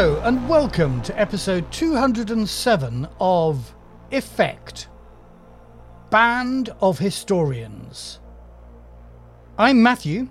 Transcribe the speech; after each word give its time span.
Hello, 0.00 0.18
and 0.22 0.48
welcome 0.48 1.02
to 1.02 1.20
episode 1.20 1.70
207 1.70 3.06
of 3.20 3.74
Effekt 4.10 4.86
Band 6.08 6.70
of 6.80 6.98
Historians. 6.98 8.18
I'm 9.58 9.82
Matthew. 9.82 10.30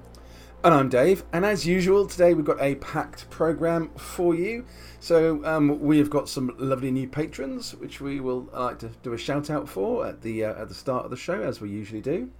And 0.64 0.74
I'm 0.74 0.90
Dave, 0.90 1.24
and 1.32 1.46
as 1.46 1.68
usual, 1.68 2.08
today 2.08 2.34
we've 2.34 2.44
got 2.44 2.60
a 2.60 2.74
packed 2.78 3.30
program 3.30 3.92
for 3.96 4.34
you. 4.34 4.66
So 5.00 5.46
um, 5.46 5.80
we 5.80 6.00
have 6.00 6.10
got 6.10 6.28
some 6.28 6.56
lovely 6.58 6.90
new 6.90 7.08
patrons, 7.08 7.76
which 7.76 8.02
we 8.02 8.20
will 8.20 8.50
like 8.52 8.80
to 8.80 8.90
do 9.04 9.14
a 9.14 9.20
shout 9.20 9.52
out 9.52 9.70
for 9.70 10.04
at 10.04 10.24
the 10.24 10.46
uh, 10.46 10.60
at 10.60 10.70
the 10.70 10.74
start 10.74 11.06
of 11.06 11.12
the 11.12 11.16
show, 11.16 11.44
as 11.44 11.62
we 11.62 11.70
usually 11.70 12.02
do. 12.02 12.32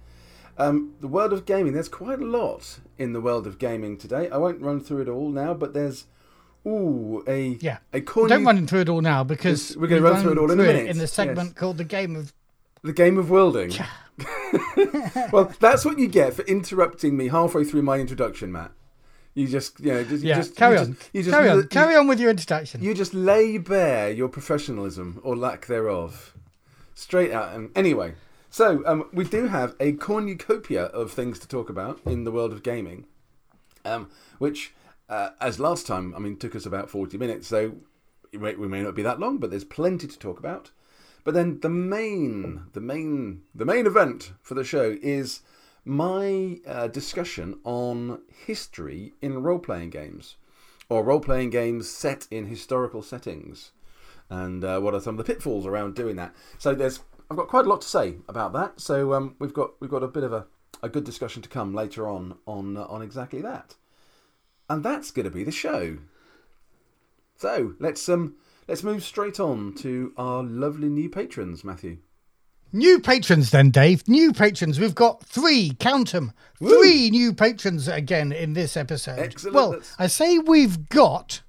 Um, 0.58 0.94
the 0.98 1.06
world 1.06 1.32
of 1.32 1.46
gaming. 1.46 1.74
There's 1.74 1.88
quite 1.88 2.18
a 2.18 2.26
lot 2.26 2.80
in 2.98 3.12
the 3.12 3.20
world 3.20 3.46
of 3.46 3.60
gaming 3.60 3.98
today. 3.98 4.28
I 4.30 4.36
won't 4.36 4.60
run 4.60 4.80
through 4.80 5.02
it 5.02 5.08
all 5.08 5.30
now, 5.30 5.54
but 5.54 5.74
there's 5.74 6.06
ooh 6.66 7.24
a 7.26 7.58
Yeah. 7.60 7.78
a 7.92 8.00
corny, 8.00 8.28
Don't 8.28 8.44
run 8.44 8.66
through 8.66 8.80
it 8.80 8.88
all 8.88 9.00
now 9.00 9.24
because 9.24 9.76
we're 9.76 9.86
gonna 9.86 10.02
run 10.02 10.20
through 10.22 10.32
it 10.32 10.38
all 10.38 10.50
in 10.50 10.60
a 10.60 10.62
minute, 10.62 10.88
in 10.88 10.98
the 10.98 11.06
segment 11.06 11.50
yes. 11.50 11.58
called 11.58 11.78
the 11.78 11.84
game 11.84 12.16
of. 12.16 12.32
the 12.82 12.92
game 12.92 13.18
of 13.18 13.30
wielding. 13.30 13.72
well, 15.32 15.52
that's 15.60 15.84
what 15.84 15.98
you 15.98 16.08
get 16.08 16.34
for 16.34 16.42
interrupting 16.42 17.16
me 17.16 17.28
halfway 17.28 17.64
through 17.64 17.82
my 17.82 17.98
introduction, 17.98 18.52
Matt. 18.52 18.72
You 19.34 19.46
just 19.46 19.78
you 19.80 19.92
know 19.92 20.04
just, 20.04 20.24
Yeah, 20.24 20.36
just 20.36 20.56
carry 20.56 20.74
you 20.74 20.80
on. 20.80 20.94
Just, 20.94 21.10
you 21.12 21.22
just 21.22 21.34
carry 21.34 21.48
on. 21.48 21.68
carry 21.68 21.94
on 21.94 22.08
with 22.08 22.20
your 22.20 22.30
introduction. 22.30 22.82
You 22.82 22.94
just 22.94 23.14
lay 23.14 23.58
bare 23.58 24.10
your 24.10 24.28
professionalism 24.28 25.20
or 25.22 25.36
lack 25.36 25.66
thereof. 25.66 26.34
Straight 26.94 27.32
out. 27.32 27.54
And 27.54 27.70
anyway, 27.76 28.14
so 28.50 28.82
um, 28.84 29.08
we 29.12 29.24
do 29.24 29.46
have 29.46 29.74
a 29.80 29.92
cornucopia 29.92 30.84
of 30.86 31.12
things 31.12 31.38
to 31.38 31.48
talk 31.48 31.70
about 31.70 32.00
in 32.04 32.24
the 32.24 32.32
world 32.32 32.52
of 32.52 32.62
gaming, 32.62 33.06
um, 33.84 34.10
which, 34.38 34.74
uh, 35.10 35.30
as 35.40 35.58
last 35.58 35.86
time, 35.86 36.14
I 36.14 36.20
mean, 36.20 36.36
took 36.36 36.54
us 36.54 36.64
about 36.64 36.88
40 36.88 37.18
minutes. 37.18 37.48
So 37.48 37.74
we 38.32 38.68
may 38.68 38.82
not 38.82 38.94
be 38.94 39.02
that 39.02 39.18
long, 39.18 39.38
but 39.38 39.50
there's 39.50 39.64
plenty 39.64 40.06
to 40.06 40.18
talk 40.18 40.38
about. 40.38 40.70
But 41.24 41.34
then 41.34 41.60
the 41.60 41.68
main, 41.68 42.62
the 42.72 42.80
main, 42.80 43.42
the 43.54 43.66
main 43.66 43.86
event 43.86 44.32
for 44.40 44.54
the 44.54 44.64
show 44.64 44.96
is 45.02 45.40
my 45.84 46.60
uh, 46.66 46.86
discussion 46.86 47.58
on 47.64 48.22
history 48.46 49.12
in 49.20 49.42
role-playing 49.42 49.90
games 49.90 50.36
or 50.88 51.04
role-playing 51.04 51.50
games 51.50 51.90
set 51.90 52.26
in 52.30 52.46
historical 52.46 53.02
settings, 53.02 53.72
and 54.28 54.64
uh, 54.64 54.80
what 54.80 54.94
are 54.94 55.00
some 55.00 55.18
of 55.18 55.24
the 55.24 55.32
pitfalls 55.32 55.66
around 55.66 55.94
doing 55.94 56.16
that. 56.16 56.34
So 56.58 56.74
there's, 56.74 57.00
I've 57.30 57.36
got 57.36 57.48
quite 57.48 57.66
a 57.66 57.68
lot 57.68 57.80
to 57.82 57.88
say 57.88 58.16
about 58.28 58.52
that. 58.54 58.80
So 58.80 59.12
um, 59.14 59.36
we've 59.38 59.52
got 59.52 59.72
we've 59.80 59.90
got 59.90 60.02
a 60.02 60.08
bit 60.08 60.24
of 60.24 60.32
a, 60.32 60.46
a 60.82 60.88
good 60.88 61.04
discussion 61.04 61.42
to 61.42 61.48
come 61.48 61.74
later 61.74 62.08
on 62.08 62.38
on 62.46 62.76
uh, 62.76 62.84
on 62.84 63.02
exactly 63.02 63.40
that, 63.42 63.76
and 64.70 64.82
that's 64.82 65.10
going 65.10 65.24
to 65.24 65.30
be 65.30 65.44
the 65.44 65.50
show. 65.52 65.98
So 67.36 67.74
let's 67.78 68.08
um 68.08 68.36
let's 68.68 68.82
move 68.82 69.02
straight 69.02 69.40
on 69.40 69.74
to 69.76 70.12
our 70.16 70.42
lovely 70.42 70.88
new 70.88 71.08
patrons, 71.10 71.64
Matthew. 71.64 71.98
New 72.72 73.00
patrons, 73.00 73.50
then, 73.50 73.70
Dave. 73.70 74.06
New 74.06 74.32
patrons. 74.32 74.78
We've 74.78 74.94
got 74.94 75.24
three, 75.24 75.72
count 75.80 76.14
'em, 76.14 76.32
three 76.58 77.10
new 77.10 77.32
patrons 77.34 77.88
again 77.88 78.30
in 78.30 78.52
this 78.52 78.76
episode. 78.76 79.18
Excellent, 79.18 79.54
Well, 79.56 79.70
that's- 79.72 79.96
I 79.98 80.06
say 80.06 80.38
we've 80.38 80.88
got. 80.88 81.42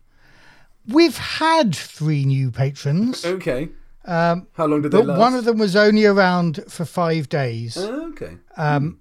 We've 0.87 1.17
had 1.17 1.75
three 1.75 2.25
new 2.25 2.49
patrons, 2.49 3.23
Okay. 3.37 3.69
um, 4.05 4.47
How 4.53 4.65
long 4.65 4.81
did 4.81 4.91
they 4.93 4.97
but 4.97 5.05
last? 5.09 5.19
one 5.19 5.35
of 5.35 5.45
them 5.45 5.59
was 5.59 5.75
only 5.75 6.05
around 6.05 6.63
for 6.67 6.85
five 6.85 7.29
days. 7.29 7.77
Okay. 7.77 8.37
um 8.57 8.97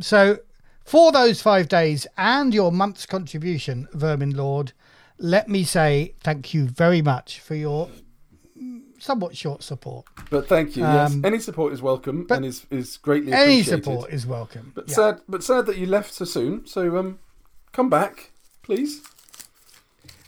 So, 0.00 0.38
for 0.84 1.12
those 1.12 1.40
five 1.42 1.68
days 1.68 2.06
and 2.16 2.52
your 2.54 2.70
month's 2.72 3.06
contribution, 3.06 3.88
Verminlord, 3.94 4.72
let 5.18 5.48
me 5.48 5.64
say 5.64 6.14
thank 6.20 6.52
you 6.54 6.66
very 6.66 7.02
much 7.02 7.40
for 7.40 7.54
your 7.54 7.88
somewhat 8.98 9.36
short 9.36 9.62
support. 9.62 10.06
But 10.30 10.48
thank 10.48 10.76
you. 10.76 10.84
yes, 10.84 11.12
Um, 11.12 11.24
any 11.24 11.38
support 11.38 11.72
is 11.72 11.82
welcome 11.82 12.26
and 12.30 12.44
is 12.44 12.66
is 12.70 12.96
greatly 12.96 13.32
Any 13.32 13.60
appreciated. 13.60 13.84
support 13.84 14.10
is 14.12 14.26
welcome. 14.26 14.72
But 14.74 14.88
Yeah. 14.88 14.94
sad, 14.94 15.20
but 15.28 15.42
sad 15.44 15.66
that 15.66 15.76
you 15.76 15.86
left 15.86 16.14
so 16.14 16.24
soon. 16.24 16.66
So 16.66 16.96
um, 16.96 17.18
come 17.72 17.88
back, 17.90 18.30
please. 18.62 19.02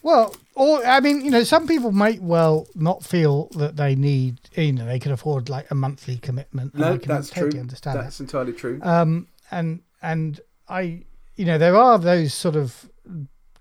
Well, 0.03 0.37
or 0.55 0.84
I 0.87 1.00
mean, 1.00 1.25
you 1.25 1.31
know, 1.31 1.43
some 1.43 1.67
people 1.67 1.91
might 1.91 2.21
well 2.23 2.67
not 2.75 3.03
feel 3.05 3.49
that 3.56 3.77
they 3.77 3.94
need, 3.97 4.38
you 4.55 4.73
know, 4.73 4.87
they 4.87 5.00
can 5.00 5.11
afford 5.11 5.49
like 5.49 5.71
a 5.71 5.75
monthly 5.75 6.19
commitment. 6.19 6.75
No, 6.75 6.97
that's 6.97 7.31
totally 7.31 7.53
true. 7.53 7.61
understand 7.61 7.99
That's 7.99 8.21
entirely 8.21 8.53
true. 8.53 8.78
Um, 8.83 9.27
and 9.50 9.81
and 10.03 10.41
I, 10.69 11.04
you 11.37 11.44
know, 11.44 11.59
there 11.59 11.77
are 11.77 11.99
those 11.99 12.34
sort 12.34 12.56
of 12.56 12.91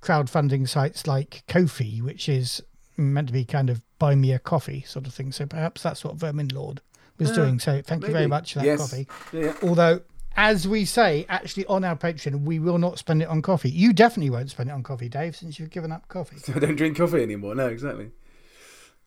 crowdfunding 0.02 0.68
sites 0.68 1.08
like 1.08 1.44
Ko-fi, 1.48 1.98
which 2.00 2.30
is 2.30 2.62
meant 2.98 3.28
to 3.28 3.34
be 3.34 3.46
kind 3.46 3.70
of 3.70 3.82
buy 4.00 4.16
me 4.16 4.32
a 4.32 4.40
coffee 4.40 4.82
sort 4.88 5.08
of 5.08 5.14
thing. 5.14 5.32
So 5.32 5.46
perhaps 5.46 5.84
that's 5.84 6.04
what 6.04 6.18
Verminlord 6.18 6.80
was 7.18 7.30
Yeah, 7.30 7.36
doing. 7.36 7.60
So 7.60 7.82
thank 7.82 8.06
you 8.06 8.12
very 8.14 8.28
much 8.28 8.54
for 8.54 8.60
that 8.60 8.66
yes. 8.66 8.80
coffee. 8.80 9.08
Yeah, 9.34 9.46
yeah. 9.46 9.54
Although, 9.64 10.02
as 10.38 10.68
we 10.68 10.86
say, 10.86 11.26
actually 11.30 11.66
on 11.68 11.84
our 11.84 11.96
Patreon, 11.96 12.44
we 12.44 12.60
will 12.60 12.78
not 12.78 13.00
spend 13.00 13.22
it 13.22 13.28
on 13.28 13.42
coffee. 13.42 13.70
You 13.70 13.94
definitely 13.94 14.30
won't 14.30 14.50
spend 14.50 14.70
it 14.70 14.74
on 14.74 14.84
coffee, 14.84 15.10
Dave, 15.10 15.36
since 15.36 15.60
you've 15.60 15.70
given 15.70 15.92
up 15.92 16.08
coffee. 16.08 16.38
I 16.56 16.60
don't 16.60 16.76
drink 16.76 16.98
coffee 16.98 17.24
anymore. 17.24 17.56
No, 17.56 17.68
exactly. 17.68 18.12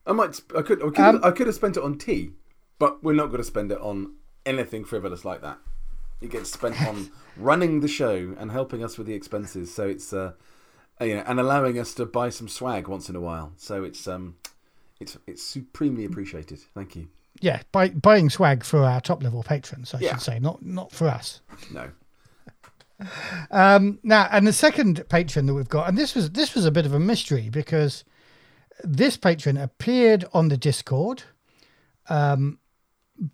I 0.06 0.12
might. 0.12 0.40
I 0.56 0.62
could. 0.62 0.82
I 0.82 0.86
could, 0.86 0.98
Um, 1.00 1.20
I 1.22 1.30
could 1.30 1.46
have 1.46 1.56
spent 1.56 1.76
it 1.76 1.82
on 1.82 1.98
tea, 1.98 2.30
but 2.78 3.04
we're 3.04 3.12
not 3.12 3.26
going 3.26 3.38
to 3.38 3.44
spend 3.44 3.70
it 3.70 3.78
on 3.80 4.14
anything 4.46 4.84
frivolous 4.84 5.24
like 5.24 5.42
that. 5.42 5.58
It 6.20 6.30
gets 6.30 6.52
spent 6.52 6.80
on 6.82 7.10
running 7.36 7.80
the 7.80 7.88
show 7.88 8.34
and 8.38 8.50
helping 8.50 8.82
us 8.82 8.98
with 8.98 9.06
the 9.06 9.14
expenses. 9.14 9.72
So 9.72 9.86
it's 9.88 10.12
uh, 10.12 10.32
you 11.00 11.16
know, 11.16 11.24
and 11.26 11.38
allowing 11.38 11.78
us 11.78 11.94
to 11.94 12.06
buy 12.06 12.28
some 12.30 12.48
swag 12.48 12.88
once 12.88 13.08
in 13.08 13.16
a 13.16 13.20
while. 13.20 13.52
So 13.56 13.84
it's 13.84 14.06
um, 14.08 14.36
it's 15.00 15.16
it's 15.26 15.42
supremely 15.42 16.04
appreciated. 16.04 16.58
Thank 16.74 16.96
you. 16.96 17.08
Yeah, 17.40 17.62
buy, 17.70 17.90
buying 17.90 18.30
swag 18.30 18.64
for 18.64 18.82
our 18.82 19.00
top 19.00 19.22
level 19.22 19.44
patrons, 19.44 19.94
I 19.94 20.00
Yeah. 20.00 20.10
should 20.14 20.22
say, 20.22 20.38
not 20.40 20.60
not 20.64 20.90
for 20.90 21.06
us. 21.06 21.40
No. 21.72 21.90
Um, 23.52 24.00
now, 24.02 24.26
and 24.32 24.44
the 24.44 24.52
second 24.52 25.04
patron 25.08 25.46
that 25.46 25.54
we've 25.54 25.68
got, 25.68 25.88
and 25.88 25.96
this 25.96 26.16
was 26.16 26.32
this 26.32 26.54
was 26.56 26.64
a 26.64 26.72
bit 26.72 26.84
of 26.84 26.92
a 26.94 26.98
mystery 26.98 27.48
because 27.48 28.02
this 28.82 29.16
patron 29.16 29.56
appeared 29.56 30.24
on 30.32 30.48
the 30.48 30.56
Discord, 30.56 31.22
um, 32.08 32.58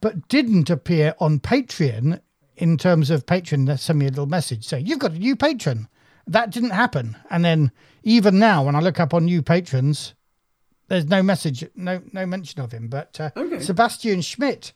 but 0.03 0.29
didn't 0.29 0.69
appear 0.69 1.15
on 1.19 1.41
Patreon 1.41 2.21
in 2.57 2.77
terms 2.79 3.11
of 3.11 3.27
patron 3.27 3.77
sent 3.77 3.99
me 3.99 4.07
a 4.07 4.11
little 4.11 4.27
message 4.27 4.65
saying 4.65 4.87
you've 4.87 4.99
got 4.99 5.13
a 5.13 5.19
new 5.19 5.37
patron. 5.37 5.89
That 6.27 6.51
didn't 6.51 6.71
happen, 6.71 7.17
and 7.29 7.45
then 7.45 7.71
even 8.03 8.39
now 8.39 8.65
when 8.65 8.75
I 8.75 8.81
look 8.81 8.99
up 8.99 9.13
on 9.13 9.27
new 9.27 9.43
patrons, 9.43 10.15
there's 10.89 11.07
no 11.07 11.23
message, 11.23 11.65
no 11.75 12.01
no 12.13 12.25
mention 12.25 12.61
of 12.63 12.73
him. 12.73 12.89
But 12.89 13.21
uh, 13.21 13.31
Okay. 13.37 13.61
Sebastian 13.61 14.23
Schmitt, 14.23 14.73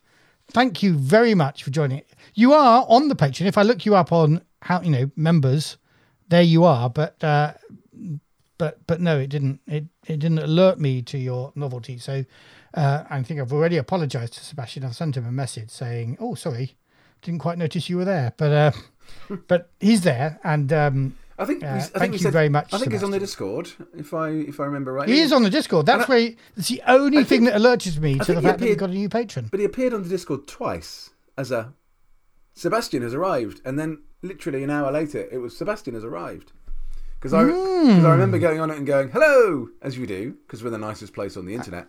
thank 0.51 0.83
you 0.83 0.95
very 0.95 1.35
much 1.35 1.63
for 1.65 1.71
joining. 1.71 2.03
You 2.35 2.53
are 2.53 2.85
on 2.89 3.09
the 3.09 3.15
Patreon. 3.17 3.47
If 3.47 3.57
I 3.57 3.63
look 3.63 3.87
you 3.87 3.95
up 3.95 4.13
on 4.13 4.43
how 4.61 4.83
you 4.83 4.91
know 4.91 5.11
members, 5.17 5.79
there 6.29 6.43
you 6.43 6.65
are. 6.65 6.91
But 6.91 7.23
uh, 7.25 7.55
but 8.59 8.87
but 8.87 9.01
no, 9.01 9.19
it 9.19 9.29
didn't. 9.29 9.61
It 9.67 9.85
it 10.07 10.19
didn't 10.19 10.41
alert 10.41 10.79
me 10.79 11.01
to 11.03 11.17
your 11.17 11.53
novelty. 11.55 11.97
So 11.97 12.25
uh, 12.75 13.05
I 13.09 13.23
think 13.23 13.41
I've 13.41 13.53
already 13.53 13.79
apologised 13.79 14.35
to 14.35 14.45
Sebastian. 14.45 14.85
I've 14.85 14.97
sent 14.97 15.17
him 15.17 15.27
a 15.27 15.33
message 15.33 15.71
saying, 15.71 16.19
"Oh, 16.21 16.35
sorry, 16.35 16.77
didn't 17.23 17.41
quite 17.41 17.59
notice 17.59 17.89
you 17.89 17.97
were 17.97 18.05
there." 18.05 18.33
But 18.37 18.53
uh, 18.53 19.37
but 19.49 19.71
he's 19.81 20.03
there, 20.03 20.39
and 20.45 20.73
um, 20.73 21.15
I 21.39 21.45
think. 21.45 21.63
Uh, 21.63 21.67
I 21.69 21.79
think 21.81 21.93
thank 21.95 22.13
you 22.15 22.19
said- 22.19 22.33
very 22.33 22.49
much, 22.49 22.73
I 22.73 22.79
think 22.79 22.93
he's 22.93 23.03
on 23.03 23.11
the 23.11 23.19
Discord, 23.19 23.71
if 23.97 24.13
I 24.15 24.29
if 24.31 24.61
I 24.61 24.65
remember 24.65 24.93
right. 24.93 25.09
he 25.09 25.21
is 25.21 25.33
on 25.33 25.43
the 25.43 25.51
Discord. 25.51 25.87
That's 25.87 26.03
And 26.05 26.09
where 26.09 26.19
he, 26.19 26.37
it's 26.57 26.69
the 26.69 26.83
only 26.87 27.25
thing 27.25 27.45
that 27.45 27.57
alerted 27.57 28.01
me 28.01 28.19
to 28.19 28.25
think 28.25 28.37
the 28.37 28.41
he 28.43 28.47
fact 28.47 28.59
that 28.59 28.65
we 28.65 28.73
appeared- 28.73 28.79
got 28.79 28.91
a 28.91 28.95
new 28.95 29.09
patron. 29.09 29.49
But 29.51 29.61
he 29.61 29.67
appeared 29.67 29.95
on 29.95 30.03
the 30.03 30.09
Discord 30.09 30.47
twice 30.47 31.11
as 31.37 31.51
a 31.51 31.73
Sebastian 32.55 33.03
has 33.03 33.15
arrived, 33.15 33.61
and 33.65 33.79
then 33.79 34.03
literally 34.23 34.65
an 34.65 34.71
hour 34.71 34.91
later, 34.91 35.29
it 35.31 35.39
was 35.39 35.57
Sebastian 35.57 35.95
has 35.95 36.05
arrived. 36.05 36.53
Because 37.21 37.35
I, 37.35 37.43
cause 37.49 38.05
I 38.05 38.11
remember 38.13 38.39
going 38.39 38.61
on 38.61 38.71
it 38.71 38.77
and 38.77 38.87
going 38.87 39.11
hello 39.11 39.69
as 39.83 39.99
you 39.99 40.07
do, 40.07 40.37
because 40.47 40.63
we're 40.63 40.71
the 40.71 40.79
nicest 40.79 41.13
place 41.15 41.37
on 41.37 41.47
the 41.47 41.55
internet. 41.55 41.87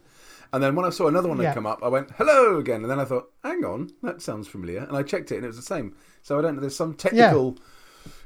And 0.52 0.64
then 0.64 0.76
when 0.76 0.86
I 0.86 0.90
saw 0.90 1.08
another 1.08 1.30
one 1.30 1.38
Yeah. 1.40 1.48
had 1.50 1.54
come 1.56 1.66
up, 1.68 1.84
I 1.84 1.88
went 1.90 2.10
hello 2.18 2.58
again, 2.58 2.82
and 2.82 2.90
then 2.90 3.00
I 3.00 3.06
thought, 3.06 3.32
hang 3.44 3.64
on, 3.64 3.92
that 4.02 4.22
sounds 4.22 4.48
familiar, 4.48 4.80
and 4.80 4.98
I 4.98 5.04
checked 5.04 5.32
it, 5.32 5.36
and 5.36 5.44
it 5.44 5.48
was 5.48 5.58
the 5.58 5.62
same. 5.62 5.96
So 6.24 6.40
I 6.40 6.42
don't 6.42 6.56
know. 6.56 6.62
There's 6.62 6.76
some 6.76 6.94
technical 6.96 7.58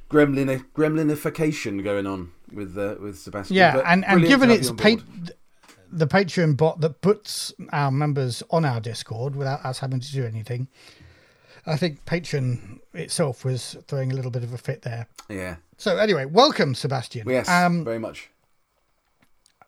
gremlin 0.10 0.64
gremlinification 0.74 1.84
going 1.84 2.08
on 2.08 2.32
with 2.52 2.78
uh, 2.78 2.96
with 3.02 3.20
Sebastian. 3.20 3.56
Yeah, 3.58 3.76
but 3.76 3.86
and, 3.86 4.06
and 4.06 4.22
given 4.26 4.50
it's 4.52 4.72
pa- 4.72 4.96
the 5.92 6.08
Patreon 6.08 6.58
bot 6.58 6.82
that 6.82 7.02
puts 7.02 7.54
our 7.72 7.92
members 7.92 8.42
on 8.50 8.66
our 8.66 8.80
Discord 8.80 9.36
without 9.36 9.64
us 9.66 9.80
having 9.80 10.00
to 10.00 10.12
do 10.12 10.26
anything, 10.26 10.68
I 11.66 11.78
think 11.78 12.04
Patreon 12.06 12.80
itself 12.94 13.46
was 13.46 13.76
throwing 13.88 14.12
a 14.12 14.16
little 14.16 14.32
bit 14.32 14.44
of 14.44 14.54
a 14.54 14.58
fit 14.58 14.82
there. 14.84 15.08
yeah, 15.30 15.58
So 15.78 15.98
anyway, 15.98 16.26
welcome, 16.26 16.74
Sebastian. 16.74 17.30
yes, 17.30 17.48
Um, 17.48 17.84
very 17.86 18.00
much. 18.00 18.30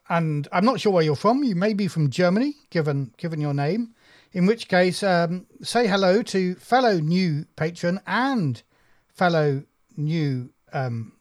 And 0.09 0.47
I'm 0.51 0.65
not 0.65 0.79
sure 0.79 0.91
where 0.91 1.03
you're 1.03 1.15
from. 1.15 1.43
You 1.43 1.55
may 1.55 1.73
be 1.73 1.87
from 1.87 2.09
Germany, 2.09 2.55
given 2.69 3.13
given 3.17 3.41
your 3.41 3.53
name. 3.53 3.95
In 4.33 4.45
which 4.45 4.67
case, 4.67 5.01
um, 5.01 5.47
say 5.61 5.87
hello 5.87 6.21
to 6.23 6.55
fellow 6.55 6.99
new 6.99 7.45
patron 7.55 8.01
and 8.05 8.61
fellow 9.07 9.63
new 9.95 10.49
um, 10.73 11.13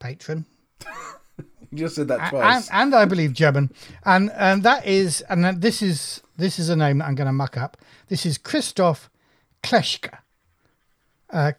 patron. 0.00 0.46
You 1.70 1.78
just 1.78 1.94
said 1.96 2.08
that 2.08 2.20
and, 2.20 2.30
twice. 2.30 2.68
and 2.70 2.94
I 2.94 3.06
believe 3.06 3.32
German, 3.32 3.72
and 4.04 4.30
and 4.32 4.62
that 4.62 4.86
is 4.86 5.22
and 5.30 5.62
this 5.62 5.80
is 5.80 6.20
this 6.36 6.58
is 6.58 6.68
a 6.68 6.76
name 6.76 6.98
that 6.98 7.06
I'm 7.06 7.14
going 7.14 7.26
to 7.26 7.32
muck 7.32 7.56
up. 7.56 7.78
This 8.08 8.26
is 8.26 8.36
Christoph 8.36 9.08
Kleschke. 9.62 10.18
Uh, 11.30 11.52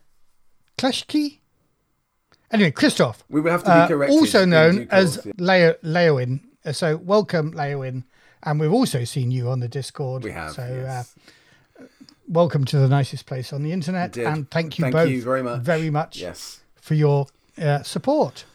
Kleschke. 0.77 1.39
Anyway, 2.51 2.69
Christoph, 2.69 3.23
we 3.27 3.41
would 3.41 3.51
have 3.51 3.63
to 3.63 3.69
be 3.69 3.71
uh, 3.71 3.87
corrected. 3.87 4.19
also 4.19 4.45
known 4.45 4.87
course, 4.87 4.89
as 4.91 5.25
yeah. 5.25 5.31
Leo 5.37 5.75
Laoin. 5.81 6.41
So 6.71 6.95
welcome, 6.97 7.51
Laoin, 7.51 8.05
and 8.43 8.59
we've 8.59 8.71
also 8.71 9.03
seen 9.03 9.31
you 9.31 9.49
on 9.49 9.59
the 9.59 9.67
Discord. 9.67 10.23
We 10.23 10.31
have. 10.31 10.53
So 10.53 10.65
yes. 10.65 11.13
uh, 11.77 11.83
welcome 12.27 12.63
to 12.65 12.77
the 12.77 12.87
nicest 12.87 13.25
place 13.25 13.51
on 13.51 13.63
the 13.63 13.73
internet, 13.73 14.15
and 14.15 14.49
thank 14.49 14.77
you 14.77 14.83
Thank 14.83 14.93
both 14.93 15.09
you 15.09 15.21
very 15.21 15.43
much. 15.43 15.61
very 15.61 15.89
much 15.89 16.21
yes. 16.21 16.61
for 16.77 16.93
your 16.93 17.27
uh, 17.61 17.83
support. 17.83 18.45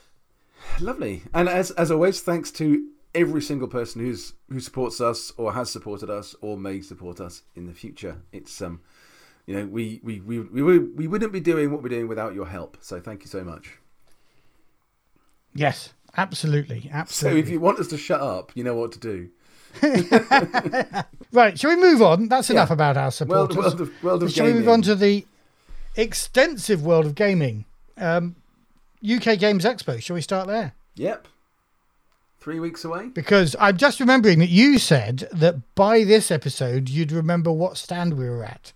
Lovely. 0.80 1.22
And 1.34 1.50
as 1.50 1.70
as 1.72 1.90
always, 1.90 2.22
thanks 2.22 2.50
to 2.52 2.88
every 3.14 3.42
single 3.42 3.68
person 3.68 4.00
who's 4.00 4.32
who 4.48 4.60
supports 4.60 5.02
us 5.02 5.32
or 5.36 5.52
has 5.52 5.70
supported 5.70 6.08
us 6.08 6.34
or 6.40 6.56
may 6.56 6.80
support 6.80 7.20
us 7.20 7.42
in 7.54 7.66
the 7.66 7.74
future. 7.74 8.22
It's 8.32 8.62
um 8.62 8.80
you 9.44 9.54
know, 9.54 9.66
we 9.66 10.00
we, 10.02 10.20
we, 10.20 10.40
we, 10.40 10.78
we 10.78 11.06
wouldn't 11.06 11.32
be 11.32 11.40
doing 11.40 11.72
what 11.72 11.82
we're 11.82 11.88
doing 11.88 12.08
without 12.08 12.34
your 12.34 12.46
help. 12.46 12.78
So 12.80 13.00
thank 13.00 13.22
you 13.22 13.28
so 13.28 13.44
much. 13.44 13.78
Yes, 15.54 15.94
absolutely, 16.18 16.90
absolutely. 16.92 17.40
So 17.40 17.46
if 17.46 17.50
you 17.50 17.60
want 17.60 17.78
us 17.78 17.86
to 17.88 17.96
shut 17.96 18.20
up, 18.20 18.52
you 18.54 18.62
know 18.64 18.74
what 18.74 18.92
to 18.92 18.98
do. 18.98 19.30
Right, 21.30 21.58
shall 21.58 21.70
we 21.70 21.76
move 21.76 22.00
on? 22.00 22.28
That's 22.28 22.48
enough 22.48 22.70
Yeah. 22.70 22.74
about 22.74 22.96
our 22.96 23.02
World, 23.04 23.14
supporters. 23.14 23.56
world 23.56 23.80
of 23.82 24.02
world 24.02 24.22
of 24.22 24.32
shall 24.32 24.46
we 24.46 24.54
move 24.54 24.68
on 24.68 24.80
to 24.82 24.94
the 24.94 25.26
extensive 25.94 26.82
world 26.82 27.04
of 27.04 27.14
gaming? 27.14 27.66
Um, 27.98 28.36
UK 29.04 29.38
Games 29.38 29.64
Expo. 29.64 30.00
Shall 30.00 30.14
we 30.14 30.22
start 30.22 30.46
there? 30.48 30.72
Yep. 30.94 31.28
Three 32.40 32.60
weeks 32.60 32.82
away. 32.84 33.08
Because 33.08 33.54
I'm 33.60 33.76
just 33.76 34.00
remembering 34.00 34.38
that 34.38 34.48
you 34.48 34.78
said 34.78 35.28
that 35.32 35.74
by 35.74 36.02
this 36.04 36.30
episode 36.30 36.88
you'd 36.88 37.12
remember 37.12 37.52
what 37.52 37.76
stand 37.76 38.14
we 38.14 38.28
were 38.28 38.42
at. 38.44 38.72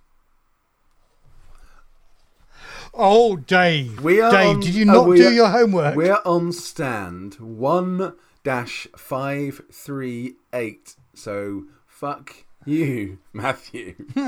Oh, 2.95 3.37
Dave. 3.37 4.01
We 4.03 4.21
are 4.21 4.31
Dave, 4.31 4.49
on- 4.57 4.61
did 4.61 4.75
you 4.75 4.83
uh, 4.91 4.93
not 4.95 5.17
do 5.17 5.27
are- 5.27 5.33
your 5.33 5.49
homework? 5.49 5.97
We're 5.97 6.19
on 6.25 6.53
stand 6.53 7.35
one 7.37 8.15
dash 8.45 8.87
five 8.97 9.63
three 9.73 10.35
eight. 10.53 10.97
So 11.15 11.65
fuck 11.87 12.35
you, 12.67 13.19
Matthew. 13.33 13.95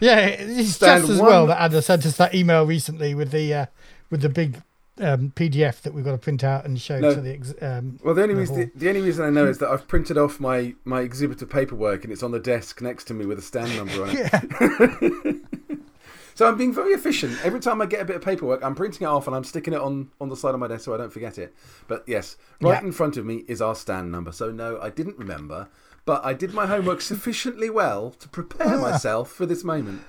Yeah, 0.00 0.18
it's 0.26 0.70
Stand 0.70 1.02
just 1.02 1.12
as 1.12 1.18
one- 1.20 1.26
well 1.28 1.46
that 1.46 1.60
Anna 1.62 1.80
sent 1.80 2.04
us 2.06 2.16
that 2.16 2.34
email 2.34 2.66
recently 2.66 3.14
with 3.14 3.30
the 3.30 3.54
uh, 3.54 3.66
with 4.10 4.22
the 4.22 4.28
big 4.28 4.60
um, 5.00 5.32
PDF 5.36 5.80
that 5.82 5.94
we've 5.94 6.04
got 6.04 6.12
to 6.12 6.18
print 6.18 6.42
out 6.44 6.64
and 6.64 6.80
show 6.80 6.98
No. 6.98 7.14
to 7.14 7.20
the 7.20 7.32
ex- 7.32 7.54
um, 7.60 7.98
Well, 8.04 8.14
the 8.14 8.22
only 8.22 8.34
the 8.34 8.40
reason 8.40 8.56
the, 8.56 8.70
the 8.74 8.88
only 8.88 9.00
reason 9.02 9.24
I 9.24 9.30
know 9.30 9.46
is 9.46 9.58
that 9.58 9.68
I've 9.68 9.86
printed 9.88 10.18
off 10.18 10.40
my 10.40 10.74
my 10.84 11.00
exhibit 11.00 11.40
of 11.42 11.50
paperwork 11.50 12.04
and 12.04 12.12
it's 12.12 12.22
on 12.22 12.30
the 12.32 12.40
desk 12.40 12.80
next 12.82 13.04
to 13.04 13.14
me 13.14 13.26
with 13.26 13.38
a 13.38 13.42
stand 13.42 13.76
number 13.76 14.02
on 14.04 14.10
it. 14.12 15.36
So 16.34 16.46
I'm 16.46 16.56
being 16.56 16.72
very 16.72 16.92
efficient. 16.92 17.36
Every 17.44 17.58
time 17.58 17.82
I 17.82 17.86
get 17.86 18.00
a 18.00 18.04
bit 18.04 18.14
of 18.14 18.22
paperwork, 18.22 18.62
I'm 18.62 18.76
printing 18.76 19.02
it 19.02 19.10
off 19.10 19.26
and 19.26 19.34
I'm 19.34 19.42
sticking 19.42 19.74
it 19.74 19.80
on 19.80 20.10
on 20.20 20.28
the 20.28 20.36
side 20.36 20.54
of 20.54 20.60
my 20.60 20.68
desk 20.68 20.84
so 20.84 20.94
I 20.94 20.96
don't 20.96 21.12
forget 21.12 21.36
it. 21.36 21.52
But 21.88 22.04
yes, 22.06 22.36
right 22.60 22.80
Yeah. 22.80 22.86
in 22.86 22.92
front 22.92 23.16
of 23.16 23.26
me 23.26 23.44
is 23.48 23.60
our 23.60 23.74
stand 23.74 24.12
number. 24.12 24.30
So 24.30 24.52
no, 24.52 24.78
I 24.80 24.88
didn't 24.90 25.18
remember, 25.18 25.66
but 26.04 26.24
I 26.24 26.34
did 26.34 26.54
my 26.54 26.66
homework 26.66 27.00
sufficiently 27.12 27.70
well 27.70 28.10
to 28.20 28.28
prepare 28.28 28.78
myself 28.78 29.32
for 29.32 29.46
this 29.46 29.64
moment. 29.64 30.02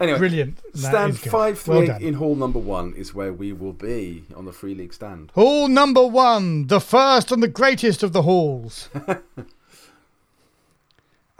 Anyway, 0.00 0.18
Brilliant. 0.18 0.56
That 0.72 0.78
stand 0.78 1.18
five 1.18 1.58
three 1.58 1.88
Well 1.88 1.98
in 1.98 2.14
hall 2.14 2.34
number 2.34 2.58
one 2.58 2.94
is 2.94 3.14
where 3.14 3.34
we 3.34 3.52
will 3.52 3.74
be 3.74 4.24
on 4.34 4.46
the 4.46 4.52
free 4.52 4.74
league 4.74 4.94
stand. 4.94 5.30
Hall 5.34 5.68
number 5.68 6.06
one, 6.06 6.68
the 6.68 6.80
first 6.80 7.30
and 7.30 7.42
the 7.42 7.48
greatest 7.48 8.02
of 8.02 8.14
the 8.14 8.22
halls. 8.22 8.88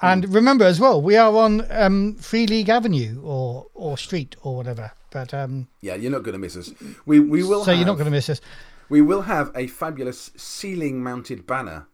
and 0.03 0.35
remember 0.35 0.67
as 0.67 0.79
well, 0.79 1.01
we 1.01 1.17
are 1.17 1.35
on 1.35 1.67
um, 1.71 2.17
Free 2.17 2.47
League 2.47 2.69
Avenue 2.69 3.23
or 3.23 3.67
or 3.75 3.97
Street 3.97 4.37
or 4.43 4.57
whatever. 4.57 4.93
But 5.11 5.33
um, 5.33 5.69
Yeah, 5.81 5.95
you're 5.95 6.13
not 6.13 6.23
going 6.23 6.35
to 6.35 6.39
miss 6.39 6.57
us. 6.57 6.71
We 7.07 7.19
we 7.19 7.43
will. 7.43 7.65
so 7.65 7.71
have, 7.71 7.79
you're 7.79 7.87
not 7.87 7.95
going 7.95 8.05
to 8.05 8.11
miss 8.11 8.29
us. 8.29 8.43
We 8.91 9.01
will 9.01 9.23
have 9.23 9.53
a 9.55 9.69
fabulous 9.69 10.33
ceiling-mounted 10.37 11.47
banner 11.47 11.87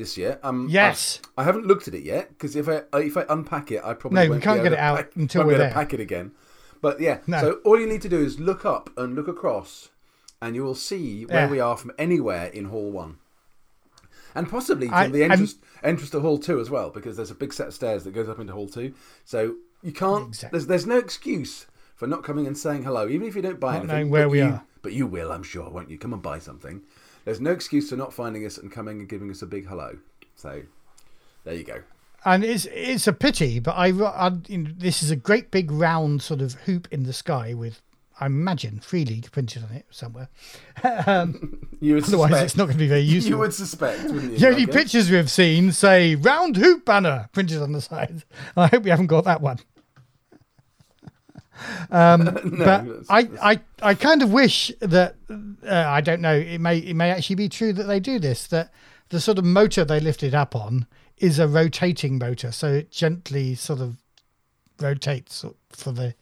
this 0.00 0.16
year. 0.18 0.40
Um, 0.42 0.66
Yes. 0.68 1.20
I, 1.36 1.42
I 1.42 1.44
haven't 1.44 1.66
looked 1.66 1.86
at 1.86 1.94
it 1.94 2.02
yet 2.02 2.30
because 2.30 2.56
if 2.56 2.68
I 2.68 2.82
if 2.98 3.16
I 3.16 3.24
unpack 3.28 3.70
it, 3.70 3.82
I 3.84 3.94
probably 3.94 4.26
No, 4.26 4.34
we 4.34 4.40
can't 4.40 4.62
get 4.64 4.72
it 4.72 4.78
out 4.80 4.96
pack, 4.96 5.16
until 5.16 5.44
we're 5.46 5.56
there. 5.58 5.68
to 5.68 5.74
pack 5.74 5.94
it 5.94 6.00
again. 6.00 6.32
But 6.82 7.00
yeah, 7.00 7.18
No. 7.28 7.40
so 7.40 7.52
all 7.64 7.78
you 7.78 7.86
need 7.86 8.02
to 8.02 8.08
do 8.08 8.18
is 8.20 8.40
look 8.40 8.64
up 8.64 8.90
and 8.96 9.14
look 9.14 9.28
across, 9.28 9.90
and 10.42 10.56
you 10.56 10.64
will 10.64 10.74
see 10.74 11.24
where 11.26 11.40
Yeah. 11.44 11.50
we 11.50 11.60
are 11.60 11.76
from 11.76 11.92
anywhere 11.98 12.46
in 12.46 12.64
Hall 12.66 12.90
One, 12.90 13.18
and 14.34 14.48
possibly 14.48 14.86
from 14.88 14.96
I- 14.96 15.08
the 15.08 15.22
I'm- 15.22 15.30
entrance 15.32 15.54
entrance 15.82 16.10
to 16.10 16.20
Hall 16.20 16.38
Two 16.38 16.58
as 16.60 16.70
well, 16.70 16.90
because 16.90 17.16
there's 17.16 17.30
a 17.30 17.34
big 17.34 17.52
set 17.52 17.68
of 17.68 17.74
stairs 17.74 18.04
that 18.04 18.12
goes 18.14 18.28
up 18.28 18.38
into 18.40 18.52
Hall 18.54 18.66
Two. 18.68 18.94
So 19.24 19.56
you 19.82 19.92
can't. 19.92 20.28
Exactly. 20.28 20.56
There's 20.56 20.66
there's 20.66 20.86
no 20.86 20.98
excuse 20.98 21.66
for 21.94 22.06
not 22.06 22.24
coming 22.24 22.46
and 22.46 22.56
saying 22.56 22.82
hello, 22.84 23.08
even 23.08 23.28
if 23.28 23.36
you 23.36 23.42
don't 23.42 23.60
buy 23.60 23.72
Not 23.74 23.76
anything. 23.80 23.96
knowing 23.96 24.10
where 24.10 24.28
we 24.28 24.38
you- 24.38 24.44
are. 24.46 24.64
But 24.82 24.94
you 24.94 25.06
will, 25.06 25.30
I'm 25.30 25.42
sure, 25.42 25.68
won't 25.68 25.90
you? 25.90 25.98
Come 25.98 26.14
and 26.14 26.22
buy 26.22 26.38
something. 26.38 26.80
There's 27.30 27.40
no 27.40 27.52
excuse 27.52 27.90
for 27.90 27.96
not 27.96 28.12
finding 28.12 28.44
us 28.44 28.58
and 28.58 28.72
coming 28.72 28.98
and 28.98 29.08
giving 29.08 29.30
us 29.30 29.40
a 29.40 29.46
big 29.46 29.68
hello. 29.68 29.98
So 30.34 30.62
there 31.44 31.54
you 31.54 31.62
go. 31.62 31.82
And 32.24 32.42
it's 32.42 32.66
it's 32.72 33.06
a 33.06 33.12
pity, 33.12 33.60
but 33.60 33.76
I, 33.76 33.90
I 33.92 34.32
you 34.48 34.58
know, 34.58 34.70
this 34.76 35.00
is 35.00 35.12
a 35.12 35.16
great 35.16 35.52
big 35.52 35.70
round 35.70 36.22
sort 36.22 36.40
of 36.40 36.54
hoop 36.54 36.88
in 36.90 37.04
the 37.04 37.12
sky 37.12 37.54
with, 37.54 37.82
I 38.18 38.26
imagine, 38.26 38.80
Free 38.80 39.04
League 39.04 39.30
printed 39.30 39.62
on 39.62 39.70
it 39.76 39.86
somewhere. 39.90 40.28
Um, 41.06 41.68
you 41.80 41.94
would 41.94 42.02
Otherwise, 42.02 42.30
suspect, 42.30 42.44
it's 42.46 42.56
not 42.56 42.64
going 42.64 42.78
to 42.78 42.82
be 42.82 42.88
very 42.88 43.00
useful. 43.02 43.30
You 43.30 43.38
would 43.38 43.54
suspect, 43.54 44.02
wouldn't 44.10 44.32
you? 44.32 44.38
The 44.38 44.48
only 44.48 44.66
pictures 44.66 45.08
we've 45.08 45.30
seen 45.30 45.70
say 45.70 46.16
round 46.16 46.56
hoop 46.56 46.84
banner 46.84 47.28
printed 47.32 47.62
on 47.62 47.70
the 47.70 47.80
side. 47.80 48.24
I 48.56 48.66
hope 48.66 48.82
we 48.82 48.90
haven't 48.90 49.06
got 49.06 49.22
that 49.26 49.40
one. 49.40 49.60
Um, 51.90 52.24
but 52.44 52.84
that's- 52.84 53.06
I, 53.08 53.28
I, 53.42 53.60
I 53.82 53.94
kind 53.94 54.22
of 54.22 54.32
wish 54.32 54.72
that 54.80 55.16
uh, 55.30 55.84
I 55.88 56.00
don't 56.00 56.20
know. 56.20 56.34
It 56.34 56.58
may 56.60 56.78
it 56.78 56.94
may 56.94 57.10
actually 57.10 57.36
be 57.36 57.48
true 57.48 57.72
that 57.72 57.84
they 57.84 58.00
do 58.00 58.18
this. 58.18 58.46
That 58.46 58.72
the 59.10 59.20
sort 59.20 59.38
of 59.38 59.44
motor 59.44 59.84
they 59.84 60.00
lifted 60.00 60.34
up 60.34 60.54
on 60.56 60.86
is 61.18 61.38
a 61.38 61.46
rotating 61.48 62.18
motor, 62.18 62.52
so 62.52 62.68
it 62.72 62.90
gently 62.90 63.54
sort 63.54 63.80
of 63.80 63.96
rotates 64.80 65.44
for 65.70 65.92
the 65.92 66.14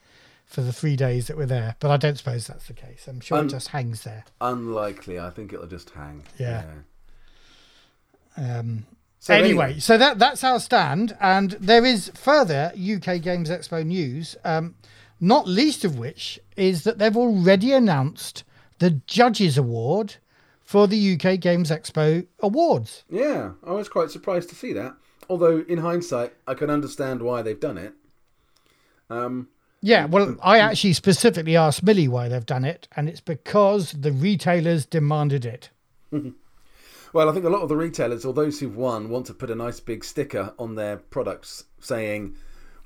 for 0.46 0.62
the 0.62 0.72
three 0.72 0.96
days 0.96 1.26
that 1.26 1.36
we're 1.36 1.46
there. 1.46 1.76
But 1.78 1.90
I 1.90 1.96
don't 1.98 2.16
suppose 2.16 2.46
that's 2.46 2.66
the 2.66 2.72
case. 2.72 3.06
I'm 3.06 3.20
sure 3.20 3.38
Um, 3.38 3.46
it 3.46 3.50
just 3.50 3.68
hangs 3.68 4.02
there. 4.04 4.24
Unlikely. 4.40 5.20
I 5.20 5.30
think 5.30 5.52
it'll 5.52 5.66
just 5.66 5.90
hang. 5.90 6.22
Yeah. 6.38 6.64
Um, 8.36 8.86
So 9.20 9.34
anyway, 9.34 9.78
so 9.80 9.98
that 9.98 10.18
that's 10.18 10.42
our 10.44 10.60
stand, 10.60 11.16
and 11.20 11.50
there 11.52 11.84
is 11.84 12.10
further 12.14 12.72
UK 12.76 13.20
Games 13.20 13.50
Expo 13.50 13.84
news. 13.84 14.36
Um, 14.44 14.76
not 15.20 15.48
least 15.48 15.84
of 15.84 15.98
which 15.98 16.38
is 16.56 16.84
that 16.84 16.98
they've 16.98 17.16
already 17.16 17.72
announced 17.72 18.44
the 18.78 18.90
Judges 19.06 19.58
Award 19.58 20.16
for 20.62 20.86
the 20.86 21.14
UK 21.14 21.40
Games 21.40 21.70
Expo 21.70 22.26
Awards. 22.40 23.04
Yeah, 23.10 23.52
I 23.66 23.72
was 23.72 23.88
quite 23.88 24.10
surprised 24.10 24.48
to 24.50 24.54
see 24.54 24.72
that. 24.74 24.94
Although 25.28 25.64
in 25.68 25.78
hindsight, 25.78 26.34
I 26.46 26.54
can 26.54 26.70
understand 26.70 27.22
why 27.22 27.42
they've 27.42 27.58
done 27.58 27.78
it. 27.78 27.94
Um, 29.10 29.48
Yeah, 29.80 30.06
well, 30.06 30.36
I 30.42 30.58
actually 30.58 30.92
specifically 30.92 31.56
asked 31.56 31.82
Millie 31.82 32.08
why 32.08 32.28
they've 32.28 32.44
done 32.44 32.64
it, 32.64 32.88
and 32.96 33.08
it's 33.08 33.20
because 33.20 33.92
the 33.92 34.12
retailers 34.12 34.86
demanded 34.86 35.44
it. 35.44 35.70
well, 37.12 37.28
I 37.28 37.32
think 37.32 37.44
a 37.44 37.50
lot 37.50 37.62
of 37.62 37.68
the 37.68 37.76
retailers 37.76 38.24
or 38.24 38.32
those 38.32 38.60
who've 38.60 38.76
won 38.76 39.08
want 39.08 39.26
to 39.26 39.34
put 39.34 39.50
a 39.50 39.54
nice 39.54 39.80
big 39.80 40.04
sticker 40.04 40.52
on 40.58 40.74
their 40.74 40.96
products 40.96 41.64
saying, 41.80 42.36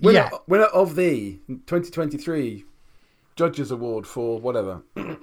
"Winner, 0.02 0.28
Yeah. 0.32 0.38
winner 0.46 0.64
of 0.66 0.96
the 0.96 1.38
2023 1.66 2.64
Judges 3.36 3.70
Award 3.70 4.06
for 4.06 4.38
whatever." 4.40 4.82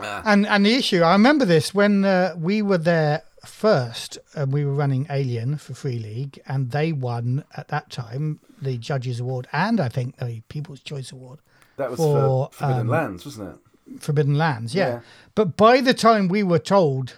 And 0.00 0.46
and 0.46 0.64
the 0.64 0.74
issue, 0.74 1.02
I 1.02 1.12
remember 1.12 1.44
this 1.44 1.74
when 1.74 2.04
uh, 2.04 2.34
we 2.38 2.62
were 2.62 2.78
there 2.78 3.22
first, 3.44 4.16
and 4.34 4.52
we 4.52 4.64
were 4.64 4.72
running 4.72 5.06
Alien 5.10 5.56
for 5.58 5.74
Free 5.74 5.98
League, 5.98 6.40
and 6.46 6.70
they 6.70 6.92
won 6.92 7.44
at 7.56 7.66
that 7.68 7.90
time 7.90 8.38
the 8.62 8.78
Judges 8.78 9.18
Award 9.20 9.48
and 9.52 9.80
I 9.80 9.88
think 9.88 10.16
the 10.18 10.42
People's 10.48 10.80
Choice 10.80 11.10
Award, 11.10 11.40
That 11.78 11.90
was 11.90 11.98
For, 11.98 12.48
for 12.52 12.58
Forbidden 12.58 12.80
um, 12.82 12.88
Lands, 12.88 13.24
wasn't 13.24 13.56
it? 13.88 14.00
Forbidden 14.02 14.34
Lands. 14.36 14.72
Yeah. 14.74 14.88
Yeah. 14.88 15.00
but 15.34 15.56
by 15.56 15.80
the 15.80 15.94
time 15.94 16.28
we 16.28 16.42
were 16.44 16.58
told 16.60 17.16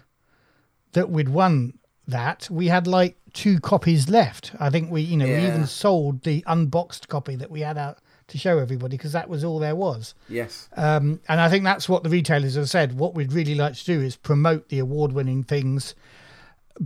that 0.93 1.11
we'd 1.11 1.29
won 1.29 1.79
that, 2.09 2.49
we 2.51 2.69
had 2.69 2.87
like 2.87 3.17
two 3.33 3.61
copies 3.61 4.09
left. 4.09 4.53
I 4.59 4.71
think 4.71 4.91
we, 4.91 5.03
you 5.03 5.17
know, 5.17 5.27
we 5.27 5.47
even 5.47 5.67
sold 5.67 6.23
the 6.23 6.45
unboxed 6.47 7.09
copy 7.09 7.37
that 7.37 7.51
we 7.51 7.61
had 7.61 7.79
out 7.79 7.99
to 8.29 8.39
show 8.39 8.59
everybody 8.59 8.97
because 8.97 9.13
that 9.13 9.29
was 9.29 9.45
all 9.45 9.59
there 9.59 9.77
was. 9.77 10.15
Yes. 10.29 10.69
Um, 10.77 11.21
and 11.29 11.41
I 11.41 11.49
think 11.49 11.65
that's 11.65 11.89
what 11.89 12.03
the 12.03 12.11
retailers 12.11 12.55
have 12.55 12.71
said. 12.71 12.99
What 12.99 13.15
we'd 13.15 13.33
really 13.33 13.55
like 13.55 13.75
to 13.75 13.85
do 13.85 14.01
is 14.01 14.17
promote 14.17 14.69
the 14.69 14.79
award-winning 14.79 15.45
things 15.45 15.95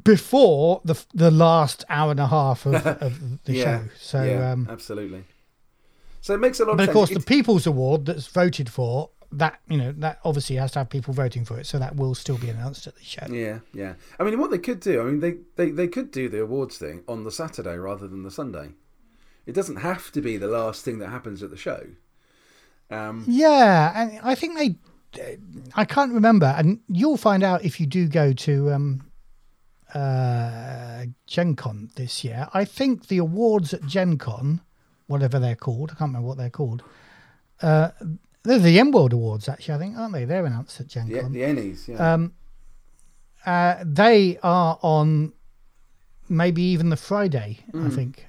before 0.03 0.81
the 0.85 1.01
the 1.15 1.31
last 1.31 1.85
hour 1.89 2.11
and 2.11 2.19
a 2.19 2.27
half 2.27 2.67
of, 2.67 2.75
of 3.03 3.45
the 3.45 3.53
yeah. 3.53 3.63
show. 3.63 3.85
So, 3.99 4.23
yeah, 4.25 4.53
um, 4.53 4.67
absolutely. 4.71 5.25
So 6.21 6.35
it 6.35 6.39
makes 6.39 6.59
a 6.59 6.65
lot 6.65 6.79
but 6.79 6.89
of 6.89 6.95
course, 6.95 7.11
the 7.11 7.21
People's 7.21 7.67
Award 7.67 8.07
that's 8.07 8.27
voted 8.27 8.71
for 8.71 9.11
that 9.39 9.61
you 9.69 9.77
know 9.77 9.93
that 9.99 10.19
obviously 10.25 10.57
has 10.57 10.73
to 10.73 10.81
have 10.81 10.91
people 10.91 11.15
voting 11.15 11.45
for 11.45 11.59
it, 11.59 11.67
so 11.67 11.79
that 11.79 11.97
will 11.97 12.15
still 12.15 12.39
be 12.39 12.49
announced 12.49 12.87
at 12.87 12.97
the 12.97 13.05
show. 13.05 13.27
Yeah, 13.29 13.61
yeah. 13.73 13.95
I 14.19 14.25
mean, 14.25 14.39
what 14.39 14.51
they 14.51 14.59
could 14.59 14.81
do, 14.81 15.01
I 15.01 15.05
mean, 15.05 15.21
they, 15.21 15.37
they, 15.57 15.71
they 15.71 15.89
could 15.89 16.11
do 16.11 16.29
the 16.29 16.43
awards 16.43 16.79
thing 16.79 17.03
on 17.09 17.25
the 17.25 17.33
Saturday 17.33 17.77
rather 17.77 18.07
than 18.09 18.23
the 18.23 18.31
Sunday. 18.31 18.71
It 19.47 19.55
doesn't 19.55 19.77
have 19.77 20.11
to 20.13 20.21
be 20.21 20.37
the 20.37 20.49
last 20.49 20.85
thing 20.85 20.99
that 20.99 21.09
happens 21.09 21.43
at 21.43 21.51
the 21.51 21.57
show. 21.57 21.87
Um, 22.91 23.25
Yeah, 23.27 23.93
and 23.95 24.21
I 24.23 24.35
think 24.35 24.57
they. 24.57 24.77
I 25.77 25.85
can't 25.85 26.13
remember, 26.13 26.47
and 26.47 26.81
you'll 26.89 27.17
find 27.17 27.45
out 27.45 27.65
if 27.65 27.79
you 27.79 27.87
do 27.87 28.09
go 28.09 28.33
to 28.33 28.73
um, 28.73 29.07
uh, 29.95 31.05
Gen 31.27 31.55
Con 31.55 31.91
this 31.95 32.25
year. 32.25 32.49
I 32.53 32.65
think 32.65 33.07
the 33.07 33.19
awards 33.19 33.73
at 33.73 33.87
Gen 33.87 34.19
Con, 34.19 34.61
whatever 35.07 35.39
they're 35.39 35.55
called, 35.55 35.91
I 35.91 35.95
can't 35.95 36.09
remember 36.09 36.27
what 36.27 36.37
they're 36.37 36.51
called. 36.51 36.83
Uh, 37.63 37.91
they're 38.45 38.59
the 38.59 38.79
EN 38.79 38.93
World 38.93 39.13
Awards, 39.13 39.49
actually, 39.49 39.75
I 39.75 39.79
think, 39.79 39.97
aren't 39.97 40.13
they? 40.13 40.25
They're 40.25 40.47
announced 40.47 40.81
at 40.81 40.87
Gen 40.87 41.09
the, 41.09 41.21
Con. 41.21 41.33
the 41.33 41.41
Ennies, 41.41 41.89
yeah. 41.89 42.15
Um, 42.15 42.33
uh, 43.45 43.77
they 43.85 44.39
are 44.43 44.79
on 44.83 45.33
maybe 46.29 46.63
even 46.63 46.89
the 46.91 46.97
Friday, 46.97 47.59
I 47.75 47.89
think. 47.91 48.27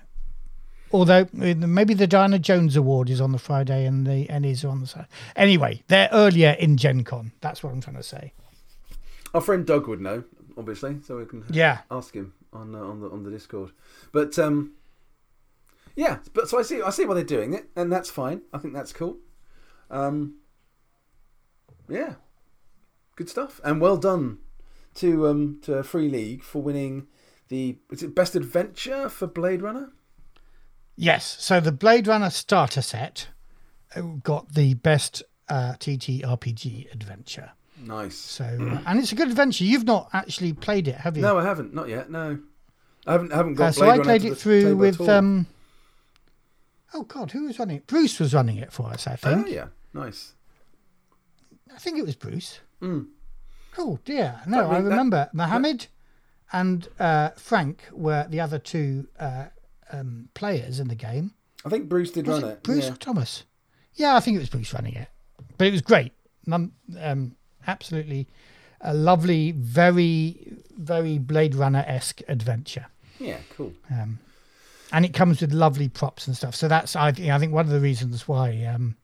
Although 0.91 1.21
uh, 1.41 1.53
maybe 1.55 1.93
the 1.93 2.07
Diana 2.07 2.39
Jones 2.39 2.75
Award 2.75 3.09
is 3.09 3.19
on 3.19 3.31
the 3.31 3.37
Friday 3.37 3.85
and 3.85 4.05
the 4.07 4.27
Ennies 4.29 4.63
are 4.63 4.69
on 4.69 4.79
the 4.81 4.87
Saturday. 4.87 5.09
Anyway, 5.35 5.83
they're 5.87 6.09
earlier 6.11 6.51
in 6.59 6.77
Gen 6.77 7.03
Con. 7.03 7.31
That's 7.41 7.63
what 7.63 7.73
I'm 7.73 7.81
trying 7.81 7.97
to 7.97 8.03
say. 8.03 8.31
Our 9.33 9.41
friend 9.41 9.65
Doug 9.65 9.87
would 9.87 9.99
know, 10.01 10.23
obviously, 10.57 10.97
so 11.05 11.17
we 11.17 11.25
can 11.25 11.43
Yeah. 11.49 11.79
ask 11.91 12.13
him 12.13 12.33
on 12.53 12.73
uh, 12.75 12.79
on 12.79 13.01
the 13.01 13.09
on 13.09 13.23
the 13.23 13.31
Discord. 13.31 13.71
But 14.13 14.37
um, 14.39 14.71
yeah, 15.97 16.19
but 16.33 16.47
so 16.47 16.59
I 16.59 16.61
see 16.61 16.81
I 16.81 16.89
see 16.91 17.05
why 17.05 17.15
they're 17.15 17.23
doing 17.23 17.53
it, 17.53 17.65
and 17.75 17.91
that's 17.91 18.09
fine. 18.09 18.41
I 18.53 18.57
think 18.59 18.73
that's 18.73 18.93
cool. 18.93 19.17
Um, 19.89 20.35
yeah, 21.87 22.15
good 23.15 23.29
stuff, 23.29 23.61
and 23.63 23.79
well 23.79 23.97
done 23.97 24.39
to 24.95 25.27
um 25.27 25.59
to 25.63 25.83
Free 25.83 26.09
League 26.09 26.43
for 26.43 26.61
winning 26.61 27.07
the 27.49 27.77
is 27.91 28.01
it 28.03 28.15
best 28.15 28.35
adventure 28.35 29.09
for 29.09 29.27
Blade 29.27 29.61
Runner? 29.61 29.91
Yes. 30.95 31.37
So 31.39 31.59
the 31.59 31.71
Blade 31.71 32.07
Runner 32.07 32.29
starter 32.29 32.81
set 32.81 33.27
uh, 33.95 34.01
got 34.01 34.53
the 34.53 34.73
best 34.75 35.23
uh, 35.49 35.73
TTRPG 35.73 36.91
adventure. 36.93 37.51
Nice. 37.81 38.15
So, 38.15 38.45
uh, 38.45 38.79
and 38.87 38.99
it's 38.99 39.11
a 39.11 39.15
good 39.15 39.27
adventure. 39.27 39.65
You've 39.65 39.83
not 39.83 40.09
actually 40.13 40.53
played 40.53 40.87
it, 40.87 40.95
have 40.95 41.17
you? 41.17 41.23
No, 41.23 41.37
I 41.37 41.43
haven't. 41.43 41.73
Not 41.73 41.89
yet. 41.89 42.09
No, 42.09 42.39
I 43.05 43.11
haven't. 43.11 43.33
I 43.33 43.35
haven't 43.35 43.55
got. 43.55 43.67
Uh, 43.67 43.71
so 43.73 43.89
I 43.89 43.99
played 43.99 44.23
it 44.23 44.35
through 44.35 44.77
with 44.77 45.01
um. 45.01 45.47
Oh 46.93 47.03
God, 47.03 47.31
who 47.31 47.45
was 47.45 47.59
running 47.59 47.77
it? 47.77 47.87
Bruce 47.87 48.19
was 48.19 48.33
running 48.33 48.57
it 48.57 48.71
for 48.71 48.87
us. 48.87 49.07
I 49.07 49.17
think. 49.17 49.47
Oh 49.47 49.49
yeah, 49.49 49.67
nice. 49.95 50.33
I 51.73 51.77
think 51.79 51.97
it 51.97 52.05
was 52.05 52.15
Bruce. 52.15 52.59
Mm. 52.81 53.07
Oh 53.77 53.99
dear, 54.05 54.41
no, 54.47 54.57
That 54.57 54.65
I 54.65 54.73
mean- 54.75 54.83
that- 54.85 54.89
remember 54.91 55.29
Mohammed 55.33 55.87
and 56.53 56.87
uh, 56.99 57.29
Frank 57.37 57.83
were 57.91 58.25
the 58.29 58.39
other 58.39 58.59
two 58.59 59.07
uh, 59.19 59.45
um, 59.91 60.29
players 60.33 60.79
in 60.79 60.87
the 60.87 60.95
game. 60.95 61.33
I 61.65 61.69
think 61.69 61.89
Bruce 61.89 62.11
did 62.11 62.27
Was 62.27 62.41
run 62.43 62.51
it 62.51 62.53
it. 62.55 62.63
Bruce 62.63 62.85
yeah. 62.85 62.93
or 62.93 62.97
Thomas? 62.97 63.43
Yeah, 63.95 64.15
I 64.15 64.19
think 64.19 64.35
it 64.35 64.39
was 64.39 64.49
Bruce 64.49 64.73
running 64.73 64.93
it, 64.93 65.07
but 65.57 65.67
it 65.67 65.71
was 65.71 65.81
great. 65.81 66.11
Um, 66.51 67.35
absolutely 67.65 68.27
a 68.81 68.93
lovely, 68.93 69.51
very, 69.53 70.53
very 70.77 71.17
Blade 71.17 71.55
Runner 71.55 71.83
esque 71.87 72.21
adventure. 72.27 72.85
Yeah, 73.19 73.37
cool. 73.55 73.73
um, 73.89 74.19
and 74.91 75.03
it 75.05 75.13
comes 75.13 75.41
with 75.41 75.51
lovely 75.51 75.89
props 75.89 76.27
and 76.27 76.37
stuff. 76.37 76.53
So 76.55 76.67
that's 76.67 76.95
I 76.95 77.11
think 77.11 77.29
I 77.31 77.39
think 77.39 77.51
one 77.53 77.65
of 77.65 77.71
the 77.71 77.79
reasons 77.79 78.27
why 78.27 78.63
um, 78.65 78.95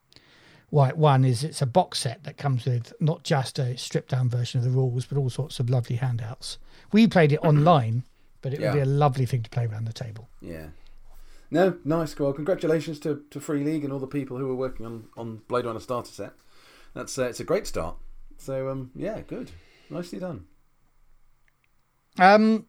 why 0.72 0.92
One 0.94 1.24
is 1.26 1.44
it's 1.44 1.62
a 1.62 1.66
box 1.66 2.00
set 2.00 2.24
that 2.24 2.38
comes 2.38 2.66
with 2.66 2.94
not 3.00 3.24
just 3.24 3.60
a 3.60 3.78
stripped 3.78 4.10
down 4.10 4.30
version 4.30 4.58
of 4.58 4.64
the 4.64 4.72
rules, 4.72 5.06
but 5.06 5.18
all 5.18 5.30
sorts 5.30 5.60
of 5.60 5.70
lovely 5.70 5.98
handouts. 5.98 6.58
We 6.92 7.08
played 7.08 7.34
it 7.34 7.40
online, 7.44 8.04
but 8.42 8.54
it 8.54 8.62
would 8.62 8.74
be 8.74 8.80
a 8.80 8.86
lovely 8.86 9.26
thing 9.26 9.44
to 9.44 9.50
play 9.50 9.66
around 9.66 9.86
the 9.86 9.94
table. 9.94 10.30
Yeah. 10.42 10.68
No, 11.52 11.78
nice. 11.84 12.18
Well, 12.18 12.32
congratulations 12.32 13.00
to, 13.02 13.22
to 13.30 13.42
Free 13.42 13.64
League 13.64 13.84
and 13.84 13.92
all 13.92 14.00
the 14.00 14.08
people 14.08 14.38
who 14.38 14.48
were 14.48 14.56
working 14.56 14.86
on, 14.86 15.10
on 15.18 15.42
Blade 15.50 15.66
Runner 15.66 15.82
starter 15.82 16.10
set. 16.10 16.32
That's 16.94 17.20
uh, 17.20 17.26
it's 17.26 17.42
a 17.42 17.44
great 17.46 17.68
start. 17.68 17.98
So 18.38 18.70
um, 18.70 18.92
yeah, 18.96 19.20
good, 19.22 19.52
nicely 19.90 20.20
done. 20.20 20.46
Um, 22.18 22.66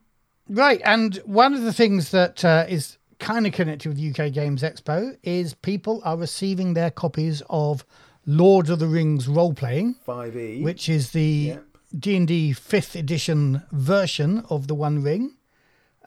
right, 0.49 0.81
and 0.85 1.17
one 1.25 1.55
of 1.55 1.63
the 1.63 1.73
things 1.73 2.11
that 2.11 2.45
uh, 2.45 2.67
is 2.69 2.99
kind 3.23 3.47
of 3.47 3.53
connected 3.53 3.89
with 3.89 4.21
UK 4.21 4.33
Games 4.33 4.63
Expo 4.63 5.17
is 5.23 5.55
people 5.55 6.03
are 6.05 6.17
receiving 6.17 6.75
their 6.75 6.91
copies 6.91 7.41
of 7.49 7.87
Lord 8.27 8.69
of 8.69 8.81
the 8.81 8.89
Rings 8.89 9.29
role 9.29 9.55
playing. 9.55 9.95
Five 10.05 10.37
E, 10.37 10.61
which 10.63 10.89
is 10.89 11.13
the 11.13 11.55
Yep. 11.55 11.65
D 11.99 12.17
and 12.17 12.29
D 12.29 12.53
fifth 12.53 12.97
edition 12.97 13.63
version 13.71 14.45
of 14.51 14.67
the 14.67 14.75
One 14.75 15.03
Ring. 15.03 15.37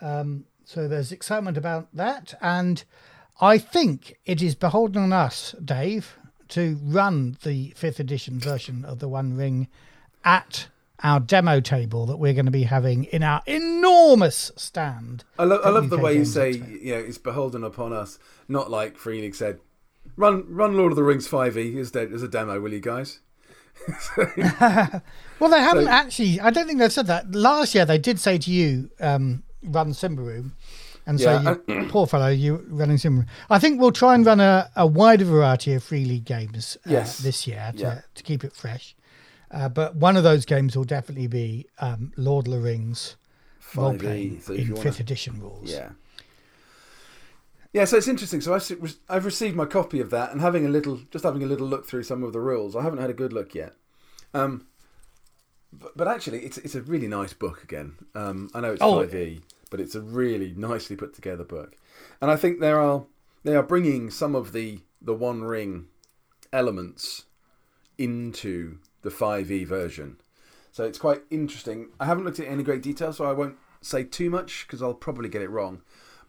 Um, 0.01 0.45
so 0.65 0.88
there's 0.88 1.12
excitement 1.12 1.57
about 1.57 1.88
that, 1.93 2.34
and 2.41 2.84
I 3.39 3.60
think 3.60 4.17
it 4.25 4.41
is 4.41 4.55
beholden 4.55 5.03
on 5.03 5.13
us, 5.13 5.55
Dave, 5.63 6.17
to 6.50 6.77
run 6.84 7.38
the 7.43 7.72
fifth 7.77 8.00
edition 8.00 8.39
version 8.39 8.84
of 8.84 9.00
the 9.00 9.07
One 9.07 9.38
Ring 9.38 9.67
at 10.25 10.67
our 11.04 11.20
demo 11.20 11.60
table 11.60 12.06
that 12.06 12.18
we're 12.18 12.34
going 12.34 12.46
to 12.46 12.52
be 12.52 12.64
having 12.64 13.04
in 13.06 13.22
our 13.24 13.42
enormous 13.46 14.52
stand. 14.56 15.24
I, 15.38 15.44
lo- 15.44 15.62
I 15.64 15.70
love 15.70 15.90
the 15.90 15.98
way 15.98 16.16
you 16.18 16.25
say 16.25 16.52
you 16.52 16.94
know 16.94 17.00
it's 17.00 17.18
beholden 17.18 17.64
upon 17.64 17.94
us, 17.94 18.18
not 18.48 18.70
like 18.72 18.98
Free 18.98 19.22
League 19.22 19.36
said. 19.36 19.60
Run, 20.18 20.46
run 20.48 20.78
Lord 20.78 20.92
of 20.92 20.96
the 20.96 21.04
Rings 21.04 21.28
five 21.28 21.58
E 21.58 21.78
as, 21.80 21.92
de- 21.92 22.10
as 22.14 22.24
a 22.24 22.28
demo, 22.28 22.60
will 22.62 22.72
you 22.74 22.80
guys? 22.80 23.20
Well, 25.40 25.50
they 25.52 25.60
haven't 25.60 25.86
So- 25.86 25.90
actually. 25.92 26.40
I 26.40 26.50
don't 26.50 26.66
think 26.66 26.80
they've 26.80 26.92
said 26.94 27.08
that. 27.08 27.34
Last 27.36 27.75
year, 27.75 27.86
they 27.86 27.98
did 27.98 28.20
say 28.20 28.38
to 28.38 28.52
you, 28.52 28.90
um, 29.02 29.44
"Run 29.64 29.90
Symbaroum," 29.92 30.52
and 31.06 31.20
so 31.20 31.32
Yeah, 31.42 31.56
you, 31.68 31.88
poor 31.90 32.08
fellow, 32.08 32.30
you 32.30 32.66
running 32.70 32.96
Symbaroum. 32.98 33.28
I 33.50 33.60
think 33.60 33.82
we'll 33.82 33.92
try 33.92 34.16
and 34.16 34.25
run 34.25 34.40
a, 34.40 34.70
a 34.78 34.88
wider 34.88 35.25
variety 35.25 35.74
of 35.74 35.84
free 35.84 36.06
league 36.06 36.24
games 36.25 36.78
uh, 36.86 36.92
Yes. 36.92 37.18
this 37.20 37.46
year 37.48 37.72
to, 37.75 37.82
Yeah. 37.82 38.02
to 38.16 38.24
keep 38.24 38.46
it 38.46 38.54
fresh. 38.54 38.96
Uh, 39.52 39.70
but 39.70 39.96
one 39.96 40.18
of 40.18 40.24
those 40.24 40.46
games 40.46 40.75
will 40.75 40.84
definitely 40.84 41.28
be 41.28 41.68
um, 41.80 42.12
Lord 42.18 42.48
of 42.48 42.54
the 42.54 42.60
Rings 42.60 43.16
role 43.75 43.98
playing 43.98 44.40
So 44.42 44.54
in 44.54 44.68
you 44.68 44.74
want 44.74 44.84
fifth 44.84 44.98
to, 44.98 45.04
edition 45.04 45.40
rules. 45.40 45.72
yeah. 45.72 45.90
Yeah, 47.74 47.84
so 47.86 47.98
it's 47.98 48.08
interesting. 48.08 48.40
So 48.40 48.58
I've 49.10 49.25
received 49.25 49.56
my 49.56 49.66
copy 49.66 50.00
of 50.00 50.10
that 50.12 50.32
and 50.32 50.40
having 50.40 50.66
a 50.66 50.70
little, 50.70 51.02
just 51.12 51.25
having 51.25 51.44
a 51.44 51.46
little 51.46 51.68
look 51.68 51.86
through 51.86 52.04
some 52.04 52.24
of 52.24 52.32
the 52.32 52.40
rules. 52.40 52.74
I 52.75 52.82
haven't 52.84 53.00
had 53.00 53.10
a 53.10 53.14
good 53.14 53.34
look 53.34 53.54
yet. 53.54 53.74
Um, 54.34 54.68
but, 55.74 55.96
but 55.98 56.08
actually, 56.08 56.40
it's 56.46 56.58
it's 56.60 56.75
a 56.75 56.82
really 56.82 57.08
nice 57.08 57.34
book 57.34 57.64
again. 57.64 57.96
Um, 58.14 58.50
I 58.54 58.62
know 58.62 58.72
it's 58.74 58.82
Oh. 58.82 59.02
five 59.02 59.14
E, 59.14 59.42
but 59.70 59.82
it's 59.82 59.94
a 59.94 60.00
really 60.02 60.54
nicely 60.56 60.96
put 60.96 61.14
together 61.14 61.44
book, 61.44 61.75
and 62.22 62.32
I 62.32 62.38
think 62.38 62.62
there 62.62 62.80
are 62.80 63.04
they 63.44 63.56
are 63.58 63.64
bringing 63.64 64.10
some 64.10 64.36
of 64.36 64.54
the 64.54 64.80
the 65.02 65.14
One 65.14 65.44
Ring 65.44 65.88
elements 66.54 67.24
into 67.98 68.78
the 69.05 69.12
five 69.12 69.50
E 69.50 69.63
version. 69.63 70.17
So 70.74 70.83
it's 70.83 70.97
quite 71.00 71.21
interesting. 71.29 71.88
I 72.01 72.05
haven't 72.05 72.25
looked 72.25 72.39
at 72.41 72.47
any 72.50 72.63
great 72.63 72.81
detail, 72.81 73.13
so 73.13 73.24
I 73.24 73.31
won't 73.31 73.55
say 73.79 74.03
too 74.03 74.29
much 74.29 74.65
because 74.67 74.81
I'll 74.81 74.93
probably 74.93 75.29
get 75.29 75.41
it 75.41 75.50
wrong. 75.50 75.81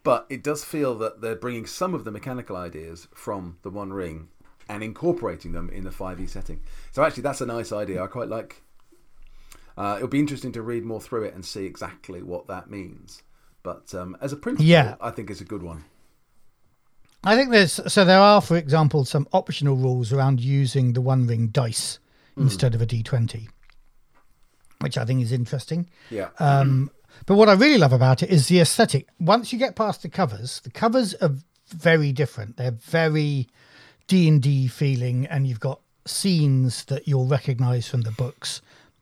But 0.05 0.27
it 0.29 0.45
does 0.45 0.63
feel 0.63 0.95
that 0.99 1.21
they're 1.21 1.35
bringing 1.35 1.67
some 1.67 1.95
of 1.95 2.05
the 2.05 2.13
mechanical 2.13 2.55
ideas 2.55 3.09
from 3.13 3.59
the 3.63 3.71
One 3.71 3.93
Ring 3.93 4.29
and 4.69 4.85
incorporating 4.85 5.51
them 5.51 5.69
in 5.71 5.83
the 5.83 5.91
5e 5.91 6.29
setting. 6.29 6.61
So 6.93 7.03
actually, 7.03 7.25
that's 7.25 7.41
a 7.41 7.47
nice 7.47 7.73
idea. 7.73 8.05
I 8.05 8.07
quite 8.07 8.29
like. 8.29 8.63
Uh, 9.77 9.95
it'll 9.97 10.09
be 10.09 10.21
interesting 10.21 10.53
to 10.53 10.63
read 10.63 10.85
more 10.85 11.01
through 11.01 11.25
it 11.25 11.35
and 11.35 11.45
see 11.45 11.65
exactly 11.65 12.23
what 12.23 12.47
that 12.47 12.71
means. 12.71 13.23
But 13.65 13.93
um, 13.95 14.17
as 14.21 14.33
a 14.33 14.37
principle, 14.37 14.67
Yeah. 14.67 14.95
I 15.01 15.11
think 15.11 15.29
it's 15.29 15.41
a 15.41 15.45
good 15.45 15.63
one. 15.63 15.85
I 17.25 17.35
think 17.35 17.51
there's 17.51 17.81
so 17.93 18.05
there 18.05 18.21
are, 18.21 18.41
for 18.41 18.57
example, 18.57 19.05
some 19.05 19.27
optional 19.33 19.75
rules 19.77 20.13
around 20.13 20.41
using 20.41 20.93
the 20.93 21.01
One 21.01 21.27
Ring 21.27 21.49
dice 21.49 21.99
instead 22.37 22.75
of 22.75 22.83
a 22.83 22.87
D20, 22.87 23.49
which 24.81 24.99
I 24.99 25.05
think 25.05 25.23
is 25.23 25.33
interesting. 25.33 25.89
Yeah. 26.11 26.29
Um, 26.39 26.91
but 27.25 27.37
what 27.37 27.49
I 27.49 27.55
really 27.55 27.79
love 27.79 27.93
about 27.93 28.23
it 28.23 28.31
is 28.31 28.49
the 28.49 28.61
aesthetic. 28.61 29.09
Once 29.19 29.53
you 29.53 29.59
get 29.59 29.75
past 29.75 30.03
the 30.03 30.09
covers, 30.09 30.61
the 30.61 30.71
covers 30.71 31.15
are 31.15 31.33
very 31.69 32.13
different. 32.13 32.57
They're 32.57 32.71
very 32.73 33.49
D 34.07 34.29
and 34.29 34.43
D 34.43 34.69
feeling, 34.69 35.27
and 35.27 35.47
you've 35.47 35.61
got 35.61 35.81
scenes 36.05 36.85
that 36.85 37.09
you'll 37.09 37.27
recognise 37.27 37.89
from 37.89 38.03
the 38.03 38.13
books, 38.13 38.61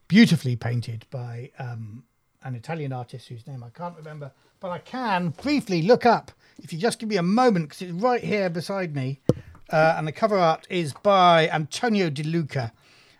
beautifully 0.08 0.56
painted 0.56 1.06
by 1.10 1.50
um, 1.58 2.04
an 2.44 2.54
Italian 2.54 2.92
artist 2.92 3.28
whose 3.28 3.46
name 3.46 3.62
I 3.62 3.70
can't 3.70 3.96
remember, 3.96 4.30
but 4.60 4.70
I 4.70 4.78
can 4.78 5.30
briefly 5.30 5.82
look 5.82 6.06
up 6.06 6.30
if 6.62 6.72
you 6.72 6.78
just 6.78 6.98
give 6.98 7.08
me 7.08 7.16
a 7.16 7.22
moment 7.22 7.66
because 7.66 7.82
it's 7.82 7.92
right 7.92 8.22
here 8.22 8.48
beside 8.48 8.94
me. 8.94 9.20
Uh, 9.70 9.94
and 9.96 10.06
the 10.06 10.12
cover 10.12 10.38
art 10.38 10.66
is 10.70 10.92
by 11.02 11.48
Antonio 11.48 12.10
De 12.10 12.22
Luca, 12.22 12.72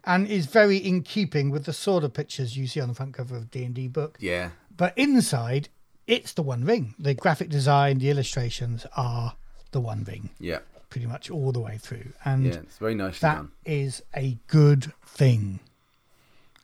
and 0.06 0.26
is 0.26 0.46
very 0.46 0.76
in 0.76 1.02
keeping 1.02 1.50
with 1.50 1.64
the 1.64 1.73
sort 1.73 2.04
of 2.04 2.12
pictures 2.12 2.56
you 2.56 2.66
see 2.66 2.80
on 2.80 2.88
the 2.88 2.94
front 2.94 3.14
cover 3.14 3.37
of 3.37 3.50
D 3.50 3.64
and 3.64 3.75
D 3.75 3.88
book. 3.88 4.16
yeah. 4.20 4.50
But 4.76 4.92
inside, 4.99 5.68
it's 6.06 6.32
the 6.32 6.42
One 6.42 6.64
Ring. 6.64 6.94
The 6.99 7.14
graphic 7.14 7.49
design, 7.49 7.99
the 7.99 8.11
illustrations 8.11 8.84
are 8.96 9.37
the 9.70 9.80
One 9.80 10.02
Ring. 10.04 10.30
Yeah. 10.40 10.58
pretty 10.90 11.06
much 11.06 11.28
all 11.30 11.50
the 11.52 11.61
way 11.61 11.76
through, 11.78 12.12
and 12.25 12.44
Yeah, 12.46 12.54
it's 12.54 12.78
very 12.78 12.94
nice. 12.94 13.18
that 13.20 13.34
done. 13.37 13.50
is 13.64 14.02
a 14.14 14.38
good 14.46 14.92
thing. 15.04 15.58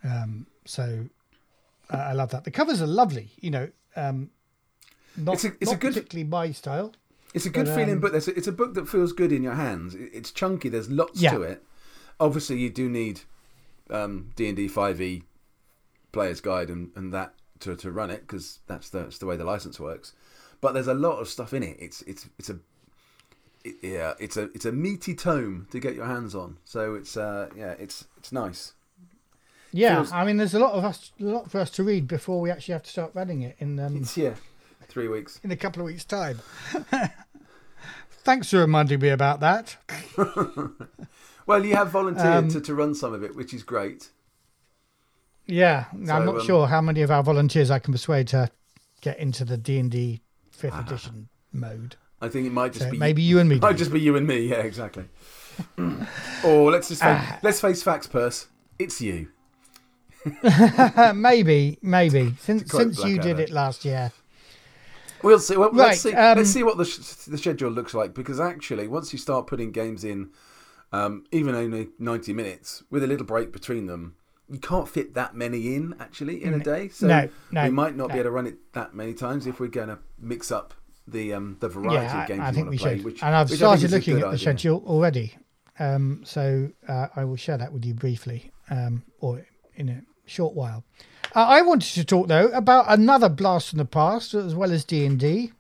Um, 0.05 0.47
so 0.65 1.07
uh, 1.93 1.97
I 1.97 2.13
love 2.13 2.31
that. 2.31 2.45
The 2.45 2.51
covers 2.51 2.81
are 2.81 2.87
lovely. 2.87 3.31
You 3.41 3.51
know, 3.51 3.69
um, 3.97 4.31
not, 5.17 5.35
It's 5.35 5.45
a- 5.45 5.53
it's 5.61 5.73
a 5.73 5.77
good- 5.77 5.95
particularly 5.95 6.29
my 6.29 6.53
style. 6.53 6.93
It's 7.35 7.47
a 7.47 7.51
good 7.51 7.67
But, 7.67 7.75
feeling 7.75 7.95
um, 7.95 8.01
book. 8.01 8.13
There's 8.13 8.29
a- 8.29 8.37
It's 8.37 8.47
a 8.49 8.53
book 8.53 8.75
that 8.75 8.89
feels 8.89 9.13
good 9.13 9.33
in 9.33 9.43
your 9.43 9.55
hands. 9.55 9.95
It's 9.97 10.31
chunky. 10.33 10.69
There's 10.69 10.91
lots 10.91 11.21
Yeah. 11.21 11.33
to 11.33 11.43
it. 11.43 11.65
Obviously, 12.19 12.59
you 12.61 12.71
do 12.71 12.89
need 12.89 13.23
um, 13.91 14.31
D 14.37 14.49
and 14.49 14.57
D 14.57 14.69
five 14.69 15.01
E 15.01 15.25
player's 16.13 16.41
guide 16.41 16.69
and, 16.71 16.91
and 16.97 17.13
that 17.15 17.35
to, 17.61 17.77
to 17.77 17.91
run 17.91 18.11
it 18.11 18.23
because 18.23 18.59
that's 18.67 18.91
the 18.91 19.01
that's 19.01 19.19
the 19.19 19.27
way 19.27 19.37
the 19.37 19.45
license 19.45 19.79
works. 19.81 20.13
But 20.61 20.73
there's 20.75 20.89
a 20.89 20.95
lot 20.95 21.19
of 21.21 21.29
stuff 21.29 21.53
in 21.55 21.63
it. 21.63 21.77
It's 21.81 22.03
it's 22.03 22.27
it's 22.39 22.51
a 22.51 22.59
it, 23.65 23.77
yeah 23.83 24.15
it's 24.19 24.37
a 24.37 24.45
it's 24.55 24.65
a 24.65 24.73
meaty 24.73 25.15
tome 25.15 25.67
to 25.71 25.79
get 25.81 25.95
your 25.95 26.07
hands 26.07 26.35
on. 26.35 26.59
So 26.65 26.95
it's 26.95 27.17
uh 27.17 27.49
yeah 27.57 27.73
it's 27.79 28.07
it's 28.19 28.33
nice. 28.33 28.73
Yeah, 29.73 29.97
Feels- 29.97 30.11
I 30.13 30.25
mean, 30.25 30.37
there's 30.37 30.55
a 30.55 30.59
lot 30.59 30.73
of 30.73 30.85
us, 30.85 31.13
a 31.21 31.25
lot 31.25 31.49
for 31.49 31.61
us 31.61 31.71
to 31.73 31.85
read 31.85 32.09
before 32.09 32.41
we 32.41 32.51
actually 32.51 32.73
have 32.73 32.83
to 32.83 32.91
start 32.91 33.13
running 33.15 33.43
it 33.43 33.55
in 33.61 33.79
um, 33.79 33.99
It's 33.99 34.17
yeah 34.17 34.35
three 34.89 35.07
weeks. 35.07 35.39
in 35.45 35.53
a 35.53 35.57
couple 35.57 35.81
of 35.81 35.87
weeks' 35.87 36.05
time. 36.05 36.41
Thanks 38.25 38.51
for 38.51 38.59
reminding 38.59 38.99
me 39.01 39.11
about 39.11 39.39
that. 39.41 39.77
Well, 41.47 41.65
you 41.65 41.75
have 41.77 41.91
volunteered 41.91 42.27
Um, 42.27 42.49
to, 42.51 42.61
to 42.61 42.75
run 42.75 42.95
some 42.95 43.13
of 43.15 43.23
it, 43.25 43.35
which 43.35 43.53
is 43.55 43.63
great. 43.63 44.11
Yeah, 45.47 45.87
So, 46.05 46.13
I'm 46.15 46.25
not 46.27 46.37
um, 46.41 46.47
sure 46.47 46.67
how 46.69 46.81
many 46.81 47.03
of 47.03 47.11
our 47.11 47.23
volunteers 47.23 47.71
I 47.71 47.79
can 47.81 47.93
persuade 47.93 48.29
to 48.29 48.51
get 49.01 49.19
into 49.19 49.45
the 49.45 49.57
D 49.57 49.79
and 49.79 49.91
D 49.91 50.21
fifth 50.51 50.79
edition 50.79 51.29
mode. 51.53 51.97
I 52.21 52.29
think 52.29 52.47
it 52.47 52.53
might 52.53 52.73
just 52.73 52.85
So 52.85 52.91
be 52.91 52.99
maybe 52.99 53.23
you 53.23 53.39
and 53.41 53.49
me. 53.49 53.59
Might 53.61 53.77
just 53.79 53.93
be 53.93 53.99
you 54.01 54.15
and 54.17 54.27
me, 54.27 54.47
yeah, 54.47 54.59
exactly. 54.59 55.05
or 56.45 56.71
let's 56.71 56.89
just 56.89 57.03
face, 57.03 57.19
Ah. 57.21 57.39
let's 57.43 57.61
face 57.61 57.83
facts, 57.83 58.07
Purse. 58.07 58.47
It's 58.79 59.01
you. 59.01 59.29
maybe, 61.15 61.79
maybe 61.83 62.35
since 62.41 62.71
since 62.71 63.03
you 63.05 63.19
did 63.19 63.41
it 63.41 63.51
last 63.51 63.85
year. 63.85 64.13
We'll 65.23 65.39
see. 65.39 65.57
Well, 65.57 65.71
Right, 65.71 65.89
let's 65.89 66.01
see. 66.01 66.13
um, 66.15 66.37
let's 66.39 66.51
see 66.51 66.63
what 66.63 66.79
the, 66.79 66.85
sh- 66.85 66.99
the 67.27 67.37
schedule 67.39 67.71
looks 67.71 67.93
like 67.95 68.15
because 68.15 68.41
actually, 68.41 68.87
once 68.89 69.13
you 69.13 69.19
start 69.19 69.47
putting 69.47 69.71
games 69.73 70.05
in, 70.05 70.31
um, 70.93 71.25
even 71.33 71.55
only 71.55 71.89
ninety 71.99 72.33
minutes 72.33 72.83
with 72.91 73.03
a 73.05 73.07
little 73.07 73.27
break 73.27 73.53
between 73.53 73.87
them, 73.87 74.17
you 74.49 74.59
can't 74.59 74.89
fit 74.89 75.15
that 75.15 75.35
many 75.35 75.75
in 75.77 75.95
actually 76.01 76.43
in 76.43 76.55
a 76.55 76.59
day. 76.59 76.89
So 76.89 77.07
No, 77.07 77.29
no, 77.53 77.65
we 77.65 77.71
might 77.71 77.97
not 77.97 78.09
no. 78.09 78.15
be 78.15 78.21
able 78.21 78.25
to 78.25 78.31
run 78.33 78.47
it 78.47 78.73
that 78.73 78.95
many 78.95 79.15
times 79.15 79.47
if 79.47 79.61
we're 79.61 79.69
going 79.69 79.89
to 79.89 79.99
mix 80.19 80.51
up 80.51 80.75
the 81.07 81.33
um, 81.35 81.57
the 81.61 81.69
variety 81.69 82.05
Yeah, 82.17 82.23
of 82.23 82.29
games 82.29 82.41
I, 82.41 82.45
I 82.45 82.49
you 82.49 82.55
think 82.55 82.65
want 82.67 82.71
we 82.71 82.77
to 82.79 82.83
play. 82.85 82.97
should. 82.97 83.05
Which, 83.05 83.23
and 83.23 83.35
I've 83.35 83.51
started 83.51 83.91
looking 83.91 84.15
at 84.17 84.21
the 84.21 84.27
idea. 84.29 84.39
schedule 84.39 84.83
already. 84.87 85.35
Um, 85.79 86.23
so 86.25 86.71
uh, 86.89 87.07
I 87.17 87.25
will 87.25 87.37
share 87.37 87.57
that 87.57 87.73
with 87.73 87.85
you 87.85 87.95
briefly, 87.95 88.51
um, 88.69 89.03
or 89.21 89.47
in 89.77 89.89
a 89.89 90.03
short 90.27 90.55
while. 90.55 90.85
Uh, 91.35 91.41
I 91.47 91.63
wanted 91.63 91.95
to 91.95 92.05
talk 92.05 92.27
though 92.29 92.49
about 92.49 92.87
another 92.89 93.29
blast 93.29 93.71
from 93.71 93.79
the 93.79 93.85
past, 93.85 94.35
as 94.35 94.55
well 94.55 94.73
as 94.73 94.85
D 94.85 95.07
and 95.07 95.19
D. 95.19 95.53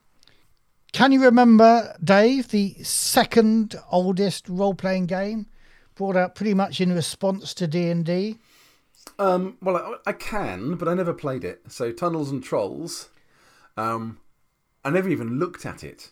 Can 0.92 1.12
you 1.12 1.22
remember, 1.22 1.96
Dave, 2.03 2.48
the 2.48 2.74
second 2.83 3.76
oldest 3.90 4.48
role-playing 4.48 5.07
game, 5.07 5.46
brought 5.94 6.16
out 6.16 6.35
pretty 6.35 6.55
much 6.55 6.81
in 6.81 6.92
response 6.92 7.55
to 7.55 7.66
D 7.66 7.88
and 7.90 8.05
D? 8.05 8.38
Um, 9.18 9.57
well, 9.62 9.76
I, 9.76 10.11
I 10.11 10.12
can, 10.12 10.74
but 10.74 10.88
I 10.88 10.94
never 10.94 11.12
played 11.14 11.44
it. 11.44 11.62
So 11.68 11.92
Tunnels 11.92 12.31
and 12.31 12.42
Trolls, 12.42 13.09
um, 13.76 14.18
I 14.85 14.90
never 14.90 15.09
even 15.09 15.38
looked 15.38 15.64
at 15.64 15.85
it. 15.85 16.11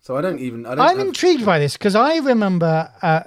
So 0.00 0.16
I 0.16 0.20
don't 0.20 0.40
even. 0.40 0.64
I 0.66 0.74
don't 0.74 0.86
I'm 0.86 0.98
have- 0.98 1.06
intrigued 1.08 1.44
by 1.44 1.58
this 1.58 1.74
because 1.76 1.94
I 1.94 2.16
remember 2.18 2.90
uh, 3.02 3.24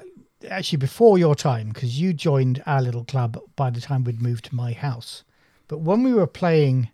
actually 0.50 0.78
before 0.78 1.18
your 1.18 1.36
time 1.36 1.70
because 1.70 2.00
you 2.00 2.14
joined 2.14 2.64
our 2.66 2.82
little 2.82 3.04
club 3.04 3.38
by 3.56 3.70
the 3.70 3.82
time 3.82 4.04
we'd 4.04 4.22
moved 4.22 4.46
to 4.46 4.56
my 4.56 4.74
house. 4.74 5.24
But 5.68 5.80
when 5.80 6.04
we 6.04 6.14
were 6.14 6.28
playing 6.28 6.90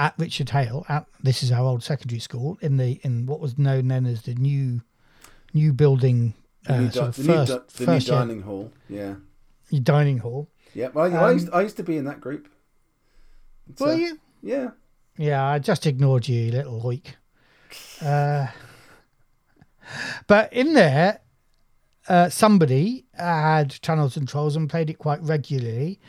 at 0.00 0.14
Richard 0.16 0.48
Hale, 0.48 0.86
at 0.88 1.04
this 1.22 1.42
is 1.42 1.52
our 1.52 1.60
old 1.64 1.82
secondary 1.84 2.20
school 2.20 2.58
in 2.62 2.78
the 2.78 2.98
in 3.02 3.26
what 3.26 3.38
was 3.38 3.58
known 3.58 3.88
then 3.88 4.06
as 4.06 4.22
the 4.22 4.34
new 4.34 4.80
new 5.52 5.72
building, 5.74 6.32
the 6.64 6.78
new, 6.78 6.86
uh, 6.86 6.90
sort 6.90 7.08
of 7.08 7.16
the 7.16 7.24
first, 7.24 7.52
di- 7.52 7.58
the 7.84 7.92
new 7.92 7.98
first 7.98 8.08
year 8.08 8.18
dining 8.18 8.40
hall. 8.42 8.72
Yeah, 8.88 9.14
dining 9.82 10.18
hall. 10.18 10.48
yeah. 10.74 10.88
Well, 10.88 11.04
I, 11.14 11.16
I, 11.16 11.28
Um, 11.28 11.34
used, 11.34 11.50
I 11.52 11.60
used 11.60 11.76
to 11.76 11.82
be 11.82 11.98
in 11.98 12.04
that 12.06 12.20
group. 12.20 12.48
It's, 13.68 13.80
Were 13.80 13.88
uh, 13.88 13.94
you? 13.94 14.18
Yeah. 14.42 14.70
Yeah, 15.18 15.44
I 15.44 15.58
just 15.58 15.86
ignored 15.86 16.26
you, 16.28 16.40
you 16.40 16.52
little 16.52 16.80
hoik. 16.80 17.16
Uh, 18.00 18.46
but 20.26 20.50
in 20.52 20.72
there, 20.72 21.20
uh, 22.08 22.30
somebody 22.30 23.04
had 23.12 23.70
Tunnels 23.82 24.16
and 24.16 24.26
Trolls 24.26 24.56
and 24.56 24.70
played 24.70 24.88
it 24.88 24.98
quite 24.98 25.22
regularly. 25.22 26.00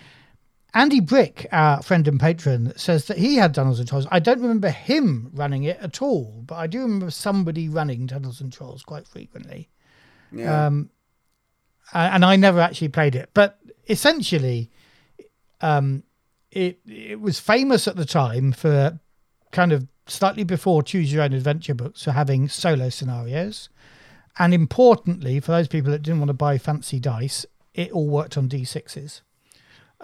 Andy 0.74 1.02
Brick, 1.02 1.48
our 1.52 1.82
friend 1.82 2.08
and 2.08 2.20
patron, 2.20 2.74
says 2.78 3.06
that 3.06 3.18
he 3.18 3.36
had 3.36 3.54
Tunnels 3.54 3.80
and 3.80 3.90
Trolls. 3.90 4.08
I 4.10 4.20
don't 4.20 4.42
remember 4.42 4.70
him 4.70 5.30
running 5.34 5.64
it 5.64 5.78
at 5.82 6.02
all, 6.02 6.44
but 6.46 6.56
I 6.56 6.68
do 6.68 6.82
remember 6.82 7.12
somebody 7.12 7.68
running 7.68 8.08
Tunnels 8.08 8.40
and 8.40 8.54
Trolls 8.54 8.84
quite 8.84 9.06
frequently. 9.06 9.70
Yeah. 10.32 10.68
Um, 10.68 10.90
and 11.94 12.24
I 12.24 12.38
never 12.38 12.62
actually 12.62 12.88
played 12.88 13.16
it, 13.16 13.30
but 13.34 13.60
essentially, 13.90 14.72
um, 15.60 16.04
it 16.52 16.80
it 16.88 17.20
was 17.20 17.40
famous 17.40 17.88
at 17.88 17.98
the 17.98 18.06
time 18.06 18.54
for 18.54 19.00
kind 19.52 19.74
of 19.74 19.88
slightly 20.08 20.44
before 20.44 20.84
choose 20.84 21.12
your 21.12 21.24
own 21.24 21.34
adventure 21.34 21.74
books 21.74 22.04
for 22.04 22.12
having 22.12 22.48
solo 22.48 22.90
scenarios, 22.90 23.68
and 24.40 24.54
importantly 24.54 25.42
for 25.42 25.52
those 25.52 25.68
people 25.68 25.92
that 25.92 26.02
didn't 26.02 26.20
want 26.22 26.30
to 26.30 26.34
buy 26.34 26.58
fancy 26.58 27.00
dice, 27.00 27.46
it 27.74 27.92
all 27.92 28.08
worked 28.08 28.38
on 28.38 28.48
d6s, 28.48 29.22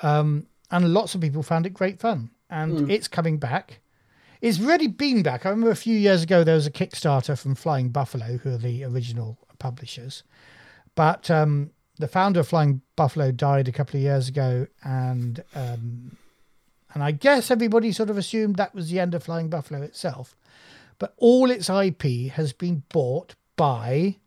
um, 0.01 0.45
and 0.71 0.93
lots 0.93 1.15
of 1.15 1.21
people 1.21 1.43
found 1.43 1.65
it 1.65 1.73
great 1.73 1.99
fun, 1.99 2.29
and 2.49 2.89
it's 2.91 3.07
coming 3.07 3.37
back. 3.37 3.79
It's 4.41 4.61
already 4.61 4.87
been 4.87 5.23
back. 5.23 5.45
I 5.45 5.49
remember 5.49 5.71
a 5.71 5.75
few 5.75 5.97
years 5.97 6.23
ago 6.23 6.43
there 6.43 6.55
was 6.55 6.67
a 6.67 6.71
Kickstarter 6.71 7.37
from 7.37 7.55
Flying 7.55 7.89
Buffalo, 7.89 8.37
who 8.37 8.53
are 8.53 8.57
the 8.57 8.83
original 8.83 9.37
publishers, 9.59 10.23
but 10.95 11.31
um, 11.31 11.71
the 11.97 12.07
founder 12.07 12.41
of 12.41 12.47
Flying 12.47 12.81
Buffalo 12.95 13.31
died 13.31 13.67
a 13.67 13.71
couple 13.71 13.97
of 13.97 14.03
years 14.03 14.29
ago, 14.29 14.67
and 14.83 15.43
um, 15.55 16.17
and 16.93 17.03
I 17.03 17.11
guess 17.11 17.51
everybody 17.51 17.91
sort 17.91 18.09
of 18.09 18.17
assumed 18.17 18.55
that 18.55 18.75
was 18.75 18.89
the 18.89 18.99
end 18.99 19.13
of 19.13 19.23
Flying 19.23 19.49
Buffalo 19.49 19.81
itself. 19.81 20.35
But 20.99 21.13
all 21.17 21.51
its 21.51 21.69
IP 21.69 22.31
has 22.31 22.53
been 22.53 22.83
bought 22.89 23.35
by 23.55 24.17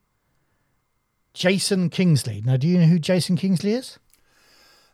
Jason 1.34 1.90
Kingsley. 1.90 2.42
Now, 2.44 2.56
do 2.56 2.68
you 2.68 2.78
know 2.78 2.86
who 2.86 2.98
Jason 2.98 3.36
Kingsley 3.36 3.72
is? 3.72 3.98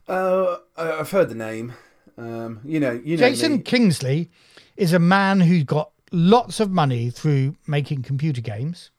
Uh, 0.09 0.59
I've 0.77 1.11
heard 1.11 1.29
the 1.29 1.35
name. 1.35 1.75
Um, 2.17 2.61
you 2.65 2.81
know, 2.81 2.93
you 3.05 3.17
know 3.17 3.29
Jason 3.29 3.53
me. 3.53 3.59
Kingsley 3.59 4.31
is 4.77 4.93
a 4.93 4.99
man 4.99 5.41
who 5.41 5.65
got 5.65 5.91
lots 6.13 6.61
of 6.61 6.71
money 6.71 7.11
through 7.11 7.57
making 7.67 8.03
computer 8.03 8.41
games 8.41 8.91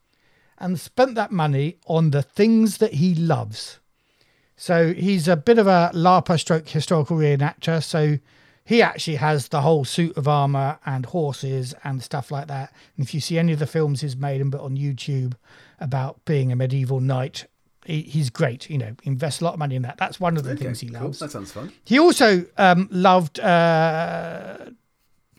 and 0.57 0.79
spent 0.79 1.15
that 1.15 1.31
money 1.31 1.77
on 1.87 2.11
the 2.11 2.21
things 2.21 2.77
that 2.77 2.93
he 2.93 3.15
loves. 3.15 3.79
So 4.55 4.93
he's 4.93 5.27
a 5.27 5.37
bit 5.37 5.59
of 5.59 5.67
a 5.67 5.91
LARPer 5.93 6.39
stroke 6.39 6.67
historical 6.67 7.17
reenactor. 7.17 7.83
So 7.83 8.17
he 8.65 8.81
actually 8.81 9.15
has 9.15 9.47
the 9.47 9.61
whole 9.61 9.85
suit 9.85 10.17
of 10.17 10.27
armor 10.27 10.79
and 10.85 11.05
horses 11.05 11.73
and 11.83 12.03
stuff 12.03 12.31
like 12.31 12.47
that. 12.47 12.73
And 12.97 13.05
if 13.05 13.13
you 13.13 13.21
see 13.21 13.37
any 13.37 13.53
of 13.53 13.59
the 13.59 13.67
films 13.67 14.01
he's 14.01 14.17
made 14.17 14.41
and 14.41 14.51
put 14.51 14.61
on 14.61 14.75
YouTube 14.75 15.35
about 15.79 16.25
being 16.25 16.51
a 16.51 16.55
medieval 16.55 16.99
knight, 16.99 17.45
he, 17.87 18.01
he's 18.03 18.29
great. 18.29 18.69
You 18.69 18.77
know, 18.77 18.95
invests 19.03 19.41
a 19.41 19.45
lot 19.45 19.53
of 19.53 19.59
money 19.59 19.75
in 19.75 19.81
that. 19.83 19.97
That's 19.97 20.19
one 20.19 20.37
of 20.37 20.43
the 20.43 20.51
Okay, 20.51 20.65
things 20.65 20.79
he 20.81 20.89
cool. 20.89 21.05
loves. 21.05 21.19
That 21.19 21.31
sounds 21.31 21.51
fun. 21.51 21.71
He 21.85 21.97
also 21.99 22.45
um, 22.57 22.87
loved 22.91 23.39
uh, 23.39 24.57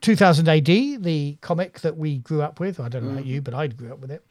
2000 0.01 0.49
AD, 0.49 0.67
the 0.67 1.39
comic 1.41 1.81
that 1.81 1.97
we 1.97 2.19
grew 2.19 2.43
up 2.43 2.61
with. 2.61 2.81
I 2.81 2.89
don't 2.89 3.05
know 3.05 3.13
about 3.13 3.27
you, 3.27 3.43
but 3.43 3.55
I 3.55 3.67
grew 3.67 3.93
up 3.93 3.99
with 4.01 4.11
it. 4.11 4.25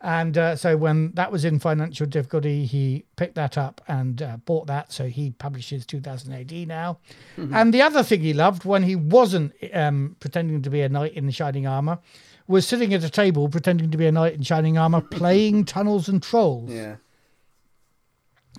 And 0.00 0.38
uh, 0.38 0.54
so 0.54 0.76
when 0.76 1.10
that 1.14 1.32
was 1.32 1.44
in 1.44 1.58
financial 1.58 2.06
difficulty, 2.06 2.64
he 2.66 3.04
picked 3.16 3.34
that 3.34 3.58
up 3.58 3.80
and 3.88 4.22
uh, 4.22 4.36
bought 4.44 4.68
that. 4.68 4.92
So 4.92 5.08
he 5.08 5.30
publishes 5.32 5.84
2000 5.86 6.32
AD 6.32 6.52
now. 6.68 6.98
And 7.36 7.74
the 7.74 7.82
other 7.82 8.04
thing 8.04 8.20
he 8.20 8.32
loved 8.32 8.64
when 8.64 8.84
he 8.84 8.94
wasn't 8.94 9.54
um, 9.74 10.14
pretending 10.20 10.62
to 10.62 10.70
be 10.70 10.82
a 10.82 10.88
knight 10.88 11.14
in 11.14 11.28
shining 11.32 11.66
armor 11.66 11.98
was 12.46 12.64
sitting 12.66 12.94
at 12.94 13.02
a 13.02 13.10
table 13.10 13.48
pretending 13.48 13.90
to 13.90 13.98
be 13.98 14.06
a 14.06 14.12
knight 14.12 14.34
in 14.34 14.42
shining 14.42 14.78
armor 14.78 15.00
playing 15.00 15.64
Tunnels 15.74 16.08
and 16.08 16.22
Trolls. 16.22 16.70
Yeah. 16.70 16.96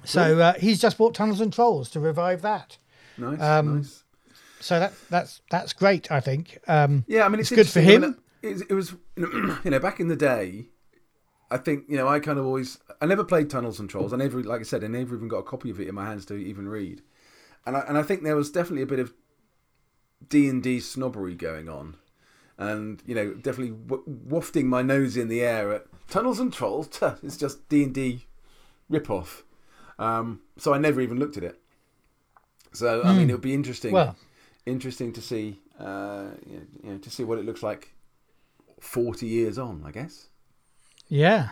So 0.04 0.40
uh, 0.40 0.54
he's 0.54 0.80
just 0.80 0.98
bought 0.98 1.14
Tunnels 1.14 1.42
and 1.42 1.52
Trolls 1.54 1.90
to 1.92 2.00
revive 2.00 2.42
that. 2.42 2.78
Nice. 3.18 3.42
Um, 3.42 3.78
nice. 3.78 4.04
So 4.60 4.80
that 4.80 4.94
that's 5.10 5.42
that's 5.50 5.74
great. 5.74 6.12
I 6.12 6.20
think. 6.20 6.58
Um, 6.68 7.06
Yeah, 7.08 7.26
I 7.26 7.30
mean, 7.30 7.40
it's, 7.40 7.52
it's 7.52 7.56
good 7.56 7.70
for 7.70 7.82
him. 7.82 8.18
it, 8.42 8.62
it 8.70 8.74
was, 8.74 8.96
you 9.18 9.60
know, 9.66 9.80
back 9.80 10.00
in 10.00 10.08
the 10.08 10.16
day. 10.16 10.68
I 11.52 11.58
think 11.58 11.86
you 11.90 11.98
know. 11.98 12.08
I 12.08 12.20
kind 12.20 12.38
of 12.40 12.46
always. 12.46 12.78
I 13.02 13.06
never 13.06 13.24
played 13.24 13.50
Tunnels 13.50 13.80
and 13.80 13.90
Trolls. 13.90 14.14
I 14.14 14.18
never, 14.18 14.44
like 14.44 14.60
I 14.62 14.64
said, 14.64 14.84
I 14.84 14.88
never 14.88 15.16
even 15.16 15.28
got 15.28 15.38
a 15.40 15.44
copy 15.44 15.70
of 15.72 15.80
it 15.80 15.88
in 15.88 15.96
my 15.96 16.06
hands 16.06 16.26
to 16.28 16.36
even 16.36 16.68
read. 16.70 17.02
And 17.66 17.76
I 17.76 17.82
and 17.82 17.98
I 17.98 18.04
think 18.04 18.24
there 18.24 18.36
was 18.36 18.52
definitely 18.52 18.84
a 18.84 18.88
bit 18.88 19.00
of 19.00 19.14
D 20.28 20.48
and 20.48 20.62
D 20.62 20.80
snobbery 20.80 21.36
going 21.36 21.68
on. 21.70 21.96
and 22.58 23.02
you 23.06 23.16
know, 23.16 23.34
definitely 23.34 23.76
w- 23.88 24.04
wafting 24.06 24.68
my 24.68 24.82
nose 24.82 25.16
in 25.18 25.28
the 25.28 25.42
air 25.42 25.72
at 25.74 25.86
Tunnels 26.10 26.40
and 26.40 26.54
Trolls. 26.54 26.88
Tuh, 26.90 27.16
it's 27.24 27.38
just 27.38 27.68
D 27.70 27.84
and 27.84 27.94
D 27.94 28.26
rip-off. 28.90 29.44
Um, 30.00 30.42
so 30.58 30.74
I 30.74 30.80
never 30.80 31.02
even 31.02 31.20
looked 31.20 31.38
at 31.38 31.44
it. 31.44 31.60
So 32.74 33.04
I 33.04 33.14
mean, 33.14 33.30
it 33.30 33.34
would 33.34 33.42
be 33.42 33.54
interesting. 33.54 33.92
Well, 33.92 34.16
interesting 34.66 35.12
to 35.14 35.22
see, 35.22 35.60
uh, 35.80 36.30
you 36.48 36.68
know, 36.84 36.98
to 36.98 37.10
see 37.10 37.24
what 37.24 37.38
it 37.38 37.46
looks 37.46 37.62
like 37.62 37.94
forty 38.80 39.28
years 39.28 39.58
on. 39.58 39.84
I 39.86 39.92
guess. 39.92 40.30
Yeah. 41.08 41.50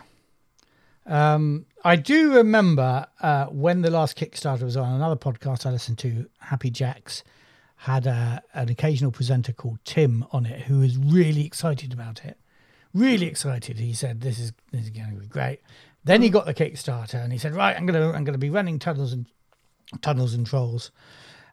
Um, 1.06 1.66
I 1.84 1.96
do 1.96 2.34
remember 2.34 3.06
uh, 3.20 3.46
when 3.46 3.80
the 3.82 3.90
last 3.90 4.18
Kickstarter 4.18 4.62
was 4.62 4.76
on 4.76 4.92
another 4.92 5.16
podcast 5.16 5.64
I 5.64 5.70
listened 5.70 5.98
to, 6.00 6.28
Happy 6.38 6.70
Jacks, 6.70 7.24
had 7.76 8.06
a, 8.06 8.42
an 8.52 8.68
occasional 8.68 9.10
presenter 9.10 9.52
called 9.52 9.78
Tim 9.84 10.26
on 10.32 10.44
it 10.44 10.62
who 10.62 10.80
was 10.80 10.98
really 10.98 11.46
excited 11.46 11.92
about 11.92 12.24
it. 12.24 12.38
Really 12.92 13.26
excited. 13.26 13.78
He 13.78 13.92
said, 13.94 14.20
"This 14.20 14.38
is 14.38 14.52
this 14.72 14.84
is 14.84 14.90
going 14.90 15.10
to 15.10 15.20
be 15.20 15.26
great." 15.26 15.60
Then 16.04 16.22
he 16.22 16.30
got 16.30 16.46
the 16.46 16.54
Kickstarter 16.54 17.22
and 17.22 17.32
he 17.32 17.38
said, 17.38 17.54
"Right, 17.54 17.76
I'm 17.76 17.86
gonna 17.86 18.12
I'm 18.12 18.24
gonna 18.24 18.38
be 18.38 18.50
running 18.50 18.78
tunnels 18.78 19.12
and 19.12 19.26
tunnels 20.00 20.34
and 20.34 20.46
trolls," 20.46 20.90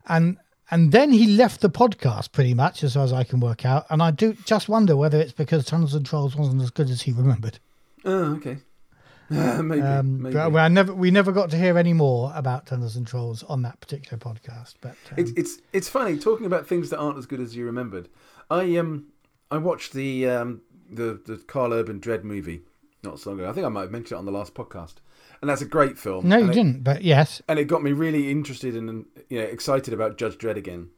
and 0.08 0.38
and 0.72 0.92
then 0.92 1.12
he 1.12 1.28
left 1.28 1.62
the 1.62 1.70
podcast 1.70 2.32
pretty 2.32 2.54
much 2.54 2.84
as 2.84 2.94
far 2.94 3.04
as 3.04 3.14
I 3.14 3.24
can 3.24 3.40
work 3.40 3.66
out. 3.66 3.86
And 3.90 4.02
I 4.02 4.12
do 4.12 4.34
just 4.34 4.68
wonder 4.70 4.96
whether 4.96 5.20
it's 5.20 5.34
because 5.34 5.66
tunnels 5.66 5.94
and 5.94 6.06
trolls 6.06 6.36
wasn't 6.36 6.62
as 6.62 6.72
good 6.72 6.90
as 6.90 7.04
he 7.04 7.12
remembered. 7.12 7.60
Oh, 8.04 8.36
okay. 8.36 8.58
maybe. 9.30 9.82
Um, 9.82 10.22
maybe. 10.22 10.36
but 10.36 10.56
I 10.56 10.68
never, 10.68 10.94
we 10.94 11.10
never 11.10 11.32
got 11.32 11.50
to 11.52 11.58
hear 11.58 11.78
any 11.78 11.94
more 11.94 12.32
about 12.36 12.68
Tunnels 12.68 12.96
and 12.96 13.08
Trolls 13.08 13.42
on 13.44 13.64
that 13.64 13.80
particular 13.80 14.18
podcast. 14.20 14.76
But 14.82 14.92
um, 15.12 15.18
It's 15.18 15.32
it's 15.32 15.58
it's 15.74 15.90
funny 15.90 16.18
talking 16.18 16.46
about 16.46 16.68
things 16.68 16.92
that 16.92 17.00
aren't 17.00 17.18
as 17.18 17.26
good 17.26 17.40
as 17.40 17.56
you 17.56 17.66
remembered. 17.66 18.08
I 18.52 18.78
um 18.78 19.08
I 19.50 19.58
watched 19.58 19.94
the 19.94 20.30
um 20.30 20.62
the 20.90 21.20
the 21.26 21.38
Karl 21.38 21.74
Urban 21.74 22.00
Dredd 22.00 22.24
movie 22.24 22.62
not 23.06 23.20
so 23.20 23.30
long 23.32 23.40
ago. 23.40 23.50
I 23.50 23.54
think 23.54 23.66
I 23.66 23.70
might 23.70 23.82
have 23.82 23.92
mentioned 23.92 24.18
it 24.18 24.20
on 24.20 24.26
the 24.26 24.32
last 24.32 24.54
podcast, 24.54 24.96
and 25.42 25.50
that's 25.50 25.62
a 25.62 25.66
great 25.66 25.98
film. 25.98 26.28
no, 26.28 26.38
you 26.38 26.44
and 26.44 26.52
it, 26.52 26.54
didn't. 26.56 26.84
But 26.84 27.04
yes, 27.04 27.42
and 27.48 27.60
it 27.60 27.66
got 27.66 27.84
me 27.84 27.92
really 27.92 28.30
interested 28.32 28.76
and 28.76 29.06
you 29.30 29.40
know 29.40 29.46
excited 29.46 29.94
about 29.94 30.18
Judge 30.18 30.38
Dredd 30.38 30.58
again. 30.58 30.90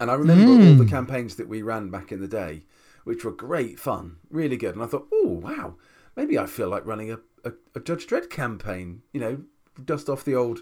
And 0.00 0.10
I 0.10 0.14
remember 0.14 0.50
all 0.50 0.74
the 0.74 0.86
campaigns 0.90 1.36
that 1.36 1.48
we 1.48 1.62
ran 1.62 1.88
back 1.88 2.10
in 2.10 2.20
the 2.20 2.26
day, 2.26 2.64
which 3.04 3.24
were 3.24 3.30
great 3.30 3.78
fun, 3.78 4.16
really 4.28 4.56
good. 4.56 4.74
And 4.74 4.82
I 4.82 4.86
thought, 4.86 5.06
oh 5.12 5.40
wow, 5.42 5.76
maybe 6.16 6.36
I 6.36 6.46
feel 6.46 6.68
like 6.68 6.84
running 6.84 7.12
a, 7.12 7.18
a, 7.44 7.52
a 7.76 7.80
Judge 7.80 8.06
Dredd 8.06 8.28
campaign. 8.28 9.02
You 9.12 9.20
know, 9.20 9.38
dust 9.84 10.08
off 10.08 10.24
the 10.24 10.34
old 10.34 10.60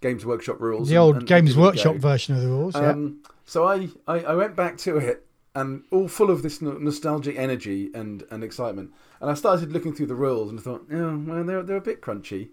Games 0.00 0.24
Workshop 0.24 0.60
rules. 0.60 0.88
the 0.88 0.94
and- 0.94 1.02
old 1.02 1.16
and 1.16 1.26
Games 1.26 1.50
give 1.50 1.58
it 1.58 1.60
a 1.60 1.62
Workshop 1.64 1.92
go. 1.94 1.98
version 2.00 2.34
of 2.36 2.40
the 2.42 2.48
rules. 2.48 2.74
yeah. 2.74 2.90
Um, 2.90 3.22
so 3.44 3.66
I, 3.66 3.88
I, 4.06 4.20
I 4.20 4.34
went 4.34 4.56
back 4.56 4.78
to 4.78 4.96
it 4.96 5.26
and 5.54 5.82
all 5.90 6.08
full 6.08 6.30
of 6.30 6.42
this 6.42 6.62
no- 6.62 6.78
nostalgic 6.78 7.36
energy 7.36 7.90
and, 7.94 8.22
and 8.30 8.42
excitement. 8.42 8.92
And 9.20 9.30
I 9.30 9.34
started 9.34 9.72
looking 9.72 9.94
through 9.94 10.06
the 10.06 10.14
rules 10.14 10.50
and 10.50 10.58
I 10.58 10.62
thought, 10.62 10.86
oh, 10.92 11.18
well, 11.26 11.44
they're, 11.44 11.62
they're 11.62 11.76
a 11.76 11.80
bit 11.80 12.00
crunchy. 12.00 12.48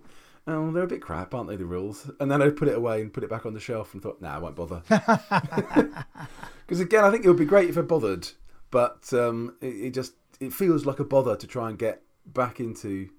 Oh, 0.45 0.71
they're 0.71 0.83
a 0.83 0.87
bit 0.87 1.01
crap, 1.01 1.33
aren't 1.33 1.49
they, 1.49 1.55
the 1.57 1.65
rules? 1.65 2.09
And 2.19 2.29
then 2.31 2.41
I 2.41 2.49
put 2.49 2.67
it 2.67 2.75
away 2.77 3.01
and 3.01 3.13
put 3.13 3.23
it 3.23 3.29
back 3.29 3.45
on 3.45 3.53
the 3.53 3.59
shelf 3.59 3.93
and 3.93 4.01
thought, 4.01 4.21
nah, 4.21 4.35
I 4.35 4.39
won't 4.39 4.55
bother. 4.55 4.81
Because 6.67 6.81
again, 6.81 7.05
I 7.05 7.11
think 7.11 7.23
it 7.23 7.29
would 7.29 7.37
be 7.37 7.45
great 7.45 7.69
if 7.69 7.77
I 7.77 7.81
bothered, 7.81 8.27
but 8.71 9.13
um, 9.13 9.55
it, 9.61 9.67
it 9.67 9.93
just 9.93 10.13
it 10.41 10.51
feels 10.51 10.85
like 10.85 10.99
a 10.99 11.05
bother 11.05 11.37
to 11.37 11.47
try 11.47 11.69
and 11.69 11.79
get 11.79 12.01
back 12.25 12.59
into 12.59 13.09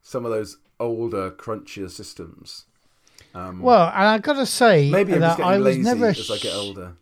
some 0.00 0.24
of 0.24 0.30
those 0.30 0.58
older, 0.78 1.32
crunchier 1.32 1.90
systems. 1.90 2.66
Um, 3.34 3.60
Well, 3.60 3.88
and 3.88 4.04
I've 4.04 4.22
got 4.22 4.34
to 4.34 4.46
say 4.46 4.90
maybe 4.90 5.14
I'm 5.14 5.20
that 5.20 5.40
I 5.40 5.58
was 5.58 5.76
never. 5.76 6.06
as 6.06 6.30
I 6.30 6.38
get 6.38 6.54
older. 6.54 6.92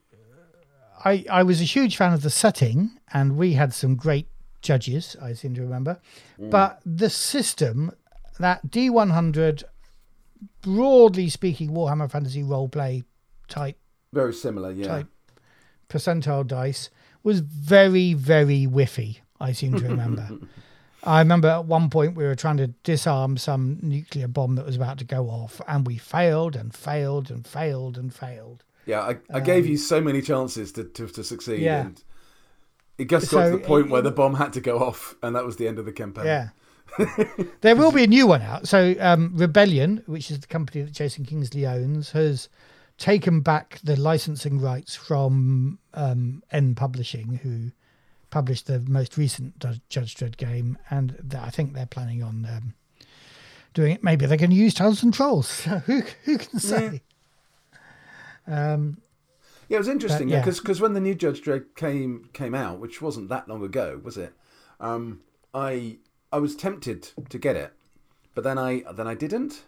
I, 1.05 1.26
I 1.31 1.42
was 1.42 1.61
a 1.61 1.64
huge 1.64 1.96
fan 1.96 2.14
of 2.14 2.22
the 2.22 2.31
setting, 2.31 2.92
and 3.12 3.37
we 3.37 3.52
had 3.52 3.74
some 3.74 3.96
great 3.96 4.28
judges. 4.62 5.16
I 5.20 5.35
seem 5.35 5.55
to 5.55 5.62
remember, 5.62 6.01
Mm. 6.40 6.51
but 6.51 6.81
the 6.87 7.11
system 7.11 7.92
that 8.38 8.70
D 8.70 8.88
one 8.90 9.11
hundred, 9.11 9.64
broadly 10.62 11.29
speaking, 11.29 11.70
Warhammer 11.70 12.11
Fantasy 12.11 12.42
roleplay 12.42 13.05
type 13.48 13.77
Very 14.12 14.33
similar, 14.35 14.70
yeah. 14.72 14.87
type 14.87 15.07
percentile 15.88 16.46
dice 16.46 16.90
was 17.22 17.40
very, 17.40 18.14
very 18.14 18.64
whiffy, 18.66 19.18
I 19.40 19.53
seem 19.53 19.75
to 19.79 19.85
remember. 19.88 20.29
I 21.05 21.18
remember 21.18 21.48
at 21.48 21.64
one 21.66 21.90
point 21.90 22.16
we 22.16 22.25
were 22.25 22.35
trying 22.37 22.57
to 22.59 22.68
disarm 22.85 23.37
some 23.37 23.79
nuclear 23.83 24.29
bomb 24.29 24.55
that 24.55 24.64
was 24.64 24.77
about 24.77 24.98
to 24.98 25.05
go 25.05 25.29
off, 25.29 25.61
and 25.68 25.87
we 25.87 25.96
failed 25.98 26.55
and 26.57 26.72
failed 26.75 27.31
and 27.31 27.46
failed 27.46 27.98
and 27.98 28.14
failed. 28.14 28.62
Yeah, 28.87 29.01
I, 29.01 29.16
I 29.33 29.40
gave 29.40 29.66
you 29.66 29.77
so 29.77 30.01
many 30.01 30.22
chances 30.22 30.72
to, 30.72 30.85
to, 30.85 31.07
to 31.09 31.22
succeed, 31.25 31.59
Um, 31.59 31.62
Yeah. 31.62 31.81
and 31.87 32.03
it 33.03 33.11
just 33.11 33.31
got 33.31 33.45
So 33.47 33.51
to 33.53 33.57
the 33.59 33.65
point 33.65 33.87
it- 33.87 33.91
where 33.91 34.03
the 34.03 34.11
bomb 34.11 34.35
had 34.35 34.53
to 34.55 34.61
go 34.61 34.79
off, 34.79 35.15
and 35.23 35.35
that 35.37 35.45
was 35.45 35.57
the 35.57 35.69
end 35.69 35.79
of 35.79 35.85
the 35.85 35.93
campaign. 35.93 36.27
Yeah. 36.27 36.49
there 37.62 37.75
will 37.77 37.93
be 37.93 38.05
a 38.05 38.07
new 38.07 38.27
one 38.27 38.43
out. 38.43 38.69
So, 38.69 38.95
um, 39.01 39.33
Rebellion, 39.35 40.03
which 40.07 40.31
is 40.31 40.41
the 40.41 40.47
company 40.47 40.83
that 40.83 40.93
Jason 40.93 41.25
Kingsley 41.25 41.67
owns, 41.67 42.11
has 42.12 42.49
taken 42.99 43.41
back 43.41 43.81
the 43.83 43.97
licensing 43.97 44.61
rights 44.61 44.95
from 44.95 45.79
um, 45.95 46.43
EN 46.53 46.75
Publishing, 46.75 47.41
who 47.43 47.71
published 48.29 48.67
the 48.67 48.81
most 48.81 49.17
recent 49.17 49.59
Judge 49.88 50.15
Dredd 50.15 50.37
game, 50.37 50.77
and 50.91 51.17
th- 51.31 51.43
I 51.43 51.49
think 51.51 51.73
they're 51.73 51.87
planning 51.87 52.23
on 52.23 52.47
um, 52.51 52.75
doing 53.73 53.93
it. 53.93 54.05
Maybe 54.05 54.27
they're 54.27 54.37
going 54.37 54.51
to 54.51 54.57
use 54.57 54.75
Tunnels 54.75 55.03
and 55.03 55.15
Trolls. 55.15 55.62
who 55.87 56.03
who 56.25 56.37
can 56.38 56.59
say? 56.61 57.01
Um, 58.47 58.99
Yeah, 59.72 59.76
it 59.76 59.80
was 59.80 59.88
interesting 59.88 60.28
But, 60.28 60.32
yeah. 60.35 60.44
because 60.44 60.82
when 60.82 60.92
the 60.92 61.00
new 61.00 61.14
Judge 61.14 61.40
Dredd 61.42 61.74
came 61.76 62.28
came 62.35 62.54
out, 62.54 62.78
which 62.78 63.00
wasn't 63.00 63.30
that 63.30 63.48
long 63.48 63.64
ago, 63.64 63.98
was 64.04 64.18
it? 64.18 64.35
Um, 64.78 65.20
I 65.54 65.96
I 66.30 66.38
was 66.38 66.54
tempted 66.54 67.08
to 67.30 67.38
get 67.38 67.56
it, 67.56 67.72
but 68.35 68.44
then 68.44 68.58
I 68.58 68.82
then 68.94 69.06
I 69.06 69.14
didn't. 69.14 69.62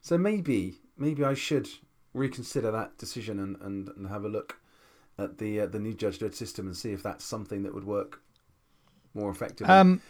So 0.00 0.16
maybe 0.16 0.76
maybe 0.96 1.24
I 1.24 1.34
should 1.34 1.68
reconsider 2.14 2.70
that 2.70 2.98
decision 2.98 3.40
and, 3.40 3.56
and, 3.60 3.88
and 3.96 4.08
have 4.08 4.24
a 4.24 4.28
look 4.28 4.60
at 5.18 5.38
the 5.38 5.62
uh, 5.62 5.66
the 5.66 5.80
new 5.80 5.92
Judge 5.92 6.20
Dredd 6.20 6.34
system 6.34 6.66
and 6.68 6.76
see 6.76 6.92
if 6.92 7.02
that's 7.02 7.24
something 7.24 7.64
that 7.64 7.74
would 7.74 7.84
work 7.84 8.22
more 9.12 9.30
effectively. 9.30 9.72
um, 9.74 10.00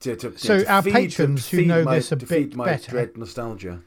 to, 0.00 0.14
to, 0.16 0.36
so 0.38 0.58
to 0.60 0.70
our 0.70 0.82
feed- 0.82 0.92
patrons 0.92 1.48
to 1.48 1.56
who 1.56 1.64
know 1.64 1.84
my, 1.84 1.94
this 1.96 2.12
a 2.12 2.16
bit 2.16 2.54
my 2.54 2.66
better- 2.66 2.92
Dredd 2.92 3.16
nostalgia. 3.16 3.80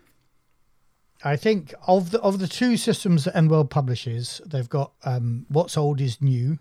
I 1.24 1.36
think 1.38 1.74
of 1.88 2.12
the 2.12 2.20
of 2.22 2.40
the 2.40 2.48
two 2.48 2.76
systems 2.78 3.24
that 3.24 3.36
EN 3.36 3.48
World 3.48 3.70
publishes, 3.70 4.42
they've 4.46 4.70
got 4.70 4.92
um, 5.06 5.46
What's 5.50 5.78
Old 5.78 6.02
is 6.02 6.22
New, 6.22 6.60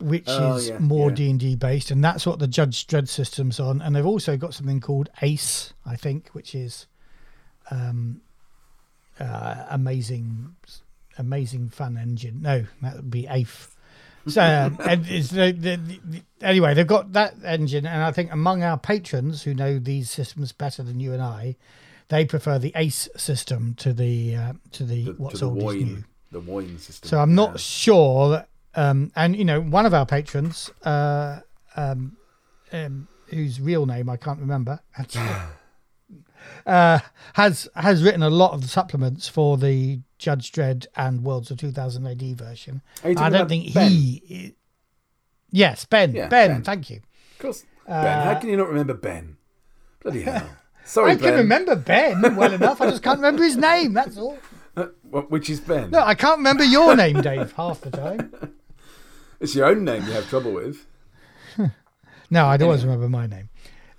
which 0.00 0.24
Oh, 0.26 0.56
is 0.56 0.68
yeah, 0.68 0.78
more. 0.78 1.10
D 1.10 1.30
and 1.30 1.40
D 1.40 1.56
based, 1.56 1.90
and 1.90 2.04
that's 2.04 2.26
what 2.26 2.38
the 2.38 2.46
Judge 2.46 2.86
Dredd 2.86 3.08
system's 3.08 3.58
on. 3.58 3.80
And 3.80 3.96
they've 3.96 4.04
also 4.04 4.36
got 4.36 4.54
something 4.54 4.80
called 4.80 5.08
Ace, 5.22 5.72
I 5.86 5.96
think, 5.96 6.28
which 6.32 6.54
is 6.54 6.86
um, 7.70 8.20
uh, 9.18 9.64
amazing, 9.70 10.54
amazing 11.16 11.70
fun 11.70 11.96
engine. 11.96 12.42
No, 12.42 12.66
that 12.82 12.96
would 12.96 13.10
be 13.10 13.26
AIF. 13.26 13.70
So 14.26 14.42
um, 14.42 14.76
the, 14.76 15.54
the, 15.56 15.76
the, 15.76 16.22
anyway, 16.40 16.74
they've 16.74 16.86
got 16.86 17.12
that 17.12 17.34
engine, 17.44 17.86
and 17.86 18.02
I 18.02 18.10
think 18.12 18.32
among 18.32 18.62
our 18.62 18.78
patrons 18.78 19.42
who 19.42 19.54
know 19.54 19.78
these 19.78 20.10
systems 20.10 20.52
better 20.52 20.82
than 20.82 21.00
you 21.00 21.12
and 21.12 21.22
I, 21.22 21.56
they 22.08 22.24
prefer 22.24 22.58
the 22.58 22.72
Ace 22.76 23.08
system 23.16 23.74
to 23.78 23.92
the 23.92 24.36
uh, 24.36 24.52
to 24.72 24.84
the 24.84 25.04
The, 25.04 25.12
what's 25.12 25.38
to 25.40 25.46
the 25.46 25.50
old 25.50 25.58
is 25.58 25.64
new. 25.82 25.94
wine, 25.94 26.04
the 26.32 26.40
wine 26.40 26.78
system. 26.78 27.08
So 27.08 27.18
I'm 27.18 27.34
not 27.34 27.52
Yeah. 27.52 27.56
sure 27.58 28.28
that, 28.30 28.48
um, 28.74 29.10
and 29.16 29.36
you 29.36 29.44
know, 29.44 29.60
one 29.60 29.86
of 29.86 29.94
our 29.94 30.06
patrons, 30.06 30.70
uh, 30.84 31.40
um, 31.76 32.16
um, 32.72 33.08
whose 33.28 33.60
real 33.60 33.86
name 33.86 34.08
I 34.08 34.16
can't 34.16 34.38
remember, 34.40 34.80
actually, 34.98 35.30
uh, 36.66 36.98
has 37.34 37.68
has 37.74 38.02
written 38.02 38.22
a 38.22 38.30
lot 38.30 38.52
of 38.52 38.62
the 38.62 38.68
supplements 38.68 39.28
for 39.28 39.56
the 39.56 40.00
Judge 40.18 40.52
Dredd 40.52 40.86
and 40.96 41.22
Worlds 41.22 41.50
of 41.50 41.58
2000 41.58 42.06
AD 42.06 42.22
version. 42.38 42.82
I 43.04 43.12
don't 43.30 43.48
think 43.48 43.72
Ben? 43.74 43.90
he. 43.90 44.54
Yes, 45.50 45.84
Ben. 45.84 46.12
Yeah, 46.14 46.28
ben, 46.28 46.50
Ben. 46.50 46.62
thank 46.62 46.90
you. 46.90 47.00
Of 47.32 47.38
course, 47.38 47.64
Ben. 47.86 48.24
How 48.24 48.34
can 48.40 48.48
you 48.48 48.56
not 48.56 48.68
remember 48.68 48.94
Ben? 48.94 49.36
Bloody 50.02 50.22
hell! 50.22 50.48
Sorry, 50.84 51.12
I 51.12 51.14
Ben. 51.14 51.22
can 51.24 51.34
remember 51.38 51.76
Ben 51.76 52.36
well 52.36 52.52
enough. 52.52 52.80
I 52.80 52.90
just 52.90 53.02
can't 53.02 53.18
remember 53.18 53.42
his 53.42 53.56
name. 53.56 53.92
That's 53.94 54.16
all. 54.18 54.38
Uh, 54.76 54.86
wh- 55.12 55.30
which 55.30 55.48
is 55.48 55.60
Ben? 55.60 55.88
No, 55.92 56.00
I 56.00 56.16
can't 56.16 56.38
remember 56.38 56.64
your 56.64 56.96
name, 56.96 57.20
Dave, 57.22 57.52
half 57.52 57.80
the 57.80 57.90
time. 57.92 58.32
It's 59.40 59.54
your 59.54 59.66
own 59.66 59.84
name 59.84 60.04
you 60.04 60.10
have 60.12 60.28
trouble 60.28 60.52
with. 60.52 60.84
No, 62.30 62.46
I'd 62.46 62.60
always 62.62 62.84
remember 62.84 63.08
my 63.08 63.26
name. 63.28 63.50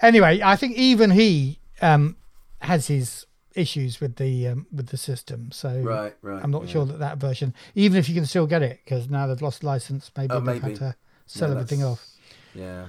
Anyway, 0.01 0.41
I 0.43 0.55
think 0.57 0.75
even 0.75 1.11
he 1.11 1.59
um, 1.81 2.17
has 2.59 2.87
his 2.87 3.25
issues 3.53 4.01
with 4.01 4.17
the 4.17 4.47
um, 4.49 4.67
with 4.71 4.87
the 4.87 4.97
system. 4.97 5.51
So 5.53 5.79
Right, 5.79 6.13
right. 6.21 6.43
I'm 6.43 6.51
not 6.51 6.63
yeah. 6.65 6.71
sure 6.73 6.85
that 6.87 6.99
that 6.99 7.17
version, 7.19 7.53
even 7.75 7.97
if 7.97 8.09
you 8.09 8.15
can 8.15 8.25
still 8.25 8.47
get 8.47 8.61
it, 8.61 8.81
because 8.83 9.09
now 9.09 9.27
they've 9.27 9.41
lost 9.41 9.63
license, 9.63 10.11
maybe 10.17 10.33
Oh, 10.33 10.41
they've 10.41 10.61
maybe. 10.61 10.73
had 10.73 10.79
to 10.79 10.95
sell 11.25 11.49
Yeah, 11.49 11.55
everything 11.55 11.79
that's- 11.79 11.93
off. 11.97 12.07
Yeah. 12.53 12.85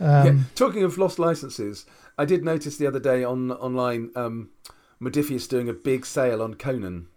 Um, 0.00 0.26
yeah. 0.26 0.42
Talking 0.54 0.82
of 0.82 0.98
lost 0.98 1.18
licenses, 1.18 1.86
I 2.20 2.26
did 2.26 2.44
notice 2.44 2.76
the 2.76 2.86
other 2.86 3.00
day 3.00 3.24
on 3.24 3.50
online, 3.50 4.10
um, 4.14 4.50
Modiphius 5.00 5.48
doing 5.48 5.70
a 5.70 5.72
big 5.72 6.04
sale 6.04 6.42
on 6.42 6.52
Conan. 6.52 7.08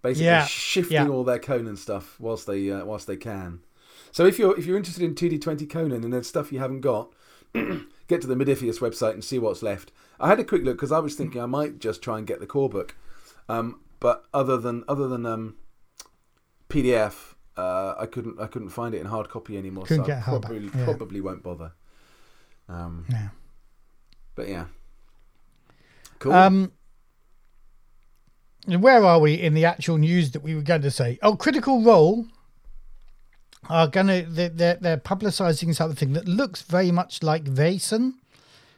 Basically, 0.00 0.24
Yeah, 0.24 0.46
shifting 0.46 0.94
yeah. 0.94 1.08
all 1.08 1.24
their 1.24 1.38
Conan 1.38 1.76
stuff 1.76 2.18
whilst 2.18 2.46
they 2.46 2.70
uh, 2.70 2.86
whilst 2.86 3.06
they 3.06 3.18
can. 3.18 3.60
So 4.10 4.24
if 4.24 4.38
you're 4.38 4.58
if 4.58 4.64
you're 4.64 4.78
interested 4.78 5.04
in 5.04 5.14
2D20 5.14 5.68
Conan 5.68 6.04
and 6.04 6.10
there's 6.10 6.26
stuff 6.26 6.50
you 6.50 6.58
haven't 6.58 6.80
got, 6.80 7.12
get 7.52 8.22
to 8.22 8.26
the 8.26 8.34
Modiphius 8.34 8.78
website 8.78 9.12
and 9.12 9.22
see 9.22 9.38
what's 9.38 9.62
left. 9.62 9.92
I 10.18 10.28
had 10.28 10.40
a 10.40 10.44
quick 10.44 10.64
look 10.64 10.78
because 10.78 10.90
I 10.90 11.00
was 11.00 11.14
thinking 11.14 11.42
I 11.42 11.46
might 11.46 11.78
just 11.78 12.00
try 12.00 12.16
and 12.16 12.26
get 12.26 12.40
the 12.40 12.46
core 12.46 12.70
book, 12.70 12.96
um, 13.46 13.80
but 14.00 14.24
other 14.32 14.56
than 14.56 14.84
other 14.88 15.06
than 15.06 15.26
um, 15.26 15.56
PDF, 16.70 17.34
uh, 17.58 17.94
I 17.98 18.06
couldn't 18.06 18.40
I 18.40 18.46
couldn't 18.46 18.70
find 18.70 18.94
it 18.94 19.02
in 19.02 19.06
hard 19.08 19.28
copy 19.28 19.58
anymore. 19.58 19.84
Couldn't 19.84 20.06
so 20.06 20.12
I 20.14 20.20
probably 20.22 20.70
yeah. 20.74 20.84
probably 20.86 21.20
won't 21.20 21.42
bother. 21.42 21.72
Um, 22.70 23.04
Yeah. 23.10 23.28
But 24.38 24.48
yeah, 24.48 24.66
cool. 26.20 26.32
Um, 26.32 26.70
where 28.68 29.04
are 29.04 29.18
we 29.18 29.34
in 29.34 29.54
the 29.54 29.64
actual 29.64 29.98
news 29.98 30.30
that 30.30 30.44
we 30.44 30.54
were 30.54 30.62
going 30.62 30.82
to 30.82 30.92
say? 30.92 31.18
Oh, 31.22 31.34
Critical 31.34 31.82
Role 31.82 32.24
are 33.68 33.88
going 33.88 34.06
to 34.06 34.24
they're, 34.28 34.76
they're, 34.76 34.96
publicising 34.96 35.74
something 35.74 36.12
that 36.12 36.28
looks 36.28 36.62
very 36.62 36.92
much 36.92 37.20
like 37.24 37.46
Vaesen, 37.46 38.12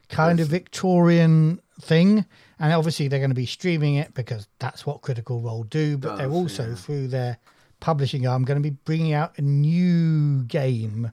kind 0.08 0.40
of 0.40 0.48
Victorian 0.48 1.60
thing, 1.78 2.24
and 2.58 2.72
obviously 2.72 3.08
they're 3.08 3.18
going 3.18 3.28
to 3.28 3.34
be 3.34 3.44
streaming 3.44 3.96
it 3.96 4.14
because 4.14 4.48
that's 4.60 4.86
what 4.86 5.02
Critical 5.02 5.42
Role 5.42 5.64
do. 5.64 5.98
But 5.98 6.16
they're 6.16 6.30
also 6.30 6.70
yeah. 6.70 6.74
through 6.74 7.08
their 7.08 7.36
publishing 7.80 8.26
arm 8.26 8.44
going 8.44 8.62
to 8.62 8.66
be 8.66 8.76
bringing 8.86 9.12
out 9.12 9.36
a 9.36 9.42
new 9.42 10.42
game, 10.44 11.12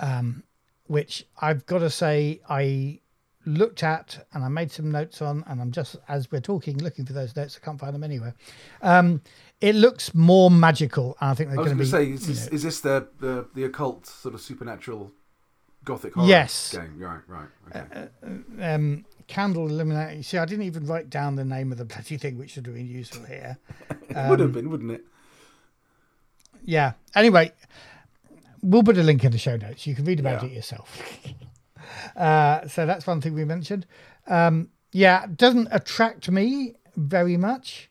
um, 0.00 0.42
which 0.88 1.24
I've 1.40 1.64
got 1.66 1.78
to 1.78 1.90
say 1.90 2.40
I 2.48 2.98
looked 3.46 3.82
at 3.82 4.26
and 4.32 4.44
I 4.44 4.48
made 4.48 4.70
some 4.72 4.90
notes 4.90 5.22
on, 5.22 5.44
and 5.46 5.60
I'm 5.60 5.70
just 5.70 5.96
as 6.08 6.30
we're 6.30 6.40
talking 6.40 6.76
looking 6.78 7.06
for 7.06 7.12
those 7.12 7.34
notes. 7.34 7.58
I 7.60 7.64
can't 7.64 7.80
find 7.80 7.94
them 7.94 8.04
anywhere. 8.04 8.34
Um, 8.82 9.22
it 9.60 9.74
looks 9.74 10.14
more 10.14 10.50
magical. 10.50 11.16
and 11.20 11.30
I 11.30 11.34
think 11.34 11.50
they're 11.50 11.58
I 11.60 11.62
was 11.62 11.72
going 11.72 11.78
to 11.78 11.84
be. 11.84 11.88
say, 11.90 12.10
is 12.10 12.26
this, 12.26 12.46
is 12.48 12.62
this 12.62 12.80
the, 12.80 13.08
the 13.20 13.46
the 13.54 13.64
occult 13.64 14.06
sort 14.06 14.34
of 14.34 14.40
supernatural 14.40 15.12
gothic 15.84 16.14
horror 16.14 16.26
Yes. 16.26 16.74
game? 16.76 16.98
Right, 16.98 17.20
right, 17.28 17.48
okay. 17.74 18.08
um, 18.74 19.04
candle 19.28 19.68
illuminating. 19.68 20.22
See, 20.24 20.36
I 20.36 20.44
didn't 20.44 20.64
even 20.66 20.84
write 20.86 21.08
down 21.08 21.36
the 21.36 21.44
name 21.44 21.72
of 21.72 21.78
the 21.78 21.84
bloody 21.92 22.16
thing, 22.16 22.36
which 22.38 22.56
would 22.56 22.66
have 22.66 22.74
been 22.74 22.86
useful 22.88 23.24
here. 23.24 23.56
it 23.90 24.28
would 24.28 24.40
um, 24.40 24.40
have 24.40 24.52
been, 24.52 24.68
wouldn't 24.70 24.90
it? 24.90 25.04
Yeah. 26.64 26.92
Anyway, 27.14 27.52
we'll 28.62 28.82
put 28.82 28.98
a 28.98 29.02
link 29.02 29.22
in 29.24 29.30
the 29.30 29.38
show 29.38 29.56
notes. 29.56 29.86
You 29.86 29.94
can 29.94 30.04
read 30.04 30.18
about 30.20 30.42
Yeah. 30.42 30.48
it 30.48 30.52
yourself. 30.54 31.00
uh, 32.16 32.66
so 32.68 32.86
that's 32.86 33.06
one 33.06 33.20
thing 33.20 33.34
we 33.34 33.44
mentioned. 33.44 33.86
Um, 34.26 34.70
yeah, 34.92 35.24
it 35.24 35.36
doesn't 35.36 35.68
attract 35.70 36.30
me 36.30 36.74
very 36.96 37.36
much. 37.36 37.90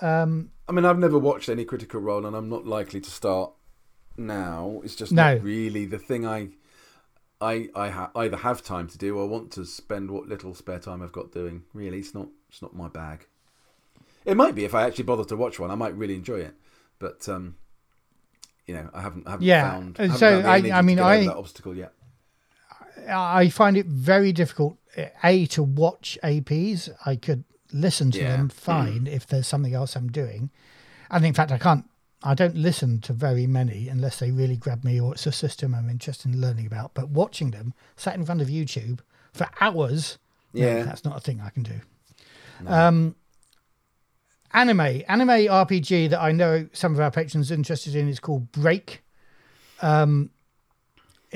Um, 0.00 0.50
I 0.68 0.72
mean, 0.72 0.84
I've 0.84 0.98
never 0.98 1.18
watched 1.18 1.48
any 1.48 1.64
Critical 1.64 2.00
Role, 2.00 2.26
and 2.26 2.36
I'm 2.36 2.48
not 2.48 2.66
likely 2.66 3.00
to 3.00 3.10
start 3.10 3.52
now. 4.16 4.80
It's 4.84 4.96
just 4.96 5.12
No. 5.12 5.34
not 5.34 5.42
really 5.42 5.86
the 5.86 5.98
thing 5.98 6.26
I, 6.26 6.50
I, 7.40 7.68
I 7.74 7.88
ha- 7.90 8.10
either 8.16 8.36
have 8.38 8.62
time 8.62 8.88
to 8.88 8.98
do 8.98 9.16
or 9.18 9.26
want 9.28 9.52
to 9.52 9.64
spend 9.64 10.10
what 10.10 10.26
little 10.28 10.54
spare 10.54 10.78
time 10.78 11.02
I've 11.02 11.12
got 11.12 11.32
doing. 11.32 11.62
Really, 11.72 11.98
it's 12.00 12.14
not. 12.14 12.28
It's 12.48 12.60
not 12.62 12.74
my 12.74 12.88
bag. 12.88 13.26
It 14.24 14.36
might 14.36 14.54
be 14.54 14.64
if 14.64 14.74
I 14.74 14.82
actually 14.84 15.04
bother 15.04 15.24
to 15.24 15.36
watch 15.36 15.58
one. 15.60 15.70
I 15.70 15.74
might 15.76 15.94
really 15.96 16.14
enjoy 16.14 16.40
it, 16.40 16.54
but 16.98 17.28
um, 17.28 17.56
you 18.66 18.74
know, 18.74 18.90
I 18.92 19.00
haven't. 19.02 19.26
I 19.26 19.30
haven't 19.32 19.46
Yeah, 19.46 19.70
found. 19.70 19.98
haven't 19.98 20.16
so 20.18 20.42
found 20.42 20.46
I- 20.46 20.78
I 20.78 20.82
mean, 20.82 20.96
to 20.96 21.02
get 21.02 21.06
over 21.10 21.22
I- 21.22 21.26
that 21.26 21.36
obstacle 21.36 21.76
yet. 21.76 21.92
I 23.08 23.48
find 23.48 23.76
it 23.76 23.86
very 23.86 24.32
difficult, 24.32 24.76
A, 25.22 25.46
to 25.46 25.62
watch 25.62 26.18
APs. 26.24 26.88
I 27.04 27.16
could 27.16 27.44
listen 27.72 28.10
to 28.12 28.18
Yeah. 28.20 28.36
them 28.36 28.48
fine 28.48 29.06
if 29.06 29.26
there's 29.26 29.46
something 29.46 29.74
else 29.74 29.96
I'm 29.96 30.08
doing. 30.08 30.50
And 31.10 31.24
in 31.24 31.34
fact, 31.34 31.52
I 31.52 31.58
can't, 31.58 31.84
I 32.22 32.34
don't 32.34 32.56
listen 32.56 33.00
to 33.02 33.12
very 33.12 33.46
many 33.46 33.88
unless 33.88 34.18
they 34.18 34.30
really 34.30 34.56
grab 34.56 34.82
me 34.84 35.00
or 35.00 35.12
it's 35.12 35.26
a 35.26 35.32
system 35.32 35.74
I'm 35.74 35.90
interested 35.90 36.32
in 36.32 36.40
learning 36.40 36.66
about. 36.66 36.94
But 36.94 37.10
watching 37.10 37.50
them 37.50 37.74
sat 37.96 38.14
in 38.14 38.24
front 38.24 38.40
of 38.40 38.48
YouTube 38.48 39.00
for 39.32 39.48
hours, 39.60 40.18
no, 40.52 40.66
Yeah. 40.66 40.82
that's 40.84 41.04
not 41.04 41.16
a 41.16 41.20
thing 41.20 41.40
I 41.40 41.50
can 41.50 41.62
do. 41.62 41.80
Um, 42.66 43.14
anime, 44.52 45.02
anime 45.08 45.28
RPG 45.48 46.08
that 46.10 46.20
I 46.20 46.32
know 46.32 46.68
some 46.72 46.94
of 46.94 47.00
our 47.00 47.10
patrons 47.10 47.50
are 47.50 47.54
interested 47.54 47.94
in 47.94 48.08
is 48.08 48.20
called 48.20 48.50
Break. 48.52 49.02
Um, 49.82 50.30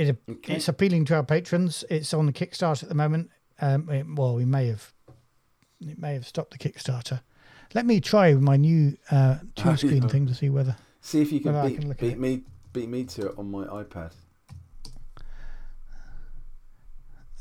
it, 0.09 0.23
Okay. 0.29 0.55
It's 0.57 0.69
appealing 0.69 1.05
to 1.07 1.15
our 1.17 1.23
patrons. 1.25 1.85
It's 1.91 2.13
on 2.15 2.27
the 2.27 2.33
Kickstarter 2.33 2.83
at 2.85 2.89
the 2.89 2.95
moment. 2.95 3.31
Um, 3.61 3.89
it- 3.91 4.07
well, 4.15 4.35
we 4.35 4.45
may 4.45 4.67
have 4.69 4.93
it 5.81 5.99
may 5.99 6.15
have 6.15 6.27
stopped 6.27 6.51
the 6.53 6.59
Kickstarter. 6.59 7.21
Let 7.75 7.87
me 7.87 8.01
try 8.01 8.35
my 8.35 8.57
new 8.57 8.97
uh, 9.11 9.39
two 9.57 9.77
screen 9.77 10.09
thing 10.09 10.27
to 10.27 10.35
see 10.35 10.51
whether. 10.51 10.77
See 11.01 11.21
if 11.23 11.33
you 11.33 11.41
can 11.41 11.67
beat, 11.67 11.79
can 11.81 11.91
beat 11.93 12.13
it. 12.13 12.19
me. 12.19 12.43
Beat 12.73 12.89
me 12.89 13.05
to 13.05 13.29
it 13.29 13.35
on 13.39 13.51
my 13.51 13.65
iPad. 13.65 14.13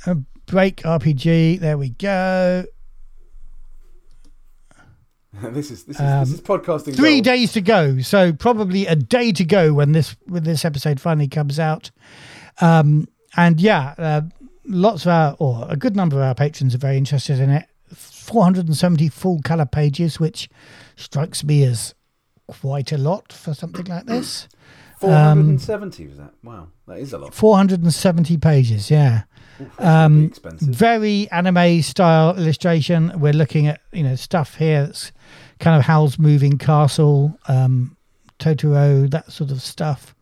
Uh, 0.05 0.15
Break 0.45 0.77
RPG. 0.77 1.59
There 1.59 1.77
we 1.77 1.89
go. 1.89 2.65
this 5.43 5.69
is 5.69 5.83
this 5.83 5.95
is 5.97 6.01
Um, 6.01 6.19
this 6.21 6.31
is 6.33 6.41
podcasting. 6.41 6.95
Three 6.95 7.15
gold. 7.17 7.25
days 7.25 7.51
to 7.53 7.61
go, 7.61 7.99
so 7.99 8.33
probably 8.33 8.87
a 8.87 8.95
day 8.95 9.31
to 9.33 9.43
go 9.45 9.73
when 9.73 9.91
this 9.91 10.15
when 10.25 10.43
this 10.43 10.65
episode 10.65 10.99
finally 10.99 11.27
comes 11.27 11.59
out. 11.59 11.91
Um, 12.61 13.07
and 13.37 13.59
yeah, 13.61 13.93
uh, 13.97 14.21
lots 14.65 15.03
of 15.05 15.09
our 15.09 15.35
or 15.39 15.65
a 15.69 15.75
good 15.77 15.95
number 15.95 16.17
of 16.17 16.23
our 16.23 16.35
patrons 16.35 16.73
are 16.75 16.79
very 16.79 16.97
interested 16.97 17.39
in 17.39 17.49
it. 17.49 17.65
470 17.93 19.09
full 19.09 19.41
color 19.43 19.65
pages, 19.65 20.19
which 20.19 20.49
strikes 20.95 21.43
me 21.43 21.63
as 21.63 21.95
quite 22.47 22.91
a 22.91 22.97
lot 22.97 23.31
for 23.33 23.53
something 23.53 23.85
like 23.85 24.05
this. 24.05 24.47
Four 24.99 25.13
hundred 25.13 25.47
and 25.47 25.61
seventy 25.61 26.07
was 26.07 26.17
that? 26.17 26.33
Wow, 26.43 26.67
that 26.87 26.97
is 26.99 27.13
a 27.13 27.17
lot. 27.17 27.33
470 27.33 28.35
pages, 28.37 28.91
yeah. 28.91 29.21
Oof, 29.61 29.79
Um, 29.79 30.25
expensive. 30.25 30.67
very 30.67 31.29
anime 31.31 31.81
style 31.81 32.35
illustration. 32.37 33.13
We're 33.17 33.31
looking 33.31 33.67
at 33.67 33.79
you 33.93 34.03
know 34.03 34.15
stuff 34.15 34.55
here 34.55 34.85
that's 34.87 35.13
kind 35.59 35.77
of 35.79 35.85
Howl's 35.85 36.19
Moving 36.19 36.57
Castle, 36.57 37.39
um, 37.47 37.95
Totoro, 38.39 39.09
that 39.09 39.31
sort 39.31 39.51
of 39.51 39.61
stuff. 39.61 40.13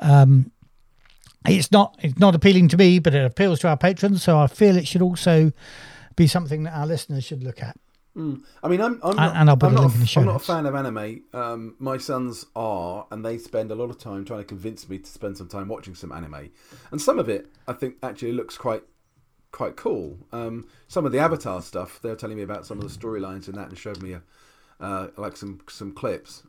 Um, 0.00 0.50
it's 1.46 1.72
not 1.72 1.96
it's 2.02 2.18
not 2.18 2.34
appealing 2.34 2.68
to 2.68 2.76
me, 2.76 2.98
but 2.98 3.14
it 3.14 3.24
appeals 3.24 3.60
to 3.60 3.68
our 3.68 3.76
patrons, 3.76 4.22
so 4.22 4.38
I 4.38 4.46
feel 4.46 4.76
it 4.76 4.86
should 4.86 5.02
also 5.02 5.52
be 6.16 6.26
something 6.26 6.64
that 6.64 6.74
our 6.74 6.86
listeners 6.86 7.24
should 7.24 7.42
look 7.42 7.62
at. 7.62 7.76
Mm. 8.16 8.42
I 8.62 8.68
mean, 8.68 8.80
I'm, 8.80 9.00
I'm 9.02 9.16
not, 9.16 9.36
and 9.36 9.48
I'll 9.48 9.56
put 9.56 9.70
I'm 9.70 9.76
a 9.76 9.80
link 9.82 9.94
in 9.94 10.00
the 10.00 10.04
a, 10.04 10.08
show 10.08 10.20
I'm 10.20 10.26
not 10.26 10.36
a 10.36 10.40
fan 10.40 10.66
of 10.66 10.74
anime. 10.74 11.22
Um, 11.32 11.76
my 11.78 11.96
sons 11.96 12.44
are, 12.56 13.06
and 13.10 13.24
they 13.24 13.38
spend 13.38 13.70
a 13.70 13.74
lot 13.74 13.88
of 13.88 13.98
time 13.98 14.24
trying 14.24 14.40
to 14.40 14.44
convince 14.44 14.88
me 14.88 14.98
to 14.98 15.08
spend 15.08 15.38
some 15.38 15.48
time 15.48 15.68
watching 15.68 15.94
some 15.94 16.10
anime. 16.10 16.50
And 16.90 17.00
some 17.00 17.18
of 17.18 17.28
it, 17.28 17.46
I 17.68 17.72
think, 17.72 17.96
actually 18.02 18.32
looks 18.32 18.58
quite 18.58 18.82
quite 19.52 19.76
cool. 19.76 20.18
Um, 20.32 20.68
some 20.88 21.06
of 21.06 21.12
the 21.12 21.18
Avatar 21.18 21.62
stuff, 21.62 22.00
they 22.02 22.08
were 22.08 22.16
telling 22.16 22.36
me 22.36 22.42
about 22.42 22.66
some 22.66 22.80
of 22.80 22.84
the 22.84 22.98
storylines 22.98 23.48
in 23.48 23.54
that, 23.54 23.68
and 23.68 23.78
showed 23.78 24.02
me 24.02 24.12
a, 24.12 24.22
uh, 24.80 25.08
like 25.16 25.36
some 25.36 25.60
some 25.68 25.92
clips. 25.92 26.42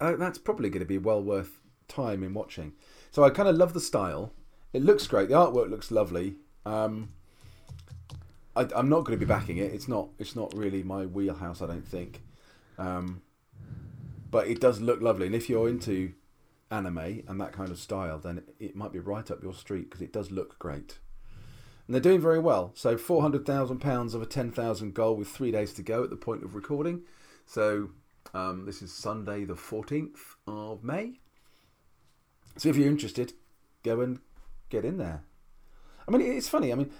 Uh, 0.00 0.16
that's 0.16 0.38
probably 0.38 0.70
going 0.70 0.80
to 0.80 0.86
be 0.86 0.98
well 0.98 1.22
worth 1.22 1.60
time 1.88 2.22
in 2.22 2.32
watching. 2.34 2.72
So 3.16 3.24
I 3.24 3.30
kind 3.30 3.48
of 3.48 3.56
love 3.56 3.72
the 3.72 3.80
style. 3.80 4.34
It 4.74 4.82
looks 4.82 5.06
great. 5.06 5.30
The 5.30 5.36
artwork 5.36 5.70
looks 5.70 5.90
lovely. 5.90 6.34
Um, 6.66 7.14
I, 8.54 8.68
I'm 8.76 8.90
not 8.90 9.06
going 9.06 9.18
to 9.18 9.24
be 9.24 9.26
backing 9.26 9.56
it. 9.56 9.72
It's 9.72 9.88
not. 9.88 10.10
It's 10.18 10.36
not 10.36 10.54
really 10.54 10.82
my 10.82 11.06
wheelhouse. 11.06 11.62
I 11.62 11.66
don't 11.66 11.88
think. 11.88 12.20
Um, 12.76 13.22
but 14.30 14.48
it 14.48 14.60
does 14.60 14.82
look 14.82 15.00
lovely, 15.00 15.24
and 15.24 15.34
if 15.34 15.48
you're 15.48 15.66
into 15.66 16.12
anime 16.70 17.22
and 17.26 17.40
that 17.40 17.54
kind 17.54 17.70
of 17.70 17.78
style, 17.78 18.18
then 18.18 18.36
it, 18.36 18.54
it 18.58 18.76
might 18.76 18.92
be 18.92 18.98
right 18.98 19.30
up 19.30 19.42
your 19.42 19.54
street 19.54 19.88
because 19.88 20.02
it 20.02 20.12
does 20.12 20.30
look 20.30 20.58
great. 20.58 20.98
And 21.86 21.94
they're 21.94 22.02
doing 22.02 22.20
very 22.20 22.38
well. 22.38 22.72
So 22.74 22.98
four 22.98 23.22
hundred 23.22 23.46
thousand 23.46 23.78
pounds 23.78 24.12
of 24.12 24.20
a 24.20 24.26
ten 24.26 24.52
thousand 24.52 24.92
goal 24.92 25.16
with 25.16 25.28
three 25.28 25.52
days 25.52 25.72
to 25.72 25.82
go 25.82 26.04
at 26.04 26.10
the 26.10 26.16
point 26.16 26.44
of 26.44 26.54
recording. 26.54 27.00
So 27.46 27.92
um, 28.34 28.66
this 28.66 28.82
is 28.82 28.92
Sunday, 28.92 29.46
the 29.46 29.56
fourteenth 29.56 30.36
of 30.46 30.84
May. 30.84 31.20
So 32.56 32.68
if 32.68 32.76
you're 32.76 32.88
interested, 32.88 33.32
go 33.82 34.00
and 34.00 34.18
get 34.70 34.84
in 34.84 34.98
there. 34.98 35.22
I 36.08 36.10
mean, 36.10 36.20
it's 36.22 36.48
funny. 36.48 36.72
I 36.72 36.76
mean, 36.76 36.90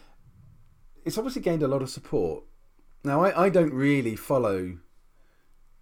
it's 1.05 1.17
obviously 1.19 1.43
gained 1.43 1.63
a 1.63 1.69
lot 1.69 1.83
of 1.83 1.89
support. 1.91 2.45
Now, 3.05 3.23
I, 3.25 3.45
I 3.47 3.49
don't 3.49 3.73
really 3.73 4.17
follow, 4.17 4.59
you 4.59 4.79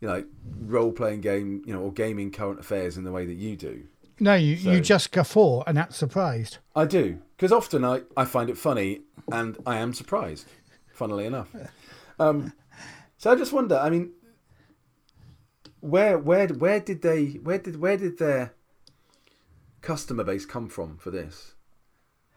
know, 0.08 0.24
role 0.60 0.92
playing 0.92 1.22
game, 1.22 1.62
you 1.66 1.72
know, 1.72 1.80
or 1.80 1.92
gaming 1.92 2.30
current 2.30 2.60
affairs 2.60 2.96
in 2.98 3.04
the 3.04 3.12
way 3.12 3.24
that 3.26 3.34
you 3.34 3.56
do. 3.56 3.84
No, 4.20 4.34
you, 4.34 4.54
you 4.54 4.76
So- 4.76 4.80
just 4.80 5.10
guffaw 5.10 5.64
and 5.66 5.78
act 5.78 5.94
surprised. 5.94 6.58
I 6.76 6.84
do 6.84 7.18
because 7.36 7.50
often 7.50 7.84
I, 7.84 8.02
I 8.16 8.24
find 8.26 8.48
it 8.48 8.56
funny 8.58 9.00
and 9.32 9.56
I 9.66 9.78
am 9.78 9.92
surprised, 9.92 10.46
funnily 10.92 11.24
enough. 11.26 11.48
Um, 12.20 12.52
so 13.18 13.32
I 13.32 13.34
just 13.34 13.52
wonder. 13.52 13.76
I 13.76 13.90
mean, 13.90 14.12
where 15.80 16.16
where 16.18 16.46
where 16.48 16.80
did 16.80 17.02
they 17.02 17.26
where 17.42 17.58
did 17.58 17.80
where 17.80 17.96
did 17.96 18.18
their 18.18 18.54
customer 19.84 20.24
base 20.24 20.46
come 20.46 20.68
from 20.68 20.96
for 20.98 21.10
this? 21.10 21.54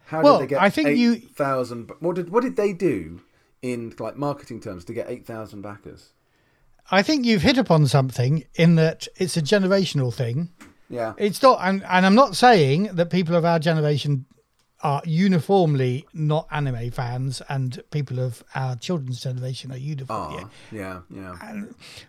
How 0.05 0.21
Well, 0.21 0.37
did 0.39 0.45
they 0.45 0.49
get 0.51 0.61
I 0.61 0.69
think 0.69 0.97
you- 0.97 1.13
eight 1.13 1.31
thousand? 1.35 1.91
What 1.99 2.15
did 2.15 2.29
what 2.29 2.43
did 2.43 2.55
they 2.55 2.73
do 2.73 3.21
in 3.61 3.93
like 3.99 4.15
marketing 4.17 4.59
terms 4.61 4.85
to 4.85 4.93
get 4.93 5.09
eight 5.09 5.25
thousand 5.25 5.61
backers? 5.61 6.13
I 6.89 7.01
think 7.03 7.25
you've 7.25 7.41
hit 7.41 7.57
upon 7.57 7.87
something 7.87 8.45
in 8.55 8.75
that 8.75 9.07
it's 9.17 9.35
a 9.35 9.41
generational 9.41 10.13
thing. 10.13 10.49
Yeah. 10.89 11.13
It's 11.17 11.41
not, 11.41 11.59
and, 11.61 11.83
and 11.83 12.05
I'm 12.05 12.15
not 12.15 12.37
saying 12.37 12.83
that 12.93 13.09
people 13.09 13.35
of 13.35 13.43
our 13.43 13.59
generation 13.59 14.25
are 14.81 15.01
uniformly 15.05 16.05
not 16.13 16.47
anime 16.49 16.91
fans, 16.91 17.41
and 17.49 17.83
people 17.91 18.19
of 18.19 18.41
our 18.55 18.77
children's 18.77 19.19
generation 19.19 19.69
are 19.73 19.77
uniformly. 19.77 20.43
Ah, 20.45 20.49
yeah, 20.71 20.99
yeah. 21.09 21.63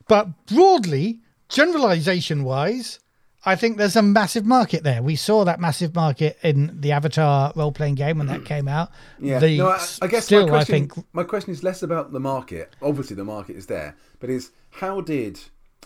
But 0.06 0.28
broadly, 0.46 1.18
generalization 1.48 2.44
wise, 2.44 3.00
I 3.48 3.56
think 3.56 3.78
there's 3.78 3.96
a 3.96 4.02
massive 4.02 4.44
market 4.44 4.84
there. 4.84 5.02
We 5.02 5.16
saw 5.16 5.44
that 5.44 5.58
massive 5.58 5.94
market 5.94 6.38
in 6.42 6.80
the 6.80 6.92
Avatar 6.92 7.52
role 7.56 7.72
playing 7.72 7.94
game 7.94 8.18
when 8.18 8.26
that 8.26 8.44
came 8.44 8.68
out. 8.68 8.90
Yeah. 9.20 9.38
The- 9.38 9.56
no, 9.58 9.68
I, 9.68 9.86
I 10.02 10.06
guess 10.06 10.26
still, 10.26 10.42
my 10.46 10.48
question, 10.50 10.74
I 10.74 10.78
think 10.78 11.06
my 11.12 11.24
question 11.24 11.52
is 11.52 11.62
less 11.62 11.82
about 11.82 12.12
the 12.12 12.20
market. 12.20 12.76
Obviously, 12.82 13.16
the 13.16 13.24
market 13.24 13.56
is 13.56 13.66
there, 13.66 13.96
but 14.20 14.28
is 14.30 14.50
how 14.70 15.00
did, 15.00 15.40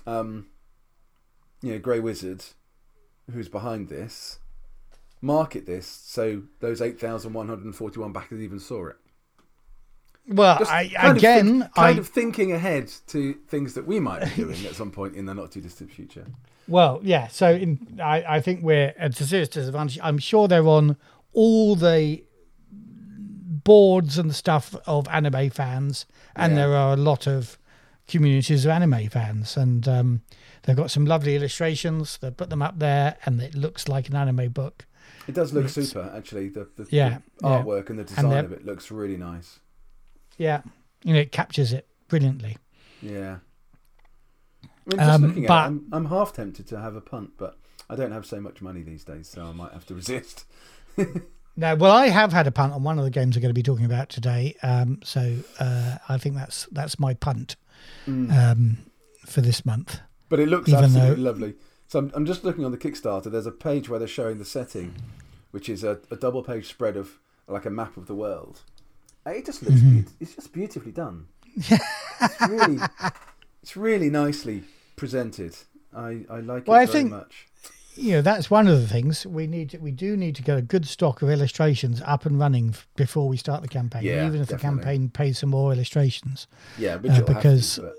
um, 0.06 0.46
you 1.62 1.72
know, 1.72 1.78
Grey 1.78 2.00
Wizard, 2.00 2.44
who's 3.32 3.48
behind 3.48 3.88
this, 3.88 4.38
market 5.20 5.64
this 5.66 5.86
so 5.86 6.42
those 6.60 6.82
eight 6.82 6.98
thousand 6.98 7.32
one 7.32 7.46
hundred 7.48 7.72
forty-one 7.76 8.12
backers 8.12 8.40
even 8.40 8.58
saw 8.58 8.88
it? 8.88 8.96
Well, 10.28 10.58
Just 10.58 10.70
I, 10.70 10.88
kind 10.88 11.10
of 11.10 11.16
again, 11.16 11.46
think- 11.62 11.74
kind 11.74 11.96
I 11.96 12.00
of 12.00 12.08
thinking 12.08 12.52
ahead 12.52 12.92
to 13.08 13.34
things 13.48 13.74
that 13.74 13.86
we 13.86 13.98
might 14.00 14.24
be 14.36 14.42
doing 14.42 14.66
at 14.66 14.74
some 14.74 14.90
point 14.90 15.14
in 15.16 15.26
the 15.26 15.34
not 15.34 15.52
too 15.52 15.60
distant 15.60 15.90
future. 15.92 16.26
Well, 16.68 17.00
yeah. 17.02 17.28
So 17.28 17.50
in, 17.52 18.00
I, 18.02 18.36
I 18.36 18.40
think 18.40 18.62
we're 18.62 18.94
at 18.98 19.18
a 19.20 19.24
serious 19.26 19.48
disadvantage. 19.48 19.98
I'm 20.02 20.18
sure 20.18 20.48
they're 20.48 20.66
on 20.66 20.96
all 21.32 21.76
the 21.76 22.22
boards 23.64 24.18
and 24.18 24.34
stuff 24.34 24.74
of 24.86 25.06
anime 25.08 25.50
fans, 25.50 26.06
and 26.36 26.52
Yeah. 26.52 26.56
there 26.66 26.76
are 26.76 26.92
a 26.94 26.96
lot 26.96 27.26
of 27.26 27.58
communities 28.08 28.64
of 28.64 28.70
anime 28.70 29.08
fans, 29.08 29.56
and 29.56 29.86
um, 29.88 30.22
they've 30.62 30.76
got 30.76 30.90
some 30.90 31.06
lovely 31.06 31.36
illustrations. 31.36 32.18
They 32.18 32.30
put 32.30 32.50
them 32.50 32.62
up 32.62 32.78
there, 32.78 33.16
and 33.24 33.40
it 33.40 33.54
looks 33.54 33.88
like 33.88 34.08
an 34.08 34.16
anime 34.16 34.50
book. 34.50 34.86
It 35.28 35.34
does 35.34 35.52
look 35.52 35.66
It's- 35.66 35.88
super, 35.88 36.12
actually. 36.14 36.48
The, 36.48 36.66
the, 36.76 36.86
Yeah, 36.90 37.18
the 37.38 37.48
yeah. 37.48 37.62
artwork 37.62 37.90
and 37.90 37.98
the 37.98 38.04
design 38.04 38.28
they're- 38.30 38.44
of 38.44 38.52
it 38.52 38.66
looks 38.66 38.90
really 38.90 39.16
nice. 39.16 39.60
Yeah, 40.38 40.62
you 41.04 41.12
know, 41.14 41.20
it 41.20 41.30
captures 41.30 41.72
it 41.72 41.86
brilliantly. 42.08 42.56
Yeah. 43.00 43.38
I 44.86 44.90
mean, 44.90 44.98
just 44.98 45.10
Um, 45.10 45.22
looking 45.28 45.44
at 45.44 45.48
but- 45.48 45.62
it, 45.62 45.66
I'm, 45.66 45.86
I'm 45.92 46.04
half 46.06 46.32
tempted 46.32 46.66
to 46.68 46.80
have 46.80 46.96
a 46.96 47.00
punt, 47.00 47.30
but 47.36 47.56
I 47.90 47.96
don't 47.96 48.12
have 48.12 48.26
so 48.26 48.40
much 48.40 48.60
money 48.62 48.82
these 48.82 49.04
days, 49.04 49.28
so 49.28 49.44
I 49.46 49.52
might 49.52 49.72
have 49.72 49.86
to 49.86 49.94
resist. 50.02 50.44
No, 51.54 51.74
well, 51.74 51.92
I 51.92 52.08
have 52.08 52.32
had 52.32 52.46
a 52.46 52.50
punt 52.50 52.72
on 52.72 52.82
one 52.82 52.98
of 52.98 53.04
the 53.04 53.10
games 53.10 53.36
we're 53.36 53.42
going 53.42 53.50
to 53.50 53.54
be 53.54 53.62
talking 53.62 53.84
about 53.84 54.08
today. 54.08 54.54
Um, 54.62 55.00
so 55.04 55.36
uh, 55.60 55.98
I 56.08 56.16
think 56.16 56.34
that's 56.34 56.66
that's 56.72 56.98
my 56.98 57.12
punt 57.14 57.56
um, 58.06 58.78
for 59.26 59.42
this 59.42 59.64
month. 59.66 60.00
But 60.30 60.40
it 60.40 60.48
looks 60.48 60.68
Even 60.70 60.84
absolutely 60.84 61.16
though- 61.16 61.22
lovely. 61.30 61.54
So 61.88 61.98
I'm, 61.98 62.10
I'm 62.14 62.24
just 62.24 62.42
looking 62.42 62.64
on 62.64 62.70
the 62.72 62.78
Kickstarter. 62.78 63.30
There's 63.30 63.44
a 63.44 63.50
page 63.52 63.90
where 63.90 63.98
they're 63.98 64.08
showing 64.08 64.38
the 64.38 64.46
setting, 64.46 64.94
which 65.50 65.68
is 65.68 65.84
a, 65.84 65.98
a 66.10 66.16
double 66.16 66.42
page 66.42 66.66
spread 66.70 66.96
of 66.96 67.18
like 67.46 67.66
a 67.66 67.70
map 67.70 67.98
of 67.98 68.06
the 68.06 68.14
world. 68.14 68.62
It 69.26 69.44
just 69.44 69.62
looks 69.62 69.78
Mm-hmm. 69.80 70.08
It's 70.20 70.34
just 70.34 70.54
beautifully 70.54 70.92
done. 70.92 71.26
it's 71.54 72.40
really, 72.48 72.78
it's 73.62 73.76
really 73.76 74.10
nicely 74.10 74.64
presented. 74.96 75.56
I, 75.94 76.24
I 76.30 76.40
like 76.40 76.66
Well, 76.66 76.78
it 76.78 76.82
I 76.82 76.86
very 76.86 76.98
think- 76.98 77.10
much. 77.10 77.46
You 77.94 78.12
know, 78.12 78.22
that's 78.22 78.50
one 78.50 78.68
of 78.68 78.80
the 78.80 78.88
things 78.88 79.26
we 79.26 79.46
need. 79.46 79.68
To, 79.70 79.78
we 79.78 79.90
do 79.90 80.16
need 80.16 80.34
to 80.36 80.42
get 80.42 80.56
a 80.56 80.62
good 80.62 80.86
stock 80.86 81.20
of 81.20 81.28
illustrations 81.28 82.00
up 82.06 82.24
and 82.24 82.38
running 82.38 82.74
before 82.96 83.28
we 83.28 83.36
start 83.36 83.60
the 83.60 83.68
campaign. 83.68 84.04
Yeah, 84.04 84.26
even 84.26 84.40
if 84.40 84.48
the 84.48 84.56
campaign 84.56 85.10
pays 85.10 85.40
some 85.40 85.50
more 85.50 85.74
illustrations. 85.74 86.46
Yeah, 86.78 86.94
uh, 86.94 87.20
because- 87.20 87.74
to, 87.74 87.82
but 87.82 87.94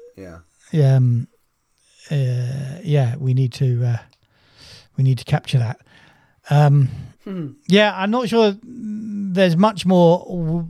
yeah. 0.73 0.95
Um, 0.95 1.28
uh, 2.10 2.80
yeah, 2.84 3.17
we 3.17 3.36
need 3.36 3.54
to 3.54 3.86
uh, 3.86 3.97
we 4.97 5.04
need 5.04 5.19
to 5.19 5.26
capture 5.26 5.60
that. 5.60 5.80
Um, 6.49 6.89
Yeah, 7.67 7.93
I'm 7.95 8.12
not 8.12 8.27
sure 8.29 8.56
there's 8.63 9.56
much 9.56 9.86
more 9.86 10.19
w- 10.27 10.67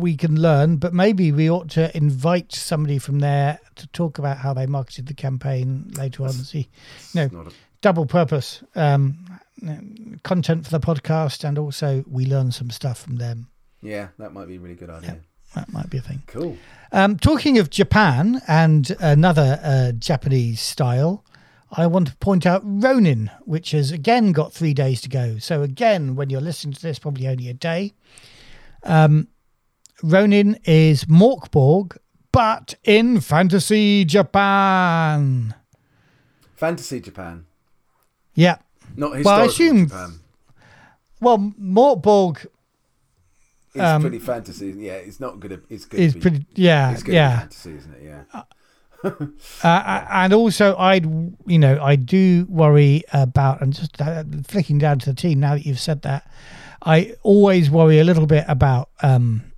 we 0.00 0.16
can 0.16 0.40
learn, 0.40 0.76
but 0.76 0.94
maybe 0.94 1.32
we 1.32 1.50
ought 1.50 1.68
to 1.70 1.94
invite 1.96 2.52
somebody 2.54 2.98
from 2.98 3.18
there 3.18 3.58
to 3.74 3.86
talk 3.88 4.18
about 4.18 4.38
how 4.38 4.54
they 4.54 4.66
marketed 4.66 5.06
the 5.06 5.14
campaign 5.14 5.90
later 5.96 6.22
on. 6.22 6.28
and 6.30 6.38
See, 6.46 6.68
no, 7.14 7.22
It's 7.24 7.32
not 7.34 7.46
a- 7.48 7.52
double 7.80 8.06
purpose 8.06 8.62
um, 8.76 9.18
content 10.22 10.64
for 10.64 10.70
the 10.70 10.80
podcast, 10.80 11.42
and 11.44 11.58
also 11.58 12.04
we 12.08 12.24
learn 12.26 12.52
some 12.52 12.70
stuff 12.70 12.98
from 13.00 13.16
them. 13.16 13.48
yeah, 13.82 14.08
that 14.18 14.32
might 14.32 14.46
be 14.48 14.56
a 14.56 14.60
really 14.60 14.74
good 14.76 14.90
idea. 14.90 15.18
That 15.54 15.72
might 15.72 15.88
be 15.90 15.98
a 15.98 16.02
thing. 16.02 16.22
Cool. 16.26 16.56
Um, 16.92 17.18
talking 17.18 17.58
of 17.58 17.70
Japan 17.70 18.42
and 18.46 18.94
another 19.00 19.58
uh, 19.62 19.92
Japanese 19.92 20.60
style, 20.60 21.24
I 21.70 21.86
want 21.86 22.08
to 22.08 22.16
point 22.16 22.46
out 22.46 22.62
Ronin, 22.64 23.30
which 23.44 23.72
has 23.72 23.90
again 23.90 24.32
got 24.32 24.52
three 24.52 24.72
days 24.74 25.00
to 25.02 25.08
go. 25.08 25.38
So 25.38 25.62
again, 25.62 26.14
when 26.14 26.30
you're 26.30 26.40
listening 26.40 26.74
to 26.74 26.82
this, 26.82 26.98
probably 26.98 27.26
only 27.28 27.48
a 27.48 27.54
day. 27.54 27.92
Um, 28.84 29.28
Ronin 30.02 30.58
is 30.64 31.04
Mork 31.06 31.50
Borg, 31.50 31.96
but 32.30 32.74
in 32.84 33.20
fantasy 33.20 34.04
Japan. 34.04 35.54
Fantasy 36.54 37.00
Japan, 37.00 37.46
Yeah. 38.34 38.58
not 38.96 39.12
Well, 39.24 39.42
I 39.42 39.44
assume- 39.46 39.88
Japan. 39.88 40.20
Well, 41.20 41.38
Mork 41.60 42.02
Borg 42.02 42.46
It's 43.74 43.82
um, 43.82 44.00
pretty 44.02 44.18
fantasy. 44.20 44.72
Yeah, 44.78 44.92
it's 44.94 45.20
not 45.20 45.38
good. 45.40 45.62
It's 45.68 45.84
good. 45.84 46.14
be, 46.14 46.20
pretty. 46.20 46.46
Yeah, 46.54 46.92
It's 46.92 47.02
good 47.02 47.14
yeah. 47.14 47.40
fantasy, 47.40 47.74
isn't 47.76 47.94
it? 47.94 48.02
Yeah. 48.04 48.42
Uh, 49.04 50.06
and 50.10 50.32
also, 50.32 50.76
I'd 50.76 51.04
you 51.46 51.58
know 51.58 51.82
I 51.82 51.96
do 51.96 52.46
worry 52.48 53.02
about 53.12 53.60
and 53.62 53.72
just 53.72 54.00
uh, 54.00 54.24
flicking 54.46 54.78
down 54.78 54.98
to 55.00 55.10
the 55.10 55.16
team 55.16 55.40
now 55.40 55.54
that 55.54 55.66
you've 55.66 55.80
said 55.80 56.02
that. 56.02 56.28
I 56.82 57.14
always 57.22 57.70
worry 57.70 57.98
a 57.98 58.04
little 58.04 58.26
bit 58.26 58.44
about 58.48 58.90
um, 59.02 59.52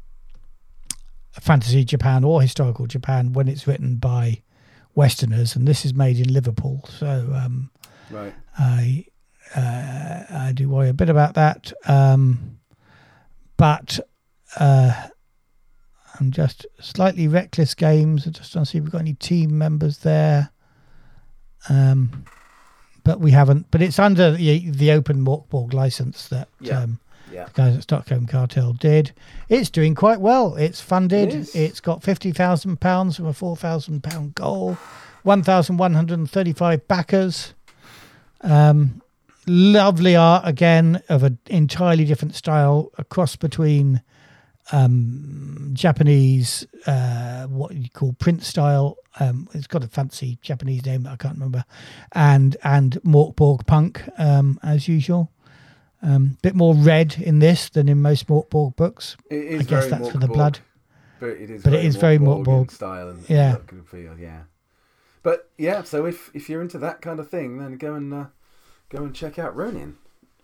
fantasy 1.32 1.84
Japan 1.84 2.24
or 2.24 2.40
historical 2.42 2.86
Japan 2.86 3.32
when 3.32 3.48
it's 3.48 3.66
written 3.66 3.96
by 3.96 4.42
Westerners, 4.94 5.54
and 5.56 5.66
this 5.66 5.84
is 5.84 5.94
made 5.94 6.18
in 6.18 6.32
Liverpool, 6.32 6.88
so 6.98 7.32
um, 7.34 7.70
Right. 8.10 8.34
I 8.58 9.04
uh, 9.54 10.24
I 10.30 10.52
do 10.52 10.68
worry 10.68 10.88
a 10.88 10.94
bit 10.94 11.08
about 11.08 11.34
that. 11.34 11.72
Um, 11.86 12.58
but 13.56 13.98
uh, 14.58 15.08
I'm 16.20 16.30
just 16.30 16.66
slightly 16.80 17.28
reckless 17.28 17.74
games. 17.74 18.26
I 18.26 18.30
just 18.30 18.52
don't 18.52 18.64
see 18.64 18.78
if 18.78 18.84
we've 18.84 18.92
got 18.92 19.00
any 19.02 19.14
team 19.14 19.56
members 19.56 19.98
there. 19.98 20.50
Um, 21.68 22.24
but 23.04 23.20
we 23.20 23.30
haven't. 23.30 23.70
But 23.70 23.82
it's 23.82 23.98
under 23.98 24.32
the 24.32 24.70
the 24.70 24.90
open 24.92 25.24
Mork 25.24 25.48
Borg 25.48 25.72
license 25.72 26.28
that 26.28 26.48
Yeah. 26.60 26.80
um, 26.82 26.98
Yeah. 27.32 27.44
the 27.44 27.50
guys 27.52 27.76
at 27.76 27.82
Stockholm 27.82 28.26
Kartell 28.26 28.78
did. 28.78 29.12
It's 29.48 29.70
doing 29.70 29.94
quite 29.94 30.20
well. 30.20 30.56
It's 30.56 30.80
funded. 30.80 31.32
It 31.34 31.54
it's 31.54 31.80
got 31.80 32.02
fifty 32.02 32.32
thousand 32.32 32.80
pounds 32.80 33.16
from 33.16 33.26
a 33.26 33.32
four 33.32 33.56
thousand 33.56 34.02
pound 34.02 34.34
goal. 34.34 34.76
One 35.22 35.42
thousand 35.42 35.76
one 35.78 35.94
hundred 35.94 36.18
and 36.18 36.30
thirty-five 36.30 36.86
backers. 36.88 37.54
Um, 38.40 39.02
lovely 39.46 40.14
art 40.14 40.46
again 40.46 41.02
of 41.08 41.22
an 41.22 41.38
entirely 41.46 42.04
different 42.04 42.34
style, 42.34 42.90
a 42.98 43.04
cross 43.04 43.36
between 43.36 44.02
um, 44.72 45.70
Japanese, 45.72 46.66
uh, 46.86 47.46
what 47.46 47.74
you 47.74 47.88
call 47.90 48.12
print 48.14 48.42
style. 48.42 48.96
Um, 49.20 49.48
it's 49.52 49.66
got 49.66 49.82
a 49.82 49.88
fancy 49.88 50.38
Japanese 50.42 50.84
name 50.86 51.02
that 51.04 51.10
I 51.12 51.16
can't 51.16 51.34
remember, 51.34 51.64
and 52.12 52.56
and 52.62 52.92
Mork 53.04 53.36
Borg 53.36 53.66
punk 53.66 54.02
um, 54.18 54.58
as 54.62 54.88
usual. 54.88 55.32
Um, 56.00 56.38
bit 56.42 56.54
more 56.54 56.74
red 56.74 57.16
in 57.18 57.40
this 57.40 57.68
than 57.68 57.88
in 57.88 58.00
most 58.00 58.28
Mork 58.28 58.50
Borg 58.50 58.76
books. 58.76 59.16
It 59.30 59.36
is 59.44 59.60
I 59.60 59.64
guess 59.64 59.86
very 59.86 59.90
that's 59.90 60.10
for 60.12 60.18
the 60.18 60.28
blood. 60.28 60.60
But 61.18 61.30
it 61.30 61.50
is. 61.50 61.62
But 61.64 61.72
very 61.72 61.84
is 61.86 61.96
very 61.96 62.18
Mork 62.18 62.24
Borg 62.24 62.38
in 62.38 62.44
Mork 62.44 62.44
Borg. 62.44 62.70
style 62.70 63.08
and 63.08 63.28
Yeah. 63.28 63.56
and 63.70 63.88
feel. 63.88 64.16
Yeah. 64.16 64.42
But 65.24 65.50
yeah, 65.58 65.82
so 65.82 66.06
if 66.06 66.30
if 66.34 66.48
you're 66.48 66.62
into 66.62 66.78
that 66.78 67.00
kind 67.00 67.18
of 67.18 67.28
thing, 67.28 67.58
then 67.58 67.76
go 67.76 67.94
and 67.94 68.14
uh, 68.14 68.26
go 68.88 69.02
and 69.02 69.12
check 69.14 69.38
out 69.38 69.56
Ronin. 69.56 69.96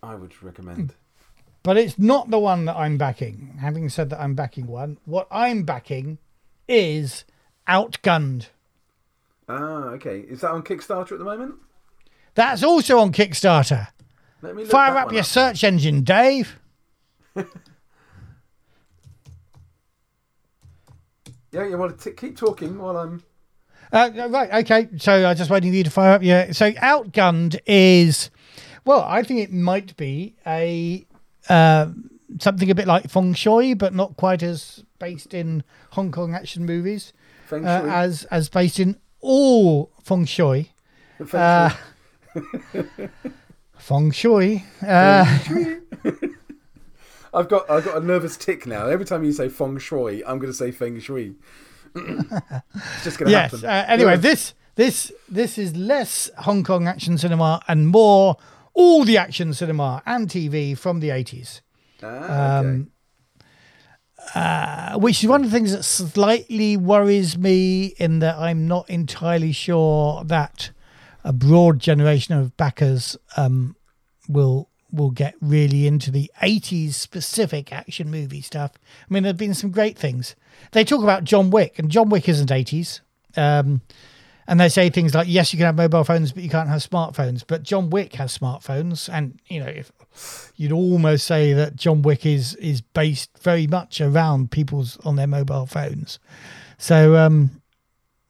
I 0.03 0.15
would 0.15 0.43
recommend. 0.43 0.93
But 1.65 1.77
it's 1.77 1.97
not 1.97 2.29
the 2.29 2.37
one 2.37 2.65
that 2.65 2.75
I'm 2.75 2.95
backing. 2.95 3.57
Having 3.59 3.89
said 3.89 4.11
that, 4.11 4.21
I'm 4.21 4.35
backing 4.35 4.67
one. 4.67 4.99
What 5.05 5.27
I'm 5.31 5.63
backing 5.63 6.19
is 6.67 7.25
Outgunned. 7.67 8.49
Ah, 9.49 9.85
okay. 9.93 10.19
Is 10.19 10.41
that 10.41 10.51
on 10.51 10.61
Kickstarter 10.61 11.13
at 11.13 11.17
the 11.17 11.25
moment? 11.25 11.55
That's 12.35 12.61
also 12.61 12.99
on 12.99 13.11
Kickstarter. 13.11 13.87
Let 14.43 14.55
me 14.55 14.61
look 14.61 14.71
Fire 14.71 14.95
up 14.95 15.11
your 15.11 15.23
search 15.23 15.63
engine, 15.63 16.03
Dave. 16.03 16.59
Yeah, 21.51 21.67
you 21.69 21.77
want 21.77 21.97
to 21.97 22.09
t- 22.09 22.15
keep 22.17 22.35
talking 22.35 22.77
while 22.77 22.97
I'm. 22.97 23.23
Uh, 23.89 24.27
right, 24.29 24.65
okay. 24.65 24.89
So 24.97 25.13
I 25.13 25.29
was 25.29 25.37
just 25.37 25.49
waiting 25.49 25.71
for 25.71 25.77
you 25.77 25.85
to 25.85 25.89
fire 25.89 26.11
up 26.11 26.21
your. 26.21 26.51
So 26.51 26.73
Outgunned 26.73 27.57
is, 27.65 28.29
well, 28.83 29.01
I 29.07 29.23
think 29.23 29.39
it 29.39 29.53
might 29.53 29.95
be 29.95 30.35
a 30.45 31.07
uh, 31.49 31.87
something 32.39 32.69
a 32.69 32.75
bit 32.75 32.87
like 32.87 33.09
Feng 33.09 33.33
Shui, 33.33 33.73
but 33.73 33.93
not 33.93 34.17
quite 34.17 34.43
as 34.43 34.83
based 34.99 35.33
in 35.33 35.63
Hong 35.91 36.11
Kong 36.11 36.33
action 36.33 36.65
movies 36.65 37.13
Feng 37.45 37.65
uh, 37.65 37.83
as 37.87 38.25
as 38.25 38.49
based 38.49 38.79
in 38.79 38.97
all 39.21 39.91
Feng 40.03 40.25
Shui. 40.25 40.71
Feng 41.25 41.39
uh, 41.39 41.69
Shui. 42.33 42.89
Feng 43.77 44.11
Shui. 44.11 44.63
Uh, 44.85 45.39
I've 47.35 47.49
got 47.49 47.69
I've 47.69 47.83
got 47.83 48.01
a 48.01 48.05
nervous 48.05 48.37
tick 48.37 48.65
now. 48.65 48.87
Every 48.87 49.05
time 49.05 49.23
you 49.23 49.33
say 49.33 49.49
feng 49.49 49.77
shui, 49.77 50.23
I'm 50.25 50.39
going 50.39 50.51
to 50.51 50.57
say 50.57 50.71
feng 50.71 50.99
shui. 50.99 51.35
it's 51.95 53.03
just 53.03 53.19
going 53.19 53.27
to 53.27 53.31
yes. 53.31 53.51
happen. 53.51 53.65
Uh, 53.65 53.85
anyway, 53.87 54.15
this 54.15 54.53
this 54.75 55.11
this 55.27 55.57
is 55.57 55.75
less 55.75 56.29
Hong 56.39 56.63
Kong 56.63 56.87
action 56.87 57.17
cinema 57.17 57.61
and 57.67 57.89
more 57.89 58.37
all 58.75 59.03
the 59.03 59.17
action 59.17 59.53
cinema 59.53 60.03
and 60.05 60.27
TV 60.27 60.77
from 60.77 60.99
the 60.99 61.09
80s. 61.09 61.61
Ah, 62.03 62.59
okay. 62.59 62.67
Um, 62.67 62.91
uh, 64.33 64.97
which 64.97 65.23
is 65.23 65.29
one 65.29 65.43
of 65.43 65.51
the 65.51 65.55
things 65.55 65.71
that 65.71 65.83
slightly 65.83 66.77
worries 66.77 67.37
me 67.37 67.93
in 67.97 68.19
that 68.19 68.35
I'm 68.37 68.67
not 68.67 68.89
entirely 68.89 69.51
sure 69.51 70.23
that 70.25 70.71
a 71.23 71.31
broad 71.31 71.79
generation 71.79 72.35
of 72.35 72.55
backers 72.57 73.17
um, 73.37 73.75
will 74.27 74.69
will 74.91 75.11
get 75.11 75.35
really 75.41 75.87
into 75.87 76.09
the 76.09 76.31
80s 76.41 76.93
specific 76.93 77.73
action 77.73 78.09
movie 78.09 78.41
stuff. 78.41 78.71
I 78.77 79.13
mean, 79.13 79.23
there 79.23 79.31
have 79.31 79.37
been 79.37 79.53
some 79.53 79.71
great 79.71 79.97
things. 79.97 80.35
They 80.71 80.85
talk 80.85 81.03
about 81.03 81.25
John 81.25 81.49
Wick, 81.49 81.77
and 81.77 81.89
John 81.89 82.09
Wick 82.09 82.29
isn't 82.29 82.49
80s. 82.49 83.01
Um, 83.35 83.81
and 84.47 84.59
they 84.59 84.69
say 84.69 84.89
things 84.89 85.15
like, 85.15 85.27
yes, 85.27 85.53
you 85.53 85.57
can 85.57 85.65
have 85.65 85.75
mobile 85.75 86.03
phones, 86.03 86.31
but 86.31 86.43
you 86.43 86.49
can't 86.49 86.69
have 86.69 86.81
smartphones. 86.81 87.43
But 87.45 87.63
John 87.63 87.89
Wick 87.89 88.13
has 88.15 88.37
smartphones. 88.37 89.09
And, 89.11 89.39
you 89.47 89.59
know, 89.59 89.67
if 89.67 89.91
you'd 90.55 90.71
almost 90.71 91.25
say 91.25 91.53
that 91.53 91.75
John 91.75 92.01
Wick 92.01 92.25
is 92.25 92.55
is 92.55 92.81
based 92.81 93.37
very 93.39 93.67
much 93.67 94.01
around 94.01 94.51
people's 94.51 94.97
on 95.05 95.15
their 95.15 95.27
mobile 95.27 95.65
phones. 95.65 96.19
So, 96.77 97.15
um, 97.15 97.61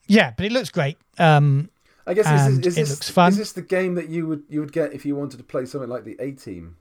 yeah, 0.07 0.31
but 0.37 0.45
it 0.45 0.51
looks 0.51 0.69
great. 0.69 0.97
Um, 1.17 1.69
I 2.07 2.13
guess 2.13 2.27
is, 2.27 2.47
is, 2.47 2.57
it 2.57 2.75
this, 2.75 2.89
looks 2.89 3.09
fun. 3.09 3.29
is 3.29 3.37
this 3.37 3.51
the 3.53 3.61
game 3.61 3.95
that 3.95 4.09
you 4.09 4.27
would 4.27 4.43
you 4.47 4.59
would 4.59 4.71
get 4.71 4.93
if 4.93 5.05
you 5.05 5.15
wanted 5.15 5.37
to 5.37 5.43
play 5.43 5.65
something 5.65 5.89
like 5.89 6.03
the 6.03 6.15
A 6.19 6.31
Team, 6.31 6.77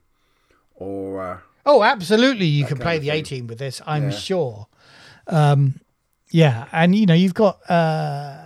or 0.75 1.21
uh, 1.21 1.37
Oh, 1.65 1.81
absolutely. 1.81 2.45
You 2.45 2.65
can 2.65 2.77
play 2.77 2.99
the. 2.99 3.09
A 3.09 3.21
team 3.21 3.47
with 3.47 3.57
this, 3.57 3.81
I'm 3.85 4.11
Yeah. 4.11 4.17
sure. 4.17 4.67
Um, 5.27 5.79
yeah, 6.29 6.67
and 6.71 6.95
you 6.95 7.05
know, 7.05 7.13
you've 7.15 7.33
got 7.33 7.59
uh, 7.69 8.44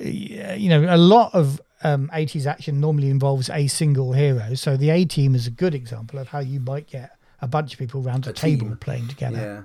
you 0.00 0.68
know, 0.68 0.94
a 0.94 0.96
lot 0.96 1.34
of 1.34 1.60
um, 1.82 2.10
80s 2.14 2.46
action 2.46 2.80
normally 2.80 3.10
involves 3.10 3.48
a 3.50 3.66
single 3.66 4.12
hero. 4.12 4.54
So 4.54 4.76
the 4.76 4.90
A 4.90 5.04
team 5.04 5.34
is 5.34 5.46
a 5.46 5.50
good 5.50 5.74
example 5.74 6.18
of 6.18 6.28
how 6.28 6.40
you 6.40 6.60
might 6.60 6.86
get 6.88 7.16
a 7.40 7.46
bunch 7.48 7.72
of 7.74 7.78
people 7.78 8.06
around 8.06 8.26
a, 8.26 8.30
A 8.30 8.32
table 8.32 8.68
team. 8.68 8.76
playing 8.78 9.08
together. 9.08 9.64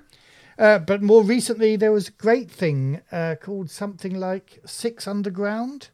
yeah, 0.58 0.66
Uh, 0.76 0.80
but 0.80 1.02
more 1.02 1.24
recently, 1.24 1.76
there 1.76 1.92
was 1.92 2.10
a 2.10 2.12
great 2.12 2.52
thing 2.52 3.02
uh, 3.12 3.36
called 3.42 3.70
something 3.70 4.14
like 4.20 4.60
Six 4.66 5.08
Underground, 5.08 5.90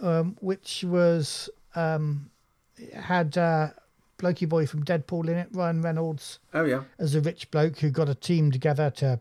um, 0.00 0.36
which 0.40 0.84
was 0.86 1.48
um, 1.74 2.30
had 2.94 3.38
uh, 3.38 3.70
blokey 4.18 4.48
boy 4.48 4.66
from 4.66 4.84
Deadpool 4.84 5.28
in 5.28 5.36
it, 5.36 5.48
Ryan 5.52 5.80
Reynolds, 5.82 6.38
oh 6.54 6.64
yeah, 6.64 6.82
as 6.98 7.14
a 7.14 7.20
rich 7.20 7.50
bloke 7.50 7.78
who 7.78 7.90
got 7.90 8.08
a 8.08 8.14
team 8.14 8.50
together 8.50 8.90
to 8.96 9.20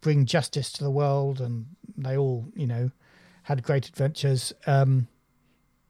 bring 0.00 0.24
justice 0.24 0.70
to 0.72 0.84
the 0.84 0.90
world, 0.90 1.40
and 1.40 1.66
they 1.96 2.16
all, 2.16 2.46
you 2.54 2.66
know, 2.66 2.90
had 3.42 3.62
great 3.62 3.88
adventures. 3.88 4.52
Um, 4.66 5.08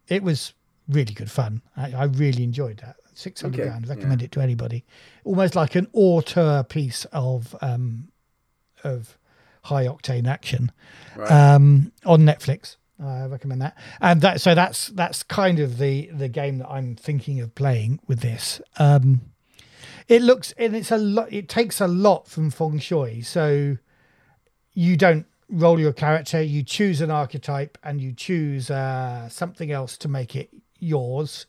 it 0.09 0.22
was 0.22 0.55
really 0.88 1.14
good 1.14 1.30
fun. 1.30 1.62
I, 1.76 1.92
I 1.92 2.05
really 2.05 2.44
enjoyed 2.44 2.78
that. 2.78 2.96
600 3.14 3.55
Okay, 3.55 3.68
Underground, 3.68 3.88
recommend 3.88 4.22
it 4.22 4.32
to 4.32 4.40
anybody. 4.40 4.84
Almost 5.24 5.55
like 5.55 5.74
an 5.74 5.86
auteur 5.92 6.62
piece 6.62 7.05
of 7.12 7.55
um, 7.61 8.09
of 8.84 9.18
high 9.64 9.86
octane 9.86 10.26
action 10.26 10.72
right. 11.16 11.30
um, 11.30 11.92
on 12.05 12.22
Netflix. 12.22 12.76
I 13.03 13.26
recommend 13.26 13.61
that. 13.62 13.76
And 14.00 14.20
that 14.22 14.40
so 14.40 14.55
that's 14.55 14.88
that's 14.88 15.22
kind 15.22 15.59
of 15.59 15.78
the 15.78 16.09
the 16.12 16.28
game 16.28 16.59
that 16.59 16.68
I'm 16.68 16.94
thinking 16.96 17.40
of 17.40 17.55
playing 17.55 18.00
with 18.07 18.20
this. 18.20 18.61
Um, 18.78 19.20
it 20.09 20.22
looks 20.22 20.53
and 20.53 20.74
it's 20.74 20.90
a 20.90 20.98
lot. 20.98 21.32
It 21.32 21.48
takes 21.48 21.80
a 21.80 21.88
lot 21.88 22.28
from 22.28 22.50
feng 22.50 22.78
shui. 22.78 23.22
So 23.22 23.76
you 24.74 24.96
don't 24.96 25.26
roll 25.53 25.78
your 25.78 25.92
character. 25.92 26.42
You 26.42 26.62
choose 26.62 27.00
an 27.00 27.11
archetype 27.11 27.78
and 27.84 28.00
you 28.00 28.12
choose 28.12 28.70
uh, 28.70 29.28
something 29.28 29.70
else 29.70 29.96
to 29.98 30.09
make 30.09 30.34
it 30.34 30.50
yours, 30.78 31.46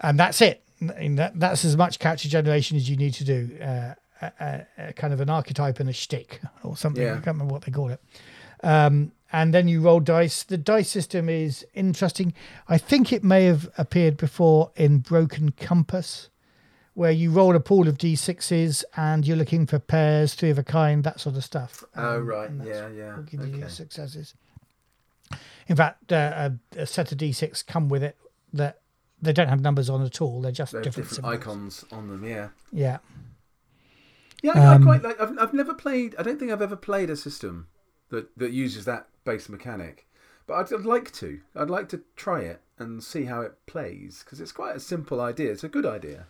and 0.00 0.18
that's 0.18 0.40
it. 0.40 0.62
And 0.80 1.18
that, 1.18 1.38
that's 1.38 1.64
as 1.64 1.76
much 1.76 1.98
character 1.98 2.28
generation 2.28 2.76
as 2.76 2.88
you 2.90 2.96
need 2.96 3.14
to 3.14 3.24
do. 3.24 3.58
Uh, 3.60 3.94
a, 4.20 4.32
a, 4.40 4.66
a 4.88 4.92
kind 4.92 5.12
of 5.12 5.20
an 5.20 5.28
archetype 5.28 5.80
and 5.80 5.90
a 5.90 5.92
shtick 5.92 6.40
or 6.62 6.76
something. 6.76 7.02
Yeah. 7.02 7.12
I 7.12 7.14
can't 7.16 7.26
remember 7.38 7.52
what 7.52 7.62
they 7.62 7.72
call 7.72 7.90
it. 7.90 8.00
Um, 8.62 9.12
and 9.32 9.52
then 9.52 9.66
you 9.66 9.80
roll 9.80 10.00
dice. 10.00 10.42
The 10.42 10.58
dice 10.58 10.90
system 10.90 11.28
is 11.28 11.66
interesting. 11.74 12.34
I 12.68 12.78
think 12.78 13.12
it 13.12 13.24
may 13.24 13.44
have 13.44 13.68
appeared 13.78 14.16
before 14.16 14.70
in 14.76 14.98
Broken 14.98 15.52
Compass, 15.52 16.28
where 16.94 17.10
you 17.10 17.30
roll 17.30 17.56
a 17.56 17.60
pool 17.60 17.88
of 17.88 17.96
d6s 17.98 18.84
and 18.96 19.26
you're 19.26 19.36
looking 19.36 19.66
for 19.66 19.78
pairs, 19.78 20.34
three 20.34 20.50
of 20.50 20.58
a 20.58 20.62
kind, 20.62 21.04
that 21.04 21.20
sort 21.20 21.36
of 21.36 21.44
stuff. 21.44 21.82
oh 21.96 22.16
Um, 22.18 22.26
right, 22.26 22.50
yeah, 22.64 22.88
yeah. 22.88 23.16
give 23.30 23.46
you 23.46 23.56
your 23.58 23.68
successes. 23.68 24.34
In 25.68 25.76
fact, 25.76 26.12
uh, 26.12 26.50
a, 26.76 26.80
a 26.82 26.86
set 26.86 27.12
of 27.12 27.18
d6 27.18 27.66
come 27.66 27.88
with 27.88 28.02
it 28.02 28.16
that 28.52 28.80
they 29.20 29.32
don't 29.32 29.48
have 29.48 29.60
numbers 29.60 29.88
on 29.88 30.02
at 30.04 30.20
all. 30.20 30.40
They're 30.42 30.52
just 30.52 30.72
There 30.72 30.80
are 30.80 30.84
different, 30.84 31.08
different 31.08 31.26
icons 31.34 31.84
on 31.92 32.08
them. 32.08 32.24
Yeah, 32.24 32.48
Yeah. 32.72 32.98
yeah. 34.42 34.52
I, 34.52 34.74
Um, 34.74 34.82
I 34.82 34.84
quite 34.84 35.02
like. 35.02 35.20
I've, 35.20 35.38
I've 35.38 35.54
never 35.54 35.74
played. 35.74 36.14
I 36.18 36.22
don't 36.22 36.38
think 36.38 36.50
I've 36.50 36.60
ever 36.62 36.76
played 36.76 37.08
a 37.08 37.16
system 37.16 37.68
that 38.10 38.36
that 38.36 38.50
uses 38.52 38.84
that 38.84 39.06
base 39.24 39.48
mechanic. 39.48 40.06
But 40.46 40.54
I'd, 40.54 40.72
I'd 40.72 40.84
like 40.84 41.12
to. 41.12 41.40
I'd 41.54 41.70
like 41.70 41.88
to 41.90 42.02
try 42.16 42.40
it 42.40 42.60
and 42.78 43.02
see 43.02 43.24
how 43.26 43.42
it 43.42 43.64
plays 43.66 44.22
because 44.24 44.40
it's 44.40 44.50
quite 44.52 44.74
a 44.74 44.80
simple 44.80 45.20
idea. 45.20 45.52
It's 45.52 45.62
a 45.64 45.68
good 45.68 45.86
idea. 45.86 46.26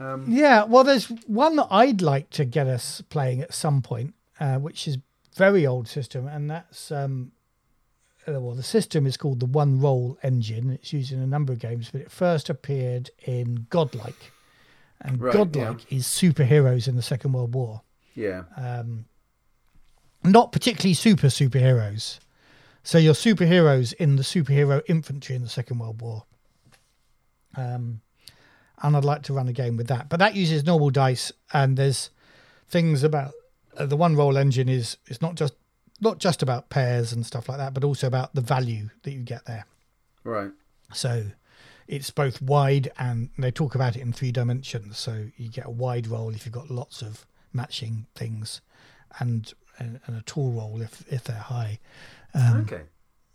Um, 0.00 0.26
Yeah, 0.28 0.64
well, 0.64 0.84
there's 0.84 1.06
one 1.26 1.56
that 1.56 1.68
I'd 1.70 2.02
like 2.02 2.30
to 2.30 2.44
get 2.44 2.66
us 2.66 3.00
playing 3.08 3.40
at 3.40 3.52
some 3.54 3.82
point, 3.82 4.14
uh, 4.38 4.56
which 4.58 4.86
is 4.86 4.98
very 5.36 5.66
old 5.66 5.88
system, 5.88 6.26
and 6.26 6.50
that's 6.50 6.90
um, 6.90 7.32
uh, 8.26 8.40
well, 8.40 8.54
the 8.54 8.62
system 8.62 9.06
is 9.06 9.16
called 9.16 9.40
the 9.40 9.46
One 9.46 9.80
Roll 9.80 10.18
Engine. 10.22 10.70
It's 10.70 10.92
used 10.92 11.12
in 11.12 11.20
a 11.20 11.26
number 11.26 11.52
of 11.52 11.58
games, 11.58 11.90
but 11.90 12.00
it 12.00 12.10
first 12.10 12.50
appeared 12.50 13.10
in 13.24 13.66
Godlike, 13.70 14.32
and 15.00 15.20
Right, 15.20 15.32
Godlike 15.32 15.92
is 15.92 16.06
superheroes 16.06 16.88
in 16.88 16.96
the 16.96 17.02
Second 17.02 17.32
World 17.32 17.54
War. 17.54 17.82
yeah. 18.14 18.42
Um, 18.56 19.06
not 20.24 20.50
particularly 20.50 20.94
super 20.94 21.28
superheroes. 21.28 22.18
So 22.82 22.98
you're 22.98 23.14
superheroes 23.14 23.92
in 23.94 24.16
the 24.16 24.22
superhero 24.24 24.82
infantry 24.88 25.36
in 25.36 25.42
the 25.42 25.48
Second 25.48 25.78
World 25.78 26.00
War. 26.02 26.24
Um, 27.56 28.00
and 28.82 28.96
I'd 28.96 29.04
like 29.04 29.22
to 29.24 29.32
run 29.32 29.48
a 29.48 29.52
game 29.52 29.76
with 29.76 29.88
that, 29.88 30.08
but 30.08 30.18
that 30.18 30.34
uses 30.34 30.64
normal 30.64 30.90
dice, 30.90 31.32
and 31.52 31.76
there's 31.76 32.10
things 32.68 33.02
about 33.02 33.32
uh, 33.76 33.86
the 33.86 33.96
one 33.96 34.16
roll 34.16 34.36
engine 34.36 34.68
is 34.68 34.96
it's 35.06 35.22
not 35.22 35.34
just 35.34 35.54
not 36.00 36.18
just 36.18 36.42
about 36.42 36.68
pairs 36.68 37.12
and 37.12 37.26
stuff 37.26 37.48
like 37.48 37.58
that, 37.58 37.74
but 37.74 37.84
also 37.84 38.06
about 38.06 38.34
the 38.34 38.40
value 38.40 38.90
that 39.02 39.10
you 39.10 39.20
get 39.20 39.44
there. 39.46 39.66
Right. 40.22 40.50
So 40.92 41.24
it's 41.88 42.10
both 42.10 42.40
wide 42.40 42.90
and 42.98 43.30
they 43.38 43.50
talk 43.50 43.74
about 43.74 43.96
it 43.96 44.00
in 44.00 44.12
three 44.12 44.30
dimensions. 44.30 44.98
So 44.98 45.26
you 45.36 45.48
get 45.48 45.66
a 45.66 45.70
wide 45.70 46.06
roll 46.06 46.30
if 46.30 46.46
you've 46.46 46.54
got 46.54 46.70
lots 46.70 47.02
of 47.02 47.26
matching 47.52 48.06
things, 48.14 48.60
and 49.18 49.52
and, 49.78 50.00
and 50.06 50.16
a 50.16 50.22
tall 50.22 50.52
roll 50.52 50.80
if 50.82 51.04
if 51.10 51.24
they're 51.24 51.36
high. 51.36 51.78
Um, 52.34 52.60
okay. 52.60 52.82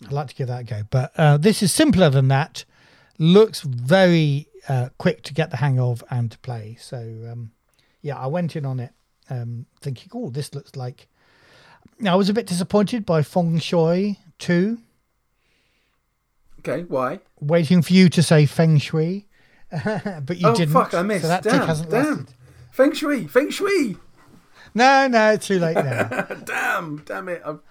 I'd 0.05 0.11
like 0.11 0.27
to 0.27 0.35
give 0.35 0.47
that 0.47 0.61
a 0.61 0.63
go, 0.63 0.83
but 0.89 1.11
uh, 1.17 1.37
this 1.37 1.63
is 1.63 1.71
simpler 1.71 2.09
than 2.09 2.27
that. 2.27 2.65
Looks 3.23 3.61
very 3.61 4.47
uh, 4.67 4.89
quick 4.97 5.23
to 5.23 5.33
get 5.33 5.49
the 5.49 5.57
hang 5.57 5.79
of 5.79 6.03
and 6.09 6.31
to 6.31 6.37
play. 6.39 6.77
So 6.79 6.97
um, 7.31 7.51
yeah, 8.01 8.17
I 8.17 8.27
went 8.27 8.55
in 8.55 8.65
on 8.65 8.79
it 8.79 8.91
um, 9.29 9.65
thinking, 9.81 10.09
oh, 10.13 10.29
this 10.29 10.53
looks 10.53 10.75
like. 10.75 11.07
Now 11.99 12.13
I 12.13 12.15
was 12.15 12.29
a 12.29 12.33
bit 12.33 12.47
disappointed 12.47 13.05
by 13.05 13.21
Feng 13.21 13.59
Shui 13.59 14.19
Two 14.39 14.79
Okay. 16.65 16.83
Why? 16.83 17.19
waiting 17.41 17.81
for 17.81 17.93
you 17.93 18.09
to 18.09 18.23
say 18.23 18.45
feng 18.45 18.77
shui, 18.77 19.27
but 19.71 20.37
you 20.37 20.47
oh 20.47 20.55
didn't. 20.55 20.73
fuck! 20.73 20.93
I 20.93 21.01
missed. 21.01 21.23
So 21.23 21.27
that 21.27 21.43
tick 21.43 21.51
damn. 21.51 21.67
hasn't 21.67 21.89
damn. 21.89 22.05
lasted. 22.05 22.35
Feng 22.71 22.93
shui. 22.93 23.27
Feng 23.27 23.49
shui. 23.49 23.97
No, 24.73 25.07
no, 25.07 25.35
too 25.35 25.59
late 25.59 25.75
now. 25.75 26.03
damn. 26.45 26.97
Damn 27.05 27.29
it. 27.29 27.41
I'm, 27.45 27.61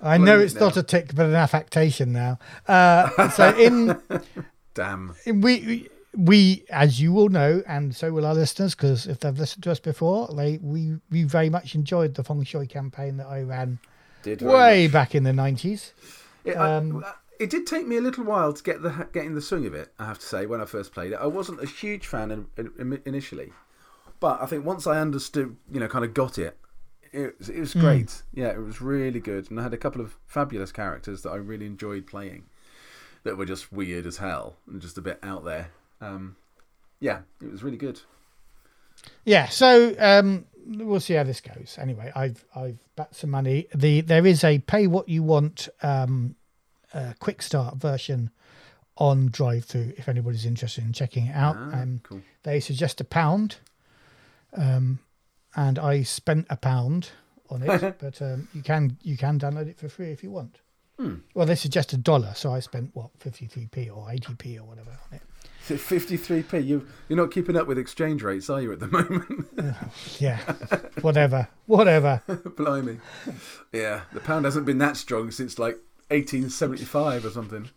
I 0.00 0.16
know 0.16 0.38
it's 0.38 0.54
not 0.54 0.76
a 0.76 0.82
tick, 0.82 1.14
but 1.14 1.26
an 1.26 1.34
affectation 1.34 2.12
now. 2.12 2.38
Uh, 2.66 3.28
so 3.30 3.56
in, 3.56 4.00
damn. 4.74 5.14
we 5.26 5.88
we 6.16 6.64
as 6.70 7.00
you 7.00 7.12
will 7.12 7.28
know, 7.28 7.62
and 7.66 7.94
so 7.94 8.12
will 8.12 8.26
our 8.26 8.34
listeners, 8.34 8.74
because 8.74 9.06
if 9.06 9.20
they've 9.20 9.38
listened 9.38 9.62
to 9.64 9.70
us 9.70 9.80
before, 9.80 10.28
they 10.34 10.58
we 10.62 10.96
we 11.10 11.22
very 11.24 11.50
much 11.50 11.74
enjoyed 11.74 12.14
the 12.14 12.24
feng 12.24 12.42
shui 12.44 12.66
campaign 12.66 13.16
that 13.18 13.26
I 13.26 13.42
ran 13.42 13.78
Did 14.22 14.42
way 14.42 14.84
much. 14.86 14.92
back 14.92 15.14
in 15.14 15.22
the 15.24 15.32
nineties. 15.32 15.92
Um, 16.56 17.04
it 17.38 17.50
did 17.50 17.66
take 17.66 17.86
me 17.86 17.96
a 17.96 18.00
little 18.00 18.24
while 18.24 18.52
to 18.52 18.62
get 18.62 18.82
the 18.82 19.06
getting 19.12 19.34
the 19.34 19.42
swing 19.42 19.66
of 19.66 19.74
it. 19.74 19.92
I 19.98 20.06
have 20.06 20.18
to 20.18 20.26
say, 20.26 20.46
when 20.46 20.60
I 20.60 20.64
first 20.64 20.92
played 20.92 21.12
it, 21.12 21.18
I 21.20 21.26
wasn't 21.26 21.62
a 21.62 21.66
huge 21.66 22.06
fan 22.06 22.30
in, 22.30 22.46
in, 22.56 23.00
initially, 23.04 23.52
but 24.18 24.40
I 24.42 24.46
think 24.46 24.64
once 24.64 24.86
I 24.86 25.00
understood, 25.00 25.56
you 25.70 25.78
know, 25.78 25.88
kind 25.88 26.04
of 26.04 26.14
got 26.14 26.38
it, 26.38 26.56
it, 27.12 27.38
was- 27.38 27.48
it 27.50 27.60
was 27.60 27.74
great. 27.74 28.22
Yeah, 28.32 28.48
it 28.48 28.58
was 28.60 28.80
really 28.80 29.20
good, 29.20 29.50
and 29.50 29.60
I 29.60 29.62
had 29.62 29.74
a 29.74 29.78
couple 29.78 30.00
of 30.00 30.16
fabulous 30.26 30.72
characters 30.72 31.22
that 31.22 31.30
I 31.30 31.36
really 31.36 31.66
enjoyed 31.66 32.06
playing. 32.06 32.46
That 33.28 33.36
were 33.36 33.44
just 33.44 33.70
weird 33.70 34.06
as 34.06 34.16
hell 34.16 34.56
and 34.66 34.80
just 34.80 34.96
a 34.96 35.02
bit 35.02 35.18
out 35.22 35.44
there. 35.44 35.68
Um, 36.00 36.36
yeah, 36.98 37.20
it 37.42 37.52
was 37.52 37.62
really 37.62 37.76
good. 37.76 38.00
Yeah, 39.26 39.50
so 39.50 39.94
um, 39.98 40.46
we'll 40.66 40.98
see 40.98 41.12
how 41.12 41.24
this 41.24 41.42
goes. 41.42 41.76
Anyway, 41.78 42.10
I've 42.16 42.42
I've 42.56 42.78
bet 42.96 43.14
some 43.14 43.28
money. 43.28 43.66
The 43.74 44.00
there 44.00 44.24
is 44.24 44.44
a 44.44 44.60
pay 44.60 44.86
what 44.86 45.10
you 45.10 45.22
want 45.22 45.68
um, 45.82 46.36
uh, 46.94 47.12
quick 47.18 47.42
start 47.42 47.76
version 47.76 48.30
on 48.96 49.28
DriveThru 49.28 49.98
if 49.98 50.08
anybody's 50.08 50.46
interested 50.46 50.82
in 50.82 50.94
checking 50.94 51.26
it 51.26 51.36
out. 51.36 51.56
Ah, 51.58 51.82
um, 51.82 52.00
cool. 52.04 52.22
They 52.44 52.60
suggest 52.60 52.98
a 53.02 53.04
pound, 53.04 53.56
um, 54.54 55.00
and 55.54 55.78
I 55.78 56.02
spent 56.02 56.46
a 56.48 56.56
pound 56.56 57.10
on 57.50 57.62
it. 57.62 57.96
but 58.00 58.22
um, 58.22 58.48
you 58.54 58.62
can 58.62 58.96
you 59.02 59.18
can 59.18 59.38
download 59.38 59.68
it 59.68 59.76
for 59.76 59.90
free 59.90 60.12
if 60.12 60.22
you 60.22 60.30
want. 60.30 60.60
Hmm. 60.98 61.14
Well, 61.34 61.46
they 61.46 61.54
suggest 61.54 61.92
a 61.92 61.96
dollar, 61.96 62.32
so 62.34 62.52
I 62.52 62.60
spent 62.60 62.90
what 62.94 63.10
fifty 63.18 63.46
three 63.46 63.66
p 63.66 63.88
or 63.88 64.10
eighty 64.10 64.34
p 64.34 64.58
or 64.58 64.64
whatever 64.64 64.90
on 64.90 65.16
it 65.16 65.22
53p? 65.68 66.66
You, 66.66 66.86
you're 67.08 67.16
not 67.18 67.30
keeping 67.30 67.54
up 67.56 67.66
with 67.66 67.76
exchange 67.78 68.22
rates, 68.22 68.48
are 68.48 68.60
you, 68.62 68.72
at 68.72 68.80
the 68.80 68.86
moment? 68.88 69.46
Yeah, 70.18 70.38
whatever, 71.02 71.46
whatever. 71.66 72.22
Blimey. 72.56 72.98
Yeah, 73.72 74.02
the 74.12 74.20
pound 74.20 74.44
hasn't 74.46 74.66
been 74.66 74.78
that 74.78 74.96
strong 74.96 75.30
since 75.30 75.58
like 75.58 75.74
1875 76.08 77.26
or 77.26 77.30
something. 77.30 77.68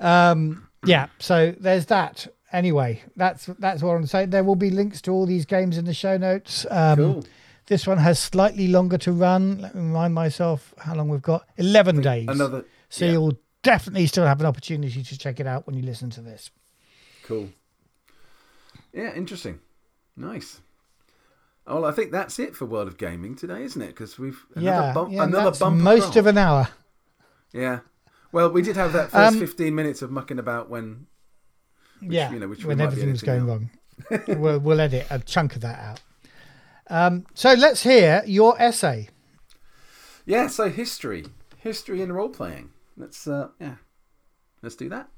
Um, 0.00 0.68
yeah, 0.84 1.06
so 1.18 1.54
there's 1.58 1.86
that. 1.86 2.26
Anyway, 2.52 3.02
that's 3.16 3.46
that's 3.58 3.82
what 3.82 3.92
I'm 3.94 4.06
saying. 4.06 4.30
There 4.30 4.44
will 4.44 4.56
be 4.56 4.70
links 4.70 5.00
to 5.02 5.12
all 5.12 5.26
these 5.26 5.46
games 5.46 5.78
in 5.78 5.84
the 5.84 5.94
show 5.94 6.16
notes. 6.16 6.66
Um, 6.70 6.96
Cool. 6.96 7.24
This 7.66 7.86
one 7.86 7.98
has 7.98 8.18
slightly 8.18 8.68
longer 8.68 8.96
to 8.98 9.12
run. 9.12 9.60
Let 9.60 9.74
me 9.74 9.82
remind 9.82 10.14
myself 10.14 10.72
how 10.78 10.94
long 10.94 11.08
we've 11.08 11.22
got. 11.22 11.48
Eleven 11.56 12.00
days. 12.00 12.28
Another. 12.28 12.64
So 12.88 13.04
yeah. 13.04 13.12
you'll 13.12 13.38
definitely 13.62 14.06
still 14.06 14.24
have 14.24 14.40
an 14.40 14.46
opportunity 14.46 15.02
to 15.02 15.18
check 15.18 15.40
it 15.40 15.46
out 15.46 15.66
when 15.66 15.76
you 15.76 15.82
listen 15.82 16.08
to 16.10 16.20
this. 16.20 16.50
Cool. 17.24 17.48
Yeah, 18.92 19.12
interesting. 19.14 19.58
Nice. 20.16 20.60
Well, 21.66 21.84
I 21.84 21.90
think 21.90 22.12
that's 22.12 22.38
it 22.38 22.54
for 22.54 22.64
World 22.64 22.86
of 22.86 22.96
Gaming 22.96 23.34
today, 23.34 23.64
isn't 23.64 23.82
it? 23.82 23.88
Because 23.88 24.18
we've 24.18 24.40
another 24.54 24.86
yeah, 24.86 24.92
bump, 24.92 25.12
yeah 25.12 25.24
another 25.24 25.58
bumper 25.58 25.82
most 25.82 26.14
of 26.14 26.26
an 26.26 26.38
hour. 26.38 26.68
Yeah. 27.52 27.80
Well, 28.30 28.50
we 28.50 28.62
did 28.62 28.76
have 28.76 28.92
that 28.92 29.10
first 29.10 29.34
Um, 29.34 29.40
15 29.40 29.74
minutes 29.74 30.02
of 30.02 30.10
mucking 30.10 30.38
about 30.38 30.70
when. 30.70 31.06
yeah, 32.00 32.30
you 32.30 32.38
know, 32.38 32.48
which 32.48 32.64
when 32.64 32.80
everything 32.80 33.10
was 33.10 33.22
going 33.22 33.46
wrong. 33.46 33.70
we'll, 34.28 34.60
we'll 34.60 34.80
edit 34.80 35.06
a 35.10 35.18
chunk 35.18 35.56
of 35.56 35.62
that 35.62 35.78
out. 35.80 36.00
Um, 36.88 37.26
so 37.34 37.52
let's 37.52 37.82
hear 37.82 38.22
your 38.26 38.60
essay. 38.60 39.08
Yeah. 40.24 40.46
So 40.48 40.68
history, 40.68 41.26
history 41.58 42.02
and 42.02 42.14
role 42.14 42.28
playing. 42.28 42.70
Let's 42.96 43.26
uh, 43.26 43.48
yeah, 43.60 43.76
let's 44.62 44.76
do 44.76 44.88
that. 44.88 45.08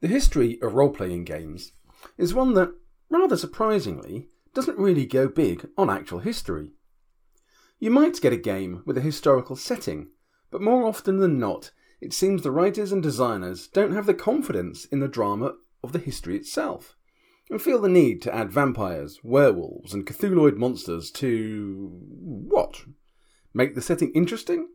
The 0.00 0.08
history 0.08 0.58
of 0.62 0.74
role 0.74 0.90
playing 0.90 1.24
games 1.24 1.72
is 2.16 2.32
one 2.32 2.54
that, 2.54 2.72
rather 3.10 3.36
surprisingly, 3.36 4.28
doesn't 4.54 4.78
really 4.78 5.06
go 5.06 5.28
big 5.28 5.68
on 5.76 5.90
actual 5.90 6.20
history. 6.20 6.72
You 7.80 7.90
might 7.90 8.20
get 8.20 8.32
a 8.32 8.36
game 8.36 8.82
with 8.86 8.96
a 8.98 9.02
historical 9.02 9.56
setting, 9.56 10.08
but 10.50 10.60
more 10.60 10.84
often 10.84 11.18
than 11.18 11.38
not, 11.38 11.70
it 12.00 12.12
seems 12.12 12.42
the 12.42 12.50
writers 12.50 12.92
and 12.92 13.02
designers 13.02 13.66
don't 13.68 13.94
have 13.94 14.06
the 14.06 14.14
confidence 14.14 14.84
in 14.84 15.00
the 15.00 15.08
drama 15.08 15.54
of 15.82 15.92
the 15.92 15.98
history 15.98 16.36
itself, 16.36 16.96
and 17.50 17.60
feel 17.60 17.80
the 17.80 17.88
need 17.88 18.20
to 18.22 18.34
add 18.34 18.52
vampires, 18.52 19.20
werewolves, 19.22 19.94
and 19.94 20.06
Cthulhuid 20.06 20.56
monsters 20.56 21.10
to. 21.12 21.90
what? 21.90 22.82
Make 23.54 23.74
the 23.74 23.82
setting 23.82 24.12
interesting? 24.12 24.68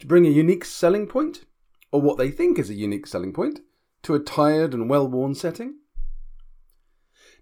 To 0.00 0.06
bring 0.06 0.26
a 0.26 0.30
unique 0.30 0.64
selling 0.64 1.06
point? 1.06 1.44
Or 1.90 2.00
what 2.00 2.18
they 2.18 2.30
think 2.30 2.58
is 2.58 2.70
a 2.70 2.74
unique 2.74 3.06
selling 3.06 3.32
point? 3.32 3.60
To 4.02 4.14
a 4.14 4.20
tired 4.20 4.74
and 4.74 4.90
well 4.90 5.08
worn 5.08 5.34
setting? 5.34 5.76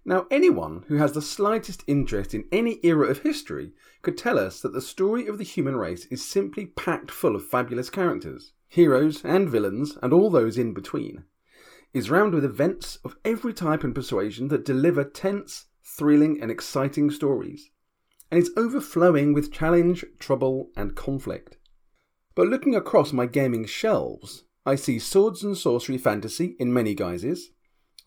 Now, 0.05 0.27
anyone 0.29 0.83
who 0.87 0.97
has 0.97 1.13
the 1.13 1.21
slightest 1.21 1.83
interest 1.87 2.33
in 2.33 2.45
any 2.51 2.79
era 2.83 3.07
of 3.07 3.19
history 3.19 3.71
could 4.01 4.17
tell 4.17 4.37
us 4.37 4.59
that 4.61 4.73
the 4.73 4.81
story 4.81 5.27
of 5.27 5.37
the 5.37 5.45
human 5.45 5.77
race 5.77 6.05
is 6.07 6.23
simply 6.23 6.65
packed 6.65 7.09
full 7.09 7.35
of 7.35 7.47
fabulous 7.47 7.89
characters, 7.89 8.51
heroes 8.67 9.23
and 9.23 9.49
villains, 9.49 9.97
and 10.03 10.11
all 10.11 10.29
those 10.29 10.57
in 10.57 10.73
between, 10.73 11.23
is 11.93 12.09
round 12.09 12.33
with 12.33 12.43
events 12.43 12.97
of 13.05 13.15
every 13.23 13.53
type 13.53 13.83
and 13.83 13.93
persuasion 13.93 14.47
that 14.47 14.65
deliver 14.65 15.03
tense, 15.03 15.65
thrilling, 15.83 16.41
and 16.41 16.49
exciting 16.49 17.11
stories, 17.11 17.69
and 18.31 18.41
is 18.41 18.51
overflowing 18.57 19.33
with 19.33 19.51
challenge, 19.51 20.03
trouble, 20.19 20.71
and 20.75 20.95
conflict. 20.95 21.57
But 22.35 22.47
looking 22.47 22.75
across 22.75 23.13
my 23.13 23.27
gaming 23.27 23.65
shelves, 23.65 24.43
I 24.65 24.75
see 24.75 24.97
swords 24.97 25.43
and 25.43 25.55
sorcery 25.55 25.97
fantasy 25.97 26.55
in 26.59 26.73
many 26.73 26.95
guises. 26.95 27.51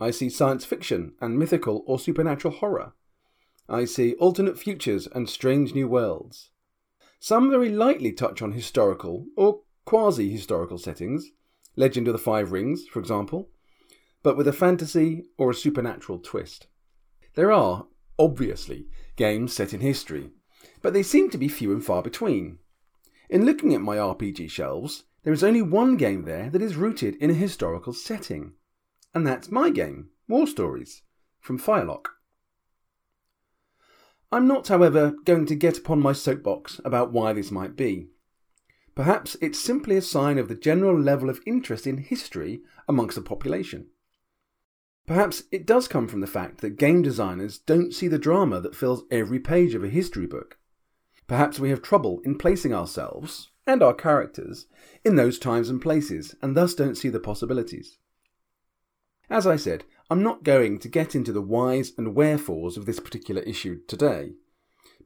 I 0.01 0.11
see 0.11 0.28
science 0.28 0.64
fiction 0.64 1.14
and 1.20 1.39
mythical 1.39 1.84
or 1.87 1.99
supernatural 1.99 2.55
horror. 2.55 2.95
I 3.68 3.84
see 3.84 4.14
alternate 4.14 4.59
futures 4.59 5.07
and 5.07 5.28
strange 5.28 5.74
new 5.74 5.89
worlds. 5.89 6.51
Some 7.20 7.51
very 7.51 7.68
lightly 7.68 8.12
touch 8.12 8.43
on 8.43 8.53
historical 8.53 9.26
or 9.37 9.61
quasi 9.84 10.30
historical 10.30 10.78
settings, 10.78 11.30
Legend 11.76 12.09
of 12.09 12.12
the 12.12 12.18
Five 12.18 12.53
Rings, 12.53 12.87
for 12.87 12.99
example, 12.99 13.51
but 14.27 14.37
with 14.37 14.49
a 14.49 14.53
fantasy 14.53 15.22
or 15.39 15.53
a 15.53 15.55
supernatural 15.55 16.18
twist. 16.18 16.66
There 17.37 17.53
are, 17.53 17.87
obviously, 18.18 18.89
games 19.14 19.53
set 19.53 19.72
in 19.72 19.79
history, 19.79 20.33
but 20.83 20.93
they 20.93 21.05
seem 21.05 21.31
to 21.31 21.39
be 21.39 21.47
few 21.47 21.70
and 21.70 21.85
far 21.85 22.03
between. 22.03 22.59
In 23.31 23.47
looking 23.47 23.72
at 23.72 23.81
my 23.81 23.99
RPG 23.99 24.51
shelves, 24.51 25.05
there 25.22 25.33
is 25.33 25.45
only 25.45 25.62
one 25.62 25.97
game 25.97 26.24
there 26.24 26.51
that 26.51 26.61
is 26.61 26.74
rooted 26.74 27.14
in 27.22 27.31
a 27.31 27.35
historical 27.35 27.93
setting, 27.93 28.55
and 29.14 29.24
that's 29.24 29.53
my 29.53 29.70
game, 29.70 30.09
War 30.27 30.49
Stories, 30.49 31.03
from 31.39 31.57
Firelock. 31.57 32.11
I'm 34.33 34.49
not, 34.49 34.66
however, 34.66 35.14
going 35.24 35.47
to 35.47 35.55
get 35.55 35.79
upon 35.79 36.01
my 36.01 36.12
soapbox 36.12 36.81
about 36.85 37.12
why 37.12 37.33
this 37.33 37.53
might 37.53 37.77
be. 37.77 38.09
Perhaps 38.97 39.37
it's 39.41 39.61
simply 39.61 39.97
a 39.97 40.03
sign 40.03 40.37
of 40.37 40.49
the 40.49 40.57
general 40.57 41.01
level 41.01 41.31
of 41.31 41.39
interest 41.47 41.87
in 41.87 41.99
history 41.99 42.62
amongst 42.89 43.14
the 43.14 43.22
population. 43.22 43.87
Perhaps 45.07 45.45
it 45.53 45.67
does 45.67 45.87
come 45.87 46.09
from 46.09 46.21
the 46.21 46.27
fact 46.27 46.61
that 46.61 46.79
game 46.79 47.01
designers 47.01 47.59
don't 47.59 47.95
see 47.95 48.09
the 48.09 48.19
drama 48.19 48.61
that 48.61 48.75
fills 48.75 49.05
every 49.11 49.39
page 49.39 49.75
of 49.75 49.85
a 49.85 49.89
history 49.89 50.27
book. 50.27 50.59
Perhaps 51.29 51.61
we 51.61 51.71
have 51.71 51.81
trouble 51.81 52.21
in 52.25 52.37
placing 52.37 52.75
ourselves, 52.75 53.51
and 53.67 53.83
our 53.83 53.95
characters, 53.95 54.67
in 55.05 55.15
those 55.15 55.39
times 55.39 55.69
and 55.69 55.81
places, 55.81 56.35
and 56.43 56.57
thus 56.57 56.75
don't 56.75 56.97
see 56.97 57.09
the 57.09 57.21
possibilities. 57.21 57.99
As 59.31 59.47
I 59.47 59.57
said, 59.57 59.85
I'm 60.11 60.23
not 60.23 60.45
going 60.45 60.79
to 60.81 60.89
get 60.89 61.15
into 61.15 61.33
the 61.33 61.43
whys 61.43 61.93
and 61.97 62.15
wherefores 62.15 62.77
of 62.77 62.87
this 62.87 63.01
particular 63.01 63.43
issue 63.43 63.81
today, 63.87 64.35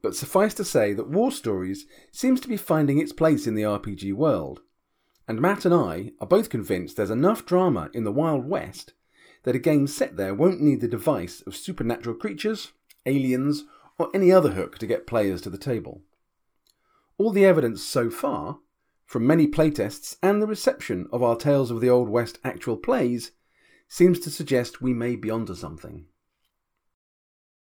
but 0.01 0.15
suffice 0.15 0.55
to 0.55 0.65
say 0.65 0.93
that 0.93 1.09
War 1.09 1.31
Stories 1.31 1.85
seems 2.11 2.39
to 2.41 2.47
be 2.47 2.57
finding 2.57 2.97
its 2.97 3.13
place 3.13 3.45
in 3.45 3.53
the 3.53 3.63
RPG 3.63 4.13
world, 4.13 4.61
and 5.27 5.39
Matt 5.39 5.65
and 5.65 5.73
I 5.73 6.11
are 6.19 6.27
both 6.27 6.49
convinced 6.49 6.97
there's 6.97 7.11
enough 7.11 7.45
drama 7.45 7.89
in 7.93 8.03
the 8.03 8.11
Wild 8.11 8.47
West 8.47 8.93
that 9.43 9.55
a 9.55 9.59
game 9.59 9.87
set 9.87 10.17
there 10.17 10.33
won't 10.33 10.61
need 10.61 10.81
the 10.81 10.87
device 10.87 11.41
of 11.47 11.55
supernatural 11.55 12.15
creatures, 12.15 12.71
aliens, 13.05 13.65
or 13.97 14.09
any 14.13 14.31
other 14.31 14.51
hook 14.51 14.77
to 14.77 14.87
get 14.87 15.07
players 15.07 15.41
to 15.41 15.49
the 15.49 15.57
table. 15.57 16.01
All 17.17 17.31
the 17.31 17.45
evidence 17.45 17.83
so 17.83 18.09
far, 18.09 18.59
from 19.05 19.27
many 19.27 19.47
playtests 19.47 20.15
and 20.23 20.41
the 20.41 20.47
reception 20.47 21.07
of 21.11 21.21
our 21.21 21.35
Tales 21.35 21.69
of 21.69 21.81
the 21.81 21.89
Old 21.89 22.09
West 22.09 22.39
actual 22.43 22.77
plays, 22.77 23.31
seems 23.87 24.19
to 24.21 24.29
suggest 24.29 24.81
we 24.81 24.93
may 24.93 25.15
be 25.15 25.29
onto 25.29 25.53
something. 25.53 26.05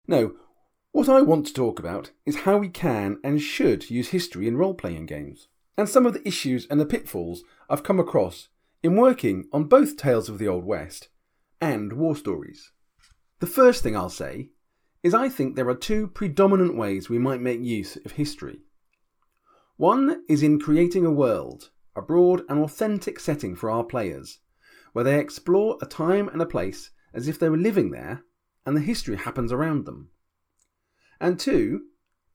No, 0.06 0.34
what 0.92 1.08
I 1.08 1.22
want 1.22 1.46
to 1.46 1.54
talk 1.54 1.78
about 1.78 2.10
is 2.26 2.40
how 2.40 2.58
we 2.58 2.68
can 2.68 3.18
and 3.24 3.40
should 3.40 3.88
use 3.88 4.10
history 4.10 4.46
in 4.46 4.58
role 4.58 4.74
playing 4.74 5.06
games, 5.06 5.48
and 5.78 5.88
some 5.88 6.04
of 6.04 6.12
the 6.12 6.26
issues 6.28 6.66
and 6.66 6.78
the 6.78 6.84
pitfalls 6.84 7.44
I've 7.70 7.82
come 7.82 7.98
across 7.98 8.48
in 8.82 8.96
working 8.96 9.48
on 9.52 9.64
both 9.64 9.96
Tales 9.96 10.28
of 10.28 10.38
the 10.38 10.48
Old 10.48 10.64
West 10.64 11.08
and 11.62 11.92
War 11.92 12.16
Stories. 12.16 12.72
The 13.38 13.46
first 13.46 13.84
thing 13.84 13.96
I'll 13.96 14.10
say 14.10 14.50
is 15.04 15.14
I 15.14 15.28
think 15.28 15.54
there 15.54 15.68
are 15.68 15.76
two 15.76 16.08
predominant 16.08 16.76
ways 16.76 17.08
we 17.08 17.20
might 17.20 17.40
make 17.40 17.60
use 17.60 17.96
of 18.04 18.12
history. 18.12 18.62
One 19.76 20.24
is 20.28 20.42
in 20.42 20.58
creating 20.58 21.06
a 21.06 21.12
world, 21.12 21.70
a 21.94 22.02
broad 22.02 22.42
and 22.48 22.58
authentic 22.58 23.20
setting 23.20 23.54
for 23.54 23.70
our 23.70 23.84
players, 23.84 24.40
where 24.92 25.04
they 25.04 25.20
explore 25.20 25.78
a 25.80 25.86
time 25.86 26.28
and 26.28 26.42
a 26.42 26.46
place 26.46 26.90
as 27.14 27.28
if 27.28 27.38
they 27.38 27.48
were 27.48 27.56
living 27.56 27.92
there 27.92 28.24
and 28.66 28.76
the 28.76 28.80
history 28.80 29.16
happens 29.16 29.52
around 29.52 29.84
them. 29.84 30.10
And 31.20 31.38
two, 31.38 31.82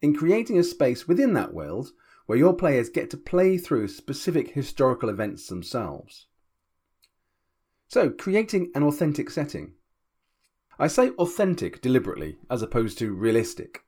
in 0.01 0.15
creating 0.15 0.57
a 0.57 0.63
space 0.63 1.05
within 1.05 1.33
that 1.33 1.53
world 1.53 1.89
where 2.27 2.37
your 2.37 2.53
players 2.53 2.87
get 2.87 3.09
to 3.09 3.17
play 3.17 3.57
through 3.57 3.89
specific 3.89 4.51
historical 4.51 5.09
events 5.09 5.47
themselves. 5.47 6.27
So, 7.87 8.09
creating 8.09 8.71
an 8.75 8.83
authentic 8.83 9.29
setting. 9.29 9.73
I 10.77 10.87
say 10.87 11.09
authentic 11.11 11.81
deliberately 11.81 12.37
as 12.49 12.61
opposed 12.61 12.97
to 12.99 13.13
realistic. 13.13 13.83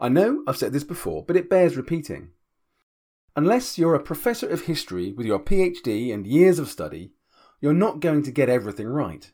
I 0.00 0.08
know 0.08 0.44
I've 0.46 0.56
said 0.56 0.72
this 0.72 0.84
before, 0.84 1.24
but 1.24 1.36
it 1.36 1.50
bears 1.50 1.76
repeating. 1.76 2.30
Unless 3.34 3.78
you're 3.78 3.94
a 3.94 4.02
professor 4.02 4.48
of 4.48 4.62
history 4.62 5.12
with 5.12 5.26
your 5.26 5.40
PhD 5.40 6.14
and 6.14 6.26
years 6.26 6.58
of 6.58 6.70
study, 6.70 7.12
you're 7.60 7.74
not 7.74 8.00
going 8.00 8.22
to 8.22 8.30
get 8.30 8.48
everything 8.48 8.86
right. 8.86 9.30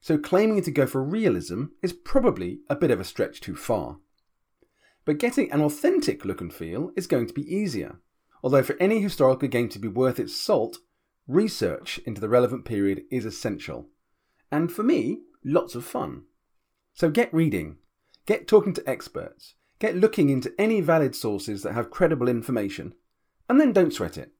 So 0.00 0.18
claiming 0.18 0.62
to 0.62 0.70
go 0.70 0.86
for 0.86 1.02
realism 1.02 1.66
is 1.82 1.92
probably 1.92 2.60
a 2.68 2.76
bit 2.76 2.90
of 2.90 3.00
a 3.00 3.04
stretch 3.04 3.40
too 3.40 3.56
far. 3.56 3.98
But 5.04 5.18
getting 5.18 5.50
an 5.52 5.60
authentic 5.60 6.24
look 6.24 6.40
and 6.40 6.52
feel 6.52 6.90
is 6.96 7.06
going 7.06 7.26
to 7.28 7.34
be 7.34 7.54
easier. 7.54 8.00
Although 8.42 8.62
for 8.62 8.76
any 8.78 9.00
historical 9.00 9.48
game 9.48 9.68
to 9.70 9.78
be 9.78 9.88
worth 9.88 10.20
its 10.20 10.36
salt, 10.36 10.78
research 11.28 11.98
into 12.06 12.20
the 12.20 12.28
relevant 12.28 12.64
period 12.64 13.04
is 13.10 13.24
essential. 13.24 13.86
And 14.50 14.72
for 14.72 14.82
me, 14.82 15.20
lots 15.44 15.74
of 15.74 15.84
fun. 15.84 16.22
So 16.94 17.10
get 17.10 17.32
reading, 17.32 17.76
get 18.26 18.48
talking 18.48 18.72
to 18.72 18.88
experts, 18.88 19.54
get 19.78 19.94
looking 19.94 20.30
into 20.30 20.54
any 20.58 20.80
valid 20.80 21.14
sources 21.14 21.62
that 21.62 21.74
have 21.74 21.90
credible 21.90 22.28
information, 22.28 22.94
and 23.48 23.60
then 23.60 23.72
don't 23.72 23.92
sweat 23.92 24.16
it. 24.18 24.32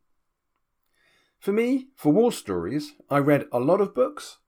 For 1.38 1.52
me, 1.52 1.88
for 1.94 2.12
war 2.12 2.32
stories, 2.32 2.94
I 3.08 3.18
read 3.18 3.46
a 3.52 3.60
lot 3.60 3.80
of 3.80 3.94
books, 3.94 4.38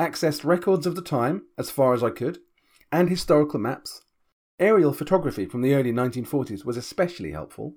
accessed 0.00 0.44
records 0.44 0.86
of 0.86 0.96
the 0.96 1.02
time 1.02 1.42
as 1.56 1.70
far 1.70 1.94
as 1.94 2.02
I 2.02 2.10
could, 2.10 2.38
and 2.90 3.08
historical 3.08 3.60
maps. 3.60 4.02
Aerial 4.58 4.92
photography 4.92 5.46
from 5.46 5.62
the 5.62 5.74
early 5.74 5.92
1940s 5.92 6.64
was 6.64 6.76
especially 6.76 7.32
helpful, 7.32 7.76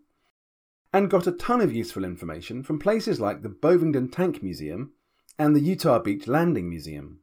and 0.96 1.10
got 1.10 1.28
a 1.28 1.32
ton 1.34 1.60
of 1.60 1.76
useful 1.76 2.06
information 2.06 2.64
from 2.64 2.80
places 2.80 3.20
like 3.20 3.42
the 3.42 3.50
Bovington 3.50 4.08
Tank 4.08 4.42
Museum 4.42 4.94
and 5.38 5.54
the 5.54 5.60
Utah 5.60 6.00
Beach 6.00 6.26
Landing 6.26 6.70
Museum. 6.70 7.20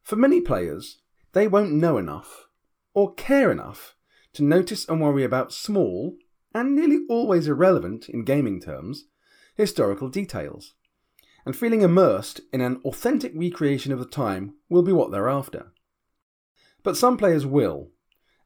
For 0.00 0.14
many 0.14 0.40
players, 0.40 0.98
they 1.32 1.48
won't 1.48 1.72
know 1.72 1.98
enough 1.98 2.46
or 2.94 3.12
care 3.14 3.50
enough 3.50 3.96
to 4.34 4.44
notice 4.44 4.88
and 4.88 5.00
worry 5.00 5.24
about 5.24 5.52
small, 5.52 6.16
and 6.54 6.76
nearly 6.76 7.00
always 7.08 7.48
irrelevant 7.48 8.08
in 8.08 8.22
gaming 8.22 8.60
terms, 8.60 9.06
historical 9.56 10.08
details. 10.08 10.74
And 11.44 11.56
feeling 11.56 11.82
immersed 11.82 12.40
in 12.52 12.60
an 12.60 12.80
authentic 12.84 13.32
recreation 13.34 13.90
of 13.90 13.98
the 13.98 14.04
time 14.04 14.54
will 14.68 14.84
be 14.84 14.92
what 14.92 15.10
they're 15.10 15.28
after. 15.28 15.72
But 16.84 16.96
some 16.96 17.16
players 17.16 17.44
will, 17.44 17.90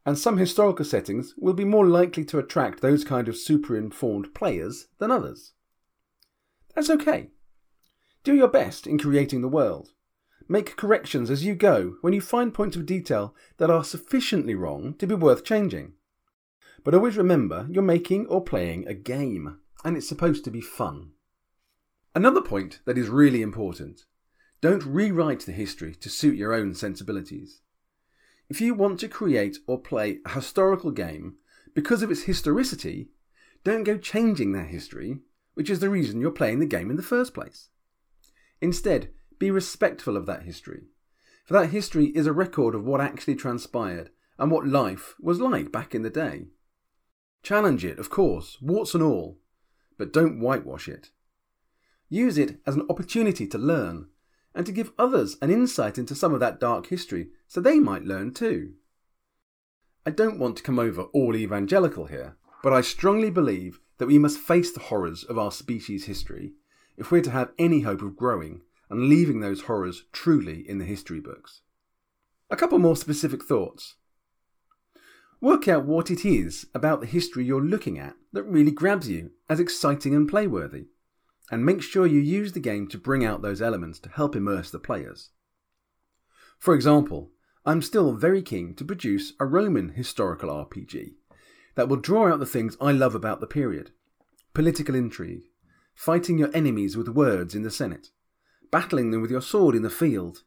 and 0.05 0.17
some 0.17 0.37
historical 0.37 0.85
settings 0.85 1.33
will 1.37 1.53
be 1.53 1.65
more 1.65 1.87
likely 1.87 2.23
to 2.25 2.37
attract 2.37 2.81
those 2.81 3.03
kind 3.03 3.27
of 3.27 3.37
super 3.37 3.75
informed 3.75 4.33
players 4.35 4.87
than 4.99 5.11
others. 5.11 5.53
That's 6.75 6.89
okay. 6.89 7.31
Do 8.23 8.35
your 8.35 8.47
best 8.47 8.85
in 8.85 8.99
creating 8.99 9.41
the 9.41 9.47
world. 9.47 9.89
Make 10.47 10.75
corrections 10.75 11.31
as 11.31 11.43
you 11.43 11.55
go 11.55 11.95
when 12.01 12.13
you 12.13 12.21
find 12.21 12.53
points 12.53 12.75
of 12.75 12.85
detail 12.85 13.33
that 13.57 13.71
are 13.71 13.83
sufficiently 13.83 14.53
wrong 14.53 14.93
to 14.99 15.07
be 15.07 15.15
worth 15.15 15.43
changing. 15.43 15.93
But 16.83 16.93
always 16.93 17.17
remember 17.17 17.67
you're 17.69 17.81
making 17.81 18.27
or 18.27 18.43
playing 18.43 18.87
a 18.87 18.93
game, 18.93 19.57
and 19.83 19.97
it's 19.97 20.07
supposed 20.07 20.43
to 20.45 20.51
be 20.51 20.61
fun. 20.61 21.11
Another 22.13 22.41
point 22.41 22.79
that 22.85 22.97
is 22.97 23.09
really 23.09 23.41
important 23.41 24.05
don't 24.61 24.85
rewrite 24.85 25.45
the 25.45 25.51
history 25.51 25.93
to 25.95 26.09
suit 26.09 26.37
your 26.37 26.53
own 26.53 26.73
sensibilities. 26.73 27.61
If 28.49 28.61
you 28.61 28.73
want 28.73 28.99
to 28.99 29.07
create 29.07 29.57
or 29.67 29.79
play 29.79 30.19
a 30.25 30.29
historical 30.29 30.91
game 30.91 31.35
because 31.73 32.03
of 32.03 32.11
its 32.11 32.23
historicity, 32.23 33.09
don't 33.63 33.83
go 33.83 33.97
changing 33.97 34.51
that 34.51 34.67
history, 34.67 35.19
which 35.55 35.69
is 35.69 35.79
the 35.79 35.89
reason 35.89 36.21
you're 36.21 36.31
playing 36.31 36.59
the 36.59 36.65
game 36.65 36.89
in 36.89 36.95
the 36.95 37.03
first 37.03 37.33
place. 37.33 37.69
Instead, 38.61 39.09
be 39.39 39.49
respectful 39.49 40.15
of 40.15 40.27
that 40.27 40.43
history, 40.43 40.83
for 41.45 41.53
that 41.53 41.71
history 41.71 42.07
is 42.07 42.27
a 42.27 42.33
record 42.33 42.75
of 42.75 42.85
what 42.85 43.01
actually 43.01 43.35
transpired 43.35 44.11
and 44.37 44.51
what 44.51 44.67
life 44.67 45.15
was 45.19 45.39
like 45.39 45.71
back 45.71 45.95
in 45.95 46.03
the 46.03 46.09
day. 46.09 46.47
Challenge 47.43 47.83
it, 47.83 47.99
of 47.99 48.09
course, 48.09 48.57
warts 48.61 48.93
and 48.93 49.03
all, 49.03 49.39
but 49.97 50.13
don't 50.13 50.39
whitewash 50.39 50.87
it. 50.87 51.09
Use 52.09 52.37
it 52.37 52.59
as 52.65 52.75
an 52.75 52.85
opportunity 52.89 53.47
to 53.47 53.57
learn 53.57 54.07
and 54.55 54.65
to 54.65 54.71
give 54.71 54.93
others 54.97 55.37
an 55.41 55.51
insight 55.51 55.97
into 55.97 56.15
some 56.15 56.33
of 56.33 56.39
that 56.39 56.59
dark 56.59 56.87
history 56.87 57.27
so 57.47 57.59
they 57.59 57.79
might 57.79 58.05
learn 58.05 58.33
too. 58.33 58.73
I 60.05 60.11
don't 60.11 60.39
want 60.39 60.55
to 60.57 60.63
come 60.63 60.79
over 60.79 61.03
all 61.03 61.35
evangelical 61.35 62.05
here, 62.05 62.37
but 62.63 62.71
I 62.71 62.81
strongly 62.81 63.29
believe 63.29 63.79
that 63.97 64.07
we 64.07 64.17
must 64.17 64.39
face 64.39 64.71
the 64.71 64.79
horrors 64.79 65.23
of 65.23 65.37
our 65.37 65.51
species' 65.51 66.05
history 66.05 66.53
if 66.97 67.11
we're 67.11 67.21
to 67.21 67.31
have 67.31 67.51
any 67.59 67.81
hope 67.81 68.01
of 68.01 68.15
growing 68.15 68.61
and 68.89 69.09
leaving 69.09 69.41
those 69.41 69.61
horrors 69.61 70.03
truly 70.13 70.67
in 70.67 70.77
the 70.77 70.85
history 70.85 71.19
books. 71.19 71.61
A 72.49 72.55
couple 72.55 72.79
more 72.79 72.95
specific 72.95 73.43
thoughts. 73.43 73.95
Work 75.41 75.67
out 75.67 75.85
what 75.85 76.09
it 76.09 76.23
is 76.23 76.67
about 76.73 77.01
the 77.01 77.07
history 77.07 77.43
you're 77.43 77.63
looking 77.63 77.99
at 77.99 78.15
that 78.31 78.43
really 78.43 78.71
grabs 78.71 79.09
you 79.09 79.31
as 79.49 79.59
exciting 79.59 80.15
and 80.15 80.29
playworthy 80.29 80.85
and 81.51 81.65
make 81.65 81.81
sure 81.81 82.07
you 82.07 82.19
use 82.19 82.53
the 82.53 82.59
game 82.59 82.87
to 82.87 82.97
bring 82.97 83.23
out 83.23 83.41
those 83.41 83.61
elements 83.61 83.99
to 83.99 84.09
help 84.09 84.35
immerse 84.35 84.71
the 84.71 84.79
players. 84.79 85.29
For 86.57 86.73
example, 86.73 87.31
I'm 87.65 87.81
still 87.81 88.13
very 88.13 88.41
keen 88.41 88.75
to 88.75 88.85
produce 88.85 89.33
a 89.39 89.45
Roman 89.45 89.89
historical 89.89 90.49
RPG 90.49 91.13
that 91.75 91.89
will 91.89 91.97
draw 91.97 92.31
out 92.31 92.39
the 92.39 92.45
things 92.45 92.77
I 92.79 92.91
love 92.91 93.15
about 93.15 93.39
the 93.39 93.47
period 93.47 93.91
political 94.53 94.95
intrigue, 94.95 95.43
fighting 95.93 96.37
your 96.37 96.49
enemies 96.53 96.95
with 96.95 97.09
words 97.09 97.53
in 97.55 97.63
the 97.63 97.71
Senate, 97.71 98.09
battling 98.71 99.11
them 99.11 99.21
with 99.21 99.29
your 99.29 99.41
sword 99.41 99.75
in 99.75 99.81
the 99.81 99.89
field, 99.89 100.43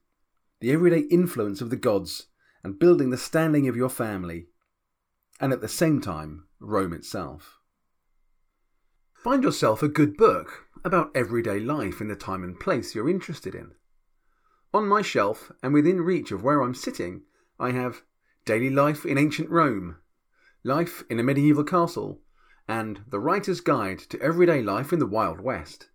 the 0.60 0.70
everyday 0.72 1.00
influence 1.10 1.60
of 1.60 1.68
the 1.68 1.76
gods, 1.76 2.28
and 2.64 2.78
building 2.78 3.10
the 3.10 3.18
standing 3.18 3.68
of 3.68 3.76
your 3.76 3.90
family, 3.90 4.46
and 5.40 5.52
at 5.52 5.60
the 5.60 5.68
same 5.68 6.00
time, 6.00 6.46
Rome 6.58 6.94
itself. 6.94 7.58
Find 9.12 9.42
yourself 9.42 9.82
a 9.82 9.88
good 9.88 10.16
book 10.16 10.67
about 10.84 11.10
everyday 11.14 11.60
life 11.60 12.00
in 12.00 12.08
the 12.08 12.16
time 12.16 12.42
and 12.42 12.58
place 12.58 12.94
you're 12.94 13.08
interested 13.08 13.54
in. 13.54 13.72
On 14.74 14.86
my 14.86 15.02
shelf 15.02 15.50
and 15.62 15.72
within 15.72 16.02
reach 16.02 16.30
of 16.30 16.42
where 16.42 16.60
I'm 16.60 16.74
sitting, 16.74 17.22
I 17.58 17.72
have 17.72 18.02
Daily 18.44 18.70
Life 18.70 19.04
in 19.04 19.18
Ancient 19.18 19.50
Rome, 19.50 19.96
Life 20.62 21.04
in 21.08 21.18
a 21.18 21.22
Medieval 21.22 21.64
Castle, 21.64 22.20
and 22.68 23.00
The 23.08 23.18
Writer's 23.18 23.60
Guide 23.60 23.98
to 24.10 24.20
Everyday 24.20 24.62
Life 24.62 24.92
in 24.92 24.98
the 24.98 25.06
Wild 25.06 25.40
West. 25.40 25.88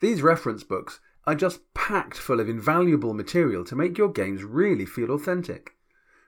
These 0.00 0.22
reference 0.22 0.62
books 0.62 1.00
are 1.26 1.34
just 1.34 1.72
packed 1.72 2.18
full 2.18 2.40
of 2.40 2.48
invaluable 2.48 3.14
material 3.14 3.64
to 3.64 3.76
make 3.76 3.96
your 3.96 4.12
games 4.12 4.44
really 4.44 4.84
feel 4.84 5.10
authentic. 5.10 5.72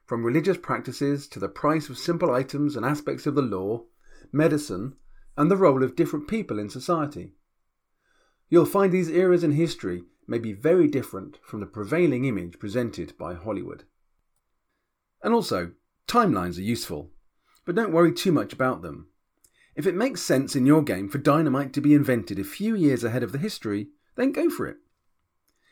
From 0.06 0.24
religious 0.24 0.56
practices 0.56 1.28
to 1.28 1.38
the 1.38 1.48
price 1.48 1.88
of 1.88 1.98
simple 1.98 2.32
items 2.32 2.76
and 2.76 2.86
aspects 2.86 3.26
of 3.26 3.34
the 3.34 3.42
law, 3.42 3.84
medicine, 4.32 4.94
and 5.36 5.50
the 5.50 5.56
role 5.56 5.82
of 5.82 5.96
different 5.96 6.28
people 6.28 6.58
in 6.58 6.70
society. 6.70 7.32
You'll 8.48 8.66
find 8.66 8.92
these 8.92 9.08
eras 9.08 9.44
in 9.44 9.52
history 9.52 10.04
may 10.26 10.38
be 10.38 10.52
very 10.52 10.88
different 10.88 11.38
from 11.42 11.60
the 11.60 11.66
prevailing 11.66 12.24
image 12.24 12.58
presented 12.58 13.16
by 13.18 13.34
Hollywood. 13.34 13.84
And 15.22 15.34
also, 15.34 15.72
timelines 16.06 16.58
are 16.58 16.62
useful, 16.62 17.10
but 17.64 17.74
don't 17.74 17.92
worry 17.92 18.12
too 18.12 18.32
much 18.32 18.52
about 18.52 18.82
them. 18.82 19.08
If 19.74 19.86
it 19.86 19.94
makes 19.94 20.22
sense 20.22 20.56
in 20.56 20.64
your 20.64 20.82
game 20.82 21.08
for 21.08 21.18
dynamite 21.18 21.72
to 21.74 21.80
be 21.80 21.94
invented 21.94 22.38
a 22.38 22.44
few 22.44 22.74
years 22.74 23.04
ahead 23.04 23.22
of 23.22 23.32
the 23.32 23.38
history, 23.38 23.88
then 24.16 24.32
go 24.32 24.48
for 24.48 24.66
it. 24.66 24.78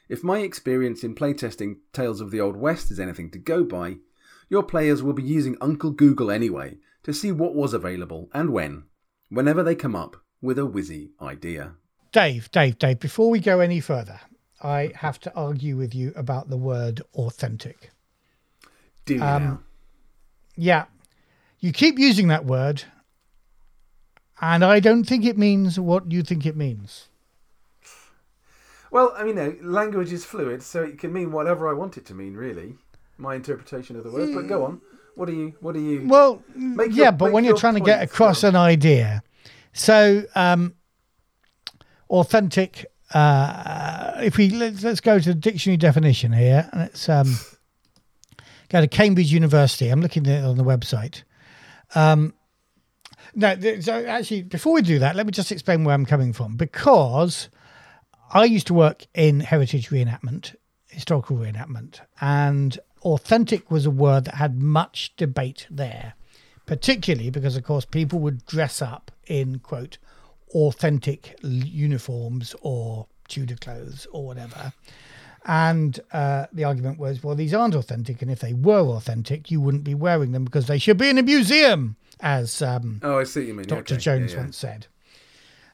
If 0.08 0.22
my 0.22 0.40
experience 0.40 1.02
in 1.02 1.14
playtesting 1.14 1.76
Tales 1.92 2.20
of 2.20 2.30
the 2.30 2.40
Old 2.40 2.56
West 2.56 2.90
is 2.90 3.00
anything 3.00 3.30
to 3.30 3.38
go 3.38 3.64
by, 3.64 3.96
your 4.50 4.62
players 4.62 5.02
will 5.02 5.14
be 5.14 5.22
using 5.22 5.56
Uncle 5.60 5.90
Google 5.90 6.30
anyway 6.30 6.76
to 7.04 7.14
see 7.14 7.32
what 7.32 7.54
was 7.54 7.72
available 7.72 8.28
and 8.34 8.50
when, 8.50 8.84
whenever 9.28 9.62
they 9.62 9.74
come 9.74 9.96
up 9.96 10.16
with 10.40 10.58
a 10.58 10.62
whizzy 10.62 11.10
idea. 11.20 11.74
Dave, 12.12 12.50
Dave, 12.50 12.78
Dave, 12.78 13.00
before 13.00 13.30
we 13.30 13.40
go 13.40 13.60
any 13.60 13.80
further, 13.80 14.20
I 14.62 14.92
have 14.96 15.18
to 15.20 15.34
argue 15.34 15.76
with 15.76 15.94
you 15.94 16.12
about 16.14 16.48
the 16.48 16.56
word 16.56 17.02
authentic. 17.14 17.90
Do 19.04 19.20
um, 19.20 19.44
now. 19.44 19.60
Yeah. 20.56 20.84
You 21.60 21.72
keep 21.72 21.98
using 21.98 22.28
that 22.28 22.44
word, 22.44 22.84
and 24.40 24.64
I 24.64 24.80
don't 24.80 25.04
think 25.04 25.24
it 25.24 25.38
means 25.38 25.80
what 25.80 26.12
you 26.12 26.22
think 26.22 26.46
it 26.46 26.56
means. 26.56 27.08
Well, 28.90 29.12
I 29.16 29.24
mean, 29.24 29.36
no, 29.36 29.56
language 29.60 30.12
is 30.12 30.24
fluid, 30.24 30.62
so 30.62 30.82
it 30.82 30.98
can 30.98 31.12
mean 31.12 31.32
whatever 31.32 31.68
I 31.68 31.72
want 31.72 31.96
it 31.96 32.06
to 32.06 32.14
mean. 32.14 32.34
Really, 32.34 32.76
my 33.18 33.34
interpretation 33.34 33.96
of 33.96 34.04
the 34.04 34.10
word. 34.10 34.34
But 34.34 34.46
go 34.46 34.64
on. 34.64 34.80
What 35.14 35.26
do 35.26 35.32
you? 35.32 35.54
What 35.60 35.74
do 35.74 35.80
you? 35.80 36.06
Well, 36.06 36.42
yeah, 36.90 37.10
but 37.10 37.32
when 37.32 37.44
you're 37.44 37.56
trying 37.56 37.74
to 37.74 37.80
get 37.80 38.02
across 38.02 38.42
an 38.42 38.56
idea, 38.56 39.22
so 39.72 40.24
um, 40.34 40.74
authentic. 42.10 42.86
Uh, 43.12 44.14
if 44.22 44.36
we 44.36 44.50
let's, 44.50 44.82
let's 44.82 45.00
go 45.00 45.20
to 45.20 45.28
the 45.28 45.34
dictionary 45.34 45.76
definition 45.76 46.32
here, 46.32 46.68
and 46.72 46.82
it's 46.82 47.08
um, 47.08 47.38
go 48.68 48.80
to 48.80 48.88
Cambridge 48.88 49.32
University. 49.32 49.88
I'm 49.88 50.00
looking 50.00 50.26
at 50.26 50.42
it 50.42 50.44
on 50.44 50.56
the 50.56 50.64
website. 50.64 51.22
Um, 51.94 52.34
no, 53.34 53.58
so 53.80 54.04
actually, 54.04 54.42
before 54.42 54.72
we 54.72 54.82
do 54.82 54.98
that, 54.98 55.16
let 55.16 55.26
me 55.26 55.32
just 55.32 55.52
explain 55.52 55.84
where 55.84 55.94
I'm 55.94 56.06
coming 56.06 56.32
from 56.32 56.56
because 56.56 57.48
I 58.32 58.44
used 58.44 58.66
to 58.68 58.74
work 58.74 59.06
in 59.14 59.40
heritage 59.40 59.90
reenactment, 59.90 60.54
historical 60.88 61.36
reenactment, 61.36 62.00
and 62.20 62.78
authentic 63.04 63.70
was 63.70 63.86
a 63.86 63.90
word 63.90 64.24
that 64.24 64.34
had 64.36 64.60
much 64.62 65.14
debate 65.16 65.66
there 65.70 66.14
particularly 66.66 67.28
because, 67.28 67.56
of 67.56 67.62
course, 67.62 67.84
people 67.84 68.18
would 68.20 68.46
dress 68.46 68.80
up 68.80 69.10
in 69.26 69.58
quote 69.58 69.98
authentic 70.54 71.38
uniforms 71.42 72.54
or 72.62 73.06
Tudor 73.28 73.56
clothes 73.56 74.06
or 74.12 74.24
whatever. 74.24 74.72
And 75.44 76.00
uh, 76.12 76.46
the 76.54 76.64
argument 76.64 76.98
was, 76.98 77.22
well, 77.22 77.34
these 77.34 77.52
aren't 77.52 77.74
authentic, 77.74 78.22
and 78.22 78.30
if 78.30 78.40
they 78.40 78.54
were 78.54 78.80
authentic, 78.80 79.50
you 79.50 79.60
wouldn't 79.60 79.84
be 79.84 79.94
wearing 79.94 80.32
them 80.32 80.42
because 80.46 80.66
they 80.66 80.78
should 80.78 80.96
be 80.96 81.10
in 81.10 81.18
a 81.18 81.22
museum, 81.22 81.96
as 82.20 82.62
um, 82.62 83.00
Oh, 83.02 83.18
I 83.18 83.24
see 83.24 83.40
what 83.40 83.46
you 83.48 83.54
mean. 83.54 83.66
Dr. 83.66 83.94
Okay, 83.94 84.00
Jones 84.00 84.30
yeah, 84.32 84.38
yeah. 84.38 84.42
once 84.44 84.56
said. 84.56 84.86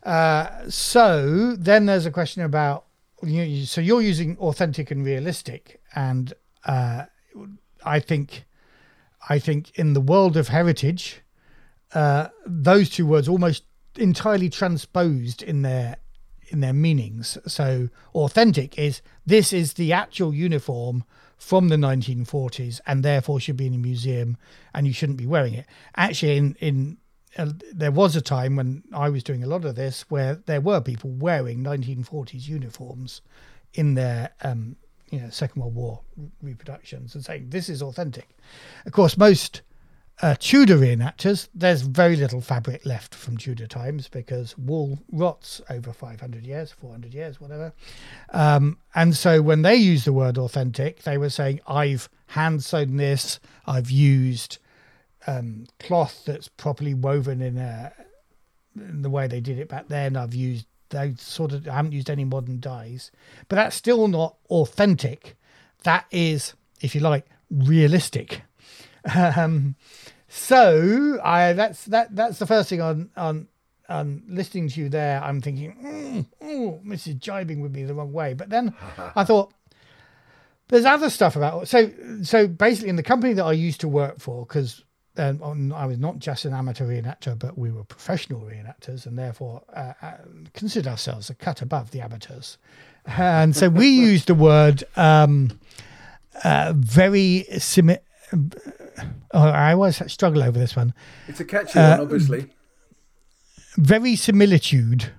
Uh, 0.03 0.69
so 0.69 1.55
then 1.55 1.87
there's 1.87 2.07
a 2.07 2.11
question 2.11 2.43
about 2.43 2.87
you 3.23 3.43
you- 3.43 3.67
so 3.67 3.81
you're 3.81 4.03
using 4.03 4.37
authentic 4.39 4.91
and 4.91 5.05
realistic, 5.05 5.81
and 5.95 6.33
uh, 6.65 7.05
I 7.85 8.01
think 8.01 8.45
I 9.29 9.39
think 9.39 9.79
in 9.79 9.93
the 9.93 10.01
world 10.01 10.37
of 10.37 10.49
heritage, 10.49 11.21
uh, 11.95 12.29
those 12.47 12.91
two 12.91 13.07
words 13.07 13.29
almost 13.29 13.65
entirely 13.97 14.49
transposed 14.49 15.43
in 15.43 15.63
their 15.63 15.97
in 16.49 16.61
their 16.61 16.73
meanings. 16.73 17.39
So 17.47 17.89
authentic 18.15 18.79
is 18.79 19.03
this 19.27 19.53
is 19.53 19.75
the 19.75 19.93
actual 19.93 20.35
uniform 20.35 21.05
from 21.37 21.69
the 21.69 21.77
1940s 21.77 22.81
and 22.87 23.03
therefore 23.03 23.41
should 23.41 23.57
be 23.57 23.67
in 23.67 23.75
a 23.75 23.79
museum 23.79 24.37
and 24.75 24.87
you 24.87 24.93
shouldn't 24.93 25.19
be 25.19 25.27
wearing 25.27 25.55
it. 25.55 25.67
Actually, 25.97 26.37
in 26.37 26.57
in 26.61 26.99
uh, 27.39 27.53
there 27.73 27.93
was 27.93 28.17
a 28.17 28.21
time 28.21 28.57
when 28.57 28.83
I 28.93 29.09
was 29.09 29.23
doing 29.23 29.45
a 29.45 29.47
lot 29.47 29.65
of 29.65 29.77
this 29.77 30.05
where 30.11 30.35
there 30.47 30.61
were 30.61 30.81
people 30.81 31.11
wearing 31.11 31.63
1940s 31.63 32.49
uniforms 32.49 33.21
in 33.73 33.95
their 33.95 34.31
um, 34.43 34.77
you 35.11 35.21
know 35.21 35.31
Second 35.31 35.63
World 35.63 35.75
War 35.75 36.01
reproductions 36.43 37.15
and 37.15 37.25
saying 37.25 37.51
this 37.51 37.69
is 37.69 37.83
authentic. 37.83 38.29
Of 38.87 38.93
course, 38.93 39.17
most 39.17 39.63
uh, 40.23 40.35
Tudor 40.39 40.77
reenactors, 40.77 41.49
there's 41.55 41.83
very 41.83 42.15
little 42.15 42.41
fabric 42.41 42.85
left 42.85 43.15
from 43.15 43.37
Tudor 43.39 43.67
times 43.67 44.09
because 44.09 44.57
wool 44.59 44.99
rots 45.13 45.63
over 45.71 45.93
500 45.93 46.45
years, 46.45 46.71
400 46.73 47.15
years, 47.15 47.41
whatever. 47.41 47.73
Um, 48.31 48.79
and 48.95 49.17
so 49.17 49.41
when 49.41 49.63
they 49.63 49.77
used 49.77 50.05
the 50.05 50.13
word 50.13 50.37
authentic, 50.37 51.03
they 51.03 51.17
were 51.17 51.31
saying, 51.31 51.61
I've 51.67 52.11
hand 52.27 52.63
sewn 52.63 52.97
this, 52.97 53.41
I've 53.67 53.91
used 53.91 54.59
um, 55.27 55.67
cloth 55.79 56.23
that's 56.27 56.49
properly 56.49 56.93
woven 56.93 57.41
in, 57.41 57.57
a, 57.57 57.93
in 58.77 59.03
the 59.03 59.11
way 59.11 59.27
they 59.27 59.41
did 59.41 59.59
it 59.59 59.69
back 59.69 59.89
then. 59.89 60.17
I've 60.17 60.35
used, 60.35 60.67
they 60.91 61.15
sort 61.17 61.53
of, 61.53 61.67
I 61.67 61.75
haven't 61.75 61.93
used 61.93 62.11
any 62.11 62.25
modern 62.25 62.61
dyes, 62.61 63.11
but 63.49 63.57
that's 63.57 63.77
still 63.77 64.09
not 64.09 64.37
authentic. 64.51 65.37
That 65.85 66.05
is, 66.11 66.55
if 66.81 66.95
you 66.95 67.01
like, 67.01 67.27
realistic. 67.51 68.43
Um, 69.15 69.77
so 70.29 71.19
I 71.25 71.55
that's 71.55 71.87
that 71.87 72.15
that's 72.15 72.39
the 72.39 72.47
first 72.47 72.69
thing 72.69 72.81
on 72.81 73.11
on 73.17 73.49
on 73.89 74.23
listening 74.29 74.69
to 74.69 74.81
you 74.81 74.89
there. 74.89 75.23
I'm 75.23 75.41
thinking, 75.41 75.75
mm, 75.83 76.27
oh, 76.41 76.81
Mrs. 76.87 77.19
Jibing 77.19 77.61
with 77.61 77.75
me 77.75 77.85
the 77.85 77.95
wrong 77.95 78.13
way. 78.13 78.35
But 78.35 78.51
then 78.51 78.75
I 79.17 79.25
thought 79.25 79.53
there's 80.69 80.85
other 80.85 81.11
stuff 81.11 81.35
about 81.35 81.67
so 81.67 81.91
so 82.23 82.47
basically 82.47 82.91
in 82.91 82.97
the 82.97 83.03
company 83.03 83.33
that 83.33 83.45
I 83.45 83.53
used 83.53 83.81
to 83.81 83.89
work 83.89 84.21
for 84.21 84.47
because. 84.47 84.85
Um, 85.17 85.73
I 85.73 85.87
was 85.87 85.99
not 85.99 86.19
just 86.19 86.45
an 86.45 86.55
amateur 86.55 86.87
reenactor, 86.87 87.39
but 87.39 87.59
we 87.59 87.71
were 87.71 87.85
professional 87.85 88.41
reenactors, 88.41 89.07
and 89.07 89.19
therefore 89.19 89.63
uh, 89.75 89.93
uh, 90.01 90.13
considered 90.55 90.89
ourselves 90.89 91.29
a 91.31 91.35
cut 91.35 91.61
above 91.63 91.91
the 91.91 92.01
amateurs. 92.01 92.59
And 93.07 93.55
so 93.57 93.69
we 93.69 93.89
used 93.89 94.29
the 94.29 94.35
word 94.35 94.85
um, 94.97 95.59
uh, 96.45 96.73
very 96.77 97.45
similar. 97.59 97.99
Oh, 99.33 99.49
I 99.49 99.73
always 99.73 100.01
struggle 100.13 100.43
over 100.43 100.59
this 100.59 100.77
one. 100.77 100.95
It's 101.27 101.41
a 101.41 101.45
catchy 101.45 101.79
Uh, 101.79 101.91
one, 101.91 102.01
obviously. 102.01 102.47
Very 103.77 104.15
similitude. 104.17 105.13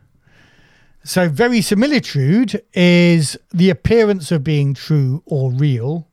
So, 1.04 1.28
verisimilitude 1.28 2.62
is 2.74 3.36
the 3.52 3.70
appearance 3.72 4.32
of 4.32 4.44
being 4.44 4.74
true 4.76 5.24
or 5.26 5.52
real, 5.52 6.08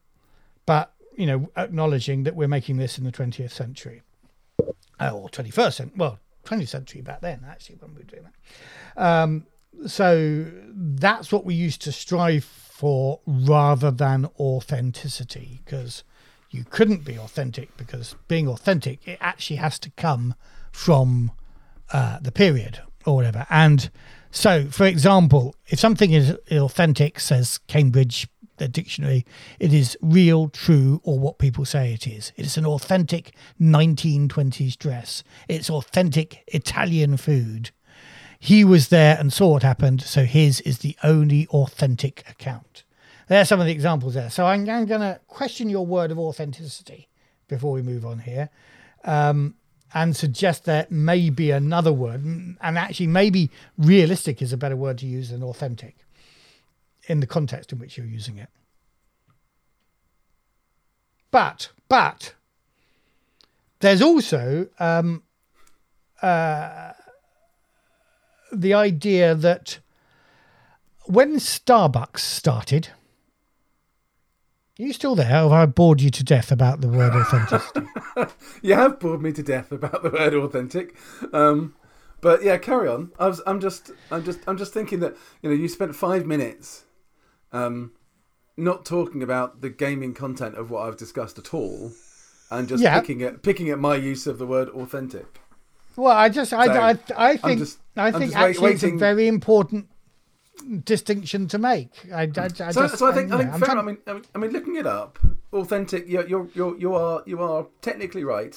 you 1.19 1.27
know, 1.27 1.51
acknowledging 1.57 2.23
that 2.23 2.37
we're 2.37 2.49
making 2.49 2.77
this 2.77 2.97
in 2.97 3.05
the 3.05 3.11
20th 3.11 3.51
century 3.51 4.03
uh, 5.01 5.11
or 5.11 5.29
21st 5.29 5.75
century. 5.75 5.97
Well, 5.97 6.21
20th 6.45 6.69
century 6.69 7.01
back 7.03 7.21
then, 7.21 7.45
actually, 7.47 7.77
when 7.81 7.93
we 7.95 8.03
were 8.03 8.05
doing 8.05 8.23
that. 8.23 9.03
Um, 9.03 9.47
so 9.87 10.47
that's 10.73 11.33
what 11.33 11.45
we 11.45 11.55
used 11.55 11.83
to 11.83 11.93
strive 11.93 12.45
for 12.45 13.19
rather 13.27 13.91
than 13.91 14.29
authenticity 14.39 15.61
because 15.64 16.05
you 16.51 16.64
couldn't 16.64 17.05
be 17.05 17.19
authentic 17.19 17.77
because 17.77 18.14
being 18.29 18.47
authentic 18.47 19.07
it 19.07 19.19
actually 19.21 19.57
has 19.57 19.79
to 19.81 19.91
come 19.97 20.35
from 20.71 21.33
uh, 21.93 22.19
the 22.21 22.33
period 22.33 22.81
or 23.05 23.16
whatever 23.16 23.47
and 23.51 23.91
so 24.31 24.66
for 24.66 24.87
example 24.87 25.55
if 25.66 25.79
something 25.79 26.12
is 26.12 26.37
authentic 26.53 27.19
says 27.19 27.59
cambridge 27.66 28.29
the 28.59 28.68
dictionary 28.68 29.24
it 29.59 29.72
is 29.72 29.96
real 30.00 30.48
true 30.48 31.00
or 31.04 31.18
what 31.18 31.38
people 31.38 31.64
say 31.64 31.92
it 31.92 32.06
is 32.06 32.32
it 32.36 32.44
is 32.44 32.56
an 32.56 32.66
authentic 32.66 33.32
1920s 33.61 34.76
dress 34.76 35.22
it's 35.48 35.70
authentic 35.70 36.42
italian 36.48 37.16
food 37.16 37.70
he 38.38 38.64
was 38.64 38.88
there 38.88 39.16
and 39.18 39.32
saw 39.32 39.48
what 39.48 39.62
happened, 39.62 40.02
so 40.02 40.24
his 40.24 40.61
is 40.61 40.78
the 40.78 40.96
only 41.02 41.46
authentic 41.48 42.24
account. 42.28 42.84
There 43.26 43.40
are 43.40 43.44
some 43.44 43.61
of 43.61 43.66
the 43.66 43.72
examples 43.72 44.14
there. 44.14 44.30
So 44.30 44.46
I'm, 44.46 44.68
I'm 44.70 44.86
going 44.86 45.00
to 45.00 45.20
question 45.26 45.68
your 45.68 45.84
word 45.84 46.11
of 46.11 46.18
authenticity 46.18 47.09
before 47.48 47.72
we 47.72 47.82
move 47.82 48.06
on 48.06 48.20
here 48.20 48.48
um, 49.04 49.54
and 49.92 50.16
suggest 50.16 50.64
there 50.64 50.86
may 50.88 51.30
be 51.30 51.50
another 51.50 51.92
word. 51.92 52.22
And 52.24 52.78
actually, 52.78 53.09
maybe 53.09 53.50
realistic 53.76 54.40
is 54.40 54.52
a 54.52 54.56
better 54.56 54.76
word 54.76 54.98
to 54.98 55.06
use 55.06 55.30
than 55.30 55.42
authentic 55.42 55.96
in 57.09 57.20
the 57.20 57.26
context 57.26 57.72
in 57.72 57.78
which 57.78 57.96
you're 57.96 58.06
using 58.06 58.38
it. 58.38 58.48
But, 61.30 61.70
but, 61.88 62.34
there's 63.80 64.02
also 64.02 64.68
um, 64.78 65.22
uh, 66.22 66.92
the 68.52 68.74
idea 68.74 69.34
that 69.34 69.78
when 71.06 71.36
Starbucks 71.36 72.20
started, 72.20 72.88
are 74.78 74.84
you 74.84 74.92
still 74.92 75.14
there? 75.14 75.42
Or 75.42 75.50
have 75.50 75.52
I 75.52 75.66
bored 75.66 76.00
you 76.00 76.11
to 76.11 76.22
death 76.22 76.52
about 76.52 76.80
the 76.80 76.88
word 76.88 77.12
authenticity? 77.14 77.86
You 78.62 78.74
have 78.74 78.98
bored 78.98 79.22
me 79.22 79.32
to 79.32 79.42
death 79.42 79.70
about 79.70 80.02
the 80.02 80.11
word 80.11 80.34
authentic. 80.34 80.96
Um, 81.32 81.76
but 82.20 82.42
yeah, 82.42 82.59
carry 82.59 82.88
on. 82.88 83.12
I 83.18 83.32
I'm 83.46 83.61
just, 83.61 83.92
I'm 84.11 84.24
just, 84.24 84.40
I'm 84.48 84.56
just 84.56 84.72
thinking 84.72 84.98
that 85.00 85.16
you 85.40 85.48
know 85.48 85.54
you 85.54 85.68
spent 85.68 85.94
five 85.94 86.26
minutes, 86.26 86.84
um, 87.53 87.92
not 88.57 88.84
talking 88.84 89.22
about 89.22 89.61
the 89.61 89.70
gaming 89.70 90.14
content 90.14 90.57
of 90.57 90.70
what 90.70 90.86
I've 90.88 90.96
discussed 90.96 91.38
at 91.38 91.55
all, 91.55 91.92
and 92.51 92.68
just 92.68 92.82
Yeah. 92.82 92.99
picking 93.01 93.22
at 93.22 93.42
picking 93.42 93.68
at 93.70 93.78
my 93.78 93.96
use 93.96 94.26
of 94.26 94.38
the 94.38 94.46
word 94.46 94.68
authentic. 94.70 95.40
well, 95.96 96.16
I 96.16 96.28
just, 96.28 96.53
I, 96.53 96.66
So, 96.66 96.72
I, 97.16 97.30
I 97.30 97.36
think, 97.36 97.59
just- 97.61 97.78
I 97.96 98.11
think 98.12 98.34
actually 98.36 98.72
it's 98.72 98.84
a 98.84 98.96
very 98.96 99.26
important 99.28 99.88
distinction 100.84 101.49
to 101.49 101.59
make. 101.59 101.90
I, 102.12 102.22
I, 102.22 102.44
I 102.44 102.49
So, 102.49 102.82
just, 102.82 102.99
so 102.99 103.07
I 103.07 103.12
think, 103.14 103.32
I 103.32 103.38
think, 103.38 103.53
I'm 103.53 103.61
fair, 103.61 103.76
I 103.76 103.80
I 103.80 103.82
mean, 103.82 103.99
I 104.34 104.38
mean, 104.38 104.51
looking 104.53 104.76
it 104.76 104.86
up, 104.86 105.18
authentic. 105.53 106.09
You're, 106.09 106.26
you're, 106.28 106.49
you're, 106.55 106.76
you 106.78 106.94
are, 106.94 107.22
you 107.26 107.40
are 107.42 107.66
technically 107.82 108.24
right 108.24 108.57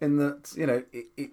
in 0.00 0.16
that 0.18 0.52
you 0.56 0.66
know, 0.66 0.82
it, 0.92 1.06
it 1.16 1.30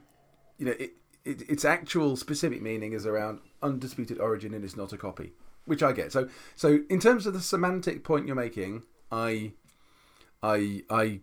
you 0.58 0.66
know, 0.66 0.74
it, 0.80 0.92
it, 1.26 1.50
its 1.50 1.66
actual 1.66 2.16
specific 2.16 2.62
meaning 2.62 2.94
is 2.94 3.06
around 3.06 3.40
undisputed 3.62 4.20
origin 4.20 4.54
and 4.54 4.64
it's 4.64 4.78
not 4.78 4.94
a 4.94 4.98
copy, 4.98 5.34
which 5.66 5.84
I 5.84 5.92
get. 5.92 6.12
So, 6.12 6.30
so 6.56 6.80
in 6.90 7.00
terms 7.00 7.26
of 7.26 7.34
the 7.34 7.40
semantic 7.42 8.04
point 8.04 8.28
you're 8.28 8.36
making, 8.36 8.84
I, 9.12 9.54
I, 10.42 10.84
I, 10.90 11.20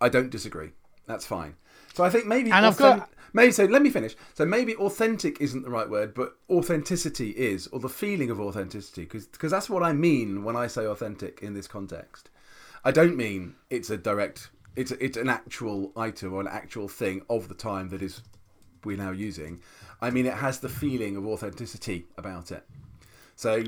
I 0.00 0.08
don't 0.08 0.30
disagree. 0.30 0.70
That's 1.06 1.26
fine. 1.26 1.54
So 1.94 2.04
I 2.04 2.10
think 2.10 2.26
maybe 2.26 2.50
And 2.50 2.66
I've 2.66 2.76
got- 2.76 3.10
maybe 3.32 3.52
so 3.52 3.64
let 3.64 3.82
me 3.82 3.90
finish 3.90 4.14
so 4.34 4.44
maybe 4.46 4.76
authentic 4.76 5.40
isn't 5.40 5.62
the 5.64 5.70
right 5.70 5.90
word 5.90 6.14
but 6.14 6.36
authenticity 6.48 7.30
is 7.30 7.66
or 7.68 7.80
the 7.80 7.88
feeling 7.88 8.30
of 8.30 8.40
authenticity 8.40 9.02
because 9.02 9.50
that's 9.50 9.68
what 9.68 9.82
i 9.82 9.92
mean 9.92 10.44
when 10.44 10.54
i 10.54 10.68
say 10.68 10.86
authentic 10.86 11.40
in 11.42 11.52
this 11.52 11.66
context 11.66 12.30
i 12.84 12.92
don't 12.92 13.16
mean 13.16 13.56
it's 13.70 13.90
a 13.90 13.96
direct 13.96 14.50
it's 14.76 14.92
it's 14.92 15.16
an 15.16 15.28
actual 15.28 15.90
item 15.96 16.32
or 16.32 16.40
an 16.40 16.46
actual 16.46 16.86
thing 16.86 17.22
of 17.28 17.48
the 17.48 17.56
time 17.56 17.88
that 17.88 18.02
is 18.02 18.22
we're 18.84 18.96
now 18.96 19.10
using 19.10 19.60
i 20.00 20.10
mean 20.10 20.26
it 20.26 20.34
has 20.34 20.60
the 20.60 20.68
feeling 20.68 21.16
of 21.16 21.26
authenticity 21.26 22.06
about 22.16 22.50
it 22.50 22.66
so 23.36 23.64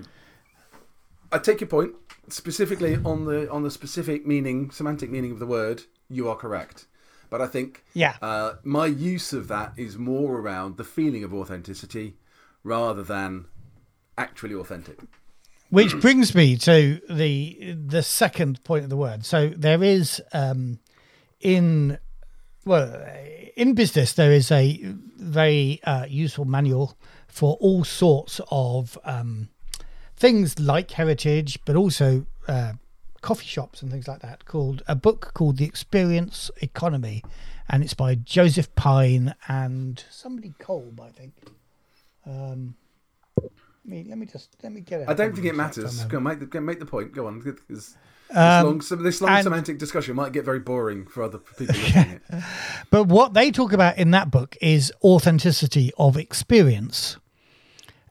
i 1.33 1.39
take 1.39 1.61
your 1.61 1.68
point 1.68 1.93
specifically 2.29 2.97
on 3.05 3.24
the 3.24 3.51
on 3.51 3.62
the 3.62 3.70
specific 3.70 4.27
meaning 4.27 4.70
semantic 4.70 5.11
meaning 5.11 5.31
of 5.33 5.39
the 5.39 5.47
word 5.47 5.83
you 6.09 6.29
are 6.29 6.37
correct 6.37 6.87
but 7.31 7.41
i 7.41 7.47
think 7.47 7.85
Yeah. 7.95 8.16
uh, 8.22 8.55
my 8.64 8.87
use 8.87 9.33
of 9.33 9.49
that 9.49 9.72
is 9.77 9.97
more 9.99 10.39
around 10.41 10.77
the 10.77 10.85
feeling 10.85 11.24
of 11.24 11.33
authenticity 11.35 12.16
rather 12.64 13.03
than 13.05 13.47
actually 14.18 14.55
authentic. 14.55 14.99
Which 15.70 16.01
brings 16.01 16.35
me 16.35 16.57
to 16.59 17.01
the 17.11 17.74
the 17.87 18.03
second 18.03 18.62
point 18.64 18.85
of 18.85 18.91
the 18.91 18.97
word. 18.97 19.24
So 19.24 19.51
there 19.51 19.83
is 19.83 20.22
um, 20.33 20.79
in 21.41 21.99
well, 22.67 23.07
in 23.57 23.75
business, 23.75 24.12
there 24.12 24.33
is 24.33 24.51
a 24.51 24.81
very 24.83 25.81
uh, 25.85 26.05
useful 26.07 26.45
manual 26.45 26.99
for 27.29 27.57
all 27.61 27.85
sorts 27.85 28.41
of 28.51 28.99
um, 29.05 29.49
things 30.17 30.59
like 30.59 30.91
heritage, 30.91 31.59
but 31.64 31.77
also 31.77 32.27
uh, 32.49 32.73
coffee 33.23 33.47
shops 33.47 33.83
and 33.83 33.91
things 33.91 34.09
like 34.09 34.21
that. 34.21 34.45
Called 34.45 34.83
a 34.89 34.97
book 34.97 35.31
called 35.33 35.59
The 35.59 35.64
Experience 35.64 36.51
Economy, 36.61 37.23
and 37.69 37.85
it's 37.85 37.95
by 37.95 38.17
Joseph 38.17 38.75
Pine 38.75 39.35
and 39.49 40.05
somebody 40.11 40.53
Kolb, 40.59 41.01
I 41.01 41.11
think. 41.11 41.35
Um, 42.27 42.75
let 43.37 43.51
me 43.85 44.05
let 44.09 44.19
me 44.19 44.27
just 44.27 44.57
let 44.64 44.73
me 44.73 44.81
get 44.81 45.03
it. 45.03 45.09
I 45.09 45.14
don't 45.14 45.33
think 45.33 45.47
it 45.47 45.55
matters. 45.55 46.05
Go 46.07 46.17
on, 46.17 46.25
make 46.25 46.51
the, 46.51 46.61
make 46.61 46.81
the 46.81 46.87
point. 46.87 47.14
Go 47.14 47.29
on. 47.29 47.41
'Cause 48.29 48.35
This 48.35 48.39
Um, 48.39 48.66
long, 48.99 49.03
this 49.05 49.20
long 49.20 49.31
and- 49.31 49.43
semantic 49.45 49.79
discussion 49.79 50.16
might 50.16 50.33
get 50.33 50.45
very 50.45 50.59
boring 50.61 51.07
for 51.07 51.22
other 51.22 51.39
people 51.39 51.74
it. 51.79 52.22
But 52.91 53.05
what 53.05 53.35
they 53.35 53.51
talk 53.51 53.72
about 53.72 53.99
in 53.99 54.11
that 54.12 54.31
book 54.31 54.57
is 54.61 54.93
authenticity 55.03 55.93
of 55.99 56.16
experience. 56.16 57.16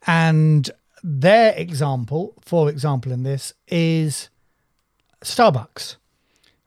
And 0.07 0.69
their 1.03 1.53
example, 1.55 2.33
for 2.41 2.69
example, 2.69 3.11
in 3.11 3.23
this 3.23 3.53
is 3.67 4.29
Starbucks, 5.23 5.95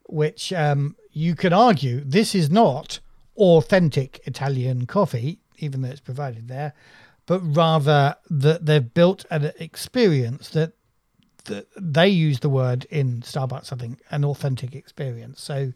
which 0.09 0.53
um, 0.53 0.97
you 1.13 1.35
can 1.35 1.53
argue 1.53 2.03
this 2.05 2.35
is 2.35 2.51
not 2.51 3.01
authentic 3.37 4.21
Italian 4.25 4.87
coffee, 4.87 5.39
even 5.59 5.83
though 5.83 5.89
it's 5.91 6.01
provided 6.01 6.49
there, 6.49 6.73
but 7.27 7.41
rather 7.41 8.17
that 8.31 8.67
they've 8.67 8.93
built 8.95 9.25
an 9.31 9.53
experience 9.61 10.49
that 10.51 10.73
they 11.77 12.09
use 12.09 12.41
the 12.41 12.49
word 12.49 12.87
in 12.91 13.23
Starbucks, 13.23 13.73
I 13.73 13.77
think, 13.77 14.01
an 14.11 14.25
authentic 14.25 14.75
experience. 14.75 15.41
So 15.41 15.73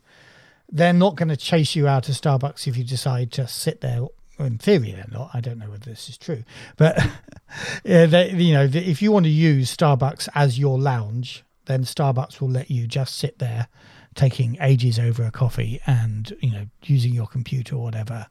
they're 0.70 0.92
not 0.92 1.16
going 1.16 1.28
to 1.28 1.36
chase 1.36 1.76
you 1.76 1.86
out 1.86 2.08
of 2.08 2.14
Starbucks 2.14 2.66
if 2.66 2.76
you 2.76 2.84
decide 2.84 3.32
to 3.32 3.46
sit 3.46 3.80
there. 3.80 4.06
In 4.38 4.58
theory, 4.58 4.92
they're 4.92 5.06
not. 5.12 5.30
I 5.34 5.40
don't 5.40 5.58
know 5.58 5.70
whether 5.70 5.84
this 5.84 6.08
is 6.08 6.16
true, 6.18 6.42
but 6.76 6.98
yeah, 7.84 8.06
they, 8.06 8.30
you 8.32 8.54
know, 8.54 8.68
if 8.72 9.02
you 9.02 9.12
want 9.12 9.24
to 9.24 9.30
use 9.30 9.74
Starbucks 9.76 10.28
as 10.34 10.58
your 10.58 10.78
lounge, 10.78 11.44
then 11.66 11.84
Starbucks 11.84 12.40
will 12.40 12.50
let 12.50 12.70
you 12.70 12.86
just 12.86 13.16
sit 13.16 13.38
there, 13.38 13.68
taking 14.14 14.56
ages 14.60 14.98
over 14.98 15.22
a 15.22 15.30
coffee 15.30 15.80
and 15.86 16.34
you 16.40 16.50
know 16.50 16.66
using 16.82 17.12
your 17.12 17.26
computer 17.26 17.76
or 17.76 17.82
whatever. 17.82 18.26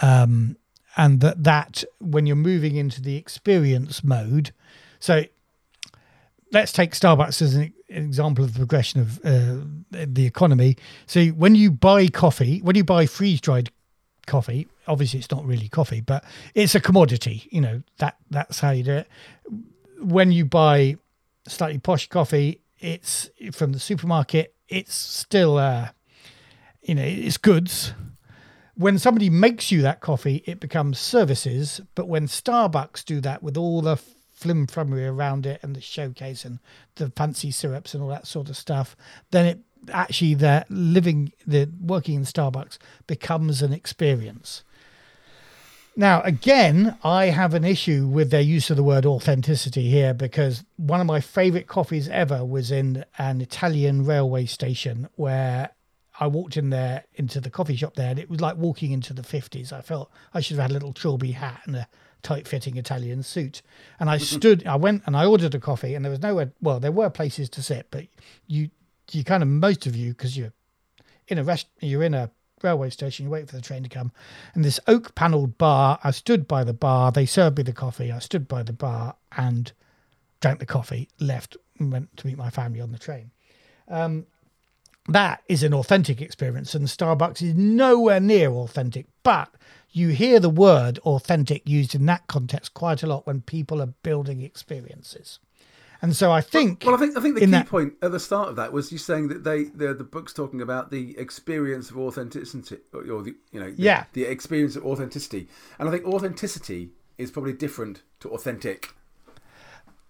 Um, 0.00 0.56
and 0.96 1.20
that 1.20 1.42
that 1.42 1.84
when 1.98 2.24
you're 2.24 2.36
moving 2.36 2.76
into 2.76 3.02
the 3.02 3.16
experience 3.16 4.04
mode, 4.04 4.52
so 5.00 5.24
let's 6.52 6.72
take 6.72 6.92
Starbucks 6.92 7.42
as 7.42 7.54
an 7.54 7.72
example 7.88 8.44
of 8.44 8.52
the 8.52 8.58
progression 8.58 9.00
of 9.00 9.18
uh, 9.24 9.64
the 9.90 10.26
economy. 10.26 10.76
So 11.06 11.26
when 11.28 11.54
you 11.54 11.70
buy 11.70 12.08
coffee, 12.08 12.60
when 12.60 12.76
you 12.76 12.84
buy 12.84 13.06
freeze 13.06 13.40
dried 13.40 13.70
coffee, 14.26 14.68
obviously 14.86 15.18
it's 15.18 15.30
not 15.30 15.44
really 15.44 15.68
coffee, 15.68 16.00
but 16.00 16.24
it's 16.54 16.74
a 16.74 16.80
commodity. 16.80 17.48
You 17.50 17.62
know 17.62 17.82
that 17.98 18.16
that's 18.30 18.60
how 18.60 18.70
you 18.70 18.84
do 18.84 18.92
it. 18.92 19.08
When 19.98 20.30
you 20.32 20.44
buy 20.44 20.96
slightly 21.46 21.78
posh 21.78 22.08
coffee, 22.08 22.60
it's 22.78 23.30
from 23.52 23.72
the 23.72 23.80
supermarket. 23.80 24.54
It's 24.68 24.94
still, 24.94 25.58
uh, 25.58 25.88
you 26.82 26.94
know, 26.94 27.04
it's 27.04 27.36
goods. 27.36 27.94
When 28.74 28.98
somebody 28.98 29.28
makes 29.28 29.70
you 29.70 29.82
that 29.82 30.00
coffee, 30.00 30.42
it 30.46 30.58
becomes 30.58 30.98
services. 30.98 31.80
But 31.94 32.08
when 32.08 32.26
Starbucks 32.26 33.04
do 33.04 33.20
that 33.20 33.42
with 33.42 33.56
all 33.56 33.82
the 33.82 33.96
flim 34.42 34.66
flummery 34.66 35.06
around 35.06 35.46
it 35.46 35.60
and 35.62 35.76
the 35.76 35.80
showcase 35.80 36.44
and 36.44 36.58
the 36.96 37.10
fancy 37.10 37.50
syrups 37.50 37.94
and 37.94 38.02
all 38.02 38.08
that 38.08 38.26
sort 38.26 38.48
of 38.48 38.56
stuff, 38.56 38.96
then 39.30 39.46
it 39.46 39.60
actually 39.92 40.34
the 40.34 40.64
living 40.68 41.32
the 41.46 41.68
working 41.80 42.16
in 42.16 42.22
Starbucks 42.22 42.78
becomes 43.06 43.62
an 43.62 43.72
experience. 43.72 44.64
Now, 45.94 46.22
again, 46.22 46.96
I 47.04 47.26
have 47.26 47.52
an 47.52 47.64
issue 47.64 48.06
with 48.06 48.30
their 48.30 48.40
use 48.40 48.70
of 48.70 48.76
the 48.78 48.82
word 48.82 49.04
authenticity 49.04 49.90
here 49.90 50.14
because 50.14 50.64
one 50.76 51.00
of 51.00 51.06
my 51.06 51.20
favorite 51.20 51.66
coffees 51.66 52.08
ever 52.08 52.44
was 52.44 52.70
in 52.70 53.04
an 53.18 53.42
Italian 53.42 54.06
railway 54.06 54.46
station 54.46 55.08
where 55.16 55.70
I 56.18 56.28
walked 56.28 56.56
in 56.56 56.70
there 56.70 57.04
into 57.14 57.40
the 57.40 57.50
coffee 57.50 57.76
shop 57.76 57.94
there 57.94 58.10
and 58.10 58.18
it 58.18 58.30
was 58.30 58.40
like 58.40 58.56
walking 58.56 58.90
into 58.92 59.12
the 59.12 59.22
50s. 59.22 59.70
I 59.70 59.82
felt 59.82 60.10
I 60.32 60.40
should 60.40 60.56
have 60.56 60.62
had 60.62 60.70
a 60.70 60.74
little 60.74 60.94
trilby 60.94 61.32
hat 61.32 61.60
and 61.66 61.76
a 61.76 61.88
tight 62.22 62.46
fitting 62.46 62.76
Italian 62.76 63.22
suit. 63.22 63.62
And 63.98 64.08
I 64.08 64.18
stood, 64.18 64.66
I 64.66 64.76
went 64.76 65.02
and 65.06 65.16
I 65.16 65.26
ordered 65.26 65.54
a 65.54 65.60
coffee 65.60 65.94
and 65.94 66.04
there 66.04 66.10
was 66.10 66.22
nowhere, 66.22 66.52
well, 66.60 66.80
there 66.80 66.92
were 66.92 67.10
places 67.10 67.48
to 67.50 67.62
sit, 67.62 67.88
but 67.90 68.06
you, 68.46 68.70
you 69.10 69.24
kind 69.24 69.42
of, 69.42 69.48
most 69.48 69.86
of 69.86 69.96
you, 69.96 70.10
because 70.10 70.36
you're 70.36 70.52
in 71.28 71.38
a 71.38 71.44
rest, 71.44 71.66
you're 71.80 72.02
in 72.02 72.14
a 72.14 72.30
railway 72.62 72.90
station, 72.90 73.24
you 73.24 73.30
wait 73.30 73.48
for 73.48 73.56
the 73.56 73.62
train 73.62 73.82
to 73.82 73.88
come, 73.88 74.12
and 74.54 74.64
this 74.64 74.80
oak 74.86 75.14
panelled 75.14 75.58
bar. 75.58 75.98
I 76.02 76.10
stood 76.10 76.46
by 76.46 76.64
the 76.64 76.72
bar. 76.72 77.12
They 77.12 77.26
served 77.26 77.58
me 77.58 77.64
the 77.64 77.72
coffee. 77.72 78.12
I 78.12 78.18
stood 78.18 78.48
by 78.48 78.62
the 78.62 78.72
bar 78.72 79.16
and 79.36 79.72
drank 80.40 80.60
the 80.60 80.66
coffee. 80.66 81.08
Left 81.18 81.56
and 81.78 81.92
went 81.92 82.16
to 82.18 82.26
meet 82.26 82.38
my 82.38 82.50
family 82.50 82.80
on 82.80 82.92
the 82.92 82.98
train. 82.98 83.30
Um, 83.88 84.26
that 85.08 85.42
is 85.48 85.62
an 85.62 85.74
authentic 85.74 86.20
experience, 86.20 86.74
and 86.74 86.86
Starbucks 86.86 87.42
is 87.42 87.54
nowhere 87.54 88.20
near 88.20 88.50
authentic. 88.50 89.06
But 89.22 89.52
you 89.92 90.08
hear 90.08 90.40
the 90.40 90.48
word 90.50 90.98
authentic 91.00 91.68
used 91.68 91.94
in 91.94 92.06
that 92.06 92.26
context 92.26 92.74
quite 92.74 93.02
a 93.02 93.06
lot 93.06 93.26
when 93.26 93.42
people 93.42 93.80
are 93.82 93.92
building 94.02 94.40
experiences. 94.40 95.38
And 96.00 96.16
so 96.16 96.32
I 96.32 96.40
think, 96.40 96.82
Well, 96.84 96.96
I 96.96 96.98
think 96.98 97.16
I 97.16 97.20
think 97.20 97.34
the 97.36 97.42
key 97.42 97.46
that- 97.52 97.68
point 97.68 97.94
at 98.02 98.10
the 98.10 98.18
start 98.18 98.48
of 98.48 98.56
that 98.56 98.72
was 98.72 98.90
you 98.90 98.98
saying 98.98 99.28
that 99.28 99.44
they 99.44 99.64
the 99.64 99.94
the 99.94 100.02
book's 100.04 100.32
talking 100.32 100.60
about 100.60 100.90
the 100.90 101.16
experience 101.16 101.90
of 101.90 101.98
authenticity 101.98 102.78
or 102.92 103.22
the 103.22 103.36
you 103.52 103.60
know 103.60 103.70
the, 103.70 103.80
Yeah. 103.82 104.04
the 104.12 104.24
experience 104.24 104.74
of 104.74 104.84
authenticity, 104.84 105.46
and 105.78 105.88
I 105.88 105.92
think 105.92 106.04
authenticity 106.04 106.90
is 107.18 107.30
probably 107.30 107.52
different 107.52 108.02
to 108.20 108.30
authentic. 108.30 108.94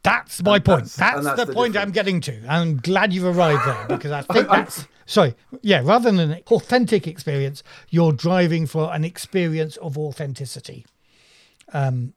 That's 0.02 0.42
my 0.42 0.56
And 0.56 0.64
point. 0.64 0.84
that's- 0.86 0.96
That's, 0.96 1.24
that's 1.24 1.40
the, 1.40 1.44
the 1.46 1.52
point 1.52 1.76
I'm 1.76 1.92
getting 1.92 2.20
to. 2.22 2.40
I'm 2.48 2.78
glad 2.78 3.12
you've 3.12 3.24
arrived 3.36 3.64
there 3.66 3.86
because 3.96 4.10
I 4.10 4.22
think 4.32 4.48
I'm- 4.48 4.64
that's 4.64 4.86
sorry. 5.06 5.34
Yeah, 5.62 5.82
rather 5.84 6.10
than 6.10 6.20
an 6.20 6.42
authentic 6.50 7.06
experience, 7.06 7.62
you're 7.90 8.12
driving 8.12 8.66
for 8.66 8.92
an 8.92 9.04
experience 9.04 9.76
of 9.78 9.98
authenticity. 9.98 10.86
Um, 11.72 12.14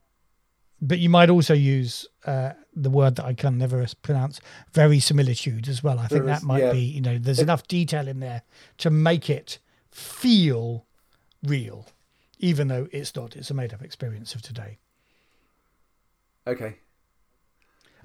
but 0.82 1.00
you 1.00 1.10
might 1.10 1.30
also 1.30 1.54
use 1.54 2.06
uh, 2.26 2.52
the 2.76 2.90
word 2.90 3.16
that 3.16 3.26
I 3.26 3.34
can 3.34 3.58
never 3.58 3.86
pronounce, 4.02 4.40
verisimilitude 4.74 5.68
as 5.68 5.84
well. 5.84 6.00
I 6.00 6.08
think 6.08 6.26
that 6.26 6.44
might 6.44 6.64
yeah. 6.64 6.74
be, 6.74 6.80
you 6.80 7.02
know, 7.02 7.18
there's 7.18 7.40
enough 7.40 7.68
detail 7.68 8.08
in 8.08 8.20
there 8.20 8.44
to 8.80 8.90
make 8.90 9.30
it 9.30 9.60
feel 9.92 10.86
real, 11.44 11.88
even 12.40 12.68
though 12.68 12.88
it's 12.92 13.16
not. 13.16 13.36
It's 13.36 13.50
a 13.50 13.54
made 13.54 13.74
up 13.74 13.82
experience 13.82 14.36
of 14.36 14.42
today. 14.42 14.78
Okay. 16.46 16.76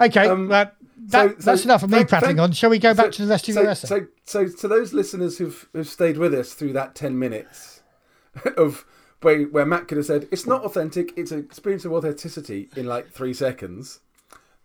Okay, 0.01 0.26
Um, 0.26 0.48
that, 0.48 0.76
that, 1.09 1.30
so- 1.30 1.36
so 1.38 1.42
that's 1.51 1.64
enough 1.64 1.82
of 1.82 1.90
me 1.90 1.98
thank- 1.98 2.09
prattling 2.09 2.36
thank- 2.36 2.44
on. 2.48 2.53
Shall 2.53 2.70
we 2.70 2.78
go 2.78 2.94
back 2.94 3.07
so- 3.07 3.11
to 3.12 3.22
the 3.26 3.28
rest 3.28 3.48
of 3.48 3.55
so, 3.55 3.61
your 3.62 3.70
essay? 3.70 3.88
So, 3.88 4.07
so, 4.24 4.48
to 4.48 4.68
those 4.68 4.92
listeners 4.92 5.38
who've, 5.38 5.68
who've 5.72 5.88
stayed 5.88 6.16
with 6.18 6.32
us 6.34 6.55
through 6.55 6.72
that 6.74 6.94
10 6.94 7.18
minutes 7.18 7.82
of 8.57 8.84
where, 9.22 9.42
where 9.44 9.66
Matt 9.66 9.88
could 9.88 9.98
have 9.98 10.07
said, 10.07 10.28
it's 10.30 10.46
not 10.46 10.64
authentic, 10.64 11.12
it's 11.16 11.30
an 11.32 11.40
experience 11.40 11.84
of 11.84 11.92
authenticity 11.92 12.70
in 12.76 12.86
like 12.86 13.11
three 13.11 13.34
seconds. 13.34 14.01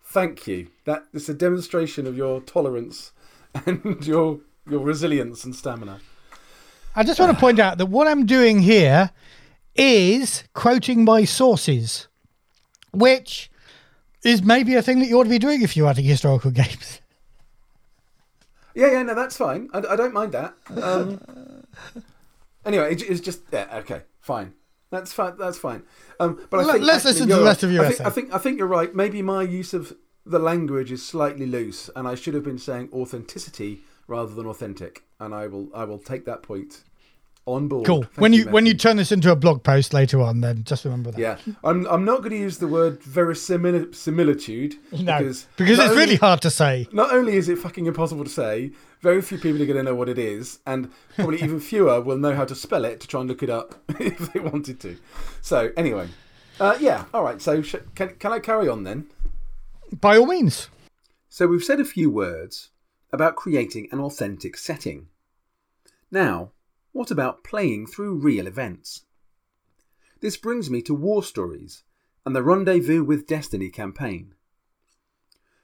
Thank 0.02 0.46
you. 0.46 0.68
That 0.84 1.04
is 1.12 1.28
a 1.28 1.34
demonstration 1.34 2.06
of 2.06 2.16
your 2.16 2.40
tolerance 2.40 3.12
and 3.66 4.06
your 4.06 4.40
your 4.68 4.80
resilience 4.80 5.44
and 5.44 5.54
stamina. 5.54 6.00
I 6.94 7.02
just 7.04 7.20
want 7.20 7.32
to 7.32 7.38
point 7.40 7.58
out 7.58 7.78
that 7.78 7.86
what 7.86 8.06
I'm 8.08 8.24
doing 8.26 8.60
here 8.60 9.10
is 9.74 10.44
quoting 10.54 11.04
my 11.04 11.24
sources, 11.24 12.08
which 12.92 13.50
is 14.26 14.42
maybe 14.42 14.74
a 14.74 14.82
thing 14.82 15.00
that 15.00 15.06
you 15.06 15.18
ought 15.18 15.24
to 15.24 15.30
be 15.30 15.38
doing 15.38 15.62
if 15.62 15.76
you're 15.76 15.86
writing 15.86 16.04
historical 16.04 16.50
games. 16.50 17.00
Yeah, 18.74 18.90
yeah, 18.92 19.02
no, 19.04 19.14
that's 19.14 19.38
fine. 19.38 19.70
I, 19.72 19.78
I 19.78 19.96
don't 19.96 20.12
mind 20.12 20.32
that. 20.32 20.52
Um, 20.82 21.18
anyway, 22.66 22.92
it, 22.92 23.08
it's 23.08 23.22
just 23.22 23.40
yeah, 23.50 23.66
okay, 23.78 24.02
fine. 24.20 24.52
That's 24.90 25.14
fine. 25.14 25.38
That's 25.38 25.56
fine. 25.56 25.82
Um, 26.20 26.46
but 26.50 26.60
I 26.60 26.62
Let- 26.64 26.72
think 26.74 26.84
let's 26.84 27.04
listen 27.06 27.26
to 27.28 27.36
the 27.36 27.42
rest 27.42 27.62
of 27.62 27.72
your 27.72 27.86
I 27.86 27.88
think, 27.88 28.00
essay. 28.00 28.06
I 28.06 28.10
think 28.10 28.34
I 28.34 28.38
think 28.38 28.58
you're 28.58 28.66
right. 28.66 28.94
Maybe 28.94 29.22
my 29.22 29.42
use 29.42 29.72
of 29.72 29.94
the 30.26 30.38
language 30.38 30.92
is 30.92 31.02
slightly 31.02 31.46
loose, 31.46 31.88
and 31.96 32.06
I 32.06 32.16
should 32.16 32.34
have 32.34 32.44
been 32.44 32.58
saying 32.58 32.90
authenticity 32.92 33.80
rather 34.08 34.34
than 34.34 34.44
authentic. 34.46 35.04
And 35.18 35.34
I 35.34 35.46
will 35.46 35.70
I 35.74 35.84
will 35.84 35.98
take 35.98 36.26
that 36.26 36.42
point 36.42 36.84
on 37.46 37.68
board. 37.68 37.86
Cool. 37.86 38.02
Thank 38.02 38.16
when 38.20 38.32
you 38.32 38.44
when 38.50 38.66
you 38.66 38.74
turn 38.74 38.96
this 38.96 39.12
into 39.12 39.30
a 39.30 39.36
blog 39.36 39.62
post 39.62 39.94
later 39.94 40.20
on, 40.20 40.40
then 40.40 40.64
just 40.64 40.84
remember 40.84 41.12
that. 41.12 41.20
yeah, 41.20 41.38
I'm 41.64 41.86
I'm 41.86 42.04
not 42.04 42.18
going 42.18 42.30
to 42.32 42.38
use 42.38 42.58
the 42.58 42.66
word 42.68 43.00
verisimilitude 43.02 44.74
No, 44.92 45.18
because 45.18 45.46
because, 45.56 45.78
it's 45.78 45.88
only- 45.90 45.96
really 45.96 46.16
hard 46.16 46.42
to 46.42 46.50
say. 46.50 46.88
not 46.92 47.12
only 47.12 47.36
is 47.36 47.48
it 47.48 47.58
fucking 47.58 47.86
impossible 47.86 48.24
to 48.24 48.30
say, 48.30 48.72
very 49.00 49.22
few 49.22 49.38
people 49.38 49.62
are 49.62 49.66
going 49.66 49.76
to 49.78 49.82
know 49.82 49.94
what 49.94 50.08
it 50.08 50.18
is, 50.18 50.58
and 50.66 50.90
probably 51.14 51.42
even 51.42 51.60
fewer 51.72 52.00
will 52.00 52.18
know 52.18 52.34
how 52.34 52.44
to 52.44 52.54
spell 52.54 52.84
it 52.84 53.00
to 53.00 53.06
try 53.06 53.20
and 53.20 53.28
look 53.28 53.42
it 53.42 53.50
up 53.50 53.74
if 54.00 54.32
they 54.32 54.40
wanted 54.40 54.80
to. 54.80 54.96
So, 55.40 55.70
anyway, 55.76 56.08
uh, 56.58 56.76
yeah, 56.80 57.04
all 57.14 57.22
right. 57.22 57.40
So, 57.40 57.62
sh- 57.62 57.76
can, 57.94 58.10
can 58.16 58.32
I 58.32 58.38
carry 58.40 58.68
on 58.68 58.82
then? 58.84 59.06
By 60.00 60.16
all 60.18 60.26
means. 60.26 60.68
So, 61.28 61.46
we've 61.46 61.62
said 61.62 61.78
a 61.78 61.84
few 61.84 62.10
words 62.10 62.70
about 63.12 63.36
creating 63.36 63.86
an 63.92 64.00
authentic 64.00 64.56
setting. 64.56 65.06
Now, 66.10 66.50
what 66.96 67.10
about 67.10 67.44
playing 67.44 67.86
through 67.86 68.14
real 68.14 68.46
events? 68.46 69.02
This 70.20 70.38
brings 70.38 70.70
me 70.70 70.80
to 70.80 70.94
War 70.94 71.22
Stories 71.22 71.82
and 72.24 72.34
the 72.34 72.42
Rendezvous 72.42 73.04
with 73.04 73.26
Destiny 73.26 73.68
campaign. 73.68 74.32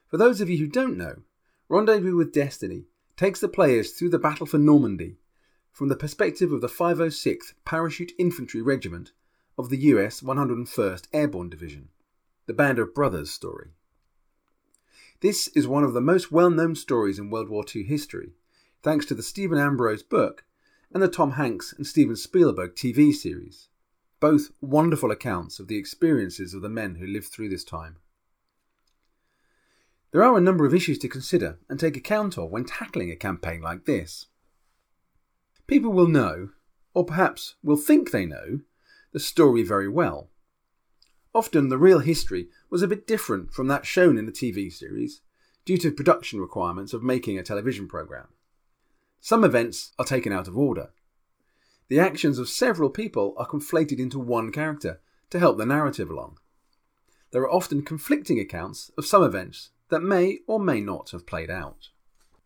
For 0.07 0.17
those 0.17 0.41
of 0.41 0.49
you 0.51 0.59
who 0.59 0.67
don't 0.67 0.95
know, 0.95 1.23
Rendezvous 1.69 2.15
with 2.15 2.31
Destiny 2.31 2.85
takes 3.17 3.39
the 3.39 3.47
players 3.47 3.93
through 3.93 4.09
the 4.11 4.19
battle 4.19 4.45
for 4.45 4.59
Normandy 4.59 5.17
from 5.71 5.87
the 5.87 5.95
perspective 5.95 6.51
of 6.51 6.61
the 6.61 6.67
506th 6.67 7.55
Parachute 7.65 8.11
Infantry 8.19 8.61
Regiment 8.61 9.11
of 9.57 9.69
the 9.69 9.77
US 9.77 10.21
101st 10.21 11.07
Airborne 11.13 11.49
Division, 11.49 11.89
the 12.45 12.53
Band 12.53 12.77
of 12.77 12.93
Brothers 12.93 13.31
story. 13.31 13.71
This 15.21 15.47
is 15.55 15.67
one 15.67 15.83
of 15.83 15.93
the 15.93 15.99
most 15.99 16.31
well 16.31 16.51
known 16.51 16.75
stories 16.75 17.17
in 17.17 17.31
World 17.31 17.49
War 17.49 17.65
II 17.75 17.81
history, 17.81 18.33
thanks 18.83 19.07
to 19.07 19.15
the 19.15 19.23
Stephen 19.23 19.57
Ambrose 19.57 20.03
book 20.03 20.43
and 20.93 21.01
the 21.01 21.07
Tom 21.07 21.31
Hanks 21.31 21.73
and 21.73 21.87
Steven 21.87 22.15
Spielberg 22.15 22.75
TV 22.75 23.11
series, 23.11 23.67
both 24.19 24.51
wonderful 24.61 25.09
accounts 25.09 25.59
of 25.59 25.67
the 25.67 25.77
experiences 25.77 26.53
of 26.53 26.61
the 26.61 26.69
men 26.69 26.95
who 26.95 27.07
lived 27.07 27.27
through 27.27 27.49
this 27.49 27.63
time. 27.63 27.97
There 30.11 30.23
are 30.23 30.37
a 30.37 30.41
number 30.41 30.65
of 30.65 30.75
issues 30.75 30.99
to 30.99 31.07
consider 31.07 31.57
and 31.67 31.79
take 31.79 31.97
account 31.97 32.37
of 32.37 32.51
when 32.51 32.65
tackling 32.65 33.09
a 33.09 33.15
campaign 33.15 33.61
like 33.61 33.85
this. 33.85 34.27
People 35.65 35.91
will 35.91 36.07
know, 36.07 36.49
or 36.93 37.03
perhaps 37.03 37.55
will 37.63 37.77
think 37.77 38.11
they 38.11 38.27
know, 38.27 38.59
the 39.11 39.19
story 39.19 39.63
very 39.63 39.89
well. 39.89 40.29
Often 41.33 41.69
the 41.69 41.79
real 41.79 41.99
history 41.99 42.49
was 42.69 42.83
a 42.83 42.87
bit 42.87 43.07
different 43.07 43.51
from 43.51 43.67
that 43.67 43.87
shown 43.87 44.19
in 44.19 44.27
the 44.27 44.31
TV 44.31 44.71
series, 44.71 45.21
due 45.65 45.79
to 45.79 45.91
production 45.91 46.39
requirements 46.39 46.93
of 46.93 47.01
making 47.01 47.39
a 47.39 47.43
television 47.43 47.87
programme. 47.87 48.27
Some 49.25 49.45
events 49.45 49.93
are 49.97 50.03
taken 50.03 50.33
out 50.33 50.49
of 50.49 50.57
order. 50.57 50.89
The 51.87 51.97
actions 51.97 52.39
of 52.39 52.49
several 52.49 52.89
people 52.89 53.33
are 53.37 53.47
conflated 53.47 53.97
into 53.97 54.19
one 54.19 54.51
character 54.51 54.99
to 55.29 55.39
help 55.39 55.57
the 55.57 55.65
narrative 55.65 56.09
along. 56.09 56.39
There 57.31 57.41
are 57.43 57.49
often 57.49 57.83
conflicting 57.83 58.37
accounts 58.37 58.91
of 58.97 59.05
some 59.05 59.23
events 59.23 59.69
that 59.87 60.01
may 60.01 60.39
or 60.45 60.59
may 60.59 60.81
not 60.81 61.11
have 61.11 61.25
played 61.25 61.49
out. 61.49 61.87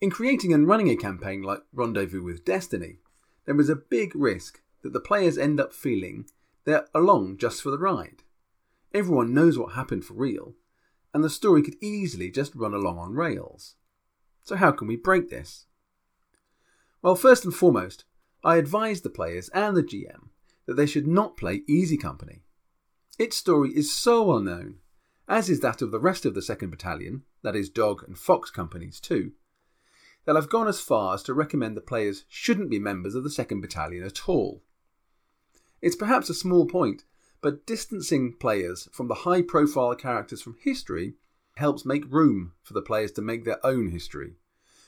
In 0.01 0.11
creating 0.11 0.53
and 0.53 0.67
running 0.67 0.87
a 0.87 0.95
campaign 0.95 1.41
like 1.41 1.63
Rendezvous 1.73 2.21
with 2.21 2.45
Destiny, 2.45 2.99
there 3.45 3.59
is 3.59 3.69
a 3.69 3.75
big 3.75 4.15
risk 4.15 4.61
that 4.83 4.93
the 4.93 4.99
players 4.99 5.35
end 5.35 5.59
up 5.59 5.73
feeling 5.73 6.29
they're 6.65 6.87
along 6.93 7.39
just 7.39 7.63
for 7.63 7.71
the 7.71 7.79
ride. 7.79 8.21
Everyone 8.93 9.33
knows 9.33 9.57
what 9.57 9.73
happened 9.73 10.05
for 10.05 10.13
real, 10.13 10.53
and 11.11 11.23
the 11.23 11.29
story 11.31 11.63
could 11.63 11.81
easily 11.81 12.29
just 12.29 12.53
run 12.53 12.75
along 12.75 12.99
on 12.99 13.15
rails. 13.15 13.73
So, 14.43 14.55
how 14.55 14.69
can 14.69 14.87
we 14.87 14.95
break 14.95 15.31
this? 15.31 15.65
Well, 17.07 17.15
first 17.15 17.45
and 17.45 17.55
foremost, 17.55 18.03
I 18.43 18.57
advise 18.57 18.99
the 18.99 19.09
players 19.09 19.47
and 19.53 19.77
the 19.77 19.81
GM 19.81 20.27
that 20.65 20.73
they 20.73 20.85
should 20.85 21.07
not 21.07 21.37
play 21.37 21.63
Easy 21.65 21.95
Company. 21.95 22.43
Its 23.17 23.37
story 23.37 23.69
is 23.73 23.95
so 23.95 24.23
well 24.23 24.41
known 24.41 24.79
as 25.25 25.49
is 25.49 25.61
that 25.61 25.81
of 25.81 25.91
the 25.91 26.01
rest 26.01 26.25
of 26.25 26.33
the 26.33 26.41
2nd 26.41 26.69
Battalion, 26.69 27.23
that 27.43 27.55
is, 27.55 27.69
Dog 27.69 28.03
and 28.05 28.17
Fox 28.17 28.51
companies 28.51 28.99
too, 28.99 29.31
that 30.25 30.35
I've 30.35 30.49
gone 30.49 30.67
as 30.67 30.81
far 30.81 31.13
as 31.13 31.23
to 31.23 31.33
recommend 31.33 31.77
the 31.77 31.81
players 31.81 32.25
shouldn't 32.27 32.69
be 32.69 32.77
members 32.77 33.15
of 33.15 33.23
the 33.23 33.29
2nd 33.29 33.61
Battalion 33.61 34.03
at 34.03 34.27
all. 34.27 34.61
It's 35.81 35.95
perhaps 35.95 36.29
a 36.29 36.33
small 36.33 36.65
point, 36.65 37.05
but 37.39 37.65
distancing 37.65 38.33
players 38.33 38.89
from 38.91 39.07
the 39.07 39.21
high 39.23 39.43
profile 39.43 39.95
characters 39.95 40.41
from 40.41 40.57
history 40.59 41.13
helps 41.55 41.85
make 41.85 42.11
room 42.11 42.51
for 42.63 42.73
the 42.73 42.81
players 42.81 43.13
to 43.13 43.21
make 43.21 43.45
their 43.45 43.65
own 43.65 43.91
history, 43.91 44.33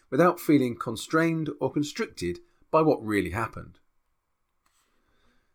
without 0.09 0.39
feeling 0.39 0.75
constrained 0.75 1.49
or 1.59 1.71
constricted 1.71 2.39
by 2.71 2.81
what 2.81 3.03
really 3.03 3.31
happened. 3.31 3.79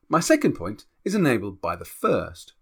My 0.08 0.20
second 0.20 0.54
point 0.54 0.84
is 1.04 1.14
enabled 1.14 1.60
by 1.60 1.76
the 1.76 1.84
first, 1.84 2.54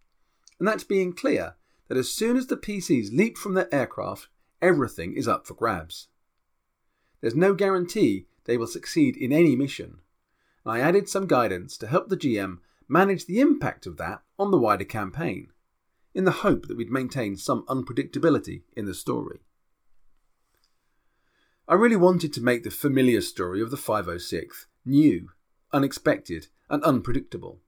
and 0.58 0.66
that's 0.66 0.84
being 0.84 1.12
clear 1.12 1.56
that 1.88 1.98
as 1.98 2.10
soon 2.10 2.36
as 2.36 2.46
the 2.46 2.56
PCs 2.56 3.14
leap 3.16 3.36
from 3.36 3.54
their 3.54 3.72
aircraft, 3.74 4.28
everything 4.60 5.14
is 5.14 5.28
up 5.28 5.46
for 5.46 5.54
grabs. 5.54 6.08
There's 7.20 7.34
no 7.34 7.54
guarantee 7.54 8.26
they 8.44 8.56
will 8.56 8.66
succeed 8.66 9.16
in 9.16 9.32
any 9.32 9.56
mission. 9.56 9.98
I 10.64 10.80
added 10.80 11.08
some 11.08 11.26
guidance 11.26 11.76
to 11.78 11.86
help 11.86 12.08
the 12.08 12.16
GM 12.16 12.58
manage 12.88 13.26
the 13.26 13.40
impact 13.40 13.86
of 13.86 13.96
that 13.96 14.22
on 14.38 14.50
the 14.50 14.58
wider 14.58 14.84
campaign, 14.84 15.48
in 16.14 16.24
the 16.24 16.30
hope 16.30 16.66
that 16.68 16.76
we'd 16.76 16.90
maintain 16.90 17.36
some 17.36 17.64
unpredictability 17.66 18.62
in 18.76 18.86
the 18.86 18.94
story. 18.94 19.40
I 21.72 21.74
really 21.74 21.96
wanted 21.96 22.34
to 22.34 22.42
make 22.42 22.64
the 22.64 22.70
familiar 22.70 23.22
story 23.22 23.62
of 23.62 23.70
the 23.70 23.78
506th 23.78 24.66
new, 24.84 25.30
unexpected, 25.72 26.48
and 26.68 26.84
unpredictable. 26.84 27.62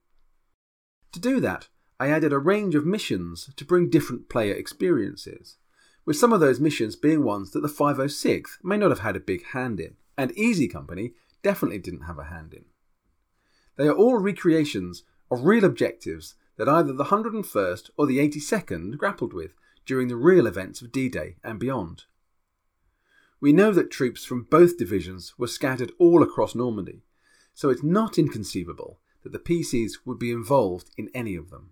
To 1.13 1.19
do 1.19 1.39
that, 1.39 1.69
I 1.99 2.09
added 2.09 2.31
a 2.31 2.37
range 2.37 2.75
of 2.75 2.85
missions 2.85 3.49
to 3.55 3.65
bring 3.65 3.89
different 3.89 4.29
player 4.29 4.53
experiences, 4.53 5.57
with 6.05 6.17
some 6.17 6.31
of 6.31 6.39
those 6.39 6.59
missions 6.59 6.95
being 6.95 7.23
ones 7.23 7.49
that 7.49 7.61
the 7.61 7.67
506th 7.67 8.63
may 8.63 8.77
not 8.77 8.91
have 8.91 8.99
had 8.99 9.15
a 9.15 9.19
big 9.19 9.43
hand 9.43 9.79
in, 9.79 9.95
and 10.15 10.31
Easy 10.33 10.67
Company 10.67 11.13
definitely 11.41 11.79
didn't 11.79 12.05
have 12.05 12.19
a 12.19 12.25
hand 12.25 12.53
in. 12.53 12.65
They 13.75 13.87
are 13.87 13.97
all 13.97 14.19
recreations 14.19 15.01
of 15.31 15.45
real 15.45 15.65
objectives 15.65 16.35
that 16.57 16.69
either 16.69 16.93
the 16.93 17.05
101st 17.05 17.89
or 17.97 18.05
the 18.05 18.19
82nd 18.19 18.99
grappled 18.99 19.33
with 19.33 19.55
during 19.83 20.09
the 20.09 20.15
real 20.15 20.45
events 20.45 20.83
of 20.83 20.91
D 20.91 21.09
Day 21.09 21.37
and 21.43 21.57
beyond. 21.59 22.03
We 23.45 23.53
know 23.53 23.71
that 23.73 23.91
troops 23.91 24.25
from 24.25 24.47
both 24.49 24.75
divisions 24.75 25.37
were 25.37 25.45
scattered 25.45 25.91
all 25.99 26.23
across 26.23 26.55
Normandy, 26.55 27.03
so 27.53 27.69
it's 27.69 27.83
not 27.83 28.17
inconceivable 28.17 28.99
that 29.21 29.33
the 29.33 29.37
PCs 29.37 29.99
would 30.03 30.17
be 30.17 30.31
involved 30.31 30.89
in 30.97 31.11
any 31.13 31.35
of 31.35 31.51
them. 31.51 31.69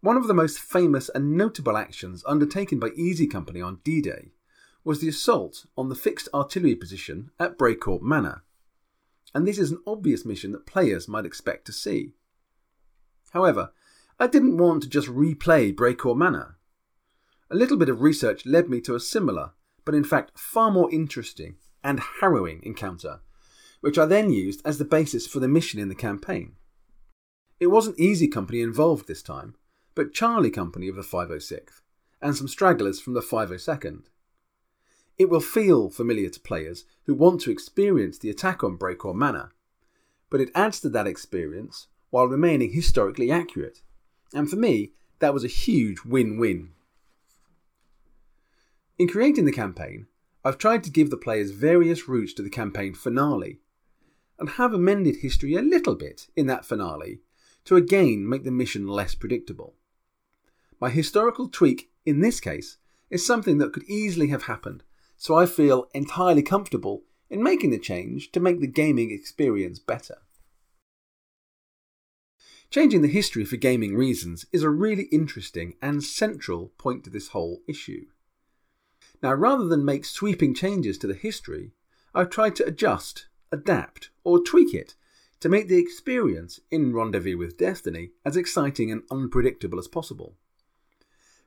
One 0.00 0.16
of 0.16 0.26
the 0.26 0.32
most 0.32 0.58
famous 0.58 1.10
and 1.10 1.36
notable 1.36 1.76
actions 1.76 2.24
undertaken 2.26 2.78
by 2.78 2.92
Easy 2.96 3.26
Company 3.26 3.60
on 3.60 3.80
D 3.84 4.00
Day 4.00 4.30
was 4.84 5.02
the 5.02 5.08
assault 5.08 5.66
on 5.76 5.90
the 5.90 5.94
fixed 5.94 6.30
artillery 6.32 6.74
position 6.74 7.30
at 7.38 7.58
Brécourt 7.58 8.00
Manor, 8.00 8.44
and 9.34 9.46
this 9.46 9.58
is 9.58 9.70
an 9.70 9.82
obvious 9.86 10.24
mission 10.24 10.52
that 10.52 10.64
players 10.64 11.08
might 11.08 11.26
expect 11.26 11.66
to 11.66 11.74
see. 11.74 12.14
However, 13.32 13.74
I 14.18 14.28
didn't 14.28 14.56
want 14.56 14.82
to 14.84 14.88
just 14.88 15.08
replay 15.08 15.74
Brécourt 15.74 16.16
Manor. 16.16 16.56
A 17.52 17.60
little 17.62 17.76
bit 17.76 17.90
of 17.90 18.00
research 18.00 18.46
led 18.46 18.70
me 18.70 18.80
to 18.80 18.94
a 18.94 19.00
similar, 19.00 19.50
but 19.84 19.94
in 19.94 20.04
fact 20.04 20.38
far 20.38 20.70
more 20.70 20.90
interesting 20.90 21.56
and 21.84 22.00
harrowing 22.00 22.62
encounter, 22.62 23.20
which 23.82 23.98
I 23.98 24.06
then 24.06 24.32
used 24.32 24.62
as 24.64 24.78
the 24.78 24.86
basis 24.86 25.26
for 25.26 25.38
the 25.38 25.48
mission 25.48 25.78
in 25.78 25.90
the 25.90 25.94
campaign. 25.94 26.54
It 27.60 27.66
wasn't 27.66 28.00
Easy 28.00 28.26
Company 28.26 28.62
involved 28.62 29.06
this 29.06 29.22
time, 29.22 29.54
but 29.94 30.14
Charlie 30.14 30.50
Company 30.50 30.88
of 30.88 30.96
the 30.96 31.02
506th, 31.02 31.82
and 32.22 32.34
some 32.34 32.48
stragglers 32.48 33.02
from 33.02 33.12
the 33.12 33.20
502nd. 33.20 34.04
It 35.18 35.28
will 35.28 35.40
feel 35.40 35.90
familiar 35.90 36.30
to 36.30 36.40
players 36.40 36.86
who 37.04 37.12
want 37.12 37.42
to 37.42 37.50
experience 37.50 38.16
the 38.16 38.30
attack 38.30 38.64
on 38.64 38.78
Brécourt 38.78 39.14
Manor, 39.14 39.52
but 40.30 40.40
it 40.40 40.50
adds 40.54 40.80
to 40.80 40.88
that 40.88 41.06
experience 41.06 41.88
while 42.08 42.28
remaining 42.28 42.72
historically 42.72 43.30
accurate, 43.30 43.82
and 44.32 44.48
for 44.48 44.56
me, 44.56 44.92
that 45.18 45.34
was 45.34 45.44
a 45.44 45.48
huge 45.48 46.02
win 46.06 46.38
win. 46.38 46.70
In 48.98 49.08
creating 49.08 49.46
the 49.46 49.52
campaign, 49.52 50.06
I've 50.44 50.58
tried 50.58 50.84
to 50.84 50.90
give 50.90 51.10
the 51.10 51.16
players 51.16 51.50
various 51.50 52.08
routes 52.08 52.32
to 52.34 52.42
the 52.42 52.50
campaign 52.50 52.94
finale, 52.94 53.60
and 54.38 54.50
have 54.50 54.74
amended 54.74 55.16
history 55.16 55.54
a 55.54 55.62
little 55.62 55.94
bit 55.94 56.28
in 56.36 56.46
that 56.46 56.64
finale 56.64 57.20
to 57.64 57.76
again 57.76 58.28
make 58.28 58.44
the 58.44 58.50
mission 58.50 58.86
less 58.86 59.14
predictable. 59.14 59.74
My 60.80 60.90
historical 60.90 61.48
tweak 61.48 61.90
in 62.04 62.20
this 62.20 62.40
case 62.40 62.78
is 63.08 63.24
something 63.24 63.58
that 63.58 63.72
could 63.72 63.84
easily 63.84 64.28
have 64.28 64.44
happened, 64.44 64.82
so 65.16 65.36
I 65.36 65.46
feel 65.46 65.88
entirely 65.94 66.42
comfortable 66.42 67.04
in 67.30 67.42
making 67.42 67.70
the 67.70 67.78
change 67.78 68.32
to 68.32 68.40
make 68.40 68.60
the 68.60 68.66
gaming 68.66 69.10
experience 69.10 69.78
better. 69.78 70.18
Changing 72.68 73.02
the 73.02 73.08
history 73.08 73.44
for 73.44 73.56
gaming 73.56 73.94
reasons 73.94 74.44
is 74.50 74.62
a 74.62 74.70
really 74.70 75.04
interesting 75.04 75.76
and 75.80 76.02
central 76.02 76.72
point 76.78 77.04
to 77.04 77.10
this 77.10 77.28
whole 77.28 77.62
issue. 77.68 78.06
Now, 79.22 79.34
rather 79.34 79.66
than 79.66 79.84
make 79.84 80.04
sweeping 80.04 80.52
changes 80.54 80.98
to 80.98 81.06
the 81.06 81.14
history, 81.14 81.72
I've 82.14 82.30
tried 82.30 82.56
to 82.56 82.66
adjust, 82.66 83.28
adapt, 83.52 84.10
or 84.24 84.42
tweak 84.42 84.74
it 84.74 84.96
to 85.40 85.48
make 85.48 85.68
the 85.68 85.78
experience 85.78 86.60
in 86.70 86.92
Rendezvous 86.92 87.38
with 87.38 87.56
Destiny 87.56 88.10
as 88.24 88.36
exciting 88.36 88.90
and 88.90 89.02
unpredictable 89.10 89.78
as 89.78 89.88
possible. 89.88 90.36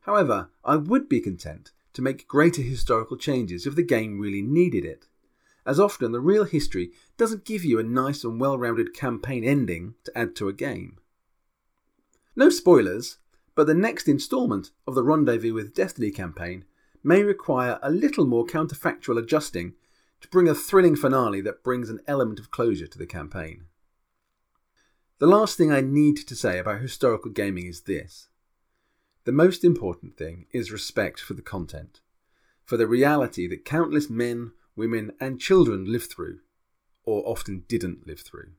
However, 0.01 0.49
I 0.63 0.78
would 0.78 1.09
be 1.09 1.19
content 1.19 1.71
to 1.93 2.01
make 2.01 2.28
greater 2.28 2.61
historical 2.61 3.17
changes 3.17 3.65
if 3.65 3.76
the 3.76 3.84
game 3.84 4.19
really 4.19 4.41
needed 4.41 4.86
it, 4.86 5.07
as 5.65 5.80
often 5.80 6.11
the 6.11 6.19
real 6.21 6.43
history 6.43 6.91
doesn't 7.17 7.45
give 7.45 7.65
you 7.65 7.80
a 7.80 7.84
nice 7.84 8.23
and 8.23 8.39
well 8.39 8.57
rounded 8.57 8.93
campaign 8.93 9.43
ending 9.43 9.95
to 10.03 10.17
add 10.17 10.36
to 10.36 10.47
a 10.47 10.53
game. 10.53 10.97
No 12.36 12.49
spoilers, 12.49 13.17
but 13.55 13.67
the 13.67 13.73
next 13.73 14.07
instalment 14.07 14.71
of 14.86 14.95
the 14.95 15.03
Rendezvous 15.03 15.53
with 15.53 15.73
Destiny 15.73 16.11
campaign 16.11 16.65
may 17.06 17.24
require 17.24 17.80
a 17.84 17.91
little 17.91 18.26
more 18.26 18.45
counterfactual 18.45 19.18
adjusting 19.20 19.74
to 20.22 20.28
bring 20.28 20.47
a 20.47 20.56
thrilling 20.56 20.95
finale 20.95 21.39
that 21.39 21.64
brings 21.64 21.89
an 21.89 21.99
element 22.08 22.39
of 22.39 22.49
closure 22.49 22.88
to 22.88 22.97
the 22.97 23.06
campaign. 23.06 23.66
The 25.20 25.28
last 25.28 25.56
thing 25.58 25.72
I 25.72 25.82
need 25.82 26.18
to 26.18 26.36
say 26.36 26.58
about 26.58 26.82
historical 26.82 27.32
gaming 27.32 27.68
is 27.68 27.82
this. 27.82 28.30
The 29.24 29.32
most 29.32 29.64
important 29.64 30.18
thing 30.18 30.47
is 30.51 30.72
respect 30.72 31.20
for 31.20 31.36
the 31.36 31.41
content, 31.41 32.01
for 32.64 32.76
the 32.76 32.88
reality 32.88 33.47
that 33.47 33.66
countless 33.66 34.10
men, 34.10 34.53
women, 34.76 35.12
and 35.20 35.39
children 35.39 35.86
lived 35.86 36.12
through, 36.12 36.39
or 37.03 37.24
often 37.26 37.66
didn't 37.68 38.08
live 38.08 38.22
through. 38.22 38.53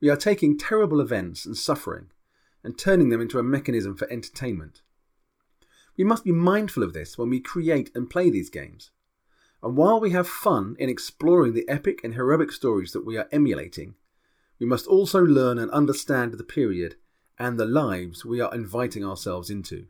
We 0.00 0.10
are 0.10 0.16
taking 0.16 0.58
terrible 0.58 1.00
events 1.00 1.46
and 1.46 1.56
suffering 1.56 2.08
and 2.62 2.76
turning 2.76 3.10
them 3.10 3.20
into 3.20 3.38
a 3.38 3.44
mechanism 3.44 3.96
for 3.96 4.10
entertainment. 4.10 4.82
We 5.96 6.04
must 6.04 6.24
be 6.24 6.32
mindful 6.32 6.82
of 6.82 6.92
this 6.92 7.16
when 7.16 7.30
we 7.30 7.40
create 7.40 7.90
and 7.94 8.10
play 8.10 8.30
these 8.30 8.50
games. 8.50 8.90
And 9.62 9.76
while 9.76 10.00
we 10.00 10.10
have 10.10 10.28
fun 10.28 10.76
in 10.78 10.88
exploring 10.88 11.54
the 11.54 11.68
epic 11.68 12.00
and 12.04 12.14
heroic 12.14 12.52
stories 12.52 12.92
that 12.92 13.06
we 13.06 13.16
are 13.16 13.28
emulating, 13.32 13.94
we 14.58 14.66
must 14.66 14.86
also 14.86 15.20
learn 15.20 15.58
and 15.58 15.70
understand 15.70 16.34
the 16.34 16.44
period 16.44 16.96
and 17.38 17.58
the 17.58 17.66
lives 17.66 18.24
we 18.24 18.40
are 18.40 18.54
inviting 18.54 19.04
ourselves 19.04 19.50
into. 19.50 19.86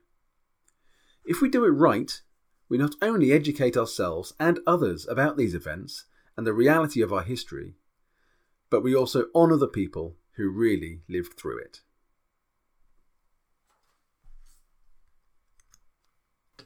If 1.24 1.40
we 1.40 1.48
do 1.48 1.64
it 1.64 1.70
right, 1.70 2.20
we 2.68 2.78
not 2.78 2.94
only 3.02 3.32
educate 3.32 3.76
ourselves 3.76 4.32
and 4.38 4.60
others 4.66 5.06
about 5.06 5.36
these 5.36 5.54
events 5.54 6.04
and 6.36 6.46
the 6.46 6.52
reality 6.52 7.02
of 7.02 7.12
our 7.12 7.22
history, 7.22 7.74
but 8.70 8.82
we 8.82 8.94
also 8.94 9.26
honour 9.34 9.56
the 9.56 9.68
people 9.68 10.16
who 10.36 10.50
really 10.50 11.02
lived 11.08 11.34
through 11.34 11.58
it. 11.58 11.80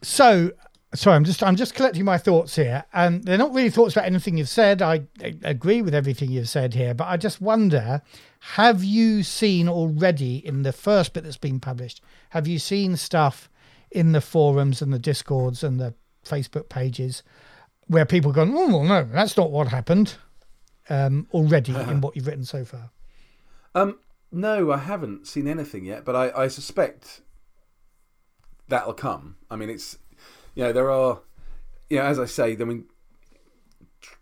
So, 0.02 0.52
sorry, 0.94 1.16
I'm 1.16 1.24
just 1.24 1.42
I'm 1.42 1.56
just 1.56 1.74
collecting 1.74 2.04
my 2.04 2.18
thoughts 2.18 2.56
here, 2.56 2.84
and 2.92 3.24
they're 3.24 3.38
not 3.38 3.54
really 3.54 3.70
thoughts 3.70 3.94
about 3.94 4.06
anything 4.06 4.36
you've 4.36 4.48
said. 4.48 4.82
I, 4.82 5.02
I 5.22 5.34
agree 5.42 5.82
with 5.82 5.94
everything 5.94 6.30
you've 6.30 6.48
said 6.48 6.74
here, 6.74 6.94
but 6.94 7.06
I 7.08 7.16
just 7.16 7.40
wonder: 7.40 8.02
Have 8.40 8.84
you 8.84 9.22
seen 9.22 9.68
already 9.68 10.36
in 10.36 10.62
the 10.62 10.72
first 10.72 11.12
bit 11.12 11.24
that's 11.24 11.36
been 11.36 11.60
published? 11.60 12.00
Have 12.30 12.46
you 12.46 12.58
seen 12.58 12.96
stuff 12.96 13.50
in 13.90 14.12
the 14.12 14.20
forums 14.20 14.82
and 14.82 14.92
the 14.92 14.98
discords 14.98 15.64
and 15.64 15.80
the 15.80 15.94
Facebook 16.24 16.68
pages 16.68 17.22
where 17.86 18.04
people 18.04 18.32
go, 18.32 18.42
"Oh 18.42 18.68
well, 18.68 18.84
no, 18.84 19.04
that's 19.04 19.36
not 19.36 19.50
what 19.50 19.68
happened." 19.68 20.16
Um, 20.90 21.26
already 21.32 21.74
in 21.90 22.00
what 22.00 22.16
you've 22.16 22.26
written 22.26 22.44
so 22.44 22.64
far. 22.64 22.90
Um, 23.74 23.98
no, 24.32 24.70
I 24.72 24.78
haven't 24.78 25.26
seen 25.26 25.46
anything 25.46 25.84
yet, 25.84 26.04
but 26.04 26.16
I, 26.16 26.44
I 26.44 26.48
suspect 26.48 27.22
that'll 28.68 28.94
come. 28.94 29.36
I 29.50 29.56
mean, 29.56 29.70
it's 29.70 29.98
you 30.54 30.64
know 30.64 30.72
there 30.72 30.90
are 30.90 31.20
you 31.90 31.98
know 31.98 32.04
as 32.04 32.18
I 32.18 32.26
say, 32.26 32.52
I 32.52 32.64
mean, 32.64 32.84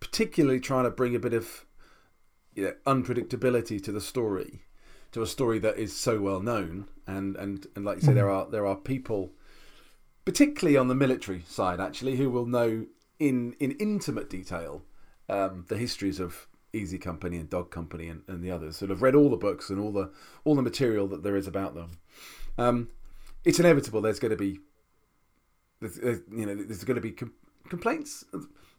particularly 0.01 0.61
trying 0.61 0.85
to 0.85 0.91
bring 0.91 1.15
a 1.15 1.21
bit 1.21 1.35
of 1.35 1.65
you 2.55 2.65
know, 2.65 2.73
unpredictability 2.87 3.83
to 3.85 3.93
the 3.93 4.01
story, 4.01 4.63
to 5.13 5.23
a 5.23 5.27
story 5.27 5.59
that 5.61 5.77
is 5.77 5.97
so 5.97 6.21
well 6.21 6.41
known, 6.41 6.89
and 7.07 7.37
and 7.37 7.67
and 7.77 7.85
like 7.85 7.97
you 7.97 8.03
say, 8.03 8.15
there 8.15 8.31
are 8.31 8.49
there 8.49 8.67
are 8.67 8.77
people, 8.77 9.33
particularly 10.25 10.77
on 10.77 10.89
the 10.89 10.95
military 10.95 11.45
side, 11.47 11.81
actually, 11.81 12.17
who 12.17 12.31
will 12.31 12.47
know 12.47 12.87
in 13.19 13.55
in 13.61 13.73
intimate 13.73 14.31
detail 14.31 14.83
um, 15.29 15.65
the 15.69 15.77
histories 15.77 16.21
of 16.21 16.47
Easy 16.73 16.99
Company 16.99 17.37
and 17.37 17.49
Dog 17.49 17.71
Company 17.71 18.09
and, 18.09 18.23
and 18.27 18.43
the 18.43 18.51
others. 18.51 18.77
Sort 18.77 18.91
of 18.91 19.03
read 19.03 19.15
all 19.15 19.31
the 19.31 19.37
books 19.37 19.71
and 19.71 19.81
all 19.81 19.93
the 19.93 20.11
all 20.45 20.55
the 20.55 20.63
material 20.63 21.07
that 21.09 21.23
there 21.23 21.37
is 21.37 21.47
about 21.47 21.75
them. 21.75 21.99
Um, 22.59 22.89
it's 23.47 23.59
inevitable. 23.61 24.03
There's 24.03 24.19
going 24.19 24.31
to 24.33 24.37
be, 24.37 24.61
there's, 25.81 25.95
there's, 25.95 26.21
you 26.31 26.45
know, 26.45 26.55
there's 26.55 26.85
going 26.85 26.97
to 26.97 27.01
be 27.01 27.13
com- 27.13 27.33
complaints. 27.69 28.25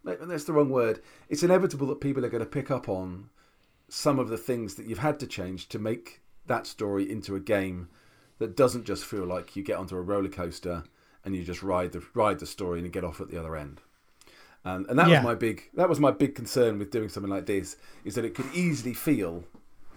That's 0.03 0.43
the 0.43 0.53
wrong 0.53 0.69
word. 0.69 1.01
It's 1.29 1.41
inevitable 1.41 1.87
that 1.87 2.01
people 2.01 2.23
are 2.25 2.29
going 2.29 2.43
to 2.43 2.49
pick 2.49 2.69
up 2.69 2.87
on 2.87 3.29
some 3.89 4.19
of 4.19 4.29
the 4.29 4.37
things 4.37 4.75
that 4.75 4.85
you've 4.85 4.99
had 4.99 5.19
to 5.21 5.27
change 5.27 5.69
to 5.69 5.79
make 5.79 6.21
that 6.45 6.67
story 6.67 7.09
into 7.09 7.35
a 7.35 7.39
game 7.39 7.89
that 8.39 8.55
doesn't 8.55 8.85
just 8.85 9.05
feel 9.05 9.25
like 9.25 9.55
you 9.55 9.63
get 9.63 9.77
onto 9.77 9.95
a 9.95 10.01
roller 10.01 10.29
coaster 10.29 10.83
and 11.25 11.35
you 11.35 11.43
just 11.43 11.63
ride 11.63 11.91
the 11.93 12.03
ride 12.13 12.39
the 12.39 12.45
story 12.45 12.79
and 12.79 12.91
get 12.93 13.03
off 13.03 13.19
at 13.19 13.29
the 13.29 13.37
other 13.39 13.55
end. 13.55 13.81
And, 14.63 14.85
and 14.87 14.99
that 14.99 15.07
Yeah. 15.09 15.19
was 15.19 15.23
my 15.25 15.35
big 15.35 15.63
that 15.75 15.89
was 15.89 15.99
my 15.99 16.11
big 16.11 16.35
concern 16.35 16.77
with 16.77 16.91
doing 16.91 17.09
something 17.09 17.31
like 17.31 17.45
this 17.45 17.77
is 18.05 18.15
that 18.15 18.25
it 18.25 18.35
could 18.35 18.45
easily 18.53 18.93
feel 18.93 19.43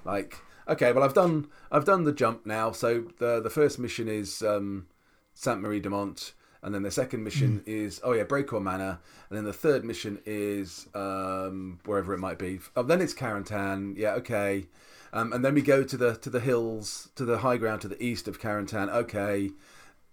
like 0.04 0.36
okay, 0.70 0.92
well 0.92 1.04
I've 1.04 1.14
done 1.14 1.48
I've 1.70 1.84
done 1.84 2.04
the 2.04 2.12
jump 2.12 2.46
now. 2.46 2.72
So 2.72 3.04
the 3.18 3.40
the 3.40 3.50
first 3.50 3.78
mission 3.78 4.08
is 4.08 4.42
um, 4.42 4.86
Sainte 5.34 5.60
Marie 5.60 5.80
de 5.80 5.90
Mont, 5.90 6.32
and 6.62 6.74
then 6.74 6.82
the 6.82 6.90
second 6.90 7.22
mission 7.24 7.62
is 7.66 8.00
oh 8.02 8.12
yeah 8.12 8.24
Brécourt 8.24 8.62
Manor, 8.62 8.98
and 9.28 9.36
then 9.36 9.44
the 9.44 9.52
third 9.52 9.84
mission 9.84 10.20
is 10.24 10.86
um, 10.94 11.80
wherever 11.84 12.14
it 12.14 12.18
might 12.18 12.38
be. 12.38 12.60
Oh, 12.76 12.82
then 12.82 13.00
it's 13.00 13.14
Carentan. 13.14 13.94
Yeah, 13.96 14.12
okay. 14.14 14.66
Um, 15.12 15.32
and 15.32 15.44
then 15.44 15.54
we 15.54 15.62
go 15.62 15.82
to 15.82 15.96
the 15.96 16.14
to 16.16 16.30
the 16.30 16.40
hills, 16.40 17.08
to 17.16 17.24
the 17.24 17.38
high 17.38 17.56
ground 17.56 17.80
to 17.82 17.88
the 17.88 18.02
east 18.02 18.28
of 18.28 18.40
Carentan. 18.40 18.88
Okay, 18.88 19.50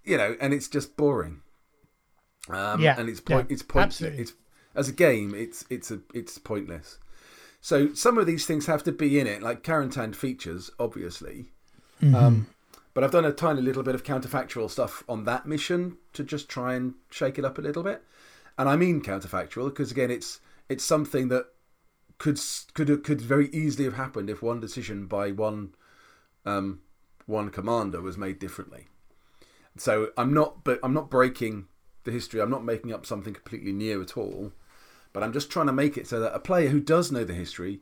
you 0.03 0.17
know, 0.17 0.35
and 0.41 0.53
it's 0.53 0.67
just 0.67 0.97
boring. 0.97 1.41
Um, 2.49 2.81
Yeah, 2.81 2.99
and 2.99 3.09
it's 3.09 3.19
point 3.19 3.49
yeah, 3.49 3.53
it's 3.53 3.63
point 3.63 3.87
absolutely. 3.87 4.21
it's 4.21 4.33
as 4.73 4.87
a 4.87 4.93
game 4.93 5.35
it's 5.35 5.65
it's 5.69 5.91
a 5.91 5.99
it's 6.13 6.37
pointless. 6.37 6.97
So 7.67 7.93
some 7.93 8.17
of 8.17 8.25
these 8.25 8.45
things 8.45 8.67
have 8.67 8.83
to 8.83 8.93
be 8.93 9.19
in 9.19 9.27
it, 9.27 9.43
like 9.43 9.61
Carentan 9.61 10.15
features, 10.15 10.71
obviously. 10.79 11.47
Mm-hmm. 12.01 12.15
Um, 12.15 12.47
but 12.93 13.03
I've 13.03 13.11
done 13.11 13.25
a 13.25 13.33
tiny 13.33 13.61
little 13.61 13.83
bit 13.83 13.93
of 13.93 14.05
counterfactual 14.05 14.71
stuff 14.71 15.03
on 15.09 15.25
that 15.25 15.45
mission 15.45 15.97
to 16.13 16.23
just 16.23 16.47
try 16.47 16.75
and 16.75 16.93
shake 17.09 17.37
it 17.37 17.43
up 17.43 17.57
a 17.57 17.61
little 17.61 17.83
bit. 17.83 18.03
And 18.57 18.69
I 18.69 18.77
mean 18.77 19.01
counterfactual 19.01 19.65
because 19.67 19.91
again, 19.91 20.09
it's 20.09 20.39
it's 20.69 20.85
something 20.85 21.27
that 21.27 21.47
could 22.19 22.39
could 22.73 23.03
could 23.03 23.19
very 23.19 23.49
easily 23.49 23.83
have 23.83 23.95
happened 23.95 24.29
if 24.29 24.41
one 24.41 24.61
decision 24.61 25.05
by 25.05 25.33
one 25.33 25.75
um, 26.45 26.79
one 27.25 27.49
commander 27.49 27.99
was 28.01 28.17
made 28.17 28.39
differently. 28.39 28.87
So 29.75 30.11
I'm 30.17 30.33
not, 30.33 30.63
but 30.63 30.79
I'm 30.83 30.93
not 30.93 31.09
breaking 31.09 31.67
the 32.05 32.11
history. 32.11 32.39
I'm 32.39 32.49
not 32.49 32.63
making 32.63 32.93
up 32.93 33.05
something 33.05 33.33
completely 33.33 33.73
new 33.73 34.01
at 34.01 34.15
all. 34.15 34.53
But 35.13 35.23
I'm 35.23 35.33
just 35.33 35.49
trying 35.49 35.67
to 35.67 35.73
make 35.73 35.97
it 35.97 36.07
so 36.07 36.19
that 36.19 36.35
a 36.35 36.39
player 36.39 36.69
who 36.69 36.79
does 36.79 37.11
know 37.11 37.23
the 37.23 37.33
history 37.33 37.81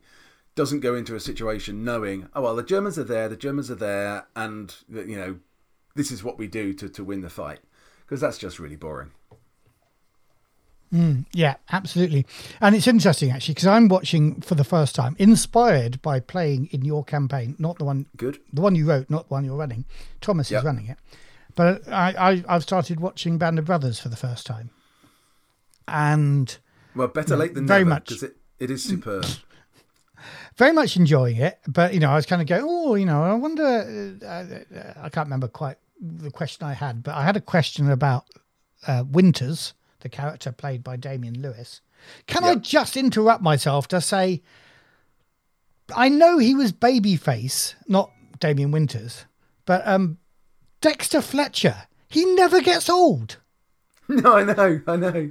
doesn't 0.54 0.80
go 0.80 0.94
into 0.94 1.14
a 1.14 1.20
situation 1.20 1.84
knowing, 1.84 2.28
oh 2.34 2.42
well, 2.42 2.56
the 2.56 2.62
Germans 2.62 2.98
are 2.98 3.04
there, 3.04 3.28
the 3.28 3.36
Germans 3.36 3.70
are 3.70 3.74
there, 3.74 4.26
and 4.34 4.74
you 4.88 5.16
know, 5.16 5.38
this 5.94 6.10
is 6.10 6.24
what 6.24 6.38
we 6.38 6.46
do 6.46 6.72
to 6.74 6.88
to 6.88 7.04
win 7.04 7.20
the 7.22 7.30
fight, 7.30 7.60
because 8.04 8.20
that's 8.20 8.38
just 8.38 8.58
really 8.58 8.76
boring. 8.76 9.10
Mm, 10.92 11.26
yeah, 11.32 11.56
absolutely. 11.72 12.24
And 12.60 12.74
it's 12.76 12.86
interesting 12.86 13.30
actually 13.32 13.54
because 13.54 13.66
I'm 13.66 13.88
watching 13.88 14.40
for 14.40 14.54
the 14.54 14.64
first 14.64 14.94
time, 14.94 15.16
inspired 15.18 16.00
by 16.00 16.20
playing 16.20 16.66
in 16.66 16.84
your 16.84 17.04
campaign, 17.04 17.56
not 17.58 17.78
the 17.78 17.84
one 17.84 18.06
Good. 18.16 18.38
the 18.52 18.60
one 18.60 18.76
you 18.76 18.86
wrote, 18.86 19.10
not 19.10 19.28
the 19.28 19.34
one 19.34 19.44
you're 19.44 19.56
running. 19.56 19.84
Thomas 20.20 20.50
Yep. 20.50 20.60
is 20.60 20.64
running 20.64 20.86
it. 20.86 20.98
But 21.56 21.88
I, 21.88 22.14
I 22.16 22.44
I've 22.48 22.62
started 22.62 23.00
watching 23.00 23.36
Band 23.36 23.58
of 23.58 23.64
Brothers 23.64 23.98
for 23.98 24.08
the 24.08 24.16
first 24.16 24.46
time. 24.46 24.70
And 25.88 26.56
Well, 26.96 27.08
better 27.08 27.36
late 27.36 27.54
than 27.54 27.66
very 27.66 27.80
never, 27.80 27.90
much. 27.90 28.08
because 28.08 28.22
it, 28.22 28.36
it 28.58 28.70
is 28.70 28.82
superb. 28.82 29.26
very 30.56 30.72
much 30.72 30.96
enjoying 30.96 31.36
it. 31.36 31.58
But 31.68 31.94
you 31.94 32.00
know, 32.00 32.10
I 32.10 32.16
was 32.16 32.26
kind 32.26 32.42
of 32.42 32.48
going, 32.48 32.64
oh, 32.66 32.94
you 32.94 33.06
know, 33.06 33.22
I 33.22 33.34
wonder. 33.34 34.18
Uh, 34.22 34.26
uh, 34.26 34.94
I 35.02 35.08
can't 35.08 35.26
remember 35.26 35.48
quite 35.48 35.76
the 36.00 36.30
question 36.30 36.66
I 36.66 36.72
had, 36.72 37.02
but 37.02 37.14
I 37.14 37.24
had 37.24 37.36
a 37.36 37.40
question 37.40 37.90
about 37.90 38.24
uh, 38.86 39.04
Winters, 39.10 39.74
the 40.00 40.08
character 40.08 40.52
played 40.52 40.82
by 40.82 40.96
Damian 40.96 41.40
Lewis. 41.40 41.80
Can 42.26 42.44
I 42.44 42.56
just 42.56 42.96
interrupt 42.96 43.42
myself 43.42 43.88
to 43.88 44.00
say, 44.00 44.42
I 45.94 46.08
know 46.08 46.38
he 46.38 46.54
was 46.54 46.72
babyface, 46.72 47.74
not 47.88 48.10
Damien 48.38 48.70
Winters, 48.70 49.24
but 49.64 49.86
um, 49.86 50.18
Dexter 50.80 51.20
Fletcher. 51.20 51.84
He 52.08 52.24
never 52.34 52.60
gets 52.60 52.88
old. 52.88 53.38
no, 54.08 54.36
I 54.36 54.44
know, 54.44 54.80
I 54.86 54.96
know. 54.96 55.30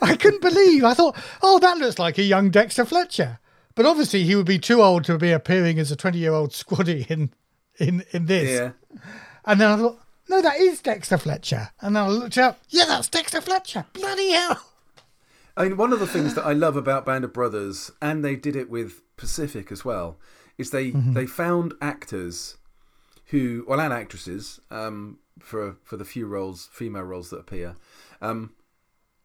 I 0.00 0.16
couldn't 0.16 0.42
believe. 0.42 0.84
I 0.84 0.94
thought, 0.94 1.16
oh, 1.42 1.58
that 1.58 1.78
looks 1.78 1.98
like 1.98 2.18
a 2.18 2.22
young 2.22 2.50
Dexter 2.50 2.84
Fletcher. 2.84 3.38
But 3.74 3.86
obviously, 3.86 4.24
he 4.24 4.36
would 4.36 4.46
be 4.46 4.58
too 4.58 4.82
old 4.82 5.04
to 5.04 5.18
be 5.18 5.32
appearing 5.32 5.78
as 5.78 5.90
a 5.90 5.96
twenty-year-old 5.96 6.50
squaddy 6.50 7.10
in 7.10 7.30
in 7.78 8.04
in 8.12 8.26
this. 8.26 8.50
Yeah. 8.50 8.98
And 9.44 9.60
then 9.60 9.70
I 9.70 9.76
thought, 9.76 9.98
no, 10.28 10.40
that 10.40 10.60
is 10.60 10.80
Dexter 10.80 11.18
Fletcher. 11.18 11.70
And 11.80 11.96
then 11.96 12.04
I 12.04 12.08
looked 12.08 12.38
up, 12.38 12.60
yeah, 12.68 12.84
that's 12.86 13.08
Dexter 13.08 13.40
Fletcher. 13.40 13.84
Bloody 13.92 14.30
hell! 14.30 14.62
I 15.56 15.64
mean, 15.64 15.76
one 15.76 15.92
of 15.92 16.00
the 16.00 16.06
things 16.06 16.34
that 16.34 16.46
I 16.46 16.52
love 16.52 16.76
about 16.76 17.04
Band 17.04 17.24
of 17.24 17.32
Brothers, 17.32 17.90
and 18.00 18.24
they 18.24 18.36
did 18.36 18.56
it 18.56 18.70
with 18.70 19.02
Pacific 19.16 19.70
as 19.70 19.84
well, 19.84 20.18
is 20.56 20.70
they 20.70 20.90
they 20.90 21.26
found 21.26 21.74
actors 21.80 22.56
who, 23.26 23.64
well, 23.66 23.80
and 23.80 23.92
actresses 23.92 24.60
um, 24.70 25.18
for 25.40 25.76
for 25.82 25.96
the 25.96 26.04
few 26.04 26.26
roles, 26.26 26.68
female 26.72 27.02
roles 27.02 27.30
that 27.30 27.38
appear, 27.38 27.74
um, 28.22 28.52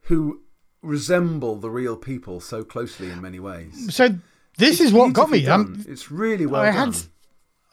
who 0.09 0.41
resemble 0.81 1.55
the 1.55 1.69
real 1.69 1.95
people 1.95 2.39
so 2.39 2.63
closely 2.63 3.09
in 3.09 3.21
many 3.21 3.39
ways. 3.39 3.93
So 3.95 4.09
this 4.57 4.79
It's 4.79 4.81
is 4.81 4.93
what 4.93 5.13
got 5.13 5.29
me. 5.29 5.45
Um, 5.47 5.85
it's 5.87 6.11
really 6.11 6.45
well 6.45 6.61
I 6.61 6.71
done. 6.71 6.93
had 6.93 7.01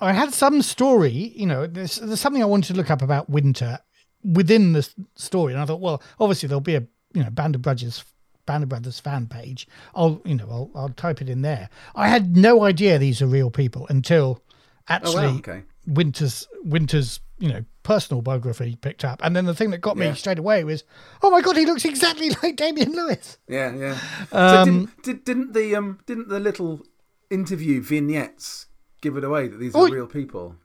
I 0.01 0.13
had 0.13 0.35
some 0.35 0.61
story, 0.63 1.33
you 1.35 1.47
know, 1.47 1.67
there's, 1.67 1.97
there's 1.97 2.21
something 2.21 2.43
I 2.43 2.47
wanted 2.47 2.69
to 2.69 2.75
look 2.75 2.91
up 2.91 3.01
about 3.01 3.31
winter 3.31 3.79
within 4.23 4.75
the 4.75 4.87
story, 5.15 5.55
and 5.55 5.63
I 5.63 5.65
thought, 5.65 5.81
well, 5.81 6.03
obviously 6.21 6.47
there'll 6.49 6.61
be 6.61 6.75
a 6.77 6.87
you 7.15 7.25
know 7.25 7.31
Band 7.31 7.55
of 7.55 7.63
Brothers 7.63 8.05
Banner 8.45 8.67
Brothers 8.67 9.01
fan 9.01 9.27
page. 9.27 9.67
I'll 9.95 10.21
you 10.25 10.35
know 10.35 10.47
I'll, 10.51 10.71
I'll 10.75 10.89
type 10.91 11.23
it 11.23 11.29
in 11.29 11.43
there. 11.43 11.71
I 11.95 12.09
had 12.09 12.37
no 12.37 12.63
idea 12.65 12.99
these 12.99 13.23
are 13.23 13.27
real 13.27 13.51
people 13.51 13.87
until 13.89 14.41
actually 14.89 15.25
Oh, 15.27 15.31
wow, 15.31 15.39
okay. 15.39 15.63
Winter's 15.87 16.47
Winter's 16.65 17.21
you 17.39 17.49
know 17.49 17.65
personal 17.87 18.21
biography 18.21 18.77
picked 18.81 19.05
up, 19.05 19.21
and 19.25 19.37
then 19.37 19.45
the 19.47 19.55
thing 19.55 19.71
that 19.71 19.79
got 19.81 19.97
me 19.97 20.07
Yeah. 20.07 20.15
straight 20.15 20.39
away 20.41 20.65
was, 20.65 20.83
oh 21.23 21.31
my 21.31 21.41
god, 21.41 21.57
he 21.57 21.65
looks 21.65 21.85
exactly 21.85 22.31
like 22.43 22.57
Damian 22.57 22.93
Lewis. 22.93 23.39
Yeah, 23.49 23.73
yeah. 23.75 23.99
Um, 24.33 24.51
so 24.51 24.65
didn't, 24.65 25.03
did, 25.03 25.25
didn't 25.25 25.53
the 25.55 25.77
um 25.77 25.99
didn't 26.07 26.29
the 26.29 26.41
little 26.41 26.83
interview 27.31 27.81
vignettes 27.81 28.67
give 29.01 29.17
it 29.17 29.25
away 29.25 29.47
that 29.49 29.59
these 29.59 29.75
are 29.75 29.83
Oh, 29.87 29.89
real 29.89 30.07
people? 30.07 30.57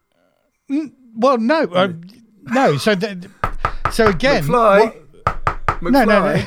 Well, 1.15 1.37
no, 1.37 1.63
uh, 1.63 1.89
no. 2.43 2.77
So 2.77 2.95
the, 2.95 3.29
so 3.91 4.07
again, 4.07 4.43
McFly. 4.43 4.79
what- 4.79 4.97
McFly. 5.81 5.91
no, 5.91 6.03
no, 6.05 6.35
no. 6.35 6.43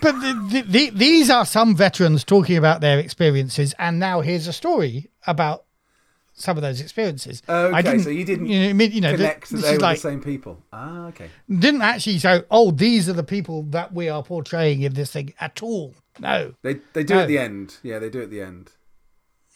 But 0.00 0.12
the, 0.20 0.64
the, 0.68 0.90
these 0.90 1.28
are 1.28 1.44
some 1.44 1.74
veterans 1.74 2.22
talking 2.22 2.56
about 2.56 2.80
their 2.80 3.00
experiences, 3.00 3.74
and 3.80 3.98
now 3.98 4.20
here's 4.20 4.46
a 4.46 4.52
story 4.52 5.10
about 5.26 5.64
some 6.40 6.56
of 6.56 6.62
those 6.62 6.80
experiences. 6.80 7.42
Okay, 7.48 7.98
so 7.98 8.10
you 8.10 8.24
didn't 8.24 8.46
you 8.46 8.60
know, 8.60 8.68
I 8.70 8.72
mean, 8.72 8.92
you 8.92 9.00
know, 9.00 9.12
Connect 9.14 9.50
this 9.50 9.62
they 9.62 9.72
were 9.74 9.78
like 9.80 9.96
the 9.98 10.02
same 10.02 10.20
people. 10.22 10.62
Ah, 10.72 11.06
okay. 11.08 11.28
didn't 11.48 11.82
actually 11.82 12.18
say, 12.18 12.42
"Oh, 12.50 12.70
these 12.70 13.08
are 13.08 13.12
the 13.12 13.24
people 13.24 13.64
that 13.70 13.92
we 13.92 14.08
are 14.08 14.22
portraying 14.22 14.82
in 14.82 14.94
this 14.94 15.10
thing" 15.12 15.34
at 15.40 15.62
all. 15.62 15.94
No, 16.20 16.54
They 16.62 16.74
they 16.94 17.04
do 17.04 17.14
No. 17.14 17.20
at 17.20 17.28
the 17.28 17.38
end. 17.38 17.76
Yeah, 17.82 17.98
they 17.98 18.10
do 18.10 18.22
at 18.22 18.30
the 18.30 18.40
end. 18.40 18.70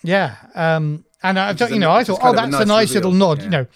yeah, 0.02 0.36
um, 0.54 1.04
and 1.22 1.38
I 1.38 1.54
thought, 1.54 1.70
you 1.70 1.78
know, 1.78 1.90
I 1.92 2.04
thought, 2.04 2.20
oh, 2.22 2.32
a 2.32 2.34
that's 2.36 2.54
a 2.54 2.58
nice 2.60 2.66
nice 2.66 2.94
little 2.94 3.12
nod. 3.12 3.38
yeah. 3.38 3.44
You 3.44 3.50
know, 3.50 3.66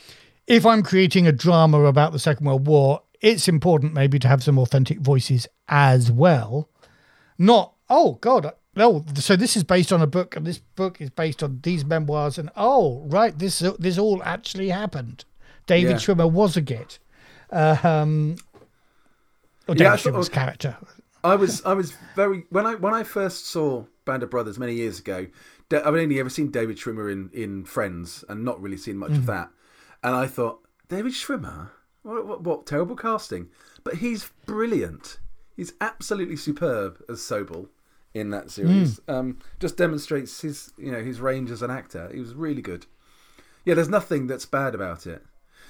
if 0.47 0.66
I'm 0.66 0.83
creating 0.83 1.27
a 1.27 1.33
drama 1.33 1.85
about 1.85 2.12
the 2.12 2.19
Second 2.19 2.47
World 2.47 2.66
War, 2.66 3.03
it's 3.20 3.49
important 3.49 3.95
maybe 3.95 4.19
to 4.19 4.28
have 4.28 4.43
some 4.43 4.59
authentic 4.59 4.99
voices 5.01 5.47
as 5.69 6.11
well. 6.12 6.69
Not, 7.39 7.74
oh 7.89 8.15
God, 8.20 8.53
no. 8.77 9.05
So 9.16 9.35
this 9.36 9.57
is 9.57 9.65
based 9.65 9.93
on 9.93 10.03
a 10.03 10.07
book, 10.07 10.36
and 10.36 10.47
this 10.47 10.59
book 10.59 11.01
is 11.01 11.11
based 11.11 11.43
on 11.43 11.61
these 11.62 11.85
memoirs, 11.85 12.39
and 12.39 12.51
oh, 12.57 13.03
right, 13.07 13.36
this 13.39 13.59
this 13.78 13.98
all 13.98 14.23
actually 14.24 14.69
happened. 14.69 15.24
David 15.66 15.90
Yeah. 15.93 15.97
Schwimmer 15.97 16.31
was 16.31 16.57
a 16.57 16.61
git. 16.61 16.98
Um, 17.51 18.36
or 19.69 19.74
Yeah, 19.74 19.97
David 19.97 20.01
thought- 20.01 20.12
Schwimmer's 20.15 20.28
character. 20.28 20.77
I 21.24 21.35
was 21.35 21.65
I 21.65 21.73
was 21.73 21.93
very 22.15 22.44
when 22.51 22.66
I 22.66 22.74
when 22.77 22.94
I 22.94 23.03
first 23.03 23.47
saw 23.47 23.85
Band 24.05 24.23
of 24.23 24.31
Brothers 24.31 24.59
many 24.59 24.74
years 24.74 25.01
ago. 25.01 25.27
I've 25.73 25.86
only 25.86 26.20
ever 26.20 26.31
seen 26.31 26.53
David 26.53 26.77
Schwimmer 26.77 27.11
in 27.11 27.31
in 27.32 27.65
Friends 27.65 28.24
and 28.28 28.44
not 28.44 28.61
really 28.62 28.77
seen 28.77 28.97
much 28.97 29.11
Mm. 29.12 29.16
of 29.19 29.27
that. 29.27 29.51
And 30.05 30.15
I 30.15 30.27
thought 30.28 30.61
David 30.89 31.12
Schwimmer, 31.15 31.70
what, 32.03 32.24
what, 32.27 32.43
what 32.44 32.66
terrible 32.66 32.94
casting, 32.94 33.48
but 33.82 33.94
he's 33.97 34.31
brilliant. 34.47 35.19
He's 35.57 35.73
absolutely 35.81 36.36
superb 36.36 37.03
as 37.09 37.19
Sobel 37.19 37.69
in 38.17 38.31
that 38.31 38.51
series. 38.51 39.01
Mm. 39.01 39.15
Um, 39.15 39.39
just 39.61 39.77
demonstrates 39.77 40.41
his 40.41 40.73
you 40.79 40.91
know 40.91 41.03
his 41.03 41.21
range 41.21 41.51
as 41.51 41.63
an 41.63 41.71
actor. 41.71 42.11
He 42.13 42.21
was 42.21 42.35
really 42.35 42.63
good. 42.63 42.87
Yeah, 43.65 43.75
there's 43.75 43.89
nothing 43.89 44.27
that's 44.27 44.47
bad 44.47 44.75
about 44.75 45.07
it. 45.07 45.23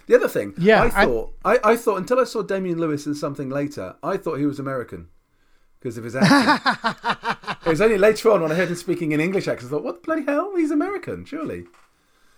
The 0.06 0.14
other 0.14 0.28
thing, 0.28 0.54
Yeah, 0.58 0.82
I 0.84 1.02
I- 1.02 1.04
thought 1.04 1.32
I, 1.44 1.58
I 1.64 1.76
thought 1.76 1.96
until 1.96 2.20
I 2.20 2.24
saw 2.24 2.42
Damian 2.42 2.78
Lewis 2.78 3.06
in 3.06 3.14
something 3.14 3.50
later, 3.50 3.96
I 4.02 4.16
thought 4.16 4.36
he 4.38 4.46
was 4.46 4.58
American 4.60 5.08
because 5.80 5.98
of 5.98 6.04
his 6.04 6.14
accent. 6.14 6.60
it 7.66 7.68
was 7.68 7.80
only 7.80 7.98
later 7.98 8.30
on 8.30 8.42
when 8.42 8.52
I 8.52 8.54
heard 8.54 8.68
him 8.68 8.76
speaking 8.76 9.12
in 9.12 9.20
English 9.20 9.48
accents, 9.48 9.72
I 9.72 9.76
thought, 9.76 9.84
what 9.84 9.96
the 10.02 10.06
bloody 10.06 10.24
hell? 10.24 10.54
He's 10.56 10.70
American, 10.70 11.24
surely. 11.24 11.64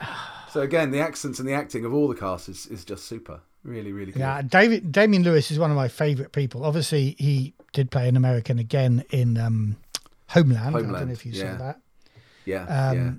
So 0.50 0.62
again, 0.62 0.92
the 0.92 1.00
accents 1.00 1.38
and 1.38 1.46
the 1.46 1.52
acting 1.52 1.84
of 1.84 1.92
all 1.92 2.08
the 2.08 2.14
cast 2.14 2.48
is, 2.48 2.66
is 2.68 2.82
just 2.82 3.04
super. 3.04 3.40
Really, 3.64 3.92
really 3.92 4.12
good. 4.12 4.20
Yeah, 4.20 4.40
David 4.40 4.90
Damian 4.90 5.22
Lewis 5.22 5.50
is 5.50 5.58
one 5.58 5.70
of 5.70 5.76
my 5.76 5.88
favourite 5.88 6.32
people. 6.32 6.64
Obviously, 6.64 7.16
he 7.18 7.52
did 7.74 7.90
play 7.90 8.08
an 8.08 8.16
American 8.16 8.58
again 8.58 9.04
in 9.10 9.36
um, 9.36 9.76
Homeland. 10.28 10.76
I 10.76 10.80
don't 10.80 10.92
know 10.92 11.12
if 11.12 11.26
you 11.26 11.32
yeah. 11.32 11.52
saw 11.52 11.64
that. 11.64 11.80
Yeah, 12.44 12.62
Um, 12.90 12.96
yeah. 12.96 13.12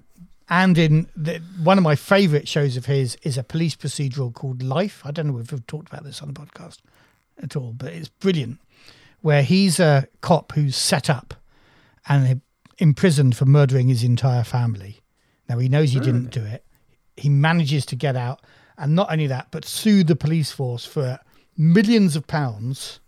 And 0.52 0.78
in 0.80 1.08
the, 1.16 1.42
one 1.62 1.78
of 1.78 1.84
my 1.84 1.96
favourite 1.96 2.48
shows 2.48 2.76
of 2.76 2.88
his 2.88 3.16
is 3.22 3.38
a 3.38 3.44
police 3.44 3.76
procedural 3.76 4.34
called 4.34 4.64
Life. 4.64 5.02
I 5.06 5.12
don't 5.12 5.28
know 5.28 5.38
if 5.38 5.52
we've 5.52 5.68
talked 5.68 5.90
about 5.90 6.04
this 6.04 6.24
on 6.24 6.30
the 6.30 6.34
podcast 6.34 6.80
at 7.42 7.56
all, 7.56 7.74
but 7.74 7.94
it's 7.94 8.10
brilliant. 8.10 8.60
Where 9.22 9.44
he's 9.44 9.80
a 9.80 10.08
cop 10.22 10.54
who's 10.54 10.76
set 10.76 11.10
up 11.10 11.36
and 12.08 12.42
imprisoned 12.80 13.38
for 13.38 13.46
murdering 13.46 13.90
his 13.90 14.04
entire 14.04 14.44
family. 14.44 15.02
Now 15.48 15.60
he 15.60 15.70
knows 15.70 15.92
he 15.92 16.00
didn't 16.00 16.32
do 16.32 16.44
it. 16.44 16.66
He 17.16 17.30
manages 17.30 17.86
to 17.88 17.96
get 17.96 18.16
out, 18.16 18.42
and 18.78 18.96
not 18.96 19.12
only 19.12 19.28
that, 19.28 19.48
but 19.52 19.66
sue 19.66 20.04
the 20.04 20.16
police 20.16 20.52
force 20.52 20.86
for 20.86 21.20
millions 21.58 22.16
of 22.16 22.26
pounds, 22.26 23.02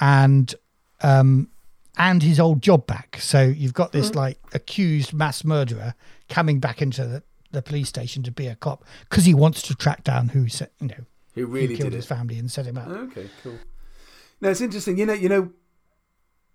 and 0.00 0.54
um, 1.02 1.50
and 1.98 2.22
his 2.22 2.38
old 2.38 2.62
job 2.62 2.86
back. 2.86 3.18
So 3.20 3.42
you've 3.42 3.74
got 3.74 3.92
this 3.92 4.14
like 4.14 4.38
accused 4.54 5.12
mass 5.12 5.44
murderer 5.44 5.94
coming 6.28 6.60
back 6.60 6.80
into 6.80 7.04
the, 7.04 7.22
the 7.50 7.60
police 7.60 7.88
station 7.88 8.22
to 8.22 8.30
be 8.30 8.46
a 8.46 8.54
cop 8.54 8.84
because 9.10 9.24
he 9.24 9.34
wants 9.34 9.62
to 9.62 9.74
track 9.74 10.04
down 10.04 10.28
who 10.28 10.48
set, 10.48 10.72
you 10.80 10.88
know 10.88 11.04
Who 11.34 11.42
who 11.42 11.46
really 11.46 11.76
killed 11.76 11.90
did 11.90 11.96
his 11.96 12.06
family 12.06 12.38
and 12.38 12.50
set 12.50 12.66
him 12.66 12.78
up. 12.78 12.88
Okay, 12.88 13.28
cool. 13.42 13.58
Now 14.40 14.50
it's 14.50 14.60
interesting. 14.60 14.96
You 14.96 15.06
know, 15.06 15.12
you 15.12 15.28
know, 15.28 15.50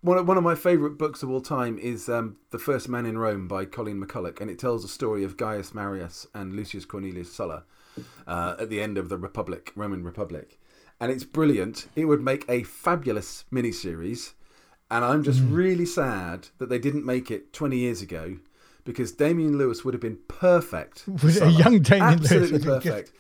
one 0.02 0.18
of, 0.18 0.28
one 0.28 0.38
of 0.38 0.44
my 0.44 0.56
favourite 0.56 0.98
books 0.98 1.24
of 1.24 1.30
all 1.30 1.42
time 1.42 1.78
is 1.78 2.08
um, 2.08 2.38
"The 2.52 2.60
First 2.60 2.88
Man 2.88 3.06
in 3.06 3.18
Rome" 3.18 3.48
by 3.48 3.66
Colleen 3.66 4.02
McCullough, 4.02 4.40
and 4.40 4.50
it 4.50 4.60
tells 4.60 4.82
the 4.82 4.88
story 4.88 5.24
of 5.24 5.36
Gaius 5.36 5.74
Marius 5.74 6.26
and 6.34 6.54
Lucius 6.54 6.86
Cornelius 6.86 7.34
Sulla 7.34 7.64
uh, 8.26 8.56
at 8.60 8.70
the 8.70 8.82
end 8.82 8.98
of 8.98 9.10
the 9.10 9.18
Republic, 9.18 9.72
Roman 9.76 10.04
Republic, 10.04 10.60
and 11.00 11.12
it's 11.12 11.26
brilliant. 11.26 11.88
It 11.96 12.06
would 12.06 12.22
make 12.22 12.46
a 12.48 12.64
fabulous 12.64 13.44
miniseries, 13.52 14.34
and 14.94 15.04
I'm 15.04 15.24
just 15.24 15.42
really 15.42 15.88
sad 15.88 16.50
that 16.60 16.70
they 16.70 16.78
didn't 16.78 17.04
make 17.04 17.32
it 17.32 17.52
20 17.52 17.78
years 17.78 18.02
ago. 18.04 18.38
Because 18.86 19.12
Damian 19.14 19.58
Lewis 19.58 19.84
would 19.84 19.94
have 19.94 20.02
been 20.02 20.20
perfect. 20.28 21.06
Would 21.08 21.42
a 21.42 21.50
young 21.50 21.80
Damian 21.82 22.20
Lewis 22.20 22.32
absolutely 22.32 22.60
been 22.60 22.68
good? 22.68 22.84
perfect, 22.84 23.12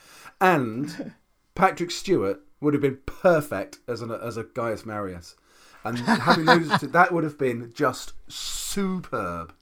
and 0.42 1.14
Patrick 1.56 1.90
Stewart 1.90 2.42
would 2.60 2.74
have 2.74 2.82
been 2.82 3.00
perfect 3.06 3.80
as 3.88 4.02
an 4.02 4.12
as 4.12 4.36
a 4.36 4.44
Gaius 4.44 4.86
Marius, 4.86 5.38
and 5.86 5.98
having 6.00 6.44
those 6.44 6.80
two, 6.82 6.88
that 6.88 7.14
would 7.14 7.24
have 7.24 7.38
been 7.38 7.72
just 7.74 8.12
superb. 8.28 9.54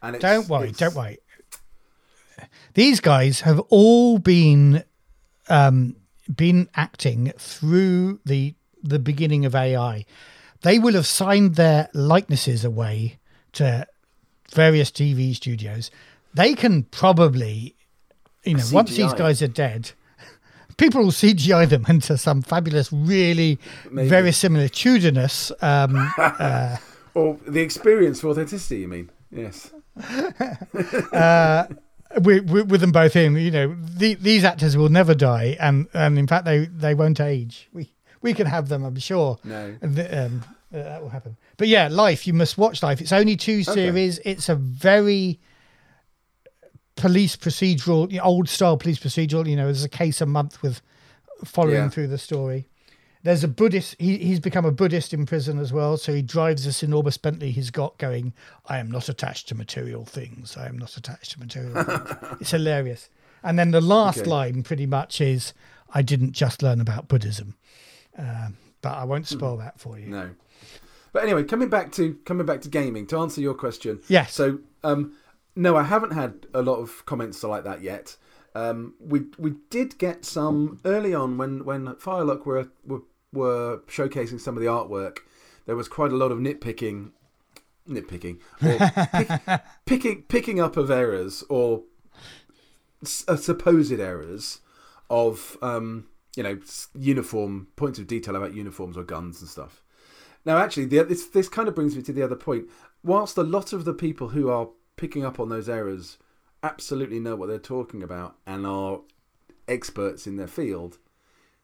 And 0.00 0.14
it's, 0.14 0.22
Don't 0.22 0.48
worry, 0.48 0.70
don't 0.70 0.94
worry. 0.94 1.18
These 2.74 3.00
guys 3.00 3.40
have 3.40 3.58
all 3.68 4.20
been 4.20 4.84
um, 5.48 5.96
been 6.32 6.68
acting 6.76 7.32
through 7.36 8.20
the 8.24 8.54
the 8.80 9.00
beginning 9.00 9.44
of 9.44 9.56
AI. 9.56 10.04
They 10.62 10.78
will 10.78 10.94
have 10.94 11.06
signed 11.06 11.54
their 11.54 11.88
likenesses 11.94 12.64
away 12.64 13.18
to 13.52 13.86
various 14.50 14.90
TV 14.90 15.34
studios. 15.34 15.90
They 16.34 16.54
can 16.54 16.84
probably, 16.84 17.74
you 18.44 18.54
know, 18.54 18.64
once 18.72 18.96
these 18.96 19.12
guys 19.14 19.42
are 19.42 19.48
dead, 19.48 19.92
people 20.76 21.02
will 21.02 21.10
CGI 21.10 21.68
them 21.68 21.84
into 21.88 22.18
some 22.18 22.42
fabulous, 22.42 22.92
really 22.92 23.58
Maybe. 23.90 24.08
verisimilitudinous 24.08 25.52
um, 25.62 26.78
Or 27.14 27.38
the 27.46 27.60
experience 27.60 28.20
for 28.20 28.28
authenticity. 28.28 28.82
You 28.82 28.88
mean? 28.88 29.10
Yes. 29.32 29.72
with, 32.16 32.50
with, 32.50 32.70
with 32.70 32.80
them 32.80 32.92
both 32.92 33.16
in. 33.16 33.36
You 33.36 33.50
know, 33.50 33.76
the, 33.76 34.14
these 34.14 34.44
actors 34.44 34.76
will 34.76 34.88
never 34.88 35.14
die, 35.14 35.56
and 35.58 35.88
and 35.94 36.18
in 36.18 36.26
fact 36.26 36.44
they 36.44 36.66
they 36.66 36.94
won't 36.94 37.18
age. 37.20 37.68
We 37.72 37.90
we 38.22 38.34
can 38.34 38.46
have 38.46 38.68
them, 38.68 38.84
I'm 38.84 38.98
sure. 38.98 39.38
No. 39.44 39.76
And 39.80 39.94
the- 39.96 40.26
um, 40.26 40.44
uh, 40.72 40.82
that 40.82 41.02
will 41.02 41.08
happen. 41.08 41.36
But 41.56 41.68
yeah, 41.68 41.88
Life. 41.88 42.26
You 42.26 42.32
must 42.34 42.58
watch 42.58 42.82
Life. 42.82 43.00
It's 43.00 43.12
only 43.12 43.36
two 43.36 43.62
series. 43.64 44.18
It's 44.24 44.48
a 44.48 44.54
very 44.54 45.40
police 46.96 47.36
procedural, 47.36 48.10
you 48.10 48.18
know, 48.18 48.24
old 48.24 48.48
style 48.48 48.76
police 48.76 48.98
procedural. 48.98 49.48
You 49.48 49.56
know, 49.56 49.64
there's 49.66 49.84
a 49.84 49.88
case 49.88 50.20
a 50.20 50.26
month 50.26 50.62
with 50.62 50.82
following 51.44 51.74
Yeah. 51.76 51.88
through 51.88 52.08
the 52.08 52.18
story. 52.18 52.68
There's 53.22 53.42
a 53.44 53.48
Buddhist. 53.48 53.96
He, 53.98 54.18
he's 54.18 54.40
become 54.40 54.64
a 54.64 54.70
Buddhist 54.70 55.12
in 55.12 55.26
prison 55.26 55.58
as 55.58 55.72
well. 55.72 55.96
So 55.96 56.12
he 56.12 56.22
drives 56.22 56.64
this 56.64 56.82
enormous 56.82 57.16
Bentley 57.18 57.50
he's 57.50 57.70
got, 57.70 57.98
going, 57.98 58.32
"I 58.66 58.78
am 58.78 58.90
not 58.90 59.08
attached 59.08 59.48
to 59.48 59.54
material 59.54 60.04
things. 60.04 60.56
I 60.56 60.66
am 60.66 60.78
not 60.78 60.96
attached 60.96 61.32
to 61.32 61.40
material 61.40 61.82
things." 61.84 62.36
It's 62.40 62.50
hilarious. 62.52 63.10
And 63.42 63.58
then 63.58 63.70
the 63.72 63.80
last 63.80 64.20
Okay. 64.20 64.30
line, 64.30 64.62
pretty 64.62 64.86
much, 64.86 65.20
is, 65.20 65.52
"I 65.92 66.02
didn't 66.02 66.32
just 66.32 66.62
learn 66.62 66.80
about 66.80 67.08
Buddhism," 67.08 67.56
um, 68.18 68.56
but 68.82 68.94
I 68.94 69.04
won't 69.04 69.26
spoil 69.26 69.56
that 69.58 69.80
for 69.80 69.98
you. 69.98 70.06
No. 70.08 70.30
But 71.12 71.22
anyway, 71.24 71.44
coming 71.44 71.68
back 71.68 71.92
to 71.92 72.14
coming 72.24 72.46
back 72.46 72.60
to 72.62 72.68
gaming 72.68 73.06
to 73.08 73.18
answer 73.18 73.40
your 73.40 73.54
question. 73.54 74.00
Yes. 74.08 74.34
So 74.34 74.58
um, 74.84 75.14
no, 75.56 75.76
I 75.76 75.82
haven't 75.84 76.12
had 76.12 76.46
a 76.52 76.62
lot 76.62 76.76
of 76.76 77.04
comments 77.06 77.42
like 77.42 77.64
that 77.64 77.82
yet. 77.82 78.16
Um, 78.54 78.94
we 79.00 79.22
we 79.38 79.54
did 79.70 79.98
get 79.98 80.24
some 80.24 80.80
early 80.84 81.14
on 81.14 81.38
when 81.38 81.64
when 81.64 81.94
Firelock 81.96 82.44
were 82.46 82.68
were 82.84 83.02
were 83.32 83.78
showcasing 83.88 84.40
some 84.40 84.56
of 84.56 84.60
the 84.62 84.68
artwork. 84.68 85.18
There 85.66 85.76
was 85.76 85.88
quite 85.88 86.12
a 86.12 86.16
lot 86.16 86.32
of 86.32 86.38
nitpicking, 86.38 87.10
nitpicking, 87.88 88.38
or 88.62 88.78
pick, 89.24 89.60
picking 89.86 90.22
picking 90.22 90.60
up 90.60 90.76
of 90.76 90.90
errors 90.90 91.44
or 91.48 91.82
s- 93.02 93.24
uh, 93.28 93.36
supposed 93.36 93.92
errors 93.92 94.60
of 95.10 95.56
um, 95.62 96.06
you 96.38 96.44
know 96.44 96.56
uniform 96.94 97.66
points 97.74 97.98
of 97.98 98.06
detail 98.06 98.36
about 98.36 98.54
uniforms 98.54 98.96
or 98.96 99.02
guns 99.02 99.40
and 99.40 99.50
stuff. 99.50 99.82
Now, 100.44 100.58
actually, 100.58 100.86
the, 100.86 101.02
this 101.02 101.26
this 101.26 101.48
kind 101.48 101.66
of 101.68 101.74
brings 101.74 101.96
me 101.96 102.02
to 102.02 102.12
the 102.12 102.22
other 102.22 102.36
point. 102.36 102.68
Whilst 103.02 103.36
a 103.36 103.42
lot 103.42 103.72
of 103.72 103.84
the 103.84 103.92
people 103.92 104.28
who 104.28 104.48
are 104.48 104.68
picking 104.96 105.24
up 105.24 105.40
on 105.40 105.48
those 105.48 105.68
errors 105.68 106.16
absolutely 106.62 107.18
know 107.20 107.34
what 107.36 107.48
they're 107.48 107.58
talking 107.76 108.02
about 108.02 108.36
and 108.46 108.64
are 108.66 109.00
experts 109.66 110.26
in 110.26 110.36
their 110.36 110.46
field, 110.46 110.98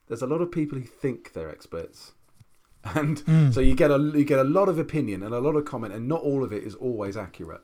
there's 0.09 0.23
a 0.23 0.27
lot 0.27 0.41
of 0.41 0.51
people 0.51 0.77
who 0.79 0.85
think 0.85 1.33
they're 1.33 1.51
experts, 1.51 2.13
and 2.85 3.19
Mm. 3.27 3.55
so 3.55 3.61
you 3.61 3.75
get 3.77 3.93
a 3.93 3.99
you 3.99 4.25
get 4.25 4.41
a 4.41 4.51
lot 4.59 4.69
of 4.69 4.79
opinion 4.79 5.23
and 5.23 5.33
a 5.33 5.41
lot 5.41 5.55
of 5.57 5.65
comment, 5.65 5.95
and 5.95 6.09
not 6.09 6.23
all 6.23 6.43
of 6.43 6.53
it 6.53 6.65
is 6.65 6.75
always 6.75 7.17
accurate. 7.17 7.63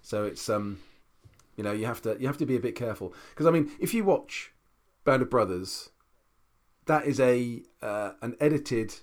So 0.00 0.24
it's 0.24 0.48
um, 0.48 0.78
you 1.56 1.64
know, 1.64 1.72
you 1.72 1.84
have 1.84 2.00
to 2.02 2.16
you 2.18 2.26
have 2.26 2.38
to 2.38 2.46
be 2.46 2.56
a 2.56 2.60
bit 2.60 2.74
careful 2.74 3.12
because 3.30 3.46
I 3.46 3.50
mean, 3.50 3.70
if 3.78 3.92
you 3.92 4.04
watch 4.04 4.52
Band 5.04 5.20
of 5.22 5.28
Brothers, 5.28 5.90
that 6.86 7.06
is 7.06 7.20
a 7.20 7.62
uh, 7.82 8.12
an 8.22 8.36
edited, 8.40 8.94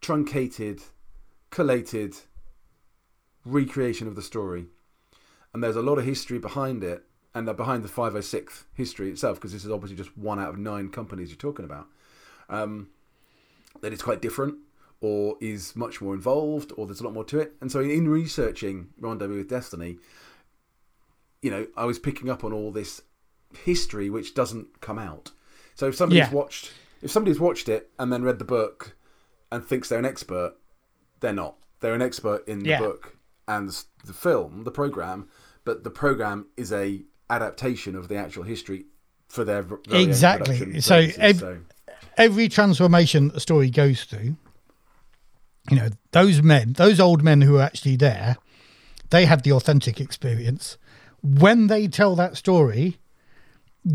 truncated, 0.00 0.82
collated 1.50 2.16
recreation 3.44 4.06
of 4.06 4.14
the 4.14 4.22
story, 4.22 4.66
and 5.52 5.62
there's 5.62 5.76
a 5.76 5.82
lot 5.82 5.98
of 5.98 6.04
history 6.04 6.38
behind 6.38 6.84
it, 6.84 7.04
and 7.34 7.46
behind 7.56 7.82
the 7.82 7.88
506th 7.88 8.64
history 8.74 9.10
itself 9.10 9.38
because 9.38 9.52
this 9.52 9.64
is 9.64 9.70
obviously 9.70 9.96
just 9.96 10.16
one 10.16 10.38
out 10.38 10.50
of 10.50 10.58
nine 10.58 10.88
companies 10.90 11.30
you're 11.30 11.36
talking 11.36 11.64
about. 11.64 11.86
Um, 12.48 12.88
that 13.80 13.92
it's 13.92 14.02
quite 14.02 14.20
different, 14.20 14.56
or 15.00 15.36
is 15.40 15.76
much 15.76 16.00
more 16.00 16.14
involved, 16.14 16.72
or 16.76 16.86
there's 16.86 17.00
a 17.00 17.04
lot 17.04 17.12
more 17.12 17.24
to 17.24 17.38
it. 17.38 17.54
And 17.60 17.70
so, 17.70 17.80
in 17.80 18.08
researching 18.08 18.88
Rendezvous 19.00 19.38
with 19.38 19.48
Destiny, 19.48 19.98
you 21.42 21.50
know, 21.50 21.66
I 21.76 21.84
was 21.84 21.98
picking 21.98 22.28
up 22.28 22.42
on 22.42 22.52
all 22.52 22.72
this 22.72 23.02
history 23.64 24.10
which 24.10 24.34
doesn't 24.34 24.80
come 24.80 24.98
out. 24.98 25.30
So 25.74 25.86
if 25.86 25.94
somebody's 25.94 26.28
Yeah. 26.28 26.32
watched, 26.32 26.72
if 27.02 27.10
somebody's 27.10 27.40
watched 27.40 27.68
it 27.68 27.90
and 27.98 28.12
then 28.12 28.22
read 28.22 28.38
the 28.38 28.44
book 28.44 28.96
and 29.50 29.64
thinks 29.64 29.88
they're 29.88 29.98
an 29.98 30.04
expert, 30.04 30.54
they're 31.20 31.32
not. 31.32 31.56
They're 31.80 31.94
an 31.94 32.02
expert 32.02 32.46
in 32.48 32.60
the 32.60 32.70
Yeah. 32.70 32.78
book 32.80 33.16
and 33.46 33.70
the, 34.04 34.12
film, 34.12 34.64
the 34.64 34.70
program, 34.70 35.28
but 35.64 35.84
the 35.84 35.90
program 35.90 36.46
is 36.56 36.72
a 36.72 37.02
adaptation 37.30 37.94
of 37.94 38.08
the 38.08 38.16
actual 38.16 38.42
history 38.42 38.86
for 39.28 39.44
their 39.44 39.64
Exactly. 39.90 40.80
So 40.80 41.06
ev- 41.18 41.38
so 41.38 41.58
every 42.16 42.48
transformation 42.48 43.28
that 43.28 43.34
the 43.34 43.40
story 43.40 43.70
goes 43.70 44.04
through, 44.04 44.36
you 45.70 45.76
know, 45.76 45.88
those 46.12 46.42
men, 46.42 46.72
those 46.74 46.98
old 46.98 47.22
men 47.22 47.42
who 47.42 47.56
are 47.58 47.62
actually 47.62 47.96
there, 47.96 48.36
they 49.10 49.26
have 49.26 49.42
the 49.42 49.52
authentic 49.52 50.00
experience. 50.00 50.78
When 51.22 51.66
they 51.66 51.88
tell 51.88 52.14
that 52.16 52.36
story, 52.36 52.98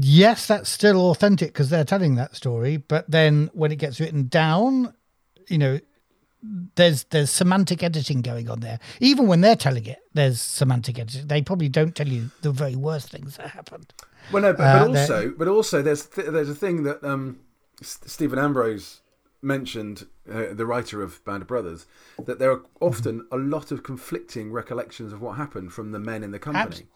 yes, 0.02 0.48
that's 0.48 0.70
still 0.70 1.12
authentic 1.12 1.50
because 1.50 1.70
they're 1.70 1.84
telling 1.84 2.16
that 2.16 2.36
story. 2.36 2.78
But 2.78 3.10
then 3.10 3.50
when 3.54 3.72
it 3.72 3.78
gets 3.78 4.00
written 4.00 4.28
down, 4.28 4.94
you 5.48 5.58
know, 5.58 5.80
there's 6.76 7.06
there's 7.06 7.32
semantic 7.32 7.84
editing 7.84 8.22
going 8.22 8.50
on 8.50 8.60
there. 8.60 8.80
Even 9.00 9.28
when 9.28 9.42
they're 9.42 9.56
telling 9.56 9.86
it, 9.86 10.00
there's 10.14 10.42
semantic 10.42 11.00
editing. 11.00 11.28
They 11.28 11.42
probably 11.42 11.70
don't 11.70 11.96
tell 11.96 12.08
you 12.08 12.32
the 12.42 12.52
very 12.52 12.76
worst 12.76 13.10
things 13.10 13.38
that 13.38 13.52
happened. 13.52 13.94
Well, 14.32 14.42
no, 14.42 14.54
but, 14.54 14.64
Uh, 14.64 14.80
but 14.80 14.88
also, 14.88 15.34
but 15.38 15.48
also, 15.48 15.82
there's 15.82 16.06
th- 16.06 16.28
there's 16.28 16.50
a 16.50 16.56
thing 16.56 16.84
that 16.84 17.04
um, 17.04 17.40
S- 17.82 18.00
Stephen 18.06 18.40
Ambrose 18.40 19.02
mentioned, 19.42 20.08
uh, 20.32 20.54
the 20.54 20.66
writer 20.66 21.02
of 21.02 21.24
Band 21.26 21.42
of 21.42 21.48
Brothers, 21.48 21.86
that 22.26 22.40
there 22.40 22.52
are 22.52 22.64
often 22.80 23.28
a 23.32 23.38
lot 23.38 23.72
of 23.72 23.84
conflicting 23.84 24.52
recollections 24.54 25.12
of 25.12 25.22
what 25.22 25.36
happened 25.38 25.74
from 25.74 25.92
the 25.92 26.00
men 26.00 26.24
in 26.24 26.32
the 26.32 26.40
company. 26.40 26.88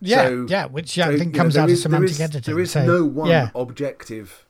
Yeah, 0.00 0.24
So- 0.28 0.46
yeah, 0.48 0.66
which 0.66 0.90
So, 0.94 1.02
I 1.02 1.10
you 1.10 1.18
think 1.18 1.34
comes 1.34 1.54
there 1.54 1.62
out 1.62 1.70
is- 1.70 1.78
of 1.80 1.82
semantic 1.84 2.10
is, 2.10 2.20
editing. 2.20 2.54
There 2.54 2.62
is 2.62 2.70
so, 2.72 2.84
no 2.84 3.04
one 3.04 3.28
Yeah, 3.30 3.50
objective 3.54 4.46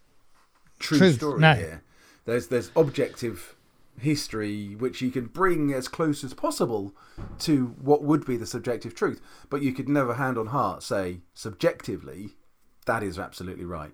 true 0.78 0.98
Truth, 0.98 1.14
story 1.16 1.40
no. 1.40 1.54
here. 1.54 1.82
There's 2.24 2.48
there's 2.48 2.70
objective 2.76 3.54
history 3.98 4.74
which 4.74 5.00
you 5.00 5.10
can 5.10 5.26
bring 5.26 5.72
as 5.72 5.88
close 5.88 6.22
as 6.22 6.34
possible 6.34 6.94
to 7.38 7.74
what 7.80 8.02
would 8.02 8.26
be 8.26 8.36
the 8.36 8.44
subjective 8.46 8.94
truth, 8.94 9.22
but 9.48 9.62
you 9.62 9.72
could 9.72 9.88
never 9.88 10.14
hand 10.14 10.36
on 10.36 10.48
heart 10.48 10.82
say 10.82 11.20
subjectively 11.32 12.36
that 12.84 13.02
is 13.02 13.18
absolutely 13.18 13.64
right 13.64 13.92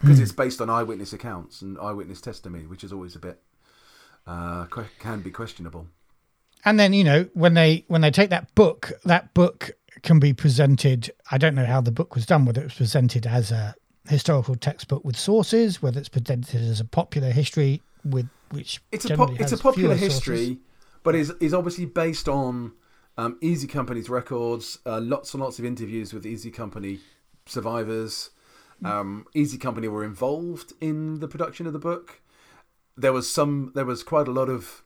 because 0.00 0.16
Hmm. 0.16 0.22
it's 0.22 0.32
based 0.32 0.60
on 0.62 0.70
eyewitness 0.70 1.12
accounts 1.12 1.60
and 1.60 1.76
eyewitness 1.78 2.20
testimony, 2.20 2.66
which 2.66 2.82
is 2.82 2.92
always 2.92 3.14
a 3.14 3.18
bit 3.18 3.42
uh, 4.26 4.66
can 4.98 5.20
be 5.20 5.30
questionable. 5.30 5.86
and 6.64 6.78
then 6.78 6.92
you 6.92 7.02
know 7.04 7.28
when 7.34 7.54
they 7.54 7.84
when 7.88 8.00
they 8.00 8.10
take 8.10 8.30
that 8.30 8.54
book, 8.54 8.92
that 9.04 9.32
book 9.34 9.70
can 10.02 10.18
be 10.18 10.32
presented. 10.32 11.10
I 11.30 11.38
don't 11.38 11.54
know 11.54 11.66
how 11.66 11.80
the 11.80 11.92
book 11.92 12.14
was 12.14 12.26
done, 12.26 12.44
whether 12.44 12.60
it 12.60 12.64
was 12.64 12.74
presented 12.74 13.26
as 13.26 13.50
a 13.50 13.74
historical 14.08 14.54
textbook 14.54 15.04
with 15.04 15.16
sources, 15.16 15.82
whether 15.82 15.98
it's 15.98 16.08
presented 16.08 16.62
as 16.62 16.80
a 16.80 16.84
popular 16.84 17.30
history 17.30 17.82
with 18.04 18.28
which 18.50 18.80
It's 18.92 19.04
a 19.04 19.16
pop, 19.16 19.38
it's 19.38 19.52
a 19.52 19.58
popular 19.58 19.94
history, 19.94 20.36
sources. 20.46 20.56
but 21.02 21.14
is 21.14 21.30
is 21.40 21.52
obviously 21.52 21.84
based 21.84 22.28
on 22.28 22.72
um, 23.18 23.36
Easy 23.42 23.66
Company's 23.66 24.08
records, 24.08 24.78
uh, 24.86 25.00
lots 25.00 25.34
and 25.34 25.42
lots 25.42 25.58
of 25.58 25.64
interviews 25.64 26.14
with 26.14 26.24
Easy 26.24 26.50
Company 26.50 27.00
survivors. 27.46 28.30
Um, 28.84 29.26
Easy 29.34 29.58
Company 29.58 29.88
were 29.88 30.04
involved 30.04 30.72
in 30.80 31.18
the 31.18 31.26
production 31.26 31.66
of 31.66 31.72
the 31.72 31.80
book. 31.80 32.20
There 32.96 33.12
was 33.12 33.28
some. 33.30 33.72
There 33.74 33.84
was 33.84 34.02
quite 34.02 34.28
a 34.28 34.30
lot 34.30 34.48
of. 34.48 34.82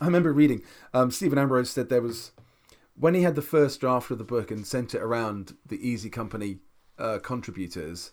I 0.00 0.06
remember 0.06 0.32
reading. 0.32 0.62
Um, 0.92 1.10
Stephen 1.10 1.38
Ambrose 1.38 1.70
said 1.70 1.88
there 1.88 2.02
was 2.02 2.32
when 2.98 3.14
he 3.14 3.22
had 3.22 3.34
the 3.34 3.42
first 3.42 3.80
draft 3.80 4.10
of 4.10 4.18
the 4.18 4.24
book 4.24 4.50
and 4.50 4.66
sent 4.66 4.94
it 4.94 5.02
around 5.02 5.56
the 5.66 5.76
Easy 5.86 6.08
Company 6.10 6.58
uh, 6.98 7.18
contributors 7.18 8.12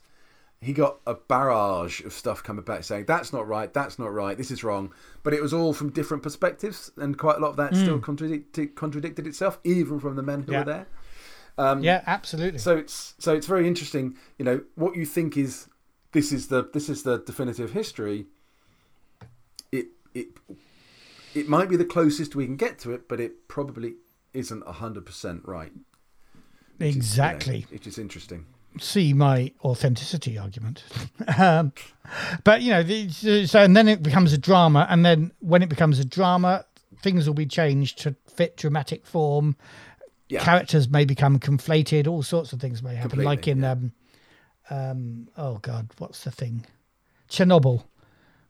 he 0.64 0.72
got 0.72 1.00
a 1.06 1.14
barrage 1.14 2.02
of 2.06 2.14
stuff 2.14 2.42
coming 2.42 2.64
back 2.64 2.84
saying 2.86 3.04
that's 3.06 3.34
not 3.34 3.46
right, 3.48 3.74
that's 3.74 4.00
not 4.00 4.14
right, 4.14 4.38
this 4.38 4.50
is 4.50 4.64
wrong. 4.64 4.94
But 5.22 5.34
it 5.34 5.42
was 5.42 5.54
all 5.54 5.74
from 5.74 5.92
different 5.92 6.24
perspectives, 6.24 6.90
and 6.96 7.18
quite 7.18 7.36
a 7.38 7.40
lot 7.40 7.50
of 7.50 7.58
that 7.58 7.76
still 7.76 8.00
contradicted, 8.00 8.74
contradicted 8.76 9.28
itself, 9.28 9.60
even 9.66 10.00
from 10.00 10.16
the 10.16 10.24
men 10.24 10.44
who 10.44 10.54
Yeah. 10.54 10.60
were 10.60 10.64
there. 10.66 10.88
Um, 11.58 11.84
Yeah, 11.84 12.02
absolutely. 12.08 12.60
So 12.60 12.78
it's 12.78 13.14
so 13.20 13.36
it's 13.36 13.46
very 13.46 13.68
interesting. 13.68 14.16
You 14.38 14.46
know 14.46 14.62
what 14.76 14.96
you 14.96 15.06
think 15.06 15.36
is 15.36 15.68
this 16.14 16.32
is 16.32 16.48
the 16.48 16.70
this 16.72 16.88
is 16.88 17.04
the 17.04 17.18
definitive 17.18 17.74
history. 17.74 18.28
It 19.72 19.88
it 20.14 20.28
it 21.36 21.50
might 21.50 21.68
be 21.68 21.76
the 21.76 21.86
closest 21.86 22.36
we 22.36 22.46
can 22.46 22.56
get 22.56 22.80
to 22.80 22.92
it, 22.94 23.10
but 23.10 23.20
it 23.20 23.48
probably 23.48 23.96
isn't 24.34 24.66
hundred 24.68 25.06
percent 25.06 25.42
right. 25.46 25.72
which 26.78 26.90
is, 26.90 26.96
you 26.96 26.96
know, 26.96 26.98
exactly. 26.98 27.66
which 27.70 27.88
is 27.88 27.98
interesting. 27.98 28.46
see 28.80 29.14
my 29.14 29.52
authenticity 29.64 30.38
argument. 30.38 30.84
um, 31.38 31.74
but 32.44 32.62
you 32.62 32.72
know, 32.72 32.84
the, 32.84 33.10
so 33.46 33.62
and 33.62 33.76
then 33.76 33.88
it 33.88 34.04
becomes 34.04 34.34
a 34.34 34.38
drama, 34.38 34.88
and 34.90 35.06
then 35.06 35.32
when 35.40 35.62
it 35.62 35.70
becomes 35.70 36.00
a 36.00 36.06
drama, 36.06 36.66
things 37.02 37.28
will 37.28 37.36
be 37.36 37.46
changed 37.46 38.00
to 38.00 38.16
fit 38.28 38.58
dramatic 38.58 39.06
form. 39.06 39.56
Yeah. 40.30 40.44
Characters 40.44 40.90
may 40.90 41.06
become 41.06 41.38
conflated. 41.38 42.08
All 42.08 42.24
sorts 42.24 42.54
of 42.54 42.60
things 42.60 42.82
may 42.82 42.96
happen, 42.96 43.12
Completely, 43.12 43.26
like 43.26 43.48
in 43.48 43.62
yeah. 43.62 43.72
um, 43.72 43.92
um, 44.70 45.28
oh 45.38 45.58
god, 45.58 45.90
what's 45.98 46.24
the 46.24 46.32
thing? 46.32 46.66
Chernobyl, 47.30 47.84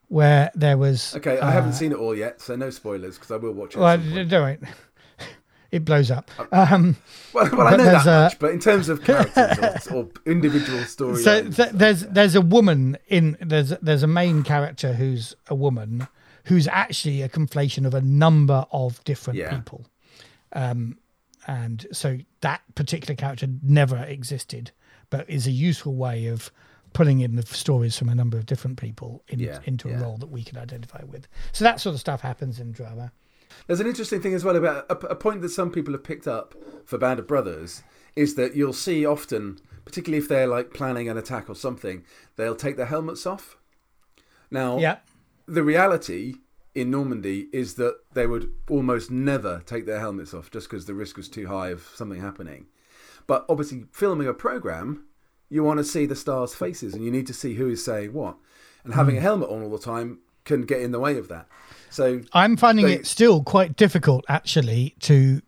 where 0.07 0.51
there 0.55 0.77
was 0.77 1.15
Okay, 1.15 1.39
I 1.39 1.51
haven't 1.51 1.73
seen 1.73 1.91
it 1.91 1.97
all 1.97 2.15
yet, 2.15 2.41
so 2.41 2.55
no 2.55 2.69
spoilers 2.69 3.15
because 3.15 3.31
I 3.31 3.37
will 3.37 3.53
watch 3.53 3.75
it. 3.75 3.79
well, 3.79 3.97
don't. 4.25 4.63
It 5.73 5.83
blows 5.85 6.11
up. 6.11 6.29
Um, 6.51 6.95
Well, 7.33 7.49
well 7.51 7.67
I 7.67 7.75
know 7.77 7.83
that 7.85 8.05
a- 8.05 8.09
much, 8.25 8.39
but 8.39 8.51
in 8.51 8.59
terms 8.59 8.89
of 8.89 9.03
characters 9.09 9.87
or, 9.87 9.95
or 10.03 10.09
individual 10.25 10.83
stories, 10.83 11.23
so 11.23 11.49
th- 11.49 11.71
there's 11.73 12.01
there's 12.07 12.35
a 12.35 12.41
woman 12.41 12.97
in 13.07 13.37
there's 13.41 13.69
there's 13.81 14.03
a 14.03 14.07
main 14.07 14.43
character 14.43 14.93
who's 14.93 15.35
a 15.47 15.55
woman 15.55 16.07
who's 16.45 16.67
actually 16.67 17.21
a 17.23 17.29
conflation 17.29 17.85
of 17.87 17.93
a 17.93 18.01
number 18.01 18.65
of 18.71 19.03
different 19.03 19.39
Yeah. 19.39 19.55
people 19.57 19.87
um 20.53 20.97
and 21.47 21.87
so 21.91 22.19
that 22.41 22.61
particular 22.75 23.15
character 23.15 23.47
never 23.63 23.97
existed 24.03 24.71
but 25.09 25.27
is 25.29 25.47
a 25.47 25.51
useful 25.51 25.95
way 25.95 26.27
of 26.27 26.51
pulling 26.93 27.21
in 27.21 27.35
the 27.35 27.43
stories 27.47 27.97
from 27.97 28.09
a 28.09 28.15
number 28.15 28.37
of 28.37 28.45
different 28.45 28.77
people 28.77 29.23
in, 29.29 29.39
Yeah, 29.39 29.59
into 29.65 29.89
yeah. 29.89 29.97
a 29.99 30.03
role 30.03 30.17
that 30.17 30.29
we 30.29 30.43
can 30.43 30.57
identify 30.59 31.01
with 31.05 31.27
so 31.51 31.63
that 31.63 31.79
sort 31.81 31.93
of 31.95 31.99
stuff 31.99 32.21
happens 32.21 32.59
in 32.59 32.71
drama 32.71 33.11
there's 33.67 33.79
an 33.79 33.87
interesting 33.87 34.21
thing 34.21 34.33
as 34.33 34.43
well 34.43 34.55
about 34.55 34.85
a, 34.89 34.97
a 35.07 35.15
point 35.15 35.41
that 35.41 35.49
some 35.49 35.71
people 35.71 35.93
have 35.93 36.03
picked 36.03 36.27
up 36.27 36.55
for 36.85 36.97
Band 36.97 37.19
of 37.19 37.27
Brothers 37.27 37.83
is 38.15 38.35
that 38.35 38.55
you'll 38.55 38.73
see 38.73 39.05
often, 39.05 39.59
particularly 39.85 40.21
if 40.21 40.29
they're 40.29 40.47
like 40.47 40.73
planning 40.73 41.09
an 41.09 41.17
attack 41.17 41.49
or 41.49 41.55
something, 41.55 42.03
they'll 42.35 42.55
take 42.55 42.77
their 42.77 42.85
helmets 42.85 43.25
off. 43.25 43.57
Now, 44.51 44.77
yeah 44.77 44.97
the 45.47 45.63
reality 45.63 46.35
in 46.75 46.89
Normandy 46.89 47.47
is 47.51 47.75
that 47.75 47.99
they 48.13 48.25
would 48.25 48.51
almost 48.69 49.11
never 49.11 49.61
take 49.65 49.85
their 49.85 49.99
helmets 49.99 50.33
off 50.33 50.49
just 50.49 50.69
because 50.69 50.85
the 50.85 50.93
risk 50.93 51.17
was 51.17 51.29
too 51.29 51.47
high 51.47 51.69
of 51.69 51.89
something 51.93 52.21
happening. 52.21 52.67
But 53.27 53.45
obviously, 53.47 53.85
filming 53.91 54.27
a 54.27 54.33
program, 54.33 55.05
you 55.49 55.63
want 55.63 55.77
to 55.77 55.83
see 55.83 56.05
the 56.05 56.15
stars' 56.15 56.55
faces 56.55 56.93
and 56.93 57.05
you 57.05 57.11
need 57.11 57.27
to 57.27 57.33
see 57.33 57.55
who 57.55 57.69
is 57.69 57.83
saying 57.83 58.13
what. 58.13 58.37
And 58.83 58.95
having 58.95 59.15
hmm. 59.15 59.19
a 59.19 59.21
helmet 59.21 59.49
on 59.49 59.63
all 59.63 59.69
the 59.69 59.79
time 59.79 60.19
can 60.45 60.63
get 60.63 60.81
in 60.81 60.91
the 60.91 60.99
way 60.99 61.17
of 61.17 61.27
that. 61.29 61.47
So, 61.93 62.21
I'm 62.33 62.57
finding 62.57 62.85
They- 62.87 62.93
it 62.95 63.07
still 63.07 63.43
quite 63.43 63.75
difficult, 63.75 64.25
actually, 64.27 64.95
to 65.01 65.41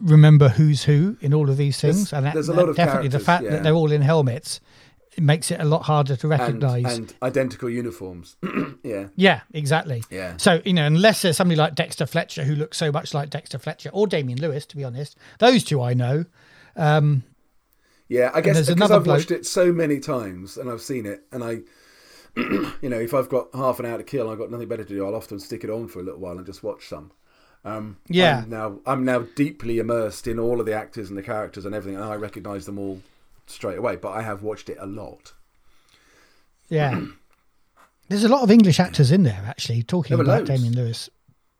remember 0.00 0.48
who's 0.48 0.84
who 0.84 1.16
in 1.20 1.32
all 1.32 1.48
of 1.48 1.56
these 1.56 1.80
things. 1.80 2.10
There's- 2.10 2.12
and 2.12 2.26
that- 2.26 2.34
there's 2.34 2.48
a 2.48 2.52
lot 2.54 2.68
of 2.68 2.76
definitely 2.76 3.08
the 3.08 3.20
fact 3.20 3.44
yeah. 3.44 3.50
that 3.50 3.62
they're 3.62 3.72
all 3.74 3.92
in 3.92 4.02
helmets 4.02 4.60
it 5.16 5.22
makes 5.22 5.50
it 5.50 5.60
a 5.60 5.64
lot 5.64 5.82
harder 5.82 6.16
to 6.16 6.28
recognise. 6.28 6.98
and 6.98 7.14
identical 7.22 7.70
uniforms. 7.70 8.36
yeah, 8.82 9.06
Yeah, 9.14 9.40
exactly. 9.52 10.02
Yeah. 10.10 10.36
So, 10.38 10.60
you 10.64 10.72
know, 10.72 10.86
unless 10.86 11.22
there's 11.22 11.36
somebody 11.36 11.56
like 11.56 11.74
Dexter 11.74 12.06
Fletcher 12.06 12.44
who 12.44 12.54
looks 12.56 12.76
so 12.78 12.90
much 12.90 13.14
like 13.14 13.30
Dexter 13.30 13.58
Fletcher 13.58 13.90
or 13.92 14.06
Damian 14.06 14.40
Lewis, 14.40 14.66
to 14.66 14.76
be 14.76 14.84
honest, 14.84 15.16
those 15.38 15.62
two 15.62 15.80
I 15.80 15.94
know. 15.94 16.24
Um, 16.76 17.22
yeah. 18.08 18.30
I 18.34 18.40
guess 18.40 18.68
because 18.68 18.90
I've 18.90 19.06
watched 19.06 19.30
it 19.30 19.46
so 19.46 19.72
many 19.72 20.00
times 20.00 20.56
and 20.56 20.68
I've 20.68 20.82
seen 20.82 21.06
it, 21.06 21.22
and 21.30 21.44
I, 21.44 21.60
you 22.82 22.88
know, 22.88 22.98
if 22.98 23.14
I've 23.14 23.28
got 23.28 23.48
half 23.54 23.78
an 23.80 23.86
hour 23.86 23.98
to 23.98 24.04
kill, 24.04 24.28
I've 24.28 24.38
got 24.38 24.50
nothing 24.50 24.68
better 24.68 24.84
to 24.84 24.94
do. 24.94 25.06
I'll 25.06 25.14
often 25.14 25.38
stick 25.38 25.64
it 25.64 25.70
on 25.70 25.88
for 25.88 26.00
a 26.00 26.02
little 26.02 26.20
while 26.20 26.36
and 26.36 26.44
just 26.46 26.62
watch 26.62 26.88
some. 26.88 27.12
Um, 27.64 27.96
Yeah. 28.08 28.42
I'm 28.42 28.50
now 28.50 28.78
I'm 28.86 29.04
now 29.04 29.20
deeply 29.36 29.78
immersed 29.78 30.26
in 30.26 30.38
all 30.38 30.60
of 30.60 30.66
the 30.66 30.74
actors 30.74 31.08
and 31.08 31.16
the 31.18 31.22
characters 31.22 31.64
and 31.64 31.74
everything, 31.74 31.96
and 32.00 32.04
I 32.04 32.14
recognise 32.16 32.66
them 32.66 32.78
all 32.78 33.00
straight 33.46 33.78
away. 33.78 33.96
But 33.96 34.10
I 34.12 34.22
have 34.22 34.42
watched 34.42 34.68
it 34.68 34.76
a 34.80 34.86
lot. 34.86 35.32
Yeah. 36.68 37.00
there's 38.08 38.24
a 38.24 38.28
lot 38.28 38.42
of 38.42 38.50
English 38.50 38.80
actors 38.80 39.10
in 39.10 39.22
there, 39.22 39.44
actually, 39.46 39.82
talking 39.82 40.16
There 40.16 40.24
about 40.24 40.40
loads. 40.40 40.50
Damian 40.50 40.74
Lewis 40.74 41.08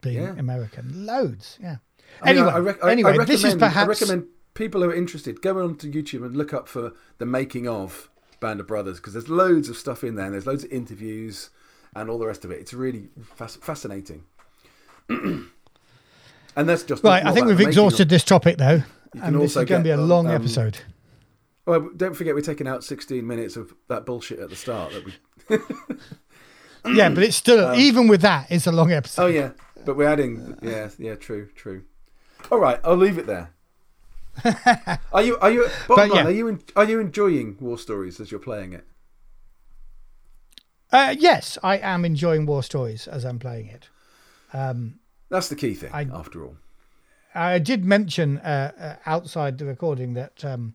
being 0.03 0.17
Yeah. 0.23 0.35
American. 0.39 1.07
Loads, 1.07 1.59
yeah. 1.63 1.77
I 2.23 2.33
mean, 2.33 2.39
anyway, 2.43 2.53
I, 2.53 2.59
rec- 2.59 2.85
anyway 2.85 3.19
I 3.19 3.25
this 3.25 3.43
is 3.45 3.55
perhaps. 3.55 3.77
I 3.87 3.87
recommend 3.87 4.29
people 4.55 4.83
who 4.83 4.91
are 4.91 4.95
interested 4.95 5.43
go 5.43 5.59
on 5.63 5.77
to 5.79 5.91
YouTube 5.91 6.25
and 6.25 6.37
look 6.37 6.53
up 6.55 6.69
for 6.69 6.93
the 7.19 7.27
making 7.27 7.67
of 7.67 8.09
Band 8.41 8.61
of 8.61 8.67
Brothers 8.67 8.99
because 8.99 9.13
there's 9.13 9.29
loads 9.29 9.69
of 9.69 9.77
stuff 9.77 10.05
in 10.05 10.15
there. 10.17 10.27
and 10.27 10.35
There's 10.35 10.47
loads 10.47 10.65
of 10.65 10.73
interviews 10.73 11.51
and 11.95 12.11
all 12.11 12.19
the 12.19 12.27
rest 12.27 12.45
of 12.45 12.51
it. 12.51 12.61
It's 12.61 12.75
really 12.75 13.09
fasc- 13.39 13.63
fascinating. 13.63 14.25
and 15.09 15.49
that's 16.57 16.83
just 16.83 17.03
Right, 17.05 17.25
I 17.25 17.33
think 17.33 17.47
we've 17.47 17.57
the 17.59 17.65
making 17.65 17.79
of- 17.79 17.87
exhausted 17.87 18.09
this 18.09 18.25
topic, 18.25 18.59
though. 18.59 18.83
And 19.23 19.41
this 19.41 19.57
is 19.57 19.65
going 19.65 19.81
to 19.83 19.85
be 19.85 19.91
a 19.91 19.97
long 19.97 20.27
um, 20.27 20.35
episode. 20.35 20.79
Well, 21.67 21.89
don't 21.97 22.15
forget 22.15 22.35
we're 22.35 22.41
taking 22.43 22.67
out 22.69 22.85
16 22.85 23.27
minutes 23.27 23.57
of 23.57 23.73
that 23.89 24.05
bullshit 24.05 24.39
at 24.41 24.51
the 24.51 24.57
start. 24.57 24.93
That 24.93 25.05
we. 25.07 26.95
yeah, 26.97 27.09
but 27.11 27.23
it's 27.23 27.37
still, 27.37 27.75
even 27.75 28.09
with 28.09 28.21
that, 28.23 28.49
it's 28.51 28.67
a 28.67 28.73
long 28.73 28.93
episode. 28.93 29.23
Oh 29.23 29.27
yeah, 29.29 29.51
but 29.85 29.97
we're 29.97 30.09
adding. 30.09 30.59
Yeah, 30.61 30.91
yeah, 30.99 31.15
true, 31.15 31.49
true. 31.55 31.85
All 32.51 32.59
right, 32.59 32.79
I'll 32.85 32.97
leave 32.97 33.17
it 33.19 33.27
there. 33.27 33.54
Are 35.13 35.23
you? 35.23 35.37
Are 35.39 35.51
you? 35.51 35.69
Bottom 35.87 35.87
But, 35.89 36.09
line, 36.11 36.15
yeah. 36.15 36.25
are 36.27 36.31
you? 36.31 36.49
En- 36.49 36.63
are 36.77 36.85
you 36.85 37.01
enjoying 37.01 37.57
War 37.61 37.79
Stories 37.79 38.21
as 38.21 38.31
you're 38.31 38.41
playing 38.41 38.73
it? 38.73 38.85
Uh, 40.93 41.15
yes, 41.19 41.59
I 41.63 41.79
am 41.79 42.05
enjoying 42.05 42.47
War 42.47 42.63
Stories 42.63 43.09
as 43.09 43.25
I'm 43.25 43.39
playing 43.39 43.67
it. 43.67 43.89
That's 45.31 45.49
the 45.49 45.57
key 45.57 45.75
thing, 45.75 45.91
I- 45.93 46.09
after 46.13 46.45
all. 46.45 46.57
I 47.35 47.59
did 47.59 47.85
mention 47.85 48.39
uh, 48.39 48.71
uh, 48.79 49.11
outside 49.11 49.59
the 49.59 49.65
recording 49.65 50.15
that 50.15 50.45
um, 50.45 50.75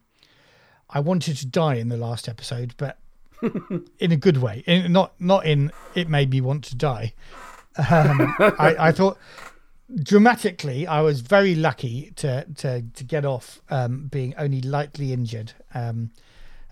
I 0.89 0.99
wanted 0.99 1.37
to 1.37 1.45
die 1.45 1.75
in 1.75 1.87
the 1.87 1.95
last 1.95 2.27
episode, 2.27 2.73
but 2.75 2.97
in 3.99 4.11
a 4.11 4.17
good 4.17 4.37
way. 4.37 4.63
In, 4.67 4.91
not 4.91 5.13
not 5.21 5.45
in 5.45 5.71
it 5.95 6.09
made 6.09 6.31
me 6.31 6.41
want 6.41 6.65
to 6.65 6.75
die. 6.75 7.13
Um, 7.77 8.35
I, 8.39 8.75
I 8.79 8.91
thought 8.91 9.17
dramatically, 9.95 10.87
I 10.87 11.01
was 11.01 11.21
very 11.21 11.55
lucky 11.55 12.11
to 12.17 12.45
to 12.55 12.81
to 12.81 13.03
get 13.03 13.25
off 13.25 13.61
um, 13.69 14.07
being 14.07 14.33
only 14.37 14.61
lightly 14.61 15.13
injured. 15.13 15.53
Um, 15.73 16.11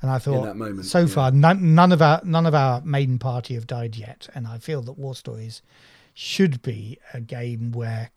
and 0.02 0.11
I 0.11 0.19
thought, 0.19 0.56
moment, 0.56 0.85
so 0.85 0.99
yeah. 0.99 1.07
far, 1.07 1.31
none, 1.31 1.73
none 1.73 1.91
of 1.91 2.02
our 2.02 2.22
none 2.23 2.45
of 2.45 2.53
our 2.53 2.81
main 2.81 3.18
party 3.18 3.56
have 3.56 3.65
died 3.65 3.95
yet, 3.95 4.30
and 4.35 4.48
I 4.48 4.60
feel 4.60 4.81
that 4.84 4.94
War 4.94 5.15
Stories 5.15 5.61
should 6.14 6.61
be 6.61 6.99
a 7.14 7.22
game 7.22 7.72
where 7.72 8.11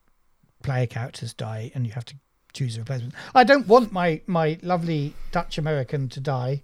player 0.63 0.85
characters 0.85 1.33
die 1.33 1.71
and 1.73 1.85
you 1.85 1.93
have 1.93 2.05
to 2.05 2.15
choose 2.53 2.77
a 2.77 2.79
replacement. 2.79 3.13
I 3.33 3.43
don't 3.43 3.67
want 3.67 3.91
my 3.91 4.21
my 4.27 4.59
lovely 4.61 5.13
Dutch 5.31 5.57
American 5.57 6.07
to 6.09 6.19
die 6.19 6.61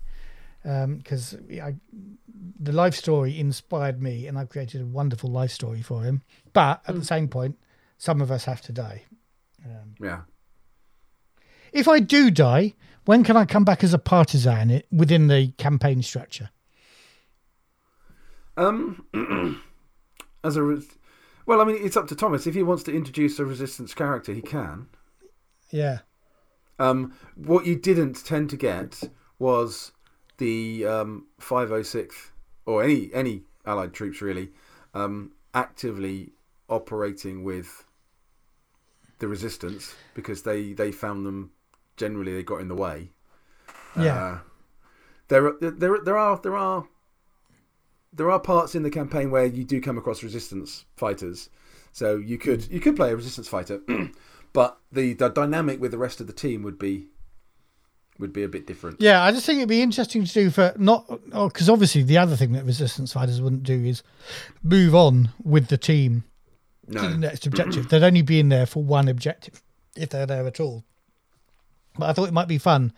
because 0.63 1.35
I 1.51 1.75
the 2.59 2.71
life 2.71 2.95
story 2.95 3.39
inspired 3.39 4.01
me 4.01 4.27
and 4.27 4.37
I've 4.37 4.49
created 4.49 4.81
a 4.81 4.85
wonderful 4.85 5.31
life 5.31 5.51
story 5.51 5.81
for 5.81 6.03
him. 6.03 6.21
But 6.53 6.81
at 6.87 6.95
the 6.95 7.05
same 7.05 7.27
point, 7.27 7.57
some 7.97 8.21
of 8.21 8.31
us 8.31 8.45
have 8.45 8.61
to 8.61 8.71
die. 8.71 9.03
Yeah. 9.99 10.21
If 11.73 11.87
I 11.87 11.99
do 11.99 12.31
die, 12.31 12.73
when 13.05 13.23
can 13.23 13.37
I 13.37 13.45
come 13.45 13.63
back 13.63 13.83
as 13.83 13.93
a 13.93 13.99
partisan 13.99 14.81
within 14.91 15.27
the 15.27 15.49
campaign 15.57 16.01
structure? 16.01 16.49
Um, 18.55 19.05
as 20.43 20.55
a, 20.55 20.63
res- 20.63 20.97
well, 21.45 21.61
I 21.61 21.65
mean, 21.65 21.77
it's 21.79 21.97
up 21.97 22.07
to 22.07 22.15
Thomas 22.15 22.47
if 22.47 22.55
he 22.55 22.63
wants 22.63 22.83
to 22.83 22.95
introduce 22.95 23.39
a 23.39 23.45
resistance 23.45 23.93
character, 23.93 24.33
he 24.33 24.41
can. 24.41 24.87
Yeah. 25.69 25.99
Um, 26.79 27.13
what 27.35 27.65
you 27.65 27.75
didn't 27.75 28.25
tend 28.25 28.49
to 28.51 28.57
get 28.57 29.03
was 29.39 29.91
the 30.37 30.85
um, 30.85 31.27
506th 31.41 32.31
or 32.65 32.83
any 32.83 33.09
any 33.13 33.43
allied 33.65 33.93
troops 33.93 34.21
really 34.21 34.49
um, 34.93 35.31
actively 35.53 36.33
operating 36.69 37.43
with 37.43 37.85
the 39.19 39.27
resistance 39.27 39.95
because 40.13 40.43
they 40.43 40.73
they 40.73 40.91
found 40.91 41.25
them 41.25 41.51
generally 41.97 42.33
they 42.33 42.43
got 42.43 42.61
in 42.61 42.67
the 42.67 42.75
way. 42.75 43.09
Yeah. 43.97 44.15
Uh, 44.15 44.39
there, 45.29 45.45
are- 45.47 45.57
there, 45.59 45.97
there 46.03 46.17
are, 46.17 46.39
there 46.41 46.55
are, 46.55 46.85
there 48.13 48.29
are 48.31 48.39
parts 48.39 48.75
in 48.75 48.83
the 48.83 48.89
campaign 48.91 49.31
where 49.31 49.45
you 49.45 49.63
do 49.63 49.81
come 49.81 49.97
across 49.97 50.23
resistance 50.23 50.85
fighters. 50.95 51.49
So 51.91 52.17
you 52.17 52.37
could, 52.37 52.69
you 52.71 52.79
could 52.79 52.95
play 52.95 53.11
a 53.11 53.15
resistance 53.15 53.47
fighter, 53.47 53.79
but 54.53 54.77
the, 54.91 55.13
the 55.13 55.29
dynamic 55.29 55.81
with 55.81 55.91
the 55.91 55.97
rest 55.97 56.21
of 56.21 56.27
the 56.27 56.33
team 56.33 56.61
would 56.61 56.77
be, 56.77 57.07
would 58.19 58.31
be 58.33 58.43
a 58.43 58.47
bit 58.47 58.67
different. 58.67 59.01
Yeah, 59.01 59.23
I 59.23 59.31
just 59.31 59.45
think 59.45 59.57
it'd 59.57 59.69
be 59.69 59.81
interesting 59.81 60.23
to 60.25 60.33
do 60.33 60.49
for 60.51 60.73
not 60.77 61.07
because 61.31 61.69
obviously 61.69 62.03
the 62.03 62.19
other 62.19 62.35
thing 62.35 62.51
that 62.53 62.65
resistance 62.65 63.13
fighters 63.13 63.41
wouldn't 63.41 63.63
do 63.63 63.83
is 63.83 64.03
move 64.63 64.93
on 64.93 65.29
with 65.43 65.67
the 65.67 65.77
team 65.77 66.23
to 66.87 66.93
the 66.93 67.09
No, 67.09 67.15
next 67.17 67.45
objective. 67.45 67.87
They'd 67.89 68.03
only 68.03 68.21
be 68.21 68.39
in 68.39 68.49
there 68.49 68.65
for 68.65 68.83
one 68.83 69.07
objective 69.07 69.61
if 69.95 70.09
they're 70.09 70.25
there 70.25 70.45
at 70.47 70.59
all. 70.59 70.83
But 71.97 72.09
I 72.09 72.13
thought 72.13 72.27
it 72.27 72.33
might 72.33 72.47
be 72.47 72.57
fun 72.57 72.93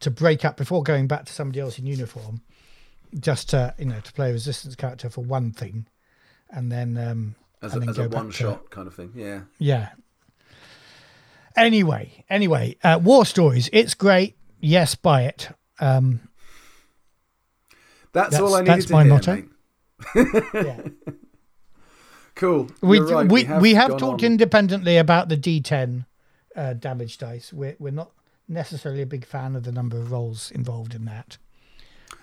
to 0.00 0.10
break 0.10 0.44
up 0.44 0.56
before 0.56 0.82
going 0.82 1.06
back 1.06 1.24
to 1.26 1.32
somebody 1.32 1.60
else 1.60 1.78
in 1.78 1.86
uniform, 1.86 2.40
just 3.18 3.50
to 3.50 3.74
you 3.78 3.86
know 3.86 4.00
to 4.00 4.12
play 4.12 4.30
a 4.30 4.32
resistance 4.32 4.74
character 4.76 5.08
for 5.10 5.22
one 5.24 5.50
thing, 5.50 5.86
and 6.50 6.70
then 6.70 6.96
um, 6.96 7.34
as 7.62 7.74
and 7.74 7.82
a, 7.82 7.86
then 7.86 7.88
as 7.90 7.96
go 7.96 8.04
a 8.04 8.08
one 8.08 8.26
to- 8.26 8.32
shot 8.32 8.70
kind 8.70 8.86
of 8.86 8.94
thing. 8.94 9.12
Yeah. 9.14 9.40
yeah. 9.58 9.90
Anyway, 11.56 12.24
anyway, 12.28 12.76
uh, 12.82 12.98
War 13.02 13.24
Stories. 13.24 13.68
It's 13.72 13.94
great. 13.94 14.36
Yes, 14.60 14.94
buy 14.94 15.22
it. 15.22 15.48
Um, 15.78 16.20
That's, 18.12 18.30
That's- 18.30 18.40
all 18.40 18.54
I 18.56 18.60
needed 18.60 18.74
that's 18.74 18.86
to 18.86 18.92
my 18.92 19.04
hear, 19.04 19.12
motto. 19.12 19.42
yeah. 20.54 20.80
Cool. 22.34 22.68
we 22.80 22.98
right, 23.00 23.30
we 23.30 23.44
we 23.60 23.74
have 23.74 23.90
gone 23.90 23.98
talked 23.98 24.22
on- 24.22 24.32
independently 24.32 24.96
about 24.96 25.28
the 25.28 25.36
D10 25.36 26.04
uh, 26.56 26.72
damage 26.74 27.18
dice. 27.18 27.52
We're 27.52 27.76
we're 27.78 27.90
not 27.92 28.10
necessarily 28.48 29.02
a 29.02 29.06
big 29.06 29.24
fan 29.24 29.54
of 29.56 29.62
the 29.64 29.72
number 29.72 29.98
of 29.98 30.10
rolls 30.10 30.50
involved 30.50 30.94
in 30.94 31.04
that. 31.06 31.38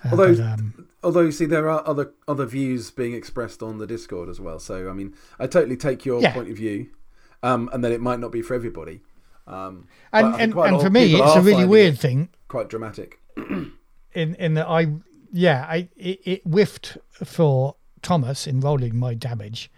Uh, 0.04 0.10
Although- 0.12 0.36
but, 0.36 0.44
um, 0.46 0.88
Although 1.04 1.22
you 1.22 1.32
see, 1.32 1.46
there 1.46 1.68
are 1.70 1.82
other 1.88 2.12
other 2.28 2.46
views 2.46 2.92
being 2.92 3.14
expressed 3.14 3.64
on 3.64 3.78
the 3.80 3.88
Discord 3.88 4.30
as 4.30 4.40
well. 4.40 4.60
So 4.60 4.90
I 4.90 4.94
mean, 4.94 5.16
I 5.40 5.48
totally 5.48 5.78
take 5.78 6.06
your 6.06 6.22
Yeah. 6.22 6.34
point 6.34 6.50
of 6.50 6.58
view, 6.58 6.90
um, 7.42 7.70
and 7.74 7.84
then 7.84 7.92
it 7.92 8.02
might 8.02 8.20
not 8.20 8.32
be 8.32 8.42
for 8.44 8.54
everybody. 8.54 9.02
Um, 9.48 9.88
and 10.14 10.36
and, 10.40 10.54
and 10.54 10.82
for 10.82 10.90
me, 10.92 11.16
it's 11.16 11.36
a 11.36 11.42
really 11.42 11.66
weird 11.66 11.98
thing 12.00 12.30
quite 12.50 12.70
dramatic. 12.70 13.20
in 13.38 14.36
in 14.36 14.54
that 14.56 14.68
I 14.68 14.94
yeah 15.32 15.66
I 15.68 15.88
it, 15.96 16.20
it 16.26 16.42
whiffed 16.46 16.98
for 17.24 17.76
Thomas 18.02 18.48
in 18.48 18.60
rolling 18.60 18.96
my 18.98 19.14
damage. 19.14 19.70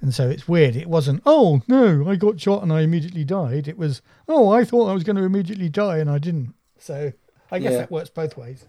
And 0.00 0.14
so 0.14 0.28
it's 0.30 0.48
weird. 0.48 0.76
It 0.76 0.86
wasn't, 0.88 1.22
oh 1.26 1.62
no, 1.68 2.08
I 2.08 2.16
got 2.16 2.40
shot 2.40 2.62
and 2.62 2.72
I 2.72 2.80
immediately 2.80 3.24
died. 3.24 3.68
It 3.68 3.76
was, 3.76 4.00
oh, 4.28 4.48
I 4.50 4.64
thought 4.64 4.88
I 4.88 4.94
was 4.94 5.04
going 5.04 5.16
to 5.16 5.22
immediately 5.24 5.68
die 5.68 5.98
and 5.98 6.08
I 6.08 6.18
didn't. 6.18 6.54
So 6.78 7.12
I 7.50 7.58
guess 7.58 7.72
Yeah. 7.72 7.78
that 7.78 7.90
works 7.90 8.08
both 8.08 8.36
ways. 8.36 8.64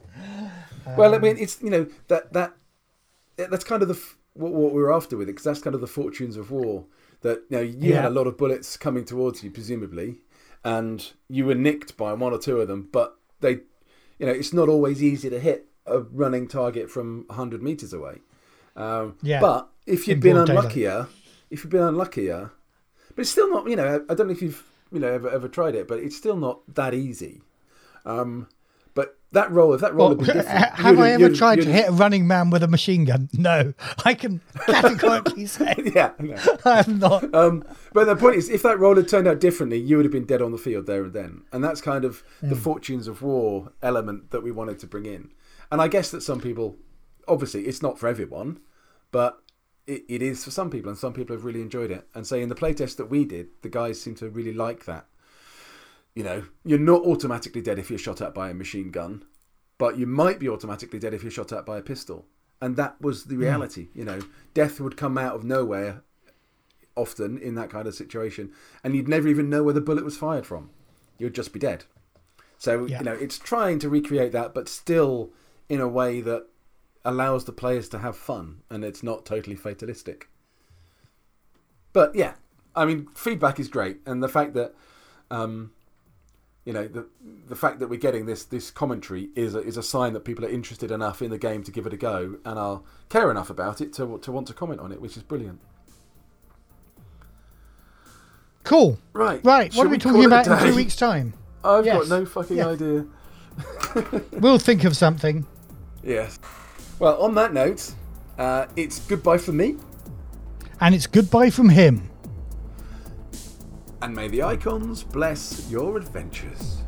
well, 0.98 1.14
I 1.14 1.18
Um, 1.18 1.22
mean, 1.22 1.38
it's 1.38 1.62
you 1.62 1.70
know 1.70 1.88
that 2.10 2.34
that 2.34 2.54
that's 3.38 3.64
kind 3.64 3.82
of 3.82 3.88
the 3.88 4.00
what, 4.34 4.52
what 4.52 4.74
we 4.74 4.82
were 4.82 4.92
after 4.94 5.16
with 5.18 5.30
it 5.30 5.34
because 5.34 5.46
that's 5.46 5.62
kind 5.62 5.74
of 5.76 5.82
the 5.82 5.88
fortunes 5.88 6.36
of 6.36 6.52
war. 6.52 6.86
That 7.22 7.44
you 7.50 7.58
know 7.58 7.64
you 7.64 7.94
had 7.94 8.06
a 8.06 8.10
lot 8.10 8.28
of 8.28 8.38
bullets 8.38 8.76
coming 8.78 9.06
towards 9.06 9.44
you, 9.44 9.52
presumably, 9.52 10.18
and 10.66 11.12
you 11.30 11.46
were 11.46 11.56
nicked 11.56 11.96
by 11.96 12.12
one 12.14 12.34
or 12.34 12.40
two 12.40 12.60
of 12.60 12.68
them, 12.68 12.90
but 12.92 13.18
they, 13.40 13.60
you 14.20 14.26
know, 14.26 14.32
it's 14.32 14.52
not 14.54 14.68
always 14.68 15.02
easy 15.04 15.30
to 15.30 15.40
hit 15.40 15.68
a 15.86 16.00
running 16.00 16.48
target 16.48 16.90
from 16.90 17.26
hundred 17.30 17.62
meters 17.64 17.94
away. 17.94 18.20
Um, 18.76 19.15
Yeah. 19.22 19.39
But 19.41 19.69
if 19.85 20.07
you've 20.07 20.19
been 20.19 20.35
daylight. 20.35 20.49
unluckier, 20.49 21.07
if 21.49 21.64
you've 21.64 21.72
been 21.72 21.81
unluckier, 21.84 22.52
but 23.15 23.19
it's 23.22 23.30
still 23.31 23.49
not. 23.49 23.68
You 23.69 23.76
know, 23.76 24.06
I 24.10 24.14
don't 24.14 24.27
know 24.27 24.34
if 24.34 24.41
you've 24.41 24.64
you 24.91 24.99
know 24.99 25.07
ever 25.11 25.30
ever 25.30 25.48
tried 25.48 25.76
it, 25.76 25.88
but 25.88 25.99
it's 25.99 26.15
still 26.15 26.38
not 26.38 26.60
that 26.76 26.93
easy. 26.93 27.41
Um, 28.06 28.48
but 28.93 29.18
that 29.31 29.49
roll, 29.52 29.73
if 29.73 29.81
that 29.81 29.93
roll 29.93 30.10
Well, 30.10 30.18
had 30.18 30.26
been 30.26 30.35
different, 30.38 30.69
have 30.76 30.99
I 30.99 31.11
ever 31.11 31.30
tried 31.30 31.61
to 31.61 31.72
hit 31.72 31.88
a 31.89 31.91
running 31.91 32.27
man 32.27 32.49
with 32.49 32.64
a 32.64 32.68
machine 32.68 33.06
gun? 33.06 33.30
No, 33.38 33.73
I 34.03 34.14
can 34.15 34.41
categorically 34.65 35.45
say 35.45 35.76
Yeah, 35.95 36.11
know. 36.19 36.35
I 36.65 36.77
have 36.77 36.88
not. 36.99 37.34
Um, 37.34 37.64
but 37.93 38.06
the 38.06 38.15
point 38.15 38.35
is, 38.35 38.49
if 38.49 38.64
that 38.64 38.80
roll 38.80 38.95
had 38.95 39.07
turned 39.07 39.27
out 39.27 39.39
differently, 39.39 39.77
you 39.80 39.95
would 39.98 40.06
have 40.06 40.11
been 40.11 40.26
dead 40.26 40.41
on 40.41 40.52
the 40.52 40.57
field 40.57 40.85
there 40.88 41.03
and 41.03 41.14
then. 41.14 41.41
And 41.53 41.64
that's 41.64 41.80
kind 41.81 42.03
of 42.06 42.23
the 42.41 42.56
Hmm. 42.56 42.61
fortunes 42.61 43.07
of 43.07 43.22
war 43.22 43.72
element 43.81 44.31
that 44.31 44.41
we 44.43 44.52
wanted 44.52 44.80
to 44.80 44.88
bring 44.88 45.06
in. 45.06 45.30
And 45.72 45.81
I 45.81 45.88
guess 45.88 46.11
that 46.11 46.22
some 46.22 46.41
people, 46.41 46.76
obviously, 47.32 47.66
it's 47.66 47.82
not 47.82 47.98
for 47.98 48.08
everyone, 48.08 48.60
but 49.12 49.41
it, 49.88 50.03
it 50.10 50.22
is 50.22 50.44
for 50.44 50.52
some 50.52 50.70
people, 50.70 50.90
and 50.90 50.98
some 50.98 51.14
people 51.14 51.36
have 51.36 51.45
really 51.45 51.62
enjoyed 51.62 51.90
it. 51.90 52.08
And 52.14 52.28
say 52.28 52.41
in 52.41 52.49
the 52.49 52.56
playtest 52.56 52.98
that 52.98 53.10
we 53.10 53.26
did, 53.26 53.48
the 53.62 53.70
guys 53.70 54.02
seem 54.02 54.16
to 54.16 54.30
really 54.30 54.53
like 54.53 54.86
that. 54.86 55.08
You 56.14 56.24
know, 56.24 56.44
you're 56.66 56.78
not 56.78 57.03
automatically 57.03 57.62
dead 57.62 57.80
if 57.80 57.90
you're 57.90 57.98
shot 57.98 58.22
at 58.22 58.34
by 58.34 58.49
a 58.49 58.53
machine 58.53 58.91
gun, 58.91 59.24
but 59.78 59.98
you 59.98 60.06
might 60.06 60.40
be 60.40 60.49
automatically 60.49 60.99
dead 60.99 61.14
if 61.14 61.24
you're 61.24 61.32
shot 61.32 61.53
at 61.53 61.66
by 61.66 61.78
a 61.78 61.82
pistol. 61.82 62.26
And 62.62 62.76
that 62.76 63.02
was 63.02 63.24
the 63.24 63.36
hmm. 63.36 63.41
reality. 63.41 63.88
You 63.94 64.06
know, 64.06 64.20
death 64.53 64.80
would 64.80 64.98
come 64.98 65.18
out 65.18 65.36
of 65.36 65.44
nowhere 65.44 66.03
often 66.95 67.38
in 67.38 67.56
that 67.56 67.70
kind 67.70 67.88
of 67.88 67.95
situation, 67.95 68.52
and 68.84 68.94
you'd 68.94 69.08
never 69.08 69.30
even 69.30 69.49
know 69.49 69.64
where 69.64 69.74
the 69.74 69.82
bullet 69.82 70.03
was 70.03 70.18
fired 70.18 70.45
from. 70.45 70.70
You'd 71.18 71.34
just 71.34 71.53
be 71.53 71.60
dead. 71.60 71.86
So, 72.58 72.86
Yeah. 72.86 72.99
you 72.99 73.06
know, 73.06 73.14
it's 73.14 73.40
trying 73.40 73.80
to 73.80 73.90
recreate 73.90 74.34
that, 74.34 74.53
but 74.53 74.68
still 74.68 75.32
in 75.70 75.80
a 75.80 75.88
way 75.88 76.20
that 76.22 76.48
allows 77.03 77.45
the 77.45 77.52
players 77.52 77.90
to 77.90 77.99
have 77.99 78.15
fun 78.15 78.61
and 78.69 78.84
it's 78.84 79.02
not 79.03 79.26
totally 79.26 79.56
fatalistic. 79.56 80.30
But 81.94 82.15
yeah, 82.15 82.34
I 82.76 82.86
mean, 82.86 83.07
feedback 83.15 83.60
is 83.60 83.68
great, 83.68 83.98
and 84.06 84.23
the 84.23 84.30
fact 84.30 84.53
that, 84.53 84.73
um, 85.30 85.72
you 86.64 86.72
know, 86.72 86.88
the 86.88 87.07
the 87.49 87.56
fact 87.56 87.80
that 87.80 87.88
we're 87.90 87.99
getting 87.99 88.26
this 88.28 88.45
this 88.45 88.72
commentary 88.72 89.30
is 89.36 89.56
a, 89.56 89.60
is 89.60 89.76
a 89.76 89.84
sign 89.84 90.14
that 90.14 90.22
people 90.23 90.45
are 90.45 90.49
interested 90.49 90.90
enough 90.91 91.22
in 91.22 91.32
the 91.32 91.38
game 91.38 91.64
to 91.64 91.72
give 91.72 91.86
it 91.86 91.91
a 91.91 91.98
go 91.98 92.38
and 92.45 92.57
are 92.57 92.82
care 93.10 93.30
enough 93.30 93.49
about 93.49 93.82
it 93.82 93.91
to 93.94 94.18
to 94.19 94.32
want 94.32 94.48
to 94.48 94.53
comment 94.53 94.80
on 94.80 94.91
it, 94.94 95.02
which 95.02 95.18
is 95.18 95.23
brilliant. 95.23 95.60
Cool. 98.64 98.99
Right, 99.14 99.44
Right. 99.44 99.73
should 99.73 99.78
What 99.80 99.88
are 99.88 99.90
we 99.90 99.98
call 99.98 100.11
talking 100.14 100.26
about 100.26 100.48
in 100.48 100.57
two 100.60 100.76
weeks' 100.76 100.95
time? 100.95 101.34
I've 101.64 101.86
Yes. 101.86 101.98
got 101.98 102.19
no 102.19 102.26
fucking 102.26 102.57
Yeah. 102.57 102.68
idea. 102.69 103.06
We'll 104.34 104.60
think 104.60 104.84
of 104.84 104.95
something. 104.95 105.45
Yes. 106.03 106.40
Well, 107.02 107.19
on 107.19 107.34
that 107.34 107.52
note, 107.52 107.94
uh, 108.38 108.68
it's 108.76 108.99
goodbye 108.99 109.40
from 109.40 109.57
me, 109.57 109.78
And 110.80 110.94
it's 110.94 111.07
goodbye 111.07 111.49
from 111.49 111.69
him. 111.69 112.11
and 114.03 114.15
may 114.15 114.28
the 114.28 114.44
icons 114.44 115.02
bless 115.03 115.68
your 115.72 115.98
adventures. 115.98 116.84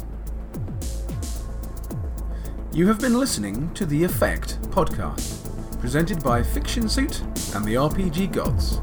You 2.72 2.88
have 2.90 3.00
been 3.00 3.18
listening 3.18 3.74
to 3.74 3.88
The 3.88 4.04
Effekt 4.04 4.60
podcast, 4.70 5.50
presented 5.80 6.24
by 6.24 6.44
Fictionsuit 6.44 7.22
and 7.56 7.66
the 7.66 7.74
RPG 7.74 8.32
Gods. 8.34 8.82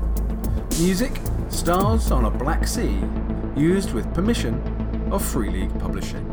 Music, 0.80 1.12
Stars 1.48 2.10
on 2.10 2.24
a 2.24 2.30
Black 2.30 2.66
Sea, 2.66 2.98
used 3.56 3.92
with 3.92 4.12
permission 4.14 4.60
of 5.12 5.24
Free 5.24 5.50
League 5.50 5.78
Publishing. 5.78 6.26